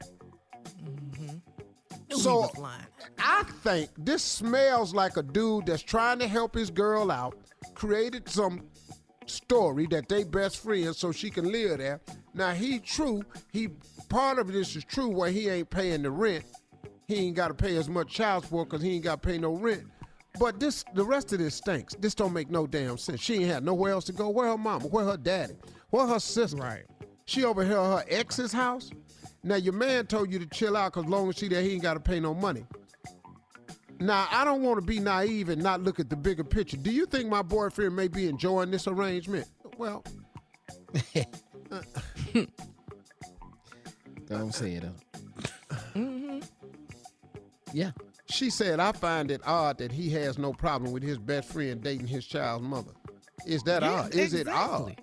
So 2.10 2.52
I 3.20 3.44
think 3.64 3.92
this 3.98 4.22
smells 4.22 4.94
like 4.94 5.16
a 5.16 5.24
dude 5.24 5.68
that's 5.68 5.82
trying 5.82 6.20
to 6.20 6.28
help 6.28 6.56
his 6.56 6.70
girl 6.70 7.10
out, 7.10 7.38
created 7.74 8.28
some 8.28 8.68
story 9.30 9.88
that 9.88 10.10
they 10.10 10.24
best 10.24 10.58
friends 10.58 10.98
so 10.98 11.12
she 11.12 11.30
can 11.30 11.52
live 11.52 11.78
there. 11.78 12.02
Now 12.34 12.52
he 12.52 12.80
true, 12.80 13.24
he 13.52 13.70
part 14.10 14.40
of 14.40 14.52
this 14.52 14.76
is 14.76 14.84
true 14.84 15.10
where 15.10 15.32
he 15.32 15.50
ain't 15.50 15.70
paying 15.70 16.04
the 16.04 16.12
rent. 16.12 16.46
He 17.08 17.16
ain't 17.16 17.36
got 17.36 17.48
to 17.48 17.54
pay 17.54 17.76
as 17.78 17.90
much 17.90 18.10
child 18.10 18.44
support 18.44 18.70
because 18.70 18.84
he 18.84 18.96
ain't 18.96 19.04
got 19.04 19.22
to 19.22 19.28
pay 19.28 19.38
no 19.38 19.54
rent. 19.54 19.84
But 20.40 20.60
this, 20.60 20.86
the 20.94 21.04
rest 21.04 21.34
of 21.34 21.40
this 21.40 21.56
stinks. 21.56 21.96
This 21.96 22.14
don't 22.14 22.34
make 22.34 22.50
no 22.50 22.68
damn 22.68 22.98
sense. 22.98 23.20
She 23.20 23.36
ain't 23.36 23.46
had 23.46 23.66
nowhere 23.66 23.94
else 23.94 24.06
to 24.06 24.14
go. 24.14 24.30
Where 24.30 24.48
her 24.48 24.58
mama? 24.58 24.86
Where 24.86 25.06
her 25.06 25.18
daddy? 25.18 25.56
Where 25.90 26.06
her 26.06 26.20
sister? 26.20 26.58
Right. 26.58 26.86
She 27.26 27.44
over 27.44 27.64
here 27.66 27.78
at 27.78 27.84
her 27.84 28.06
ex's 28.08 28.54
house. 28.54 28.92
Now 29.44 29.56
your 29.56 29.74
man 29.74 30.06
told 30.06 30.32
you 30.32 30.40
to 30.40 30.46
chill 30.46 30.78
out 30.78 30.94
because 30.94 31.10
long 31.10 31.30
as 31.30 31.38
she 31.38 31.48
there, 31.48 31.62
he 31.62 31.74
ain't 31.74 31.84
got 31.84 31.96
to 31.96 32.00
pay 32.00 32.20
no 32.20 32.34
money. 32.34 32.66
Now 34.00 34.28
I 34.32 34.46
don't 34.46 34.62
want 34.64 34.80
to 34.80 34.86
be 34.86 35.00
naive 35.00 35.50
and 35.50 35.62
not 35.62 35.82
look 35.82 36.00
at 36.00 36.10
the 36.10 36.16
bigger 36.16 36.44
picture. 36.44 36.78
Do 36.78 36.92
you 36.92 37.06
think 37.06 37.28
my 37.30 37.42
boyfriend 37.42 37.96
may 37.96 38.08
be 38.08 38.28
enjoying 38.28 38.72
this 38.72 38.88
arrangement? 38.88 39.48
Well, 39.78 40.04
Don't 44.28 44.54
say 44.54 44.74
it. 44.74 44.84
Mm-hmm. 45.96 46.40
Yeah. 47.74 47.92
She 48.30 48.50
said, 48.52 48.80
I 48.80 48.92
find 48.92 49.32
it 49.32 49.42
odd 49.46 49.80
that 49.80 49.92
he 49.92 50.10
has 50.12 50.38
no 50.38 50.54
problem 50.54 50.92
with 50.92 51.02
his 51.02 51.18
best 51.18 51.52
friend 51.52 51.82
dating 51.82 52.08
his 52.08 52.26
child's 52.26 52.64
mother. 52.64 52.92
Is 53.48 53.64
that 53.64 53.82
Yeah, 53.82 53.92
odd? 53.92 54.14
Is 54.14 54.34
it 54.34 54.48
odd? 54.48 55.02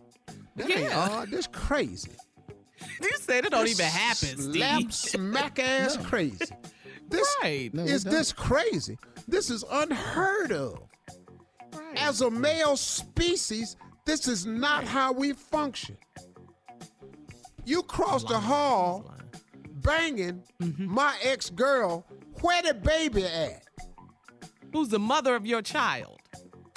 That 0.57 0.71
ain't 0.71 0.81
Yeah. 0.91 1.09
odd. 1.11 1.31
This 1.31 1.47
crazy. 1.47 2.13
You 3.01 3.11
said 3.19 3.47
it 3.47 3.51
don't 3.53 3.65
This 3.65 3.81
even 3.81 3.87
happen, 3.91 4.53
Slap 4.53 4.93
smack 4.93 5.59
ass 5.59 5.97
crazy. 5.97 6.45
This 7.09 7.37
Right. 7.43 7.73
No, 7.73 7.83
it 7.85 7.91
is 7.91 8.05
don't. 8.05 8.13
this 8.15 8.33
crazy. 8.33 8.99
This 9.29 9.51
is 9.51 9.65
unheard 9.71 10.53
of. 10.53 10.79
As 11.97 12.21
a 12.21 12.31
male 12.31 12.77
species, 12.77 13.77
this 14.05 14.29
is 14.29 14.47
not 14.47 14.85
how 14.85 15.13
we 15.13 15.33
function. 15.33 15.97
You 17.65 17.83
cross 17.83 18.25
the 18.25 18.39
hall 18.39 19.11
banging 19.83 20.43
Mm-hmm. 20.61 20.87
my 20.87 21.15
ex 21.23 21.51
girl. 21.51 22.07
Where 22.41 22.63
the 22.63 22.75
baby 22.75 23.25
at? 23.25 23.63
Who's 24.73 24.89
the 24.89 24.99
mother 24.99 25.35
of 25.35 25.47
your 25.47 25.63
child? 25.63 26.21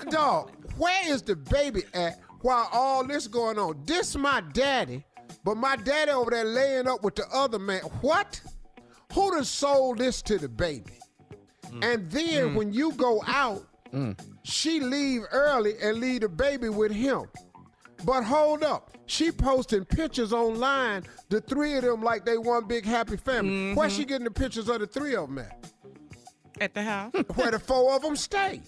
Dog, 0.10 0.52
where 0.78 1.12
is 1.12 1.22
the 1.22 1.36
baby 1.36 1.84
at 1.94 2.20
while 2.42 2.70
all 2.72 3.06
this 3.06 3.28
going 3.28 3.60
on? 3.60 3.82
This 3.86 4.16
my 4.16 4.42
daddy 4.54 5.04
But 5.44 5.56
my 5.58 5.76
daddy 5.76 6.12
over 6.12 6.32
there 6.32 6.46
laying 6.46 6.88
up 6.88 7.04
with 7.04 7.16
the 7.16 7.28
other 7.34 7.60
man. 7.60 7.82
What? 8.02 8.40
Who 9.14 9.32
done 9.32 9.44
sold 9.44 9.98
this 9.98 10.22
to 10.24 10.38
the 10.38 10.50
baby? 10.50 11.00
Mm. 11.68 11.94
And 11.94 12.12
then 12.12 12.50
mm. 12.50 12.56
when 12.56 12.74
you 12.74 12.92
go 12.94 13.24
out, 13.26 13.66
mm. 13.94 14.20
she 14.44 14.80
leave 14.80 15.22
early 15.32 15.74
and 15.82 15.98
leave 15.98 16.22
the 16.22 16.30
baby 16.30 16.70
with 16.70 16.92
him. 16.92 17.26
But 18.06 18.24
hold 18.24 18.64
up. 18.64 18.92
She 19.08 19.32
posting 19.32 19.86
pictures 19.86 20.32
online, 20.32 21.04
the 21.30 21.42
three 21.42 21.74
of 21.76 21.84
them 21.84 22.04
like 22.04 22.26
they 22.26 22.38
one 22.38 22.68
big 22.68 22.86
happy 22.86 23.18
family. 23.18 23.74
Where 23.74 23.90
she 23.90 24.02
mm-hmm. 24.02 24.08
getting 24.10 24.26
the 24.26 24.32
pictures 24.32 24.70
of 24.70 24.80
the 24.80 24.88
three 24.88 25.16
of 25.16 25.28
them 25.28 25.40
at? 25.40 25.72
At 26.62 26.74
the 26.76 26.84
house. 26.84 27.14
Where 27.36 27.52
the 27.52 27.60
four 27.60 27.96
of 27.96 28.04
them 28.04 28.16
stay. 28.16 28.62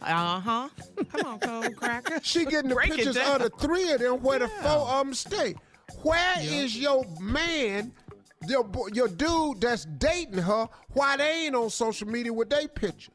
Uh 0.00 0.40
huh. 0.40 0.68
Come 1.10 1.26
on, 1.26 1.38
cold 1.40 1.76
cracker. 1.76 2.20
She 2.22 2.44
getting 2.44 2.68
the 2.68 2.74
Break 2.74 2.92
pictures 2.92 3.16
of 3.16 3.40
the 3.40 3.50
three 3.58 3.90
of 3.92 4.00
them 4.00 4.20
where 4.20 4.40
the 4.40 4.48
four 4.48 4.88
of 4.88 5.06
them 5.06 5.14
stay. 5.14 5.54
Where 6.02 6.34
is 6.40 6.76
your 6.76 7.04
man, 7.20 7.92
your 8.48 8.68
your 8.92 9.08
dude 9.08 9.60
that's 9.60 9.84
dating 9.84 10.38
her? 10.38 10.68
Why 10.92 11.16
they 11.16 11.46
ain't 11.46 11.54
on 11.54 11.70
social 11.70 12.08
media 12.08 12.32
with 12.32 12.50
their 12.50 12.68
pictures? 12.68 13.14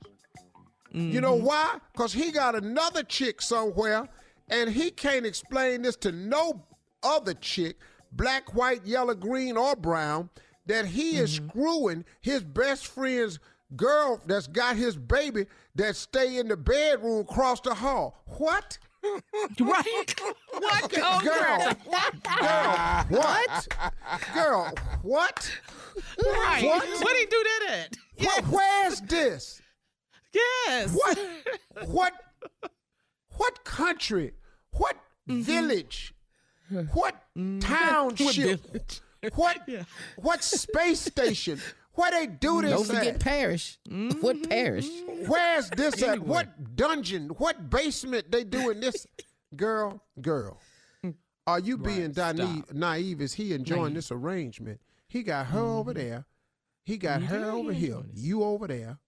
You 0.92 1.22
know 1.22 1.36
mm-hmm. 1.36 1.46
why? 1.46 1.78
Cause 1.96 2.14
he 2.14 2.32
got 2.32 2.56
another 2.56 3.04
chick 3.04 3.42
somewhere, 3.42 4.08
and 4.50 4.70
he 4.70 4.90
can't 4.90 5.26
explain 5.26 5.84
this 5.84 5.96
to 5.98 6.12
no 6.12 6.64
other 7.04 7.34
chick, 7.36 7.78
black, 8.12 8.56
white, 8.56 8.86
yellow, 8.86 9.14
green, 9.14 9.58
or 9.58 9.76
brown, 9.76 10.30
that 10.66 10.86
he 10.86 11.18
is 11.18 11.40
mm-hmm. 11.40 11.50
screwing 11.50 12.06
his 12.22 12.44
best 12.44 12.88
friend's 12.88 13.40
girl 13.76 14.22
that's 14.26 14.48
got 14.48 14.76
his 14.76 14.96
baby 14.96 15.46
that 15.76 15.96
stay 15.96 16.38
in 16.38 16.48
the 16.48 16.58
bedroom 16.58 17.22
across 17.22 17.60
the 17.62 17.74
hall. 17.74 18.24
What? 18.38 18.78
Right? 19.60 20.22
What? 20.54 20.91
Girl, 20.91 21.20
girl, 21.22 21.74
what? 23.10 23.68
Girl, 24.34 24.74
what? 25.04 25.60
Right. 26.24 26.64
What? 26.64 27.02
What 27.02 27.18
he 27.18 27.26
do 27.26 27.43
that 27.43 27.70
at? 27.72 27.98
What, 28.26 28.43
where's 28.48 29.02
this? 29.02 29.62
Yes. 30.34 30.93
What? 30.93 31.20
What? 31.86 32.14
What 33.38 33.64
country? 33.64 34.34
What 34.72 34.95
Mm-hmm. 35.30 35.41
village? 35.41 36.14
What 36.93 37.16
township? 37.60 38.62
What? 39.36 39.60
What 40.16 40.41
space 40.43 41.02
station? 41.02 41.60
Where 41.98 42.12
they 42.12 42.28
do 42.28 42.62
this 42.62 42.72
Don't 42.72 42.86
forget 42.86 43.16
at? 43.16 43.20
parish. 43.20 43.80
What 44.22 44.48
parish? 44.48 44.88
Where's 45.26 45.68
this 45.72 46.04
at? 46.04 46.20
What 46.20 46.76
dungeon? 46.76 47.30
What 47.30 47.72
basement 47.72 48.32
they 48.32 48.43
doing 48.43 48.80
this? 48.80 49.08
Girl, 49.56 50.00
girl, 50.22 50.60
are 51.48 51.60
you 51.60 51.76
being 51.76 52.14
naive, 52.16 52.72
naive? 52.72 53.20
Is 53.20 53.34
he 53.34 53.54
enjoying 53.54 53.95
this 53.95 54.12
arrangement? 54.12 54.80
He 55.08 55.24
got 55.24 55.48
her 55.48 55.60
over 55.60 55.91
mm-hmm. 55.91 56.08
there. 56.08 56.26
He 56.84 56.98
got 56.98 57.24
her 57.24 57.39
mm-hmm. 57.39 57.56
over 57.56 57.74
here. 57.74 58.04
You 58.14 58.43
over 58.43 58.68
there. 58.68 59.00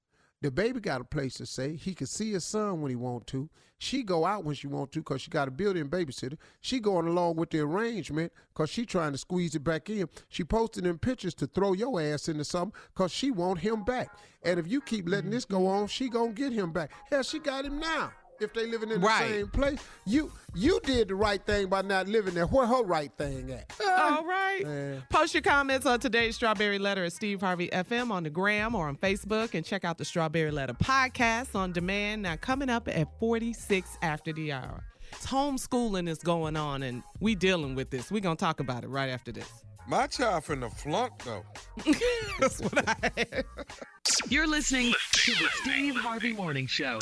The 0.41 0.51
baby 0.51 0.79
got 0.79 1.01
a 1.01 1.03
place 1.03 1.33
to 1.35 1.45
stay. 1.45 1.75
He 1.75 1.93
can 1.93 2.07
see 2.07 2.31
his 2.31 2.45
son 2.45 2.81
when 2.81 2.89
he 2.89 2.95
want 2.95 3.27
to. 3.27 3.49
She 3.77 4.03
go 4.03 4.25
out 4.25 4.45
when 4.45 4.55
she 4.55 4.67
want 4.67 4.91
to 4.93 4.99
because 4.99 5.21
she 5.21 5.29
got 5.29 5.47
a 5.47 5.51
built-in 5.51 5.89
babysitter. 5.89 6.37
She 6.61 6.79
going 6.79 7.07
along 7.07 7.35
with 7.35 7.49
the 7.49 7.59
arrangement 7.59 8.31
because 8.53 8.69
she 8.69 8.85
trying 8.85 9.11
to 9.13 9.17
squeeze 9.17 9.55
it 9.55 9.63
back 9.63 9.89
in. 9.89 10.07
She 10.29 10.43
posting 10.43 10.83
them 10.83 10.97
pictures 10.97 11.33
to 11.35 11.47
throw 11.47 11.73
your 11.73 11.99
ass 12.01 12.29
into 12.29 12.45
something 12.45 12.77
because 12.93 13.11
she 13.11 13.31
want 13.31 13.59
him 13.59 13.83
back. 13.83 14.09
And 14.43 14.59
if 14.59 14.67
you 14.67 14.79
keep 14.79 15.09
letting 15.09 15.29
this 15.29 15.45
go 15.45 15.67
on, 15.67 15.87
she 15.87 16.09
gonna 16.09 16.31
get 16.31 16.53
him 16.53 16.71
back. 16.71 16.91
Hell, 17.09 17.23
she 17.23 17.39
got 17.39 17.65
him 17.65 17.79
now. 17.79 18.11
If 18.41 18.53
they 18.53 18.67
living 18.67 18.89
in 18.91 19.01
the 19.01 19.07
Right. 19.07 19.29
same 19.29 19.47
place, 19.49 19.79
you 20.05 20.31
you 20.55 20.79
did 20.83 21.09
the 21.09 21.15
right 21.15 21.45
thing 21.45 21.67
by 21.67 21.81
not 21.81 22.07
living 22.07 22.33
there. 22.33 22.45
Where 22.47 22.65
her 22.65 22.83
right 22.83 23.11
thing 23.17 23.51
at? 23.51 23.71
All 23.85 24.25
right. 24.25 24.61
Man. 24.63 25.03
Post 25.09 25.33
your 25.33 25.43
comments 25.43 25.85
on 25.85 25.99
today's 25.99 26.35
Strawberry 26.35 26.79
Letter 26.79 27.03
at 27.05 27.13
Steve 27.13 27.41
Harvey 27.41 27.67
FM 27.69 28.11
on 28.11 28.23
the 28.23 28.29
gram 28.29 28.75
or 28.75 28.87
on 28.87 28.95
Facebook 28.97 29.53
and 29.53 29.65
check 29.65 29.83
out 29.85 29.97
the 29.97 30.05
Strawberry 30.05 30.51
Letter 30.51 30.73
podcast 30.73 31.53
on 31.55 31.71
demand. 31.73 32.21
Now, 32.23 32.35
coming 32.37 32.69
up 32.69 32.87
at 32.87 33.07
46 33.19 33.97
after 34.01 34.31
the 34.33 34.53
hour. 34.53 34.83
It's 35.11 35.25
Homeschooling 35.25 36.07
is 36.07 36.19
going 36.19 36.55
on 36.55 36.83
and 36.83 37.03
we 37.19 37.35
dealing 37.35 37.75
with 37.75 37.89
this. 37.89 38.11
We're 38.11 38.21
going 38.21 38.37
to 38.37 38.41
talk 38.43 38.59
about 38.59 38.83
it 38.83 38.87
right 38.89 39.09
after 39.09 39.31
this. 39.31 39.49
My 39.87 40.05
child 40.07 40.43
finna 40.45 40.71
flunk 40.71 41.13
though. 41.23 41.43
That's 42.39 42.59
what 42.61 42.87
I 42.87 43.43
You're 44.29 44.47
listening 44.47 44.93
to 45.13 45.31
the 45.31 45.47
Steve 45.61 45.95
Harvey 45.95 46.33
Morning 46.33 46.67
Show. 46.67 46.99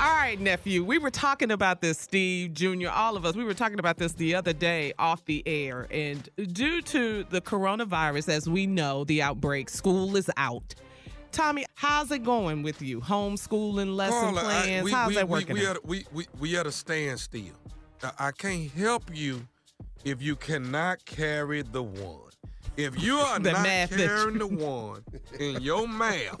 All 0.00 0.10
right, 0.12 0.38
nephew. 0.40 0.84
We 0.84 0.98
were 0.98 1.10
talking 1.10 1.52
about 1.52 1.80
this, 1.80 1.98
Steve 1.98 2.52
Jr., 2.52 2.88
all 2.88 3.16
of 3.16 3.24
us. 3.24 3.36
We 3.36 3.44
were 3.44 3.54
talking 3.54 3.78
about 3.78 3.96
this 3.96 4.12
the 4.12 4.34
other 4.34 4.52
day 4.52 4.92
off 4.98 5.24
the 5.24 5.42
air. 5.46 5.86
And 5.90 6.28
due 6.52 6.82
to 6.82 7.24
the 7.30 7.40
coronavirus, 7.40 8.28
as 8.28 8.48
we 8.48 8.66
know, 8.66 9.04
the 9.04 9.22
outbreak, 9.22 9.68
school 9.68 10.16
is 10.16 10.28
out. 10.36 10.74
Tommy, 11.30 11.64
how's 11.74 12.10
it 12.10 12.24
going 12.24 12.62
with 12.62 12.82
you? 12.82 13.00
Homeschooling, 13.00 13.94
lesson 13.94 14.34
Carla, 14.34 14.40
I- 14.40 14.62
plans? 14.62 14.84
we, 14.84 14.90
how's 14.90 15.08
we, 15.08 15.14
that 15.14 15.28
working? 15.28 15.54
We, 15.54 15.66
out? 15.66 15.76
at, 15.76 15.86
we, 15.86 16.04
we, 16.12 16.26
we 16.38 16.56
at 16.56 16.66
a 16.66 16.72
standstill. 16.72 17.54
I 18.18 18.32
can't 18.32 18.70
help 18.72 19.04
you 19.14 19.46
if 20.04 20.20
you 20.20 20.36
cannot 20.36 21.04
carry 21.06 21.62
the 21.62 21.82
one. 21.82 22.23
If 22.76 23.00
you 23.02 23.16
are 23.20 23.38
The 23.38 23.52
not 23.52 23.62
math 23.62 23.90
that 23.90 23.98
carrying 23.98 24.38
the 24.38 24.46
one 24.46 25.04
in 25.38 25.60
your 25.60 25.86
math, 25.88 26.40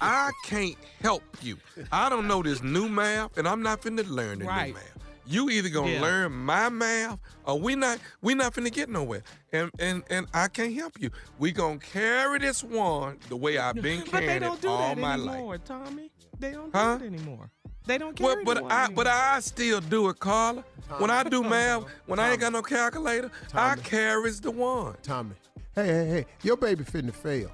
I 0.00 0.30
can't 0.44 0.76
help 1.00 1.22
you. 1.42 1.58
I 1.92 2.08
don't 2.08 2.26
know 2.26 2.42
this 2.42 2.62
new 2.62 2.88
math, 2.88 3.36
and 3.38 3.46
I'm 3.46 3.62
not 3.62 3.82
finna 3.82 4.08
learn 4.08 4.40
the 4.40 4.46
Right. 4.46 4.68
new 4.68 4.74
math. 4.74 4.98
You 5.26 5.48
either 5.48 5.70
gonna 5.70 5.92
Yeah. 5.92 6.02
learn 6.02 6.32
my 6.32 6.68
math, 6.68 7.18
or 7.46 7.58
we 7.58 7.74
not 7.76 7.98
we 8.20 8.34
not 8.34 8.52
finna 8.54 8.70
get 8.70 8.90
nowhere. 8.90 9.22
And 9.52 9.70
and 9.78 10.02
and 10.10 10.26
I 10.34 10.48
can't 10.48 10.74
help 10.74 11.00
you. 11.00 11.10
We 11.38 11.50
gonna 11.52 11.78
carry 11.78 12.38
this 12.40 12.62
one 12.62 13.18
the 13.30 13.36
way 13.36 13.56
I've 13.56 13.74
been 13.80 14.00
but 14.00 14.10
they 14.12 14.20
carrying 14.26 14.42
don't 14.42 14.54
it 14.56 14.60
do 14.62 14.68
all 14.68 14.94
that 14.94 14.98
my 14.98 15.16
life. 15.16 15.34
anymore, 15.36 15.58
Tommy. 15.58 16.10
They 16.38 16.52
don't 16.52 16.74
Huh? 16.74 16.98
do 16.98 17.04
it 17.04 17.06
anymore. 17.06 17.50
They 17.86 17.96
don't 17.96 18.18
Well, 18.20 18.32
carry 18.34 18.44
but 18.44 18.54
the 18.56 18.62
one 18.64 18.72
I 18.72 18.84
anymore. 18.84 18.96
but 18.96 19.06
I 19.06 19.40
still 19.40 19.80
do 19.80 20.08
it, 20.10 20.18
Carla. 20.18 20.62
When 20.98 21.10
I 21.10 21.22
do 21.22 21.42
math, 21.42 21.84
when 22.06 22.18
I 22.18 22.32
ain't 22.32 22.40
got 22.40 22.52
no 22.52 22.60
calculator, 22.62 23.30
I 23.54 23.76
Tommy. 23.76 23.82
carries 23.82 24.40
the 24.42 24.50
one. 24.50 24.96
Tommy. 25.02 25.36
Hey, 25.74 25.86
hey, 25.86 26.06
hey. 26.06 26.26
Your 26.42 26.56
baby 26.56 26.84
finna 26.84 27.12
fail. 27.12 27.50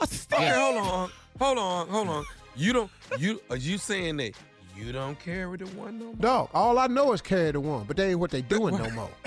Uh, 0.00 0.06
okay, 0.32 0.48
hold 0.50 0.76
on, 0.76 1.10
hold 1.38 1.58
on, 1.58 1.88
hold 1.88 2.08
on. 2.08 2.24
You 2.54 2.72
don't 2.72 2.90
you 3.18 3.40
are 3.50 3.56
you 3.56 3.78
saying 3.78 4.18
that 4.18 4.32
you 4.76 4.92
don't 4.92 5.18
carry 5.18 5.56
the 5.56 5.66
one 5.68 5.98
no 5.98 6.04
more? 6.06 6.14
Dog, 6.16 6.50
all 6.52 6.78
I 6.78 6.86
know 6.86 7.12
is 7.12 7.22
carry 7.22 7.52
the 7.52 7.60
one, 7.60 7.84
but 7.84 7.96
they 7.96 8.10
ain't 8.10 8.18
what 8.20 8.30
they 8.30 8.42
doing 8.42 8.76
no 8.76 8.90
more. 8.90 9.10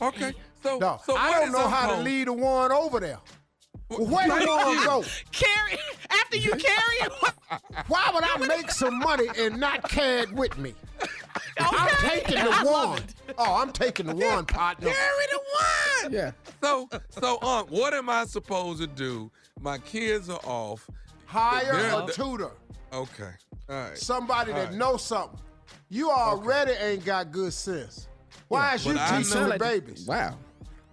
Okay, 0.00 0.32
so 0.62 0.78
Dog, 0.78 1.00
so 1.04 1.16
I 1.16 1.40
don't 1.40 1.50
know 1.50 1.64
I'm 1.64 1.70
how 1.72 1.96
to 1.96 2.02
lead 2.02 2.28
the 2.28 2.32
one 2.32 2.70
over 2.70 3.00
there. 3.00 3.18
Well, 3.88 4.06
where 4.06 4.28
the 4.28 4.34
Thank 4.46 4.48
one 4.48 4.78
you. 4.78 4.84
go? 4.84 5.04
carry 5.32 5.76
after 6.08 6.36
you 6.36 6.52
carry 6.52 6.96
it. 7.00 7.12
Why 7.88 8.08
would 8.14 8.22
I 8.22 8.46
make 8.46 8.70
some 8.70 9.00
money 9.00 9.26
and 9.36 9.58
not 9.58 9.88
carry 9.88 10.20
it 10.20 10.32
with 10.32 10.56
me? 10.56 10.74
I'm 11.58 11.88
taking 12.08 12.34
the 12.36 12.50
I 12.50 12.62
love 12.62 12.90
one. 12.90 13.02
Oh, 13.38 13.54
I'm 13.62 13.72
taking 13.72 14.06
the 14.06 14.14
one, 14.14 14.44
partner. 14.46 14.86
Carry 14.88 15.24
the 15.30 15.40
one. 16.04 16.12
Yeah. 16.12 16.30
So 16.62 16.88
so 17.10 17.40
um, 17.42 17.66
what 17.68 17.94
am 17.94 18.08
I 18.08 18.24
supposed 18.24 18.80
to 18.80 18.86
do? 18.86 19.30
My 19.60 19.78
kids 19.78 20.28
are 20.30 20.40
off. 20.44 20.88
Hire 21.26 21.72
They're- 21.76 22.02
a 22.08 22.12
tutor, 22.12 22.50
Okay, 22.92 23.30
all 23.68 23.76
right. 23.76 23.98
somebody 23.98 24.50
All 24.52 24.58
that 24.58 24.68
right. 24.70 24.74
knows 24.78 25.04
something. 25.04 25.38
You 25.90 26.10
already 26.10 26.72
ain't 26.72 27.04
got 27.04 27.30
good 27.32 27.52
sense. 27.52 28.08
Why 28.48 28.74
is 28.74 28.84
but 28.84 28.94
you 28.94 28.98
I 29.00 29.18
teaching 29.22 29.40
know- 29.42 29.48
the 29.50 29.58
babies? 29.58 30.06
Wow. 30.06 30.38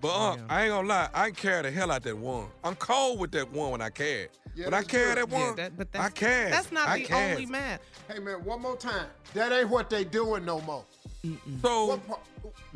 But 0.05 0.11
uh, 0.13 0.37
I 0.49 0.63
ain't 0.63 0.71
gonna 0.71 0.87
lie, 0.87 1.09
I 1.13 1.31
carry 1.31 1.63
the 1.63 1.71
hell 1.71 1.91
out 1.91 2.03
that 2.03 2.17
one. 2.17 2.47
I'm 2.63 2.75
cold 2.75 3.19
with 3.19 3.31
that 3.31 3.51
one 3.51 3.71
when 3.71 3.81
I 3.81 3.89
carry. 3.89 4.23
it. 4.23 4.37
Yeah, 4.55 4.65
when 4.65 4.73
I 4.73 4.77
that's 4.77 4.87
carry 4.87 5.15
good. 5.15 5.29
that 5.29 5.31
Yeah, 5.37 5.47
one, 5.47 5.55
that, 5.57 5.77
but 5.77 5.87
I 5.93 5.97
that's, 6.03 6.13
carry. 6.13 6.51
that's 6.51 6.71
not 6.71 6.87
I 6.87 6.99
the 6.99 7.05
carry. 7.05 7.31
only 7.31 7.45
man. 7.45 7.79
Hey 8.09 8.19
man, 8.19 8.43
one 8.45 8.61
more 8.61 8.77
time. 8.77 9.07
That 9.33 9.51
ain't 9.51 9.69
what 9.69 9.89
they 9.89 10.03
doing 10.03 10.45
no 10.45 10.61
more. 10.61 10.85
So, 11.61 11.85
What 11.87 12.07
part- 12.07 12.21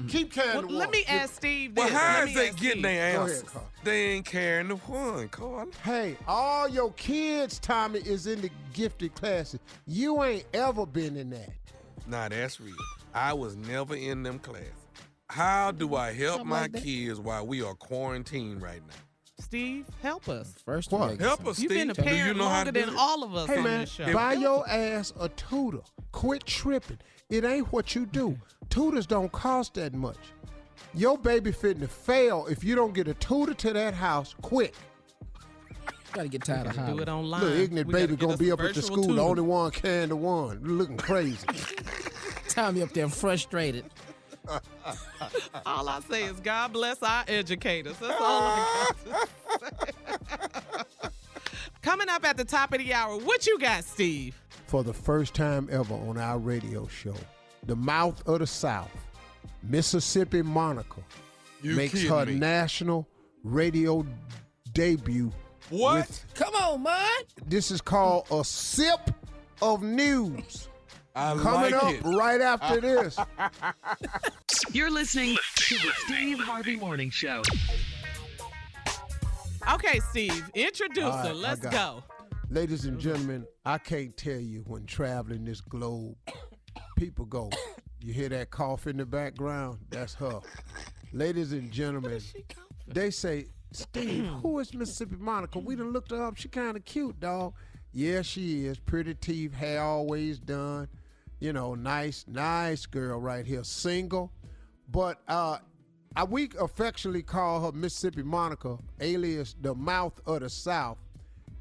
Keep 0.07 0.31
carrying 0.33 0.55
Well, 0.55 0.67
the 0.67 0.73
let 0.73 0.89
me 0.91 1.03
ask 1.07 1.35
Steve 1.35 1.75
this. 1.75 1.85
well, 1.85 1.93
how 1.93 2.19
Let 2.19 2.29
is 2.29 2.35
me 2.35 2.41
they 2.41 2.47
ask 2.49 2.57
getting 2.57 2.71
Steve. 2.71 2.83
their 2.83 3.13
Go 3.15 3.21
answers? 3.21 3.43
ahead, 3.43 3.61
They 3.83 4.05
ain't 4.11 4.25
carrying 4.25 4.67
the 4.69 4.75
one, 4.77 5.29
Carl. 5.29 5.67
Hey, 5.83 6.17
all 6.27 6.67
your 6.67 6.91
kids, 6.93 7.59
Tommy, 7.59 7.99
is 7.99 8.25
in 8.25 8.41
the 8.41 8.49
gifted 8.73 9.13
classes. 9.13 9.59
You 9.85 10.23
ain't 10.23 10.45
ever 10.53 10.85
been 10.87 11.15
in 11.15 11.29
that. 11.31 11.49
Nah, 12.07 12.27
that's 12.29 12.59
real. 12.59 12.73
I 13.13 13.33
was 13.33 13.55
never 13.55 13.95
in 13.95 14.23
them 14.23 14.39
classes. 14.39 14.71
How 15.29 15.71
do 15.71 15.85
mm-hmm. 15.85 15.95
I 15.95 16.11
help 16.11 16.31
Something 16.37 16.47
my 16.49 16.61
like 16.61 16.71
that. 16.73 16.83
kids 16.83 17.19
while 17.19 17.45
we 17.45 17.61
are 17.61 17.75
quarantined 17.75 18.61
right 18.61 18.81
now? 18.87 18.95
Steve, 19.39 19.85
help 20.01 20.27
us. 20.27 20.53
First 20.65 20.91
What? 20.91 21.11
you 21.13 21.17
Help 21.17 21.39
some- 21.39 21.47
us, 21.47 21.59
You've 21.59 21.71
Steve. 21.71 21.79
been 21.87 21.89
a 21.91 21.93
Do 21.93 22.01
you 22.03 22.07
parent 22.09 22.37
know 22.37 22.43
how 22.49 22.55
longer 22.55 22.71
to 22.71 22.79
do 22.79 22.85
than 22.87 22.95
it? 22.95 22.99
all 22.99 23.23
of 23.23 23.35
us 23.35 23.47
Hey 23.47 23.57
on 23.57 23.63
man, 23.63 23.79
this 23.81 23.89
show. 23.91 24.13
buy 24.13 24.33
your 24.33 24.67
ass 24.69 25.13
a 25.19 25.29
tutor. 25.29 25.79
Quit 26.11 26.45
tripping. 26.45 26.97
It 27.29 27.45
ain't 27.45 27.71
what 27.71 27.95
you 27.95 28.05
do. 28.05 28.37
Tutors 28.69 29.05
don't 29.07 29.31
cost 29.31 29.75
that 29.75 29.93
much. 29.93 30.17
Your 30.93 31.17
baby 31.17 31.51
fitting 31.51 31.81
to 31.81 31.87
fail 31.87 32.47
if 32.49 32.63
you 32.63 32.75
don't 32.75 32.93
get 32.93 33.07
a 33.07 33.13
tutor 33.13 33.53
to 33.53 33.73
that 33.73 33.93
house 33.93 34.35
quick. 34.41 34.73
Gotta 36.11 36.27
get 36.27 36.43
tired 36.43 36.65
of 36.67 36.73
do 36.73 36.79
hollering. 36.79 36.99
it 37.01 37.09
online. 37.09 37.41
Little 37.41 37.59
ignorant 37.59 37.87
We 37.87 37.93
gotta 37.93 38.03
baby 38.07 38.15
get 38.15 38.19
gonna 38.21 38.33
us 38.33 38.39
be 38.39 38.49
a 38.49 38.53
up 38.55 38.59
at 38.61 38.73
the 38.73 38.81
virtual 38.81 38.83
school, 38.83 39.03
the 39.03 39.09
tutor. 39.09 39.21
only 39.21 39.41
one 39.43 39.71
carrying 39.71 40.09
the 40.09 40.15
one, 40.15 40.59
looking 40.63 40.97
crazy. 40.97 41.45
Tommy 42.47 42.81
up 42.81 42.91
there 42.93 43.07
frustrated. 43.09 43.85
All 45.65 45.87
I 45.89 45.99
say 46.09 46.23
is 46.23 46.39
God 46.39 46.73
bless 46.73 47.01
our 47.03 47.23
educators. 47.27 47.97
That's 47.99 48.19
all 48.19 48.41
I 48.41 48.91
got 49.05 49.27
to 49.65 50.77
say. 50.79 50.83
Coming 51.81 52.09
up 52.09 52.25
at 52.25 52.37
the 52.37 52.45
top 52.45 52.73
of 52.73 52.79
the 52.79 52.93
hour, 52.93 53.17
what 53.17 53.47
you 53.47 53.57
got, 53.59 53.83
Steve? 53.83 54.39
For 54.67 54.83
the 54.83 54.93
first 54.93 55.33
time 55.33 55.67
ever 55.71 55.93
on 55.93 56.17
our 56.17 56.37
radio 56.37 56.87
show, 56.87 57.15
the 57.65 57.75
mouth 57.75 58.21
of 58.27 58.39
the 58.39 58.47
South, 58.47 58.91
Mississippi 59.63 60.41
Monica, 60.41 61.01
You 61.61 61.75
makes 61.75 62.01
her 62.03 62.25
me. 62.25 62.35
national 62.35 63.07
radio 63.43 64.05
debut. 64.73 65.31
What? 65.69 66.07
with- 66.07 66.25
Come 66.35 66.55
on, 66.55 66.83
man. 66.83 67.07
this 67.47 67.71
is 67.71 67.81
called 67.81 68.25
a 68.31 68.43
sip 68.43 69.11
of 69.61 69.81
news. 69.83 70.68
I 71.15 71.33
Coming 71.35 71.71
like 71.71 71.73
up 71.73 71.93
it. 71.93 72.01
right 72.03 72.41
after 72.41 72.79
this. 72.81 73.17
You're 74.71 74.91
listening 74.91 75.35
to 75.55 75.75
the 75.75 75.91
Steve 76.05 76.39
Harvey 76.39 76.75
Morning 76.75 77.09
Show. 77.09 77.41
Okay, 79.73 79.99
Steve, 80.11 80.49
introduce 80.55 81.03
All 81.05 81.11
her. 81.17 81.23
right, 81.29 81.35
Let's 81.35 81.59
got 81.61 81.71
go. 81.71 82.03
Ladies 82.49 82.85
and 82.85 82.99
gentlemen, 82.99 83.45
I 83.65 83.77
can't 83.77 84.15
tell 84.17 84.39
you 84.39 84.63
when 84.65 84.85
traveling 84.85 85.45
this 85.45 85.61
globe, 85.61 86.15
people 86.95 87.25
go, 87.25 87.49
you 88.01 88.13
hear 88.13 88.29
that 88.29 88.49
cough 88.49 88.87
in 88.87 88.97
the 88.97 89.05
background? 89.05 89.79
That's 89.91 90.13
her. 90.15 90.39
Ladies 91.13 91.51
and 91.53 91.69
gentlemen, 91.71 92.21
they 92.87 93.11
say, 93.11 93.47
Steve, 93.71 94.25
who 94.41 94.57
is 94.59 94.73
Mississippi 94.73 95.17
Monica? 95.19 95.59
We 95.59 95.75
done 95.75 95.91
looked 95.91 96.11
her 96.11 96.23
up. 96.23 96.37
She 96.37 96.47
kind 96.49 96.75
of 96.75 96.85
cute, 96.85 97.19
dog. 97.19 97.53
Yeah, 97.91 98.21
she 98.23 98.65
is. 98.65 98.79
Pretty 98.79 99.13
teeth, 99.15 99.53
hair 99.53 99.81
always 99.83 100.39
done. 100.39 100.87
You 101.39 101.53
know, 101.53 101.73
nice, 101.73 102.25
nice 102.27 102.85
girl 102.85 103.19
right 103.19 103.45
here. 103.45 103.63
Single. 103.63 104.31
But 104.91 105.21
uh, 105.27 105.59
I, 106.15 106.23
we 106.23 106.49
affectionately 106.59 107.23
call 107.23 107.65
her 107.65 107.71
Mississippi 107.71 108.23
Monica, 108.23 108.77
alias 108.99 109.55
the 109.61 109.73
mouth 109.75 110.19
of 110.25 110.41
the 110.41 110.49
South. 110.49 110.97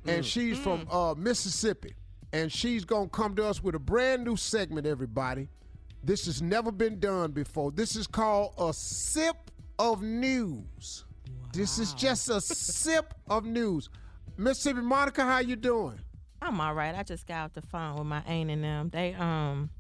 And 0.07 0.25
she's 0.25 0.59
from 0.59 0.89
uh, 0.91 1.15
Mississippi. 1.17 1.95
And 2.33 2.51
she's 2.51 2.85
going 2.85 3.09
to 3.09 3.11
come 3.11 3.35
to 3.37 3.47
us 3.47 3.63
with 3.63 3.75
a 3.75 3.79
brand 3.79 4.25
new 4.25 4.37
segment, 4.37 4.87
everybody. 4.87 5.49
This 6.03 6.27
has 6.27 6.41
never 6.41 6.73
been 6.73 6.99
done 6.99 7.33
before. 7.33 7.71
This 7.71 7.97
is 7.97 8.07
called 8.07 8.55
a 8.59 8.73
sip 8.73 9.51
of 9.79 10.03
news. 10.03 11.05
This 11.53 11.79
is 11.79 11.93
just 11.95 12.29
a 12.29 12.41
sip 12.41 13.15
of 13.29 13.45
news. 13.45 13.91
Mississippi 14.37 14.81
Monica, 14.81 15.25
how 15.25 15.39
you 15.39 15.57
doing? 15.57 15.99
I'm 16.41 16.61
all 16.61 16.75
right. 16.75 16.95
I 16.95 17.03
just 17.03 17.27
got 17.27 17.45
off 17.47 17.53
the 17.55 17.63
phone 17.63 17.97
with 17.97 18.07
my 18.07 18.21
aunt 18.27 18.51
and 18.51 18.63
them. 18.63 18.91
They 18.91 19.15
um. 19.15 19.71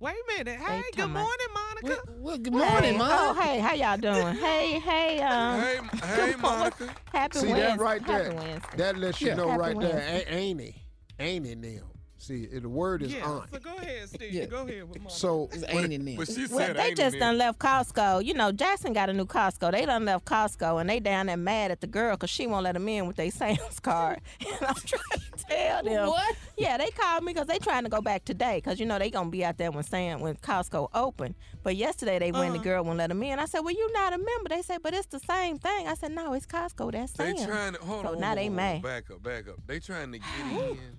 Wait 0.00 0.14
a 0.14 0.32
minute. 0.44 0.60
Hey, 0.60 0.82
good 0.96 1.06
morning, 1.10 1.46
Monica. 1.54 2.02
Well, 2.18 2.38
good 2.38 2.52
Hey, 2.52 2.58
morning, 2.58 2.94
Oh, 3.00 3.32
Mom. 3.34 3.36
hey, 3.40 3.60
how 3.60 3.74
y'all 3.74 3.96
doing? 3.96 4.34
hey, 4.34 4.80
hey, 4.80 5.20
um. 5.22 5.60
Hey, 5.60 5.78
hey, 6.02 6.34
Monica. 6.36 6.92
Happy 7.12 7.38
See 7.38 7.46
Wednesday. 7.46 7.66
that 7.68 7.78
right 7.78 8.04
there? 8.04 8.60
That 8.76 8.98
lets 8.98 9.20
you 9.20 9.28
Yeah. 9.28 9.34
know 9.36 9.48
Happy 9.50 9.60
right 9.60 9.78
there, 9.80 9.94
Wednesday. 9.96 10.24
a- 10.28 10.34
ain't 10.34 10.60
he? 10.60 10.74
Ain't 11.20 11.46
he 11.46 11.54
now? 11.54 11.82
See, 12.20 12.44
the 12.44 12.68
word 12.68 13.02
is 13.02 13.14
Yeah, 13.14 13.24
on. 13.24 13.48
so 13.50 13.58
go 13.58 13.76
ahead, 13.76 14.10
Steve. 14.10 14.34
Yeah. 14.34 14.44
Go 14.44 14.58
ahead 14.58 14.82
with 14.82 14.98
Monica. 14.98 15.14
So 15.14 15.48
It's 15.52 15.64
ain't 15.68 15.90
in 15.90 16.04
there. 16.04 16.18
But 16.18 16.28
she 16.28 16.46
Well, 16.50 16.74
they 16.74 16.88
ain't 16.88 16.96
just 16.96 17.18
done 17.18 17.38
left 17.38 17.58
Costco. 17.58 18.22
You 18.22 18.34
know, 18.34 18.52
Jackson 18.52 18.92
got 18.92 19.08
a 19.08 19.14
new 19.14 19.24
Costco. 19.24 19.72
They 19.72 19.86
done 19.86 20.04
left 20.04 20.26
Costco, 20.26 20.82
and 20.82 20.90
they 20.90 21.00
down 21.00 21.26
there 21.26 21.38
mad 21.38 21.70
at 21.70 21.80
the 21.80 21.86
girl 21.86 22.16
because 22.16 22.28
she 22.28 22.46
won't 22.46 22.64
let 22.64 22.72
them 22.72 22.86
in 22.88 23.06
with 23.06 23.16
their 23.16 23.30
Sam's 23.30 23.80
card. 23.80 24.20
And 24.50 24.66
I'm 24.68 24.74
trying 24.74 25.20
to 25.20 25.44
tell 25.48 25.82
them. 25.82 26.08
What? 26.08 26.36
Yeah, 26.58 26.76
they 26.76 26.90
called 26.90 27.24
me 27.24 27.32
because 27.32 27.46
they 27.46 27.58
trying 27.58 27.84
to 27.84 27.88
go 27.88 28.02
back 28.02 28.24
today 28.26 28.58
because 28.58 28.78
you 28.78 28.84
know 28.84 28.98
they 28.98 29.10
gonna 29.10 29.30
be 29.30 29.42
out 29.44 29.56
there 29.56 29.70
when 29.70 29.84
Sam 29.84 30.20
when 30.20 30.34
Costco 30.36 30.88
open. 30.92 31.34
But 31.62 31.76
yesterday 31.76 32.18
they 32.18 32.32
went, 32.32 32.52
the 32.52 32.58
uh-huh. 32.58 32.64
girl 32.64 32.84
won't 32.84 32.98
let 32.98 33.08
them 33.08 33.22
in. 33.22 33.38
I 33.38 33.46
said, 33.46 33.60
well, 33.60 33.74
you 33.74 33.90
not 33.92 34.12
a 34.12 34.18
member. 34.18 34.50
They 34.50 34.60
said, 34.62 34.82
but 34.82 34.92
it's 34.92 35.06
the 35.06 35.20
same 35.20 35.58
thing. 35.58 35.86
I 35.86 35.94
said, 35.94 36.12
no, 36.12 36.34
it's 36.34 36.46
Costco. 36.46 36.92
That's 36.92 37.12
Sam. 37.14 37.34
They 37.34 37.46
trying 37.46 37.72
to 37.74 37.80
hold 37.80 38.02
so 38.02 38.12
on. 38.12 38.20
now 38.20 38.28
hold 38.28 38.38
they 38.38 38.48
on, 38.48 38.54
mad. 38.56 38.82
Back 38.82 39.10
up, 39.10 39.22
back 39.22 39.48
up. 39.48 39.56
They 39.66 39.78
trying 39.78 40.12
to 40.12 40.18
get 40.18 40.28
in. 40.52 40.98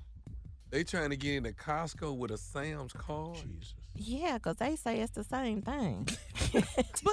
They 0.71 0.83
trying 0.85 1.09
to 1.09 1.17
get 1.17 1.35
into 1.35 1.51
Costco 1.51 2.15
with 2.17 2.31
a 2.31 2.37
Sam's 2.37 2.93
card. 2.93 3.35
Jesus. 3.35 3.73
Yeah, 3.93 4.35
because 4.37 4.55
they 4.55 4.77
say 4.77 5.01
it's 5.01 5.11
the 5.11 5.23
same 5.25 5.61
thing. 5.61 6.07
but 6.53 6.63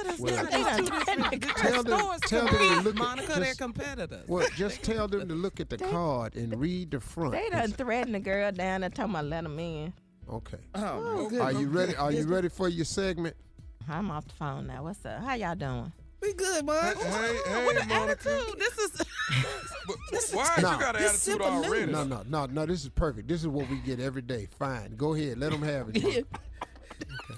it's 0.06 0.20
Well, 0.20 0.44
not. 0.44 0.50
they 0.52 0.60
It's 0.60 0.76
two 0.76 0.86
done 0.86 1.30
different. 1.30 1.42
Tell 1.56 1.82
the 1.82 1.90
them- 1.90 1.98
stores 1.98 2.20
tell 2.20 2.46
them 2.46 2.48
to 2.52 2.56
compete, 2.58 2.84
look 2.84 2.94
at- 2.94 2.98
Monica, 3.00 3.32
they're 3.34 3.44
just- 3.46 3.58
competitors. 3.58 4.28
Well, 4.28 4.46
just 4.54 4.82
tell 4.84 5.08
them 5.08 5.28
to 5.28 5.34
look 5.34 5.58
at 5.58 5.70
the 5.70 5.76
card 5.92 6.36
and 6.36 6.58
read 6.60 6.92
the 6.92 7.00
front. 7.00 7.32
they 7.32 7.50
done 7.50 7.72
threatened 7.72 8.14
the 8.14 8.20
girl 8.20 8.52
down 8.52 8.82
there 8.82 8.90
talking 8.90 9.10
about 9.10 9.24
let 9.24 9.42
them 9.42 9.58
in. 9.58 9.92
Okay. 10.30 10.58
Oh, 10.76 10.80
oh 11.24 11.28
good. 11.28 11.40
Are 11.40 11.52
you 11.52 11.68
ready? 11.68 11.96
Are 11.96 12.12
you 12.12 12.26
ready 12.26 12.48
for 12.48 12.68
your 12.68 12.84
segment? 12.84 13.34
I'm 13.88 14.10
off 14.12 14.28
the 14.28 14.34
phone 14.34 14.68
now. 14.68 14.84
What's 14.84 15.04
up? 15.04 15.20
How 15.24 15.34
y'all 15.34 15.54
doing? 15.56 15.92
We 16.20 16.32
good, 16.34 16.64
man. 16.66 16.74
Hey, 16.82 16.92
oh 16.96 17.42
hey, 17.44 17.52
hey, 17.52 17.64
What 17.66 17.76
an 17.82 17.90
attitude. 17.90 18.58
This 18.58 18.78
is. 18.78 19.02
But 19.86 19.96
why 20.32 20.54
you 20.58 20.62
Nah. 20.64 20.78
got 20.78 20.96
an 20.96 21.02
attitude 21.04 21.40
already? 21.40 21.90
No, 21.90 22.04
no, 22.04 22.22
no, 22.28 22.44
no. 22.46 22.66
This 22.66 22.82
is 22.82 22.90
perfect. 22.90 23.26
This 23.28 23.40
is 23.40 23.48
what 23.48 23.70
we 23.70 23.76
get 23.78 24.00
every 24.00 24.20
day. 24.20 24.46
Fine. 24.58 24.96
Go 24.96 25.14
ahead. 25.14 25.38
Let 25.38 25.50
them 25.50 25.62
have 25.62 25.88
it. 25.88 26.02
Mom. 26.02 26.24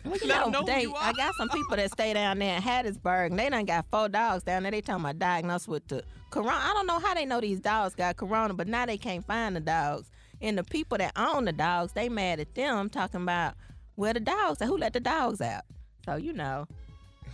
Well, 0.05 0.17
you 0.21 0.27
know, 0.29 0.49
know 0.49 0.65
they, 0.65 0.83
you. 0.83 0.95
I 0.97 1.13
got 1.13 1.35
some 1.37 1.49
people 1.51 1.77
that 1.77 1.93
stay 1.93 2.13
down 2.13 2.39
there 2.41 2.57
in 2.57 2.63
Hattiesburg, 2.63 3.27
and 3.31 3.39
they 3.39 3.51
done 3.51 3.67
got 3.67 3.87
four 3.91 4.09
dogs 4.09 4.43
down 4.43 4.63
there. 4.65 4.73
They 4.73 4.81
talking 4.81 5.05
about 5.05 5.19
diagnosed 5.21 5.69
with 5.69 5.87
the 5.89 6.03
corona. 6.31 6.59
I 6.61 6.73
don't 6.73 6.87
know 6.87 6.99
how 6.99 7.15
they 7.15 7.25
know 7.27 7.41
these 7.41 7.61
dogs 7.61 7.95
got 7.95 8.17
corona, 8.17 8.55
but 8.55 8.67
now 8.67 8.87
they 8.87 8.99
can't 8.99 9.25
find 9.25 9.55
the 9.55 9.61
dogs. 9.61 10.11
And 10.41 10.59
the 10.59 10.65
people 10.65 10.99
that 10.99 11.13
own 11.17 11.45
the 11.45 11.53
dogs, 11.53 11.93
they 11.93 12.09
mad 12.09 12.41
at 12.41 12.55
them, 12.55 12.89
talking 12.89 13.23
about 13.23 13.55
where 13.95 14.15
the 14.15 14.21
dogs 14.21 14.61
are, 14.63 14.67
who 14.67 14.77
let 14.77 14.93
the 14.95 15.01
dogs 15.01 15.41
out. 15.41 15.63
So 16.07 16.17
you 16.17 16.33
know, 16.33 16.67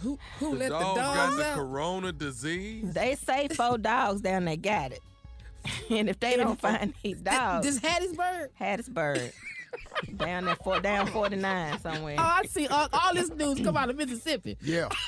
Who 0.02 0.18
who 0.38 0.52
The 0.52 0.56
let 0.58 0.68
the 0.70 0.78
dog 0.78 0.96
got 0.96 1.14
dogs 1.26 1.36
the 1.36 1.46
out? 1.46 1.54
corona 1.56 2.12
disease. 2.12 2.92
they 2.92 3.14
say 3.14 3.48
four 3.48 3.78
dogs 3.78 4.20
down 4.20 4.44
there 4.44 4.56
got 4.56 4.92
it. 4.92 5.00
And 5.90 6.08
if 6.08 6.20
they 6.20 6.36
don't 6.36 6.60
find 6.60 6.94
these 7.02 7.20
dogs, 7.20 7.66
This 7.66 7.80
Hattiesburg. 7.80 8.48
Hattiesburg, 8.60 9.32
down 10.16 10.44
there, 10.44 10.54
for, 10.56 10.78
down 10.80 11.08
49 11.08 11.80
somewhere. 11.80 12.16
Oh, 12.18 12.22
I 12.22 12.42
see 12.46 12.68
all, 12.68 12.88
all 12.92 13.12
this 13.14 13.30
news 13.30 13.60
come 13.60 13.76
out 13.76 13.90
of 13.90 13.96
Mississippi. 13.96 14.56
Yeah. 14.62 14.88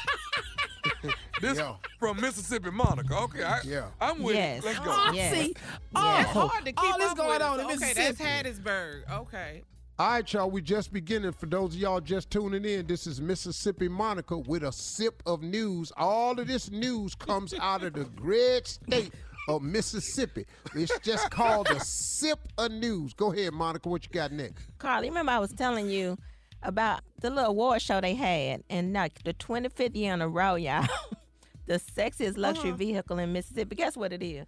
This 1.40 1.56
Yeah. 1.58 1.74
from 2.00 2.20
Mississippi, 2.20 2.70
Monica. 2.72 3.14
Okay, 3.16 3.44
I, 3.44 3.60
Yeah. 3.62 3.86
I'm 4.00 4.20
with 4.24 4.34
Yes. 4.34 4.64
it. 4.64 4.66
Let's 4.66 4.78
go. 4.80 4.90
Oh, 4.90 5.08
I 5.10 5.12
Yes. 5.14 5.32
see. 5.34 5.54
Yes. 5.56 5.56
Oh, 5.94 6.18
It's 6.20 6.30
hard 6.30 6.64
to 6.64 6.72
keep 6.72 6.92
all 6.92 6.98
this 6.98 7.10
up 7.12 7.16
going 7.16 7.28
with 7.30 7.42
on 7.42 7.60
in 7.60 7.66
Okay, 7.66 7.74
Mississippi. 7.76 8.16
that's 8.24 8.58
Hattiesburg. 8.58 9.10
Okay. 9.20 9.62
All 10.00 10.10
right, 10.10 10.32
y'all. 10.32 10.48
We 10.48 10.62
just 10.62 10.92
beginning. 10.92 11.32
For 11.32 11.46
those 11.46 11.74
of 11.74 11.80
y'all 11.80 12.00
just 12.00 12.30
tuning 12.30 12.64
in, 12.64 12.86
this 12.86 13.04
is 13.08 13.20
Mississippi 13.20 13.88
Monica 13.88 14.38
with 14.38 14.62
a 14.62 14.70
sip 14.70 15.24
of 15.26 15.42
news. 15.42 15.90
All 15.96 16.38
of 16.38 16.46
this 16.46 16.70
news 16.70 17.16
comes 17.16 17.52
out 17.60 17.82
of 17.82 17.94
the 17.94 18.04
great 18.04 18.68
state 18.68 19.12
of 19.48 19.60
Mississippi. 19.60 20.46
It's 20.76 20.96
just 21.00 21.32
called 21.32 21.68
a 21.70 21.80
sip 21.80 22.38
of 22.58 22.70
news. 22.70 23.12
Go 23.12 23.32
ahead, 23.32 23.52
Monica. 23.54 23.88
What 23.88 24.04
you 24.04 24.10
got 24.12 24.30
next? 24.30 24.68
Carly, 24.78 25.08
remember 25.08 25.32
I 25.32 25.40
was 25.40 25.52
telling 25.52 25.90
you 25.90 26.16
about 26.62 27.00
the 27.20 27.30
little 27.30 27.50
award 27.50 27.82
show 27.82 28.00
they 28.00 28.14
had, 28.14 28.62
and 28.70 28.92
like 28.92 29.24
the 29.24 29.34
25th 29.34 29.96
year 29.96 30.14
in 30.14 30.22
a 30.22 30.28
row, 30.28 30.54
y'all. 30.54 30.86
the 31.66 31.80
sexiest 31.80 32.38
luxury 32.38 32.70
uh-huh. 32.70 32.76
vehicle 32.76 33.18
in 33.18 33.32
Mississippi. 33.32 33.74
Guess 33.74 33.96
what 33.96 34.12
it 34.12 34.22
is? 34.22 34.46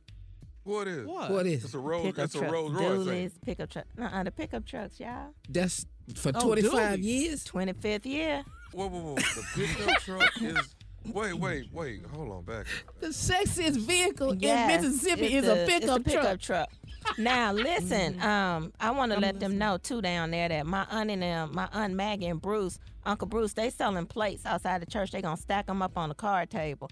What 0.64 0.88
is? 0.88 1.06
What? 1.06 1.30
What 1.30 1.46
is 1.46 1.64
It's 1.64 1.74
it? 1.74 1.78
a 1.78 1.80
Rolls. 1.80 2.06
Pickup 2.06 2.24
It's 2.26 2.34
a 2.34 2.38
truck. 2.38 2.52
Rolls 2.52 2.72
Royce. 2.72 2.84
ain't 3.08 3.32
Dualies, 3.34 3.44
pickup 3.44 3.70
truck. 3.70 3.84
Uh-uh, 4.00 4.22
the 4.24 4.30
pickup 4.30 4.66
trucks, 4.66 5.00
y'all. 5.00 5.30
That's 5.48 5.86
for 6.14 6.32
Oh, 6.34 6.40
25 6.40 6.98
dually. 6.98 7.02
years. 7.02 7.44
25th 7.44 8.04
year. 8.06 8.44
Whoa, 8.72 8.88
whoa, 8.88 9.00
whoa. 9.00 9.14
The 9.14 9.44
pickup 9.54 9.96
truck 10.02 10.42
is. 10.42 10.74
Wait, 11.14 11.32
wait, 11.34 11.72
wait. 11.72 12.04
Hold 12.14 12.30
on, 12.30 12.44
back. 12.44 12.66
The 13.00 13.06
sexiest 13.08 13.78
vehicle 13.78 14.34
Yes, 14.34 14.84
in 14.84 14.90
Mississippi 14.90 15.22
it's 15.22 15.34
is 15.34 15.44
the- 15.46 15.52
a 15.52 15.54
it's 15.62 15.66
the 15.70 15.80
pickup, 15.80 16.04
pickup 16.04 16.40
truck. 16.40 16.68
truck. 17.00 17.18
Now 17.18 17.52
listen, 17.54 18.20
um, 18.20 18.74
I 18.78 18.90
want 18.90 19.10
to 19.12 19.18
let 19.18 19.40
them 19.40 19.56
know 19.56 19.78
too 19.78 20.02
down 20.02 20.30
there 20.30 20.50
that 20.50 20.66
my 20.66 20.86
aunt 20.90 21.10
and 21.10 21.22
them, 21.22 21.52
my 21.54 21.66
aunt 21.72 21.94
Maggie 21.94 22.26
and 22.26 22.40
Bruce, 22.40 22.78
Uncle 23.06 23.26
Bruce, 23.26 23.54
they 23.54 23.70
selling 23.70 24.04
plates 24.04 24.44
outside 24.44 24.82
the 24.82 24.86
church. 24.86 25.10
They 25.10 25.22
gonna 25.22 25.38
stack 25.38 25.66
them 25.66 25.80
up 25.80 25.96
on 25.96 26.10
the 26.10 26.14
card 26.14 26.50
table, 26.50 26.90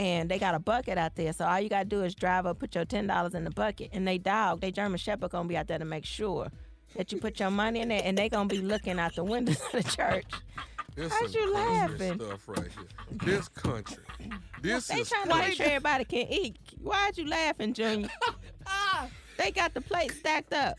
and 0.00 0.30
they 0.30 0.38
got 0.38 0.54
a 0.54 0.58
bucket 0.58 0.96
out 0.96 1.14
there. 1.14 1.30
So 1.34 1.44
all 1.44 1.60
you 1.60 1.68
gotta 1.68 1.84
do 1.84 2.02
is 2.02 2.14
drive 2.14 2.46
up, 2.46 2.58
put 2.58 2.74
your 2.74 2.86
ten 2.86 3.06
dollars 3.06 3.34
in 3.34 3.44
the 3.44 3.50
bucket, 3.50 3.90
and 3.92 4.08
they 4.08 4.16
dog, 4.16 4.60
they 4.62 4.70
German 4.70 4.96
Shepherd 4.98 5.30
gonna 5.30 5.46
be 5.48 5.56
out 5.58 5.66
there 5.66 5.78
to 5.78 5.84
make 5.84 6.06
sure 6.06 6.48
that 6.96 7.12
you 7.12 7.18
put 7.20 7.38
your 7.38 7.50
money 7.50 7.80
in 7.80 7.88
there, 7.88 8.00
and 8.02 8.16
they 8.16 8.28
gonna 8.30 8.48
be 8.48 8.58
looking 8.62 8.98
out 8.98 9.14
the 9.14 9.22
windows 9.24 9.60
of 9.60 9.72
the 9.72 9.82
church. 9.90 10.24
This 10.96 11.12
How's 11.12 11.34
you 11.34 11.52
country 11.52 11.54
laughing? 11.54 12.14
stuff 12.18 12.48
right 12.48 12.58
here. 12.72 13.18
This 13.24 13.48
country. 13.48 14.02
This 14.62 14.88
They 14.88 15.00
is 15.00 15.08
trying 15.10 15.28
to 15.28 15.36
make 15.36 15.52
sure 15.54 15.66
everybody 15.66 16.04
can 16.04 16.26
eat. 16.32 16.56
Why'd 16.82 17.16
you 17.18 17.28
laughing, 17.28 17.74
Junior? 17.74 18.08
they 19.38 19.50
got 19.52 19.72
the 19.74 19.80
plate 19.82 20.12
stacked 20.12 20.52
up. 20.52 20.76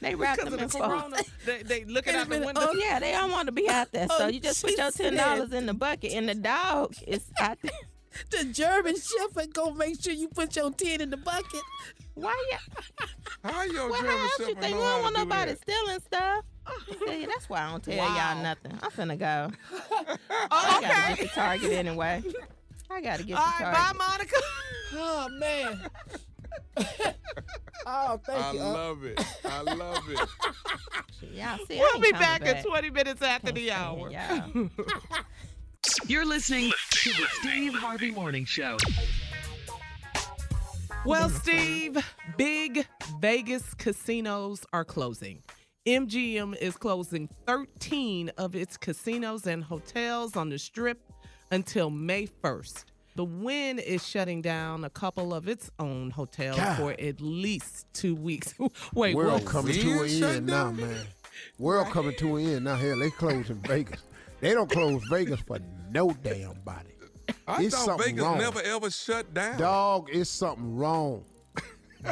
They 0.00 0.14
wrapped 0.14 0.38
Because 0.38 0.52
them 0.52 0.60
in 0.60 0.68
the 0.68 0.72
foil. 0.72 0.88
corona, 0.88 1.16
they, 1.44 1.62
they 1.62 1.84
looking 1.84 2.14
out 2.14 2.24
the 2.24 2.30
minute. 2.30 2.46
window. 2.46 2.66
Oh 2.70 2.72
yeah, 2.74 2.98
they 2.98 3.12
don't 3.12 3.30
want 3.30 3.46
to 3.46 3.52
be 3.52 3.68
out 3.68 3.90
there. 3.92 4.08
So 4.08 4.16
Oh, 4.24 4.28
you 4.28 4.40
just 4.40 4.62
put 4.64 4.76
your 4.76 4.90
ten 4.90 5.14
dollars 5.16 5.50
said- 5.50 5.58
in 5.58 5.66
the 5.66 5.74
bucket, 5.74 6.12
and 6.12 6.28
the 6.28 6.34
dog 6.34 6.94
is 7.06 7.24
out 7.40 7.58
there. 7.62 7.70
The 8.30 8.44
German 8.46 8.96
Shepherd 8.96 9.54
gonna 9.54 9.74
make 9.76 10.00
sure 10.02 10.12
you 10.12 10.28
put 10.28 10.56
your 10.56 10.70
10 10.70 11.00
in 11.00 11.10
the 11.10 11.16
bucket. 11.16 11.62
Why 12.14 12.34
you? 12.50 12.58
How 13.44 13.62
your 13.62 13.90
Well, 13.90 14.00
German 14.00 14.16
how 14.16 14.22
else 14.24 14.38
you 14.38 14.44
Shepherd 14.46 14.62
think? 14.62 14.76
We 14.76 14.82
don't 14.82 15.02
want 15.02 15.14
do 15.14 15.20
nobody 15.24 15.52
that? 15.52 15.60
stealing 15.62 16.00
stuff. 16.00 16.44
See, 17.06 17.26
that's 17.26 17.48
why 17.48 17.62
I 17.62 17.70
don't 17.70 17.82
tell 17.82 17.96
Wow. 17.96 18.16
y'all 18.34 18.42
nothing. 18.42 18.72
I'm 18.82 18.90
finna 18.90 19.18
go. 19.18 19.50
I 20.50 20.80
gotta 20.80 21.16
get 21.16 21.28
to 21.28 21.34
Target 21.34 21.72
anyway. 21.72 22.22
I 22.90 23.00
gotta 23.00 23.22
get 23.22 23.38
All 23.38 23.44
to 23.44 23.64
right, 23.64 23.74
Target. 23.74 23.98
bye, 23.98 24.06
Monica. 24.08 24.36
Oh 24.94 25.28
man. 25.38 25.80
oh, 27.86 28.20
thank 28.24 28.42
I 28.42 28.52
you. 28.54 28.60
Unc. 28.60 28.74
love 28.74 29.04
it. 29.04 29.20
I 29.44 29.60
love 29.60 30.08
it. 30.08 30.18
Y'all 31.34 31.58
see, 31.66 31.78
I 31.78 31.80
We'll 31.80 32.00
be 32.00 32.12
back, 32.12 32.42
back. 32.42 32.64
in 32.64 32.70
20 32.70 32.90
minutes 32.90 33.20
after 33.22 33.52
the 33.52 33.66
stand 33.66 34.00
hour. 34.00 34.10
Y'all. 35.96 36.10
You're 36.10 36.26
listening 36.26 36.72
to 36.90 37.10
the 37.10 37.26
Steve 37.40 37.74
Harvey 37.74 38.10
Morning 38.10 38.44
Show. 38.44 38.76
Well, 41.04 41.28
Steve, 41.28 41.96
big 42.36 42.86
Vegas 43.20 43.74
casinos 43.74 44.64
are 44.72 44.84
closing. 44.84 45.42
MGM 45.86 46.56
is 46.56 46.76
closing 46.76 47.28
13 47.46 48.30
of 48.36 48.54
its 48.54 48.76
casinos 48.76 49.46
and 49.46 49.64
hotels 49.64 50.36
on 50.36 50.50
the 50.50 50.58
strip 50.58 51.00
until 51.50 51.88
May 51.88 52.26
1st. 52.26 52.84
The 53.16 53.24
Wynn 53.24 53.78
is 53.78 54.06
shutting 54.06 54.42
down 54.42 54.84
a 54.84 54.90
couple 54.90 55.32
of 55.34 55.48
its 55.48 55.70
own 55.78 56.10
hotels 56.10 56.56
God. 56.58 56.76
for 56.76 56.92
at 57.00 57.20
least 57.20 57.86
two 57.92 58.14
weeks. 58.14 58.54
Wait, 58.94 59.16
World 59.16 59.42
what? 59.42 59.46
coming 59.46 59.72
to 59.74 60.02
an 60.02 60.24
end 60.24 60.46
now, 60.46 60.70
man. 60.70 61.06
World 61.58 61.88
coming 61.88 62.14
to 62.16 62.36
an 62.36 62.46
end 62.46 62.64
now. 62.64 62.76
Hell, 62.76 62.98
they 62.98 63.10
closing 63.10 63.56
Vegas. 63.66 64.02
They 64.40 64.54
don't 64.54 64.70
close 64.70 65.02
Vegas 65.10 65.40
for 65.40 65.58
no 65.90 66.10
damn 66.22 66.54
body. 66.64 66.90
I 67.46 67.64
It's 67.64 67.74
thought 67.74 67.84
something 67.86 68.06
Vegas 68.16 68.22
wrong. 68.24 68.38
never 68.38 68.60
ever 68.62 68.90
shut 68.90 69.32
down. 69.34 69.58
Dog, 69.58 70.08
it's 70.12 70.30
something 70.30 70.76
wrong. 70.76 71.24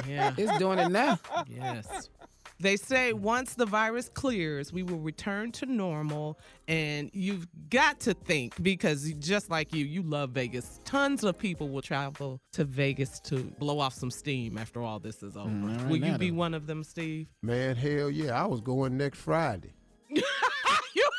Yeah. 0.09 0.35
It's 0.37 0.59
doing 0.59 0.79
it 0.79 0.89
now. 0.91 1.19
Yes. 1.49 2.11
They 2.59 2.77
say 2.77 3.13
once 3.13 3.55
the 3.55 3.67
virus 3.67 4.09
clears, 4.09 4.73
we 4.73 4.83
will 4.83 4.99
return 4.99 5.53
to 5.53 5.67
normal. 5.67 6.39
And 6.67 7.11
you've 7.13 7.47
got 7.71 8.01
to 8.01 8.15
think 8.15 8.61
because 8.63 9.13
just 9.19 9.51
like 9.51 9.73
you, 9.75 9.85
you 9.85 10.03
love 10.03 10.31
Vegas. 10.31 10.81
Tons 10.85 11.23
of 11.23 11.39
people 11.39 11.69
will 11.69 11.83
travel 11.83 12.41
to 12.53 12.65
Vegas 12.65 13.21
to 13.21 13.45
blow 13.59 13.79
off 13.79 13.95
some 13.95 14.11
steam 14.11 14.57
after 14.59 14.81
all 14.83 14.99
this 14.99 15.23
is 15.23 15.37
over. 15.37 15.49
Mm, 15.51 15.89
will 15.89 15.97
you 15.99 16.17
be 16.19 16.31
though. 16.31 16.37
one 16.37 16.55
of 16.55 16.67
them, 16.67 16.83
Steve? 16.83 17.29
Man, 17.43 17.77
hell 17.77 18.11
yeah. 18.11 18.43
I 18.43 18.47
was 18.47 18.61
going 18.63 18.97
next 18.97 19.19
Friday. 19.19 19.75
you 20.09 20.23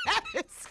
have 0.07 0.23
it 0.33 0.51
scheduled. 0.51 0.65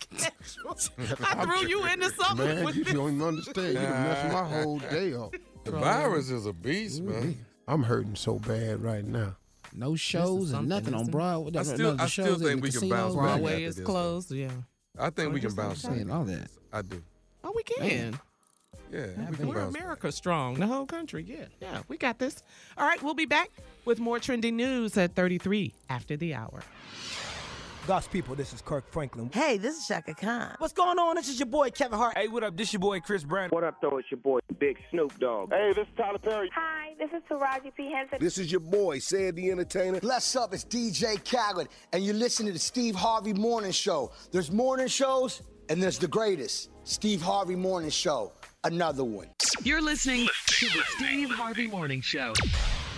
I 1.29 1.45
threw 1.45 1.67
you 1.69 1.85
into 1.87 2.11
something 2.11 2.47
Man, 2.47 2.65
with 2.65 2.77
you 2.77 2.85
this. 2.85 2.93
don't 2.95 3.21
understand. 3.21 3.69
You 3.69 3.75
done 3.75 4.03
messed 4.05 4.33
my 4.33 4.45
whole 4.63 4.79
day 4.79 5.15
up. 5.15 5.35
The 5.65 5.71
virus 5.73 6.31
is 6.31 6.47
a 6.47 6.53
beast, 6.53 7.03
man. 7.03 7.37
I'm 7.69 7.83
hurting 7.83 8.15
so 8.15 8.39
bad 8.39 8.83
right 8.83 9.05
now. 9.05 9.37
No 9.75 9.97
shows 9.97 10.53
and 10.53 10.69
nothing 10.69 10.95
on? 10.95 11.07
Broadway. 11.07 11.53
I 11.59 11.63
still- 11.65 11.97
no, 11.97 12.03
I 12.03 12.07
still 12.07 12.39
think 12.39 12.63
we 12.63 12.71
can 12.71 12.89
bounce 12.89 13.15
back. 13.15 13.23
Broadway 13.23 13.53
after 13.55 13.65
is 13.65 13.77
this, 13.77 13.85
closed. 13.85 14.31
Yeah. 14.31 14.51
I 14.99 15.11
think 15.11 15.35
we 15.35 15.41
can 15.41 15.53
bounce 15.55 15.83
Saying 15.83 16.07
back. 16.07 16.17
all 16.17 16.25
that. 16.25 16.49
I 16.73 16.83
do. 16.83 17.03
Oh, 17.45 17.53
we 17.55 17.63
can. 17.63 18.19
Yeah, 18.93 19.07
we 19.39 19.45
we're 19.45 19.55
bounce 19.57 19.75
back. 19.75 19.83
America 19.83 20.13
strong, 20.13 20.55
the 20.55 20.67
whole 20.67 20.87
country. 20.87 21.25
Yeah, 21.29 21.47
yeah, 21.61 21.83
we 21.89 21.97
got 21.99 22.19
this. 22.19 22.43
All 22.79 22.87
right, 22.87 23.03
we'll 23.03 23.15
be 23.15 23.27
back 23.27 23.51
with 23.85 23.99
more 23.99 24.19
trending 24.21 24.57
news 24.57 24.97
at 24.97 25.15
33 25.17 25.75
after 25.91 26.17
the 26.17 26.35
hour. 26.35 26.63
God's 27.87 28.09
people, 28.09 28.35
this 28.35 28.53
is 28.53 28.61
Kirk 28.61 28.91
Franklin. 28.91 29.31
Hey, 29.33 29.59
this 29.59 29.77
is 29.77 29.87
Chaka 29.87 30.13
Khan. 30.15 30.57
What's 30.59 30.73
going 30.73 30.99
on? 30.99 31.15
This 31.15 31.29
is 31.29 31.39
your 31.39 31.47
boy 31.47 31.71
Kevin 31.71 31.97
Hart. 31.97 32.19
Hey, 32.19 32.27
what 32.27 32.43
up? 32.43 32.57
This 32.57 32.69
is 32.69 32.73
your 32.73 32.81
boy 32.81 32.99
Chris 32.99 33.23
Brown. 33.23 33.51
What 33.51 33.63
up, 33.63 33.81
though? 33.81 33.99
It's 33.99 34.11
your 34.11 34.19
boy 34.19 34.41
Big 34.59 34.77
Snoop 34.91 35.17
Dogg. 35.21 35.53
Hey, 35.53 35.73
this 35.73 35.87
is 35.87 35.95
Tyler 35.97 36.19
Perry. 36.19 36.51
Hi, 36.53 36.95
this 36.99 37.11
is 37.13 37.23
Taraji 37.31 37.73
P. 37.77 37.93
Henson. 37.93 38.19
This 38.21 38.39
is 38.39 38.51
your 38.51 38.61
boy, 38.61 38.99
Cedric 38.99 39.37
the 39.37 39.51
Entertainer. 39.53 40.01
Bless 40.01 40.35
up, 40.35 40.53
it's 40.53 40.65
DJ 40.65 41.17
Khaled, 41.25 41.69
and 41.93 42.05
you're 42.05 42.15
listening 42.15 42.49
to 42.49 42.53
the 42.55 42.59
Steve 42.59 42.97
Harvey 42.97 43.33
Morning 43.33 43.71
Show. 43.71 44.11
There's 44.33 44.51
morning 44.51 44.89
shows, 44.89 45.43
and 45.69 45.81
there's 45.81 45.99
the 45.99 46.09
greatest, 46.09 46.71
Steve 46.83 47.23
Harvey 47.23 47.55
Morning 47.55 47.91
Show, 47.91 48.33
another 48.65 49.05
one. 49.05 49.29
You're 49.63 49.83
listening 49.83 50.27
to 50.47 50.67
the 50.67 50.83
Steve 50.97 51.31
Harvey 51.31 51.69
Morning 51.69 52.01
Show. 52.01 52.33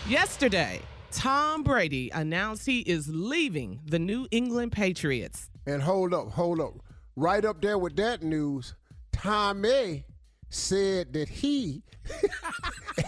Yesterday, 0.09 0.81
Tom 1.10 1.62
Brady 1.62 2.10
announced 2.10 2.66
he 2.66 2.80
is 2.80 3.09
leaving 3.09 3.80
the 3.85 3.98
New 3.98 4.26
England 4.30 4.72
Patriots. 4.72 5.51
And 5.66 5.82
hold 5.82 6.14
up, 6.14 6.30
hold 6.30 6.60
up. 6.60 6.74
Right 7.16 7.44
up 7.44 7.60
there 7.60 7.78
with 7.78 7.97
that 7.97 8.22
news, 8.22 8.74
Tom 9.12 9.62
Tommy 9.62 10.05
said 10.48 11.12
that 11.12 11.28
he, 11.28 11.82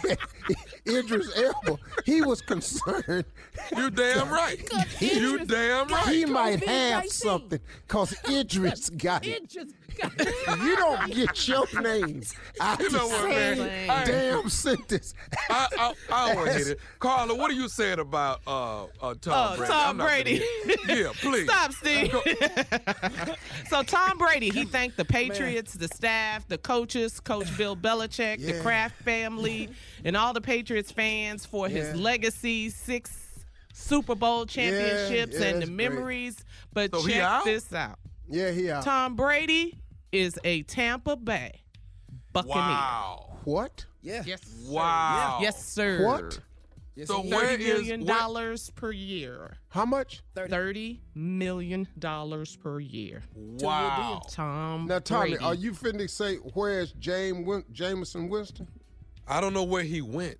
Idris 0.88 1.30
Elba, 1.36 1.78
he 2.04 2.22
was 2.22 2.40
concerned. 2.40 3.24
You 3.76 3.90
damn 3.90 4.28
right. 4.32 4.60
You 5.00 5.44
damn 5.44 5.88
right. 5.88 6.08
He 6.08 6.24
might 6.24 6.64
have 6.66 7.06
something 7.08 7.60
because 7.86 8.14
Idris 8.30 8.90
got 8.90 9.26
it. 9.26 9.54
You 10.64 10.76
don't 10.76 11.12
get 11.12 11.46
your 11.46 11.66
name 11.82 12.22
out 12.58 12.80
You 12.80 12.88
know 12.90 13.06
the 13.06 13.14
what, 13.14 13.28
man? 13.28 13.56
same 13.56 13.90
I- 13.90 14.04
damn 14.04 14.48
sentence. 14.48 15.12
I, 15.50 15.68
I, 15.78 15.92
I 16.10 16.26
don't 16.28 16.36
want 16.36 16.52
to 16.52 16.56
hit 16.58 16.68
it. 16.68 16.80
Carla, 17.00 17.34
what 17.34 17.50
are 17.50 17.54
you 17.54 17.68
saying 17.68 17.98
about 17.98 18.40
uh, 18.46 18.84
uh, 19.02 19.14
Tom 19.20 19.34
Oh, 19.52 19.56
Brady? 19.58 19.72
Tom 19.72 19.96
Brady. 19.98 20.42
gonna- 20.86 20.98
yeah, 21.00 21.12
please. 21.20 21.44
Stop, 21.44 21.72
Steve. 21.72 22.14
so 23.68 23.82
Tom 23.82 24.16
Brady, 24.16 24.48
he 24.50 24.64
thanked 24.64 24.96
the 24.96 25.04
Patriots, 25.04 25.74
the 25.74 25.88
staff, 25.88 26.46
the 26.48 26.56
coaches, 26.58 27.20
Coach 27.20 27.54
Bill 27.58 27.76
Belichick, 27.76 28.44
the 28.44 28.58
Kraft 28.60 28.96
family, 29.02 29.68
and 30.04 30.16
all 30.16 30.32
the 30.32 30.40
Patriots 30.40 30.90
fans 30.92 31.44
for 31.46 31.68
his 31.68 31.94
legacy, 31.94 32.70
six 32.70 33.44
Super 33.72 34.14
Bowl 34.14 34.46
championships, 34.46 35.38
yeah, 35.38 35.46
and 35.46 35.56
the 35.56 35.60
that's 35.60 35.64
great. 35.66 35.70
memories. 35.70 36.44
But 36.72 36.94
So 36.94 37.06
check 37.06 37.22
out? 37.22 37.44
this 37.44 37.72
out. 37.72 37.98
Yeah, 38.28 38.50
he 38.50 38.70
out. 38.70 38.84
Tom 38.84 39.16
Brady 39.16 39.78
is 40.12 40.38
a 40.44 40.62
Tampa 40.62 41.16
Bay 41.16 41.60
Buccaneer. 42.32 42.56
Wow. 42.56 43.38
What? 43.44 43.86
Yeah. 44.02 44.22
Yes. 44.26 44.40
Wow. 44.66 45.38
Yes, 45.42 45.64
sir. 45.64 46.04
What? 46.06 46.40
So 47.06 47.20
where 47.22 47.52
is 47.52 47.66
million 47.66 48.04
dollars 48.04 48.70
per 48.74 48.90
year. 48.92 49.56
How 49.68 49.86
much? 49.86 50.20
Thirty 50.34 51.00
million 51.14 51.88
dollars 51.98 52.56
per 52.56 52.78
year. 52.78 53.22
Wow. 53.34 54.20
Tom 54.28 54.86
Now, 54.86 54.98
Tommy, 54.98 55.30
Brady. 55.30 55.44
are 55.44 55.54
you 55.54 55.72
finna 55.72 56.10
say 56.10 56.36
where's 56.36 56.92
James 56.92 57.46
Win- 57.46 57.64
Jameis 57.72 58.28
Winston? 58.28 58.68
I 59.30 59.40
don't 59.40 59.54
know 59.54 59.62
where 59.64 59.82
he 59.84 60.00
went, 60.02 60.36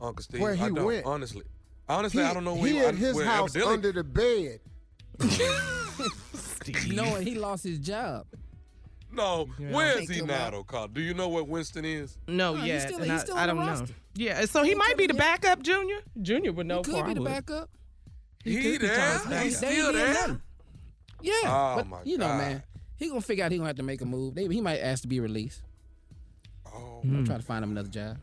Uncle 0.00 0.22
Steve. 0.22 0.40
Where 0.40 0.54
he 0.54 0.62
I 0.64 0.68
don't, 0.70 0.84
went? 0.84 1.06
Honestly. 1.06 1.44
Honestly, 1.88 2.22
I 2.22 2.34
don't 2.34 2.44
know 2.44 2.54
where 2.54 2.66
he 2.68 2.74
went. 2.74 2.98
he 2.98 3.04
at 3.06 3.14
his 3.14 3.22
house 3.22 3.56
evidently- 3.56 3.74
under 3.74 3.92
the 3.92 4.04
bed. 4.04 4.60
Knowing 6.88 7.26
he 7.26 7.34
lost 7.34 7.64
his 7.64 7.78
job. 7.78 8.26
No, 9.10 9.48
Yeah. 9.58 9.72
where 9.72 9.98
is 9.98 10.08
he 10.08 10.22
now, 10.22 10.34
out. 10.46 10.52
though, 10.52 10.64
Carl? 10.64 10.88
Do 10.88 11.00
you 11.02 11.12
know 11.12 11.28
what 11.28 11.46
Winston 11.48 11.84
is? 11.84 12.16
No, 12.26 12.54
No, 12.54 12.60
he's 12.60 12.68
yeah, 12.68 12.78
still- 12.86 12.98
he's 13.00 13.10
I, 13.10 13.18
still 13.18 13.36
I 13.36 13.42
on 13.48 13.56
don't 13.56 13.66
know. 13.66 13.86
Yeah, 14.14 14.44
so 14.46 14.62
he 14.62 14.74
might 14.74 14.96
be 14.96 15.06
the 15.06 15.14
backup, 15.14 15.62
Junior. 15.62 15.98
Junior 16.20 16.52
would 16.52 16.66
know. 16.66 16.78
He 16.78 16.84
could 16.84 16.90
before 16.92 17.04
be 17.04 17.10
I 17.10 17.14
the 17.14 17.20
backup. 17.20 17.70
He, 18.44 18.78
could 18.78 18.80
there? 18.88 18.96
Tom's. 19.18 19.42
He's 19.42 19.60
They 19.60 19.72
still 19.74 19.92
there? 19.92 20.40
Yeah, 21.20 21.32
Oh, 21.44 21.74
but 21.76 21.86
my 21.86 21.98
you 22.04 22.18
know, 22.18 22.26
God. 22.26 22.38
man, 22.38 22.62
he 22.96 23.08
gonna 23.08 23.20
figure 23.20 23.44
out 23.44 23.52
he 23.52 23.58
gonna 23.58 23.68
have 23.68 23.76
to 23.76 23.82
make 23.82 24.00
a 24.00 24.04
move. 24.06 24.34
They, 24.34 24.46
he 24.48 24.60
might 24.60 24.78
ask 24.78 25.02
to 25.02 25.08
be 25.08 25.20
released. 25.20 25.62
Oh, 26.66 27.00
I'm 27.04 27.24
trying 27.24 27.38
to 27.38 27.44
find 27.44 27.62
him 27.62 27.70
another 27.70 27.88
job. 27.90 28.16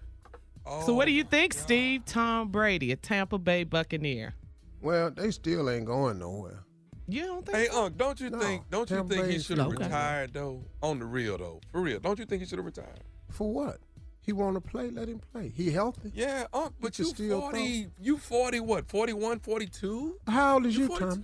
So 0.85 0.93
what 0.93 1.05
do 1.05 1.11
oh 1.11 1.15
you 1.15 1.23
think, 1.23 1.53
Steve? 1.53 2.05
Tom 2.05 2.49
Brady, 2.49 2.91
a 2.91 2.95
Tampa 2.95 3.37
Bay 3.37 3.63
Buccaneer. 3.63 4.35
Well, 4.81 5.11
they 5.11 5.31
still 5.31 5.69
ain't 5.69 5.85
going 5.85 6.19
nowhere. 6.19 6.63
You 7.07 7.25
don't 7.25 7.45
think? 7.45 7.57
Hey, 7.57 7.67
so? 7.71 7.85
Unc, 7.85 7.97
don't 7.97 8.19
you 8.19 8.29
No, 8.29 8.39
think? 8.39 8.69
Don't 8.69 8.89
you 8.89 8.95
Tampa 8.97 9.13
think 9.15 9.27
he 9.27 9.39
should 9.39 9.57
have 9.57 9.67
okay. 9.67 9.83
retired 9.85 10.33
though? 10.33 10.63
On 10.83 10.99
the 10.99 11.05
real 11.05 11.37
though, 11.37 11.59
for 11.71 11.81
real. 11.81 11.99
Don't 11.99 12.19
you 12.19 12.25
think 12.25 12.41
he 12.41 12.47
should 12.47 12.59
have 12.59 12.65
retired? 12.65 13.01
For 13.31 13.51
what? 13.51 13.79
He 14.21 14.31
want 14.31 14.55
to 14.55 14.61
play? 14.61 14.91
Let 14.91 15.07
him 15.07 15.19
play. 15.33 15.51
He 15.55 15.71
healthy? 15.71 16.11
Yeah, 16.13 16.45
Unc, 16.53 16.73
but 16.79 16.93
can 16.93 17.05
you 17.05 17.11
still 17.11 17.41
forty, 17.41 17.87
you 17.99 18.17
forty 18.17 18.59
what? 18.59 18.87
41, 18.87 19.39
42? 19.39 20.17
How 20.27 20.53
old 20.55 20.67
is 20.67 20.77
You 20.77 20.83
you, 20.83 20.99
Tommy? 20.99 21.23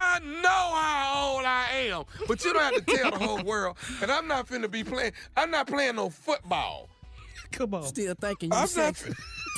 I 0.00 0.18
know 0.18 0.48
how 0.48 1.34
old 1.36 1.44
I 1.44 1.66
am, 1.86 2.04
but 2.26 2.44
you 2.44 2.52
don't 2.52 2.62
have 2.62 2.84
to 2.84 2.96
tell 2.96 3.12
the 3.12 3.18
whole 3.18 3.44
world. 3.44 3.76
And 4.02 4.10
I'm 4.10 4.26
not 4.26 4.48
finna 4.48 4.68
be 4.68 4.82
playing. 4.82 5.12
I'm 5.36 5.52
not 5.52 5.68
playing 5.68 5.94
no 5.94 6.10
football. 6.10 6.88
Come 7.52 7.74
on. 7.74 7.82
Still 7.84 8.14
thinking 8.20 8.50
you 8.52 8.58
I'm 8.58 8.68
not. 8.76 9.04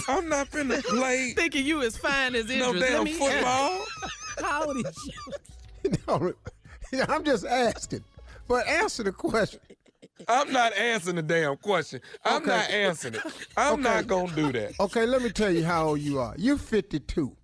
I'm 0.08 0.28
not 0.28 0.50
finna 0.50 0.82
play 0.84 1.32
Thinking 1.36 1.64
you 1.64 1.82
as 1.82 1.96
fine 1.96 2.34
as 2.34 2.44
Idris. 2.46 2.58
no 2.58 2.70
Let 2.72 2.90
damn 2.90 3.04
me- 3.04 3.12
football. 3.12 3.84
How 4.40 4.64
old 4.66 4.76
is 4.78 5.10
you? 5.84 5.94
No, 6.08 6.32
I'm 7.08 7.24
just 7.24 7.44
asking. 7.44 8.02
But 8.48 8.66
answer 8.66 9.02
the 9.02 9.12
question. 9.12 9.60
I'm 10.28 10.50
not 10.52 10.72
answering 10.76 11.16
the 11.16 11.22
damn 11.22 11.56
question. 11.58 12.00
I'm 12.24 12.36
Okay. 12.42 12.46
not 12.46 12.70
answering 12.70 13.14
it. 13.14 13.20
I'm 13.56 13.74
Okay. 13.74 13.82
not 13.82 14.06
gonna 14.06 14.34
do 14.34 14.52
that. 14.52 14.72
Okay, 14.80 15.04
let 15.06 15.20
me 15.22 15.30
tell 15.30 15.50
you 15.50 15.62
how 15.64 15.88
old 15.88 16.00
you 16.00 16.18
are. 16.20 16.34
You're 16.38 16.56
52. 16.56 17.36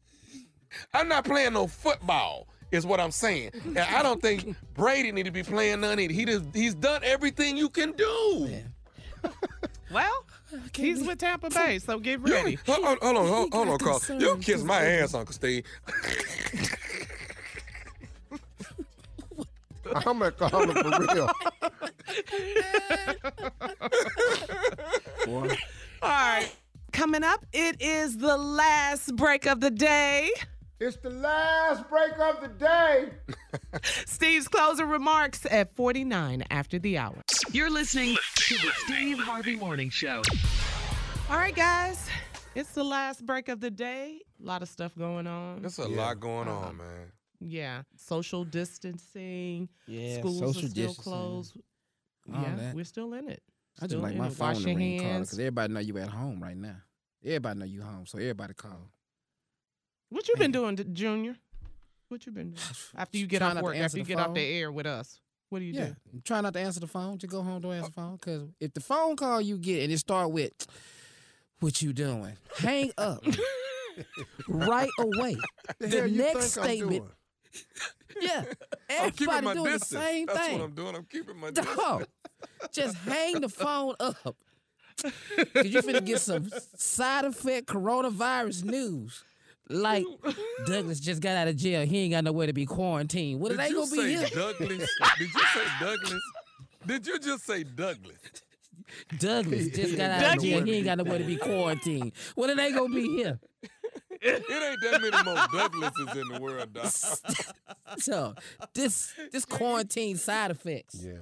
I'm 0.95 1.09
not 1.09 1.25
playing 1.25 1.53
no 1.53 1.67
football. 1.67 2.47
Is 2.71 2.87
what 2.87 3.01
I'm 3.01 3.11
saying. 3.11 3.51
And 3.65 3.79
I 3.79 4.01
don't 4.03 4.23
think 4.23 4.55
Brady 4.75 5.11
need 5.11 5.25
to 5.25 5.33
be 5.33 5.43
playing 5.43 5.81
none 5.81 5.99
either. 5.99 6.13
He 6.15 6.25
just, 6.25 6.45
he's 6.55 6.75
done 6.75 7.03
everything 7.05 7.57
you 7.57 7.69
can 7.69 7.91
do. 7.93 8.49
Well, 9.93 10.25
he's 10.75 11.03
with 11.07 11.19
Tampa 11.19 11.51
Bay, 11.51 11.79
so 11.79 11.99
get 11.99 12.21
You- 12.27 12.33
ready. 12.35 12.59
hold, 12.67 12.85
hold- 12.85 12.99
hold 13.01 13.17
on, 13.17 13.27
hold, 13.29 13.53
hold 13.55 13.69
on, 13.69 13.77
got 13.79 13.81
Carl. 13.81 13.99
the 14.01 14.15
You 14.25 14.29
son 14.31 14.41
kiss 14.41 14.63
my 14.63 14.81
ass, 14.85 15.15
Uncle 15.15 15.33
Steve. 15.35 15.65
I'm 19.95 20.19
gonna 20.21 20.31
for 20.33 20.67
real. 21.15 21.31
All 26.03 26.09
right. 26.09 26.49
Coming 26.93 27.23
up, 27.25 27.45
it 27.53 27.81
is 27.81 28.19
the 28.19 28.37
last 28.37 29.15
break 29.17 29.47
of 29.47 29.61
the 29.61 29.71
day. 29.71 30.31
It's 30.81 30.97
the 30.97 31.11
last 31.11 31.89
break 31.91 32.13
of 32.19 32.41
the 32.41 32.49
day. 32.49 33.11
Steve's 33.83 34.49
closing 34.49 34.89
remarks 34.89 35.47
at 35.51 35.75
49 35.77 36.43
after 36.51 36.79
the 36.79 36.97
hour. 36.97 37.17
You're 37.53 37.69
listening 37.71 38.17
to 38.37 38.55
the 38.55 38.71
Steve 38.87 39.19
Harvey 39.19 39.57
Morning 39.57 39.91
Show. 39.91 40.23
All 41.29 41.37
right, 41.37 41.55
guys. 41.55 42.09
It's 42.55 42.73
the 42.73 42.83
last 42.83 43.27
break 43.27 43.49
of 43.51 43.61
the 43.61 43.71
day. 43.71 44.21
A 44.43 44.47
lot 44.47 44.63
of 44.63 44.69
stuff 44.71 44.93
going 44.97 45.27
on. 45.27 45.61
There's 45.61 45.79
a 45.79 45.87
lot 45.87 46.19
going 46.19 46.49
on, 46.49 46.71
uh, 46.71 46.73
man. 46.73 47.13
Yeah. 47.41 47.83
Social 47.97 48.45
distancing. 48.45 49.69
Yeah, 49.87 50.19
Schools 50.19 50.39
social 50.39 50.65
are 50.65 50.69
still 50.69 50.87
distancing. 50.87 51.03
closed. 51.13 51.57
All 52.35 52.41
yeah, 52.43 52.57
that. 52.57 52.75
we're 52.75 52.85
still 52.85 53.13
in 53.13 53.29
it. 53.29 53.43
I 53.83 53.87
just 53.87 54.03
like 54.03 54.17
my 54.17 54.29
it. 54.29 54.33
phone 54.33 54.49
Wash 54.55 54.59
to 54.63 54.75
ring 54.75 54.99
hands. 55.01 55.29
because 55.29 55.39
everybody 55.41 55.73
know 55.75 55.81
you 55.81 55.99
at 55.99 56.09
home 56.09 56.43
right 56.43 56.57
now. 56.57 56.77
Everybody 57.23 57.59
know 57.59 57.67
you 57.67 57.83
home, 57.83 58.07
so 58.07 58.17
everybody 58.19 58.55
call. 58.55 58.91
What 60.11 60.29
you 60.29 60.37
been 60.37 60.53
doing, 60.53 60.77
Junior? 60.93 61.37
What 62.09 62.27
you 62.27 62.33
been 62.33 62.51
doing 62.51 62.63
after 62.97 63.17
you 63.19 63.27
get 63.27 63.39
Trying 63.39 63.57
off 63.57 63.63
work? 63.63 63.77
After 63.77 63.99
you 63.99 64.05
the 64.05 64.09
get 64.09 64.19
off 64.19 64.35
the 64.35 64.43
air 64.43 64.71
with 64.71 64.87
us, 64.87 65.21
what 65.49 65.61
do 65.61 65.65
you 65.65 65.73
yeah, 65.73 65.87
do? 66.13 66.21
try 66.25 66.41
not 66.41 66.53
to 66.55 66.61
answer 66.61 66.81
the 66.81 66.87
phone. 66.87 67.19
Just 67.19 67.31
go 67.33 67.43
home, 67.43 67.61
don't 67.61 67.73
answer 67.73 67.91
the 67.95 68.01
oh. 68.01 68.03
phone. 68.03 68.17
Because 68.17 68.49
if 68.61 68.75
the 68.75 68.81
phone 68.81 69.17
call 69.17 69.41
you 69.41 69.57
get 69.57 69.83
and 69.85 69.93
it 69.93 69.99
start 69.99 70.31
with, 70.33 70.53
"What 71.61 71.81
you 71.81 71.93
doing?" 71.93 72.37
Hang 72.59 72.91
up 72.99 73.25
right 74.49 74.91
away. 74.99 75.37
The 75.79 75.87
The, 75.89 76.09
next 76.09 76.53
statement. 76.53 76.91
doing? 76.91 77.11
Yeah, 78.21 78.45
I'm 78.91 79.13
everybody 79.13 79.45
my 79.47 79.55
doing 79.55 79.73
distance. 79.73 79.91
the 79.91 79.99
same 80.01 80.27
That's 80.27 80.39
thing. 80.41 80.59
what 80.59 80.65
I'm 80.65 80.75
doing. 80.75 80.97
I'm 80.97 81.05
keeping 81.05 81.37
my 81.39 81.51
distance. 81.51 81.77
Dog, 81.77 82.07
just 82.73 82.97
hang 82.99 83.41
the 83.41 83.49
phone 83.49 83.95
up. 84.01 84.37
Cause 85.03 85.67
you 85.67 85.81
finna 85.83 86.05
get 86.05 86.21
some 86.21 86.51
side 86.77 87.25
effect 87.25 87.67
coronavirus 87.69 88.65
news. 88.65 89.25
Like 89.71 90.05
Douglas 90.67 90.99
just 91.01 91.23
got 91.23 91.37
out 91.37 91.49
of 91.49 91.57
jail. 91.57 91.87
He 91.87 91.99
ain't 91.99 92.13
got 92.13 92.25
nowhere 92.25 92.47
to 92.49 92.53
be 92.53 92.67
quarantined. 92.67 93.41
What 93.41 93.51
Did 93.51 93.61
it 93.61 93.63
ain't 93.63 93.71
you 93.71 93.77
gonna 93.77 93.91
be 93.91 93.97
say 93.97 94.09
here. 94.09 94.29
Douglas? 94.35 94.91
Did 95.19 95.29
you 95.35 95.41
say 95.55 95.65
Douglas? 95.81 96.23
Did 96.87 97.07
you 97.07 97.19
just 97.21 97.47
say 97.47 97.63
Douglas? 97.63 98.17
Douglas 99.19 99.69
just 99.69 99.97
got 99.97 100.11
out 100.11 100.37
of 100.37 100.43
jail. 100.43 100.65
He 100.65 100.75
ain't 100.77 100.85
got 100.87 100.99
nowhere 100.99 101.19
to 101.19 101.25
be 101.25 101.37
quarantined. 101.37 102.13
Well, 102.35 102.51
it 102.51 102.59
ain't 102.59 102.75
gonna 102.75 102.95
be 102.95 103.09
here. 103.17 103.39
It 104.23 104.45
ain't 104.51 104.81
that 104.83 105.01
many 105.01 105.25
more 105.25 105.47
Douglases 105.53 106.17
in 106.21 106.29
the 106.35 106.41
world, 106.41 106.73
dog. 106.75 106.91
So 107.99 108.35
this 108.75 109.13
this 109.33 109.45
quarantine 109.45 110.17
side 110.17 110.51
effects. 110.51 111.03
Yeah. 111.05 111.13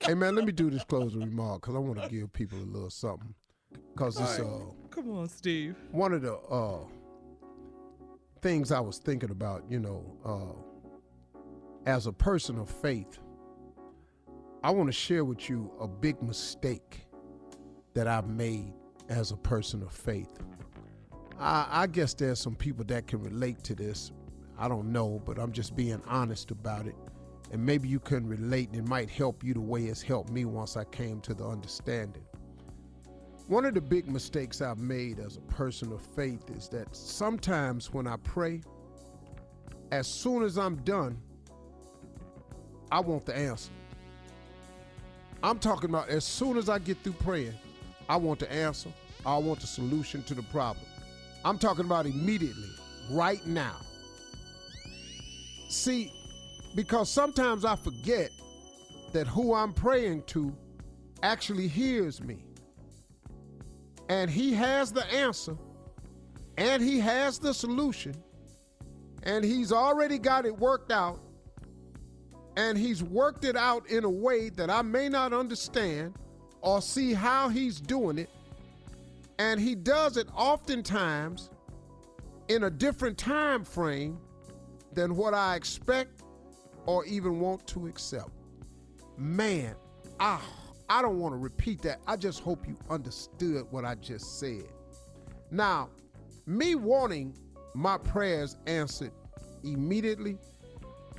Hey 0.00 0.14
man, 0.14 0.34
let 0.34 0.44
me 0.44 0.52
do 0.52 0.70
this 0.70 0.84
closing 0.84 1.20
remark 1.20 1.62
because 1.62 1.74
I 1.74 1.78
want 1.78 2.02
to 2.02 2.08
give 2.08 2.32
people 2.32 2.58
a 2.58 2.60
little 2.64 2.90
something. 2.90 3.34
Cause 3.96 4.20
it's 4.20 4.38
uh 4.38 4.60
Come 4.90 5.10
on, 5.10 5.28
Steve. 5.28 5.76
one 5.90 6.12
of 6.12 6.22
the 6.22 6.34
uh 6.34 6.78
things 8.46 8.70
I 8.70 8.78
was 8.78 8.98
thinking 8.98 9.32
about, 9.32 9.64
you 9.68 9.80
know, 9.80 10.04
uh 10.24 11.90
as 11.90 12.06
a 12.06 12.12
person 12.12 12.60
of 12.60 12.70
faith, 12.70 13.18
I 14.62 14.70
want 14.70 14.88
to 14.88 14.92
share 14.92 15.24
with 15.24 15.50
you 15.50 15.72
a 15.80 15.88
big 15.88 16.22
mistake 16.22 17.08
that 17.94 18.06
I've 18.06 18.28
made 18.28 18.72
as 19.08 19.32
a 19.32 19.36
person 19.36 19.82
of 19.82 19.90
faith. 19.90 20.38
I, 21.40 21.66
I 21.70 21.86
guess 21.88 22.14
there's 22.14 22.38
some 22.38 22.54
people 22.54 22.84
that 22.84 23.08
can 23.08 23.20
relate 23.20 23.64
to 23.64 23.74
this. 23.74 24.12
I 24.56 24.68
don't 24.68 24.92
know, 24.92 25.20
but 25.26 25.40
I'm 25.40 25.50
just 25.50 25.74
being 25.74 26.00
honest 26.06 26.52
about 26.52 26.86
it. 26.86 26.94
And 27.50 27.66
maybe 27.66 27.88
you 27.88 27.98
can 27.98 28.28
relate 28.28 28.68
and 28.68 28.78
it 28.78 28.88
might 28.88 29.10
help 29.10 29.42
you 29.42 29.54
the 29.54 29.60
way 29.60 29.86
it's 29.86 30.02
helped 30.02 30.30
me 30.30 30.44
once 30.44 30.76
I 30.76 30.84
came 30.84 31.20
to 31.22 31.34
the 31.34 31.44
understanding. 31.44 32.24
One 33.48 33.64
of 33.64 33.74
the 33.74 33.80
big 33.80 34.08
mistakes 34.10 34.60
I've 34.60 34.78
made 34.78 35.20
as 35.20 35.36
a 35.36 35.40
person 35.42 35.92
of 35.92 36.00
faith 36.00 36.50
is 36.50 36.68
that 36.70 36.96
sometimes 36.96 37.92
when 37.92 38.08
I 38.08 38.16
pray, 38.24 38.60
as 39.92 40.08
soon 40.08 40.42
as 40.42 40.58
I'm 40.58 40.76
done, 40.82 41.16
I 42.90 42.98
want 42.98 43.24
the 43.24 43.36
answer. 43.36 43.70
I'm 45.44 45.60
talking 45.60 45.90
about 45.90 46.08
as 46.08 46.24
soon 46.24 46.56
as 46.56 46.68
I 46.68 46.80
get 46.80 46.98
through 47.04 47.12
praying, 47.12 47.54
I 48.08 48.16
want 48.16 48.40
the 48.40 48.52
answer. 48.52 48.90
I 49.24 49.36
want 49.36 49.60
the 49.60 49.68
solution 49.68 50.24
to 50.24 50.34
the 50.34 50.42
problem. 50.42 50.86
I'm 51.44 51.58
talking 51.58 51.84
about 51.84 52.06
immediately, 52.06 52.70
right 53.12 53.44
now. 53.46 53.76
See, 55.68 56.12
because 56.74 57.08
sometimes 57.08 57.64
I 57.64 57.76
forget 57.76 58.30
that 59.12 59.28
who 59.28 59.54
I'm 59.54 59.72
praying 59.72 60.24
to 60.28 60.52
actually 61.22 61.68
hears 61.68 62.20
me. 62.20 62.45
And 64.08 64.30
he 64.30 64.52
has 64.54 64.92
the 64.92 65.04
answer, 65.12 65.56
and 66.56 66.82
he 66.82 67.00
has 67.00 67.38
the 67.38 67.52
solution, 67.52 68.14
and 69.24 69.44
he's 69.44 69.72
already 69.72 70.18
got 70.18 70.46
it 70.46 70.56
worked 70.56 70.92
out, 70.92 71.18
and 72.56 72.78
he's 72.78 73.02
worked 73.02 73.44
it 73.44 73.56
out 73.56 73.88
in 73.90 74.04
a 74.04 74.10
way 74.10 74.48
that 74.50 74.70
I 74.70 74.82
may 74.82 75.08
not 75.08 75.32
understand 75.32 76.14
or 76.60 76.80
see 76.80 77.12
how 77.12 77.48
he's 77.48 77.80
doing 77.80 78.18
it. 78.18 78.30
And 79.38 79.60
he 79.60 79.74
does 79.74 80.16
it 80.16 80.28
oftentimes 80.34 81.50
in 82.48 82.64
a 82.64 82.70
different 82.70 83.18
time 83.18 83.64
frame 83.64 84.18
than 84.92 85.16
what 85.16 85.34
I 85.34 85.56
expect 85.56 86.22
or 86.86 87.04
even 87.04 87.40
want 87.40 87.66
to 87.68 87.86
accept. 87.86 88.30
Man, 89.18 89.74
I 90.18 90.40
I 90.88 91.02
don't 91.02 91.18
want 91.18 91.32
to 91.32 91.38
repeat 91.38 91.82
that. 91.82 92.00
I 92.06 92.16
just 92.16 92.40
hope 92.40 92.66
you 92.66 92.76
understood 92.90 93.66
what 93.70 93.84
I 93.84 93.96
just 93.96 94.38
said. 94.38 94.68
Now, 95.50 95.90
me 96.46 96.74
wanting 96.74 97.36
my 97.74 97.98
prayers 97.98 98.56
answered 98.66 99.12
immediately 99.64 100.38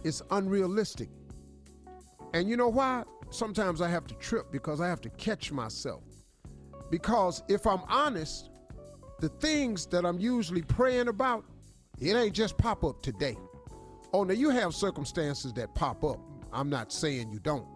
is 0.04 0.24
unrealistic. 0.32 1.10
And 2.34 2.50
you 2.50 2.58
know 2.58 2.70
why? 2.70 3.04
Sometimes 3.30 3.82
I 3.82 3.90
have 3.90 4.08
to 4.08 4.16
trip 4.16 4.52
because 4.52 4.80
I 4.80 4.88
have 4.88 5.02
to 5.02 5.10
catch 5.12 5.52
myself. 5.52 6.04
Because 6.90 7.44
if 7.50 7.68
I'm 7.68 7.82
honest, 7.90 8.50
the 9.20 9.30
things 9.30 9.86
that 9.88 10.06
I'm 10.06 10.20
usually 10.20 10.62
praying 10.62 11.10
about, 11.10 11.44
it 12.00 12.16
ain't 12.16 12.34
just 12.34 12.58
pop 12.58 12.84
up 12.84 13.02
today. 13.02 13.36
Oh, 14.14 14.24
now 14.24 14.34
you 14.34 14.50
have 14.50 14.74
circumstances 14.74 15.52
that 15.54 15.76
pop 15.76 16.04
up. 16.04 16.20
I'm 16.54 16.70
not 16.70 16.94
saying 16.94 17.32
you 17.32 17.40
don't. 17.40 17.68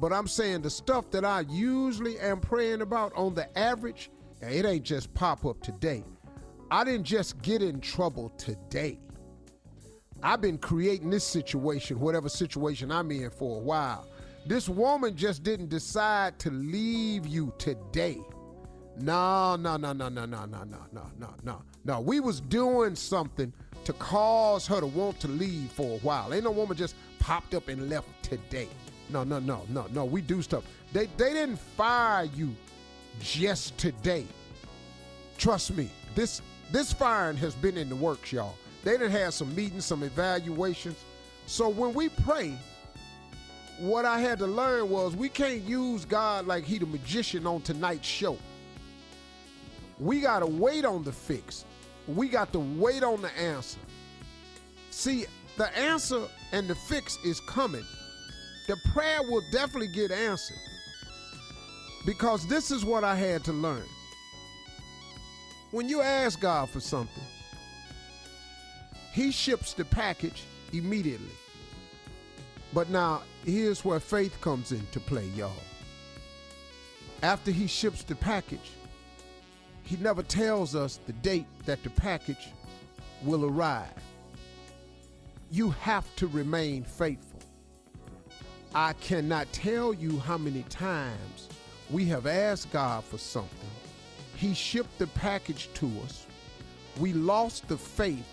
But 0.00 0.12
I'm 0.12 0.26
saying 0.26 0.62
the 0.62 0.70
stuff 0.70 1.10
that 1.10 1.24
I 1.24 1.40
usually 1.48 2.18
am 2.18 2.40
praying 2.40 2.80
about 2.80 3.12
on 3.14 3.34
the 3.34 3.56
average, 3.58 4.10
it 4.40 4.64
ain't 4.64 4.84
just 4.84 5.12
pop 5.14 5.44
up 5.44 5.62
today. 5.62 6.04
I 6.70 6.84
didn't 6.84 7.04
just 7.04 7.40
get 7.42 7.62
in 7.62 7.80
trouble 7.80 8.30
today. 8.30 8.98
I've 10.22 10.40
been 10.40 10.58
creating 10.58 11.10
this 11.10 11.24
situation, 11.24 12.00
whatever 12.00 12.28
situation 12.28 12.90
I'm 12.90 13.10
in, 13.10 13.30
for 13.30 13.58
a 13.58 13.60
while. 13.60 14.06
This 14.46 14.68
woman 14.68 15.16
just 15.16 15.42
didn't 15.42 15.68
decide 15.68 16.38
to 16.40 16.50
leave 16.50 17.26
you 17.26 17.52
today. 17.58 18.20
No, 18.98 19.56
no, 19.56 19.76
no, 19.76 19.92
no, 19.92 20.08
no, 20.08 20.24
no, 20.24 20.44
no, 20.44 20.64
no, 20.64 20.78
no, 20.92 21.10
no, 21.18 21.34
no. 21.42 21.62
No, 21.84 22.00
we 22.00 22.20
was 22.20 22.40
doing 22.40 22.94
something 22.94 23.52
to 23.84 23.92
cause 23.94 24.66
her 24.66 24.80
to 24.80 24.86
want 24.86 25.20
to 25.20 25.28
leave 25.28 25.70
for 25.72 25.96
a 25.96 25.98
while. 26.00 26.32
Ain't 26.32 26.44
no 26.44 26.50
woman 26.50 26.76
just 26.76 26.94
popped 27.18 27.54
up 27.54 27.68
and 27.68 27.90
left 27.90 28.08
today. 28.22 28.68
No, 29.10 29.24
no, 29.24 29.38
no, 29.38 29.62
no, 29.68 29.86
no. 29.92 30.04
We 30.04 30.20
do 30.22 30.42
stuff. 30.42 30.64
They 30.92 31.06
they 31.16 31.32
didn't 31.32 31.58
fire 31.58 32.24
you 32.24 32.54
just 33.20 33.76
today. 33.78 34.26
Trust 35.38 35.74
me, 35.76 35.90
this 36.14 36.42
this 36.72 36.92
firing 36.92 37.36
has 37.36 37.54
been 37.54 37.76
in 37.76 37.88
the 37.88 37.96
works, 37.96 38.32
y'all. 38.32 38.54
They 38.82 38.92
didn't 38.92 39.12
have 39.12 39.34
some 39.34 39.54
meetings, 39.54 39.84
some 39.84 40.02
evaluations. 40.02 40.96
So 41.46 41.68
when 41.68 41.94
we 41.94 42.08
pray, 42.08 42.54
what 43.78 44.04
I 44.04 44.20
had 44.20 44.38
to 44.38 44.46
learn 44.46 44.88
was 44.88 45.16
we 45.16 45.28
can't 45.28 45.62
use 45.62 46.04
God 46.04 46.46
like 46.46 46.64
he 46.64 46.78
the 46.78 46.86
magician 46.86 47.46
on 47.46 47.62
tonight's 47.62 48.06
show. 48.06 48.38
We 49.98 50.20
got 50.20 50.40
to 50.40 50.46
wait 50.46 50.84
on 50.84 51.02
the 51.02 51.12
fix. 51.12 51.64
We 52.06 52.28
got 52.28 52.52
to 52.52 52.58
wait 52.58 53.02
on 53.02 53.22
the 53.22 53.30
answer. 53.38 53.78
See, 54.90 55.26
the 55.56 55.76
answer 55.76 56.22
and 56.52 56.68
the 56.68 56.74
fix 56.74 57.18
is 57.24 57.40
coming. 57.40 57.84
The 58.66 58.76
prayer 58.92 59.22
will 59.22 59.42
definitely 59.50 59.88
get 59.88 60.10
answered. 60.10 60.56
Because 62.06 62.46
this 62.46 62.70
is 62.70 62.84
what 62.84 63.04
I 63.04 63.14
had 63.14 63.44
to 63.44 63.52
learn. 63.52 63.84
When 65.70 65.88
you 65.88 66.00
ask 66.02 66.40
God 66.40 66.70
for 66.70 66.80
something, 66.80 67.24
he 69.12 69.30
ships 69.30 69.74
the 69.74 69.84
package 69.84 70.44
immediately. 70.72 71.32
But 72.72 72.90
now, 72.90 73.22
here's 73.44 73.84
where 73.84 74.00
faith 74.00 74.40
comes 74.40 74.72
into 74.72 75.00
play, 75.00 75.26
y'all. 75.36 75.52
After 77.22 77.50
he 77.50 77.66
ships 77.66 78.02
the 78.02 78.16
package, 78.16 78.72
he 79.84 79.96
never 79.96 80.22
tells 80.22 80.74
us 80.74 80.98
the 81.06 81.12
date 81.14 81.46
that 81.66 81.82
the 81.82 81.90
package 81.90 82.48
will 83.22 83.44
arrive. 83.44 83.88
You 85.50 85.70
have 85.70 86.04
to 86.16 86.26
remain 86.26 86.84
faithful. 86.84 87.33
I 88.76 88.92
cannot 88.94 89.52
tell 89.52 89.94
you 89.94 90.18
how 90.18 90.36
many 90.36 90.64
times 90.64 91.48
we 91.90 92.06
have 92.06 92.26
asked 92.26 92.72
God 92.72 93.04
for 93.04 93.18
something. 93.18 93.70
He 94.34 94.52
shipped 94.52 94.98
the 94.98 95.06
package 95.06 95.68
to 95.74 95.86
us. 96.04 96.26
We 96.98 97.12
lost 97.12 97.68
the 97.68 97.78
faith 97.78 98.26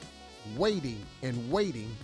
waiting 0.57 0.97
and 1.21 1.51
waiting. 1.51 1.95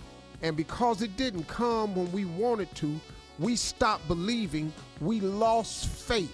And 0.42 0.56
because 0.56 1.02
it 1.02 1.16
didn't 1.16 1.48
come 1.48 1.96
when 1.96 2.12
we 2.12 2.26
wanted 2.26 2.72
to, 2.76 3.00
we 3.40 3.56
stopped 3.56 4.06
believing. 4.06 4.72
We 5.00 5.18
lost 5.18 5.88
faith. 5.88 6.32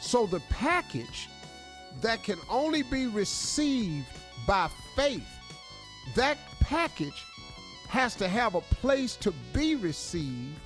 So 0.00 0.26
the 0.26 0.40
package 0.50 1.28
that 2.00 2.24
can 2.24 2.38
only 2.48 2.82
be 2.82 3.06
received 3.06 4.06
by 4.44 4.68
faith, 4.96 5.22
that 6.16 6.36
package 6.58 7.24
has 7.86 8.16
to 8.16 8.26
have 8.26 8.56
a 8.56 8.60
place 8.60 9.14
to 9.16 9.32
be 9.52 9.76
received. 9.76 10.58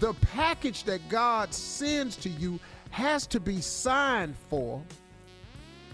The 0.00 0.14
package 0.14 0.84
that 0.84 1.06
God 1.08 1.52
sends 1.52 2.16
to 2.16 2.28
you 2.28 2.58
has 2.90 3.26
to 3.28 3.40
be 3.40 3.60
signed 3.60 4.34
for, 4.48 4.82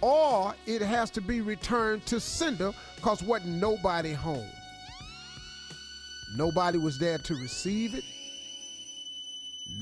or 0.00 0.54
it 0.66 0.82
has 0.82 1.10
to 1.12 1.20
be 1.20 1.40
returned 1.40 2.06
to 2.06 2.20
sender 2.20 2.72
because 2.96 3.22
wasn't 3.22 3.56
nobody 3.56 4.12
home. 4.12 4.50
Nobody 6.36 6.78
was 6.78 6.98
there 6.98 7.18
to 7.18 7.34
receive 7.34 7.94
it. 7.94 8.04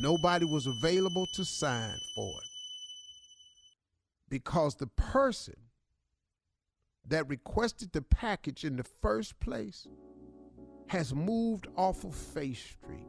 Nobody 0.00 0.44
was 0.44 0.66
available 0.66 1.26
to 1.34 1.44
sign 1.44 1.98
for 2.14 2.28
it. 2.28 2.48
Because 4.28 4.74
the 4.74 4.86
person 4.88 5.54
that 7.08 7.28
requested 7.28 7.92
the 7.92 8.02
package 8.02 8.64
in 8.64 8.76
the 8.76 8.84
first 8.84 9.38
place 9.40 9.86
has 10.88 11.14
moved 11.14 11.68
off 11.76 12.04
of 12.04 12.14
Faith 12.14 12.58
Street. 12.58 13.06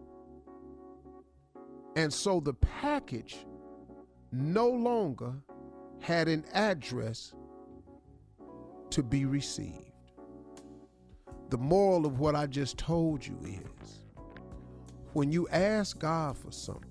And 1.97 2.13
so 2.13 2.39
the 2.39 2.53
package 2.53 3.37
no 4.31 4.69
longer 4.69 5.33
had 5.99 6.27
an 6.27 6.45
address 6.53 7.33
to 8.91 9.01
be 9.01 9.25
received. 9.25 9.91
The 11.49 11.57
moral 11.57 12.05
of 12.05 12.19
what 12.19 12.35
I 12.35 12.45
just 12.45 12.77
told 12.77 13.25
you 13.25 13.35
is 13.43 14.05
when 15.13 15.31
you 15.31 15.47
ask 15.49 15.97
God 15.97 16.37
for 16.37 16.51
something, 16.51 16.83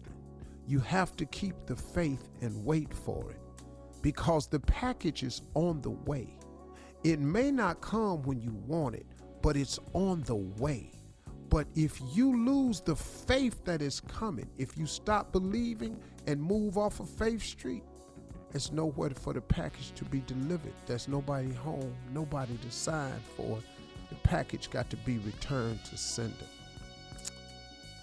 you 0.66 0.80
have 0.80 1.14
to 1.18 1.26
keep 1.26 1.54
the 1.66 1.76
faith 1.76 2.28
and 2.40 2.64
wait 2.64 2.92
for 2.92 3.30
it 3.30 3.40
because 4.02 4.48
the 4.48 4.58
package 4.58 5.22
is 5.22 5.42
on 5.54 5.82
the 5.82 5.90
way. 5.90 6.36
It 7.04 7.20
may 7.20 7.52
not 7.52 7.80
come 7.80 8.22
when 8.22 8.40
you 8.40 8.54
want 8.66 8.96
it, 8.96 9.06
but 9.40 9.56
it's 9.56 9.78
on 9.92 10.22
the 10.22 10.34
way. 10.34 10.95
But 11.48 11.66
if 11.74 12.00
you 12.12 12.44
lose 12.44 12.80
the 12.80 12.96
faith 12.96 13.64
that 13.64 13.82
is 13.82 14.00
coming, 14.00 14.48
if 14.58 14.76
you 14.76 14.86
stop 14.86 15.32
believing 15.32 15.98
and 16.26 16.42
move 16.42 16.76
off 16.76 16.98
of 17.00 17.08
Faith 17.08 17.42
Street, 17.42 17.84
there's 18.50 18.72
nowhere 18.72 19.10
for 19.10 19.32
the 19.32 19.40
package 19.40 19.92
to 19.96 20.04
be 20.04 20.20
delivered. 20.20 20.72
There's 20.86 21.08
nobody 21.08 21.52
home, 21.52 21.94
nobody 22.12 22.56
to 22.56 22.70
sign 22.70 23.20
for. 23.36 23.58
The 24.08 24.14
package 24.16 24.70
got 24.70 24.88
to 24.90 24.96
be 24.98 25.18
returned 25.18 25.84
to 25.84 25.96
sender. 25.96 26.34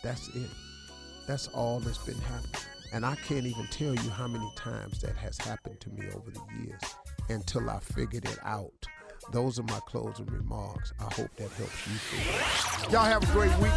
That's 0.03 0.28
it. 0.36 0.49
That's 1.28 1.48
all 1.49 1.80
that's 1.80 1.98
been 1.98 2.20
happening. 2.20 2.61
And 2.94 3.06
I 3.06 3.15
can't 3.15 3.45
even 3.45 3.68
tell 3.68 3.95
you 3.95 4.10
how 4.11 4.28
many 4.28 4.52
times 4.56 4.99
that 5.02 5.15
has 5.15 5.38
happened 5.38 5.80
to 5.80 5.90
me 5.90 6.06
over 6.14 6.30
the 6.30 6.64
years 6.64 6.82
until 7.30 7.70
I 7.70 7.80
figured 7.80 8.26
it 8.26 8.38
out. 8.44 8.86
Those 9.32 9.60
are 9.60 9.64
my 9.64 9.80
closing 9.88 10.26
remarks. 10.28 10.94
I 11.00 11.04
hope 11.14 11.36
that 11.38 11.50
helps 11.52 11.88
you. 11.88 11.94
Figure. 11.94 12.91
Y'all 12.91 13.06
have 13.06 13.24
a 13.24 13.32
great 13.32 13.58
week. 13.60 13.72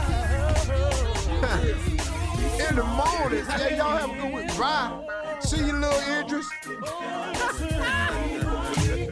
In 2.68 2.76
the 2.76 2.84
morning, 2.84 3.44
yeah, 3.48 3.76
y'all 3.76 3.96
have 3.96 4.10
a 4.10 4.14
good 4.20 4.32
week. 4.34 4.58
Bye. 4.58 5.06
See 5.40 5.58
you, 5.58 5.72
little 5.72 6.00
Idris. 6.20 6.46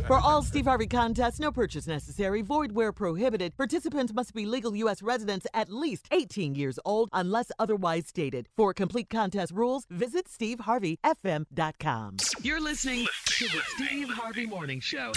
For 0.06 0.19
all 0.19 0.43
Steve 0.43 0.66
Harvey 0.66 0.86
contests, 0.86 1.40
no 1.40 1.51
purchase 1.51 1.86
necessary, 1.86 2.43
void 2.43 2.73
where 2.73 2.93
prohibited. 2.93 3.56
Participants 3.56 4.12
must 4.12 4.35
be 4.35 4.44
legal 4.44 4.77
U.S. 4.77 5.02
residents 5.02 5.47
at 5.55 5.70
least 5.70 6.09
18 6.11 6.55
years 6.55 6.78
old 6.85 7.09
unless 7.12 7.51
otherwise 7.59 8.06
stated. 8.06 8.48
For 8.56 8.74
complete 8.74 9.09
contest 9.09 9.52
rules, 9.52 9.86
visit 9.89 10.27
SteveHarveyFM.com. 10.27 12.16
You're 12.43 12.61
listening 12.61 13.06
to 13.27 13.44
the 13.47 13.61
Steve 13.77 14.11
Harvey 14.11 14.47
Morning 14.47 14.81
Show. 14.81 15.12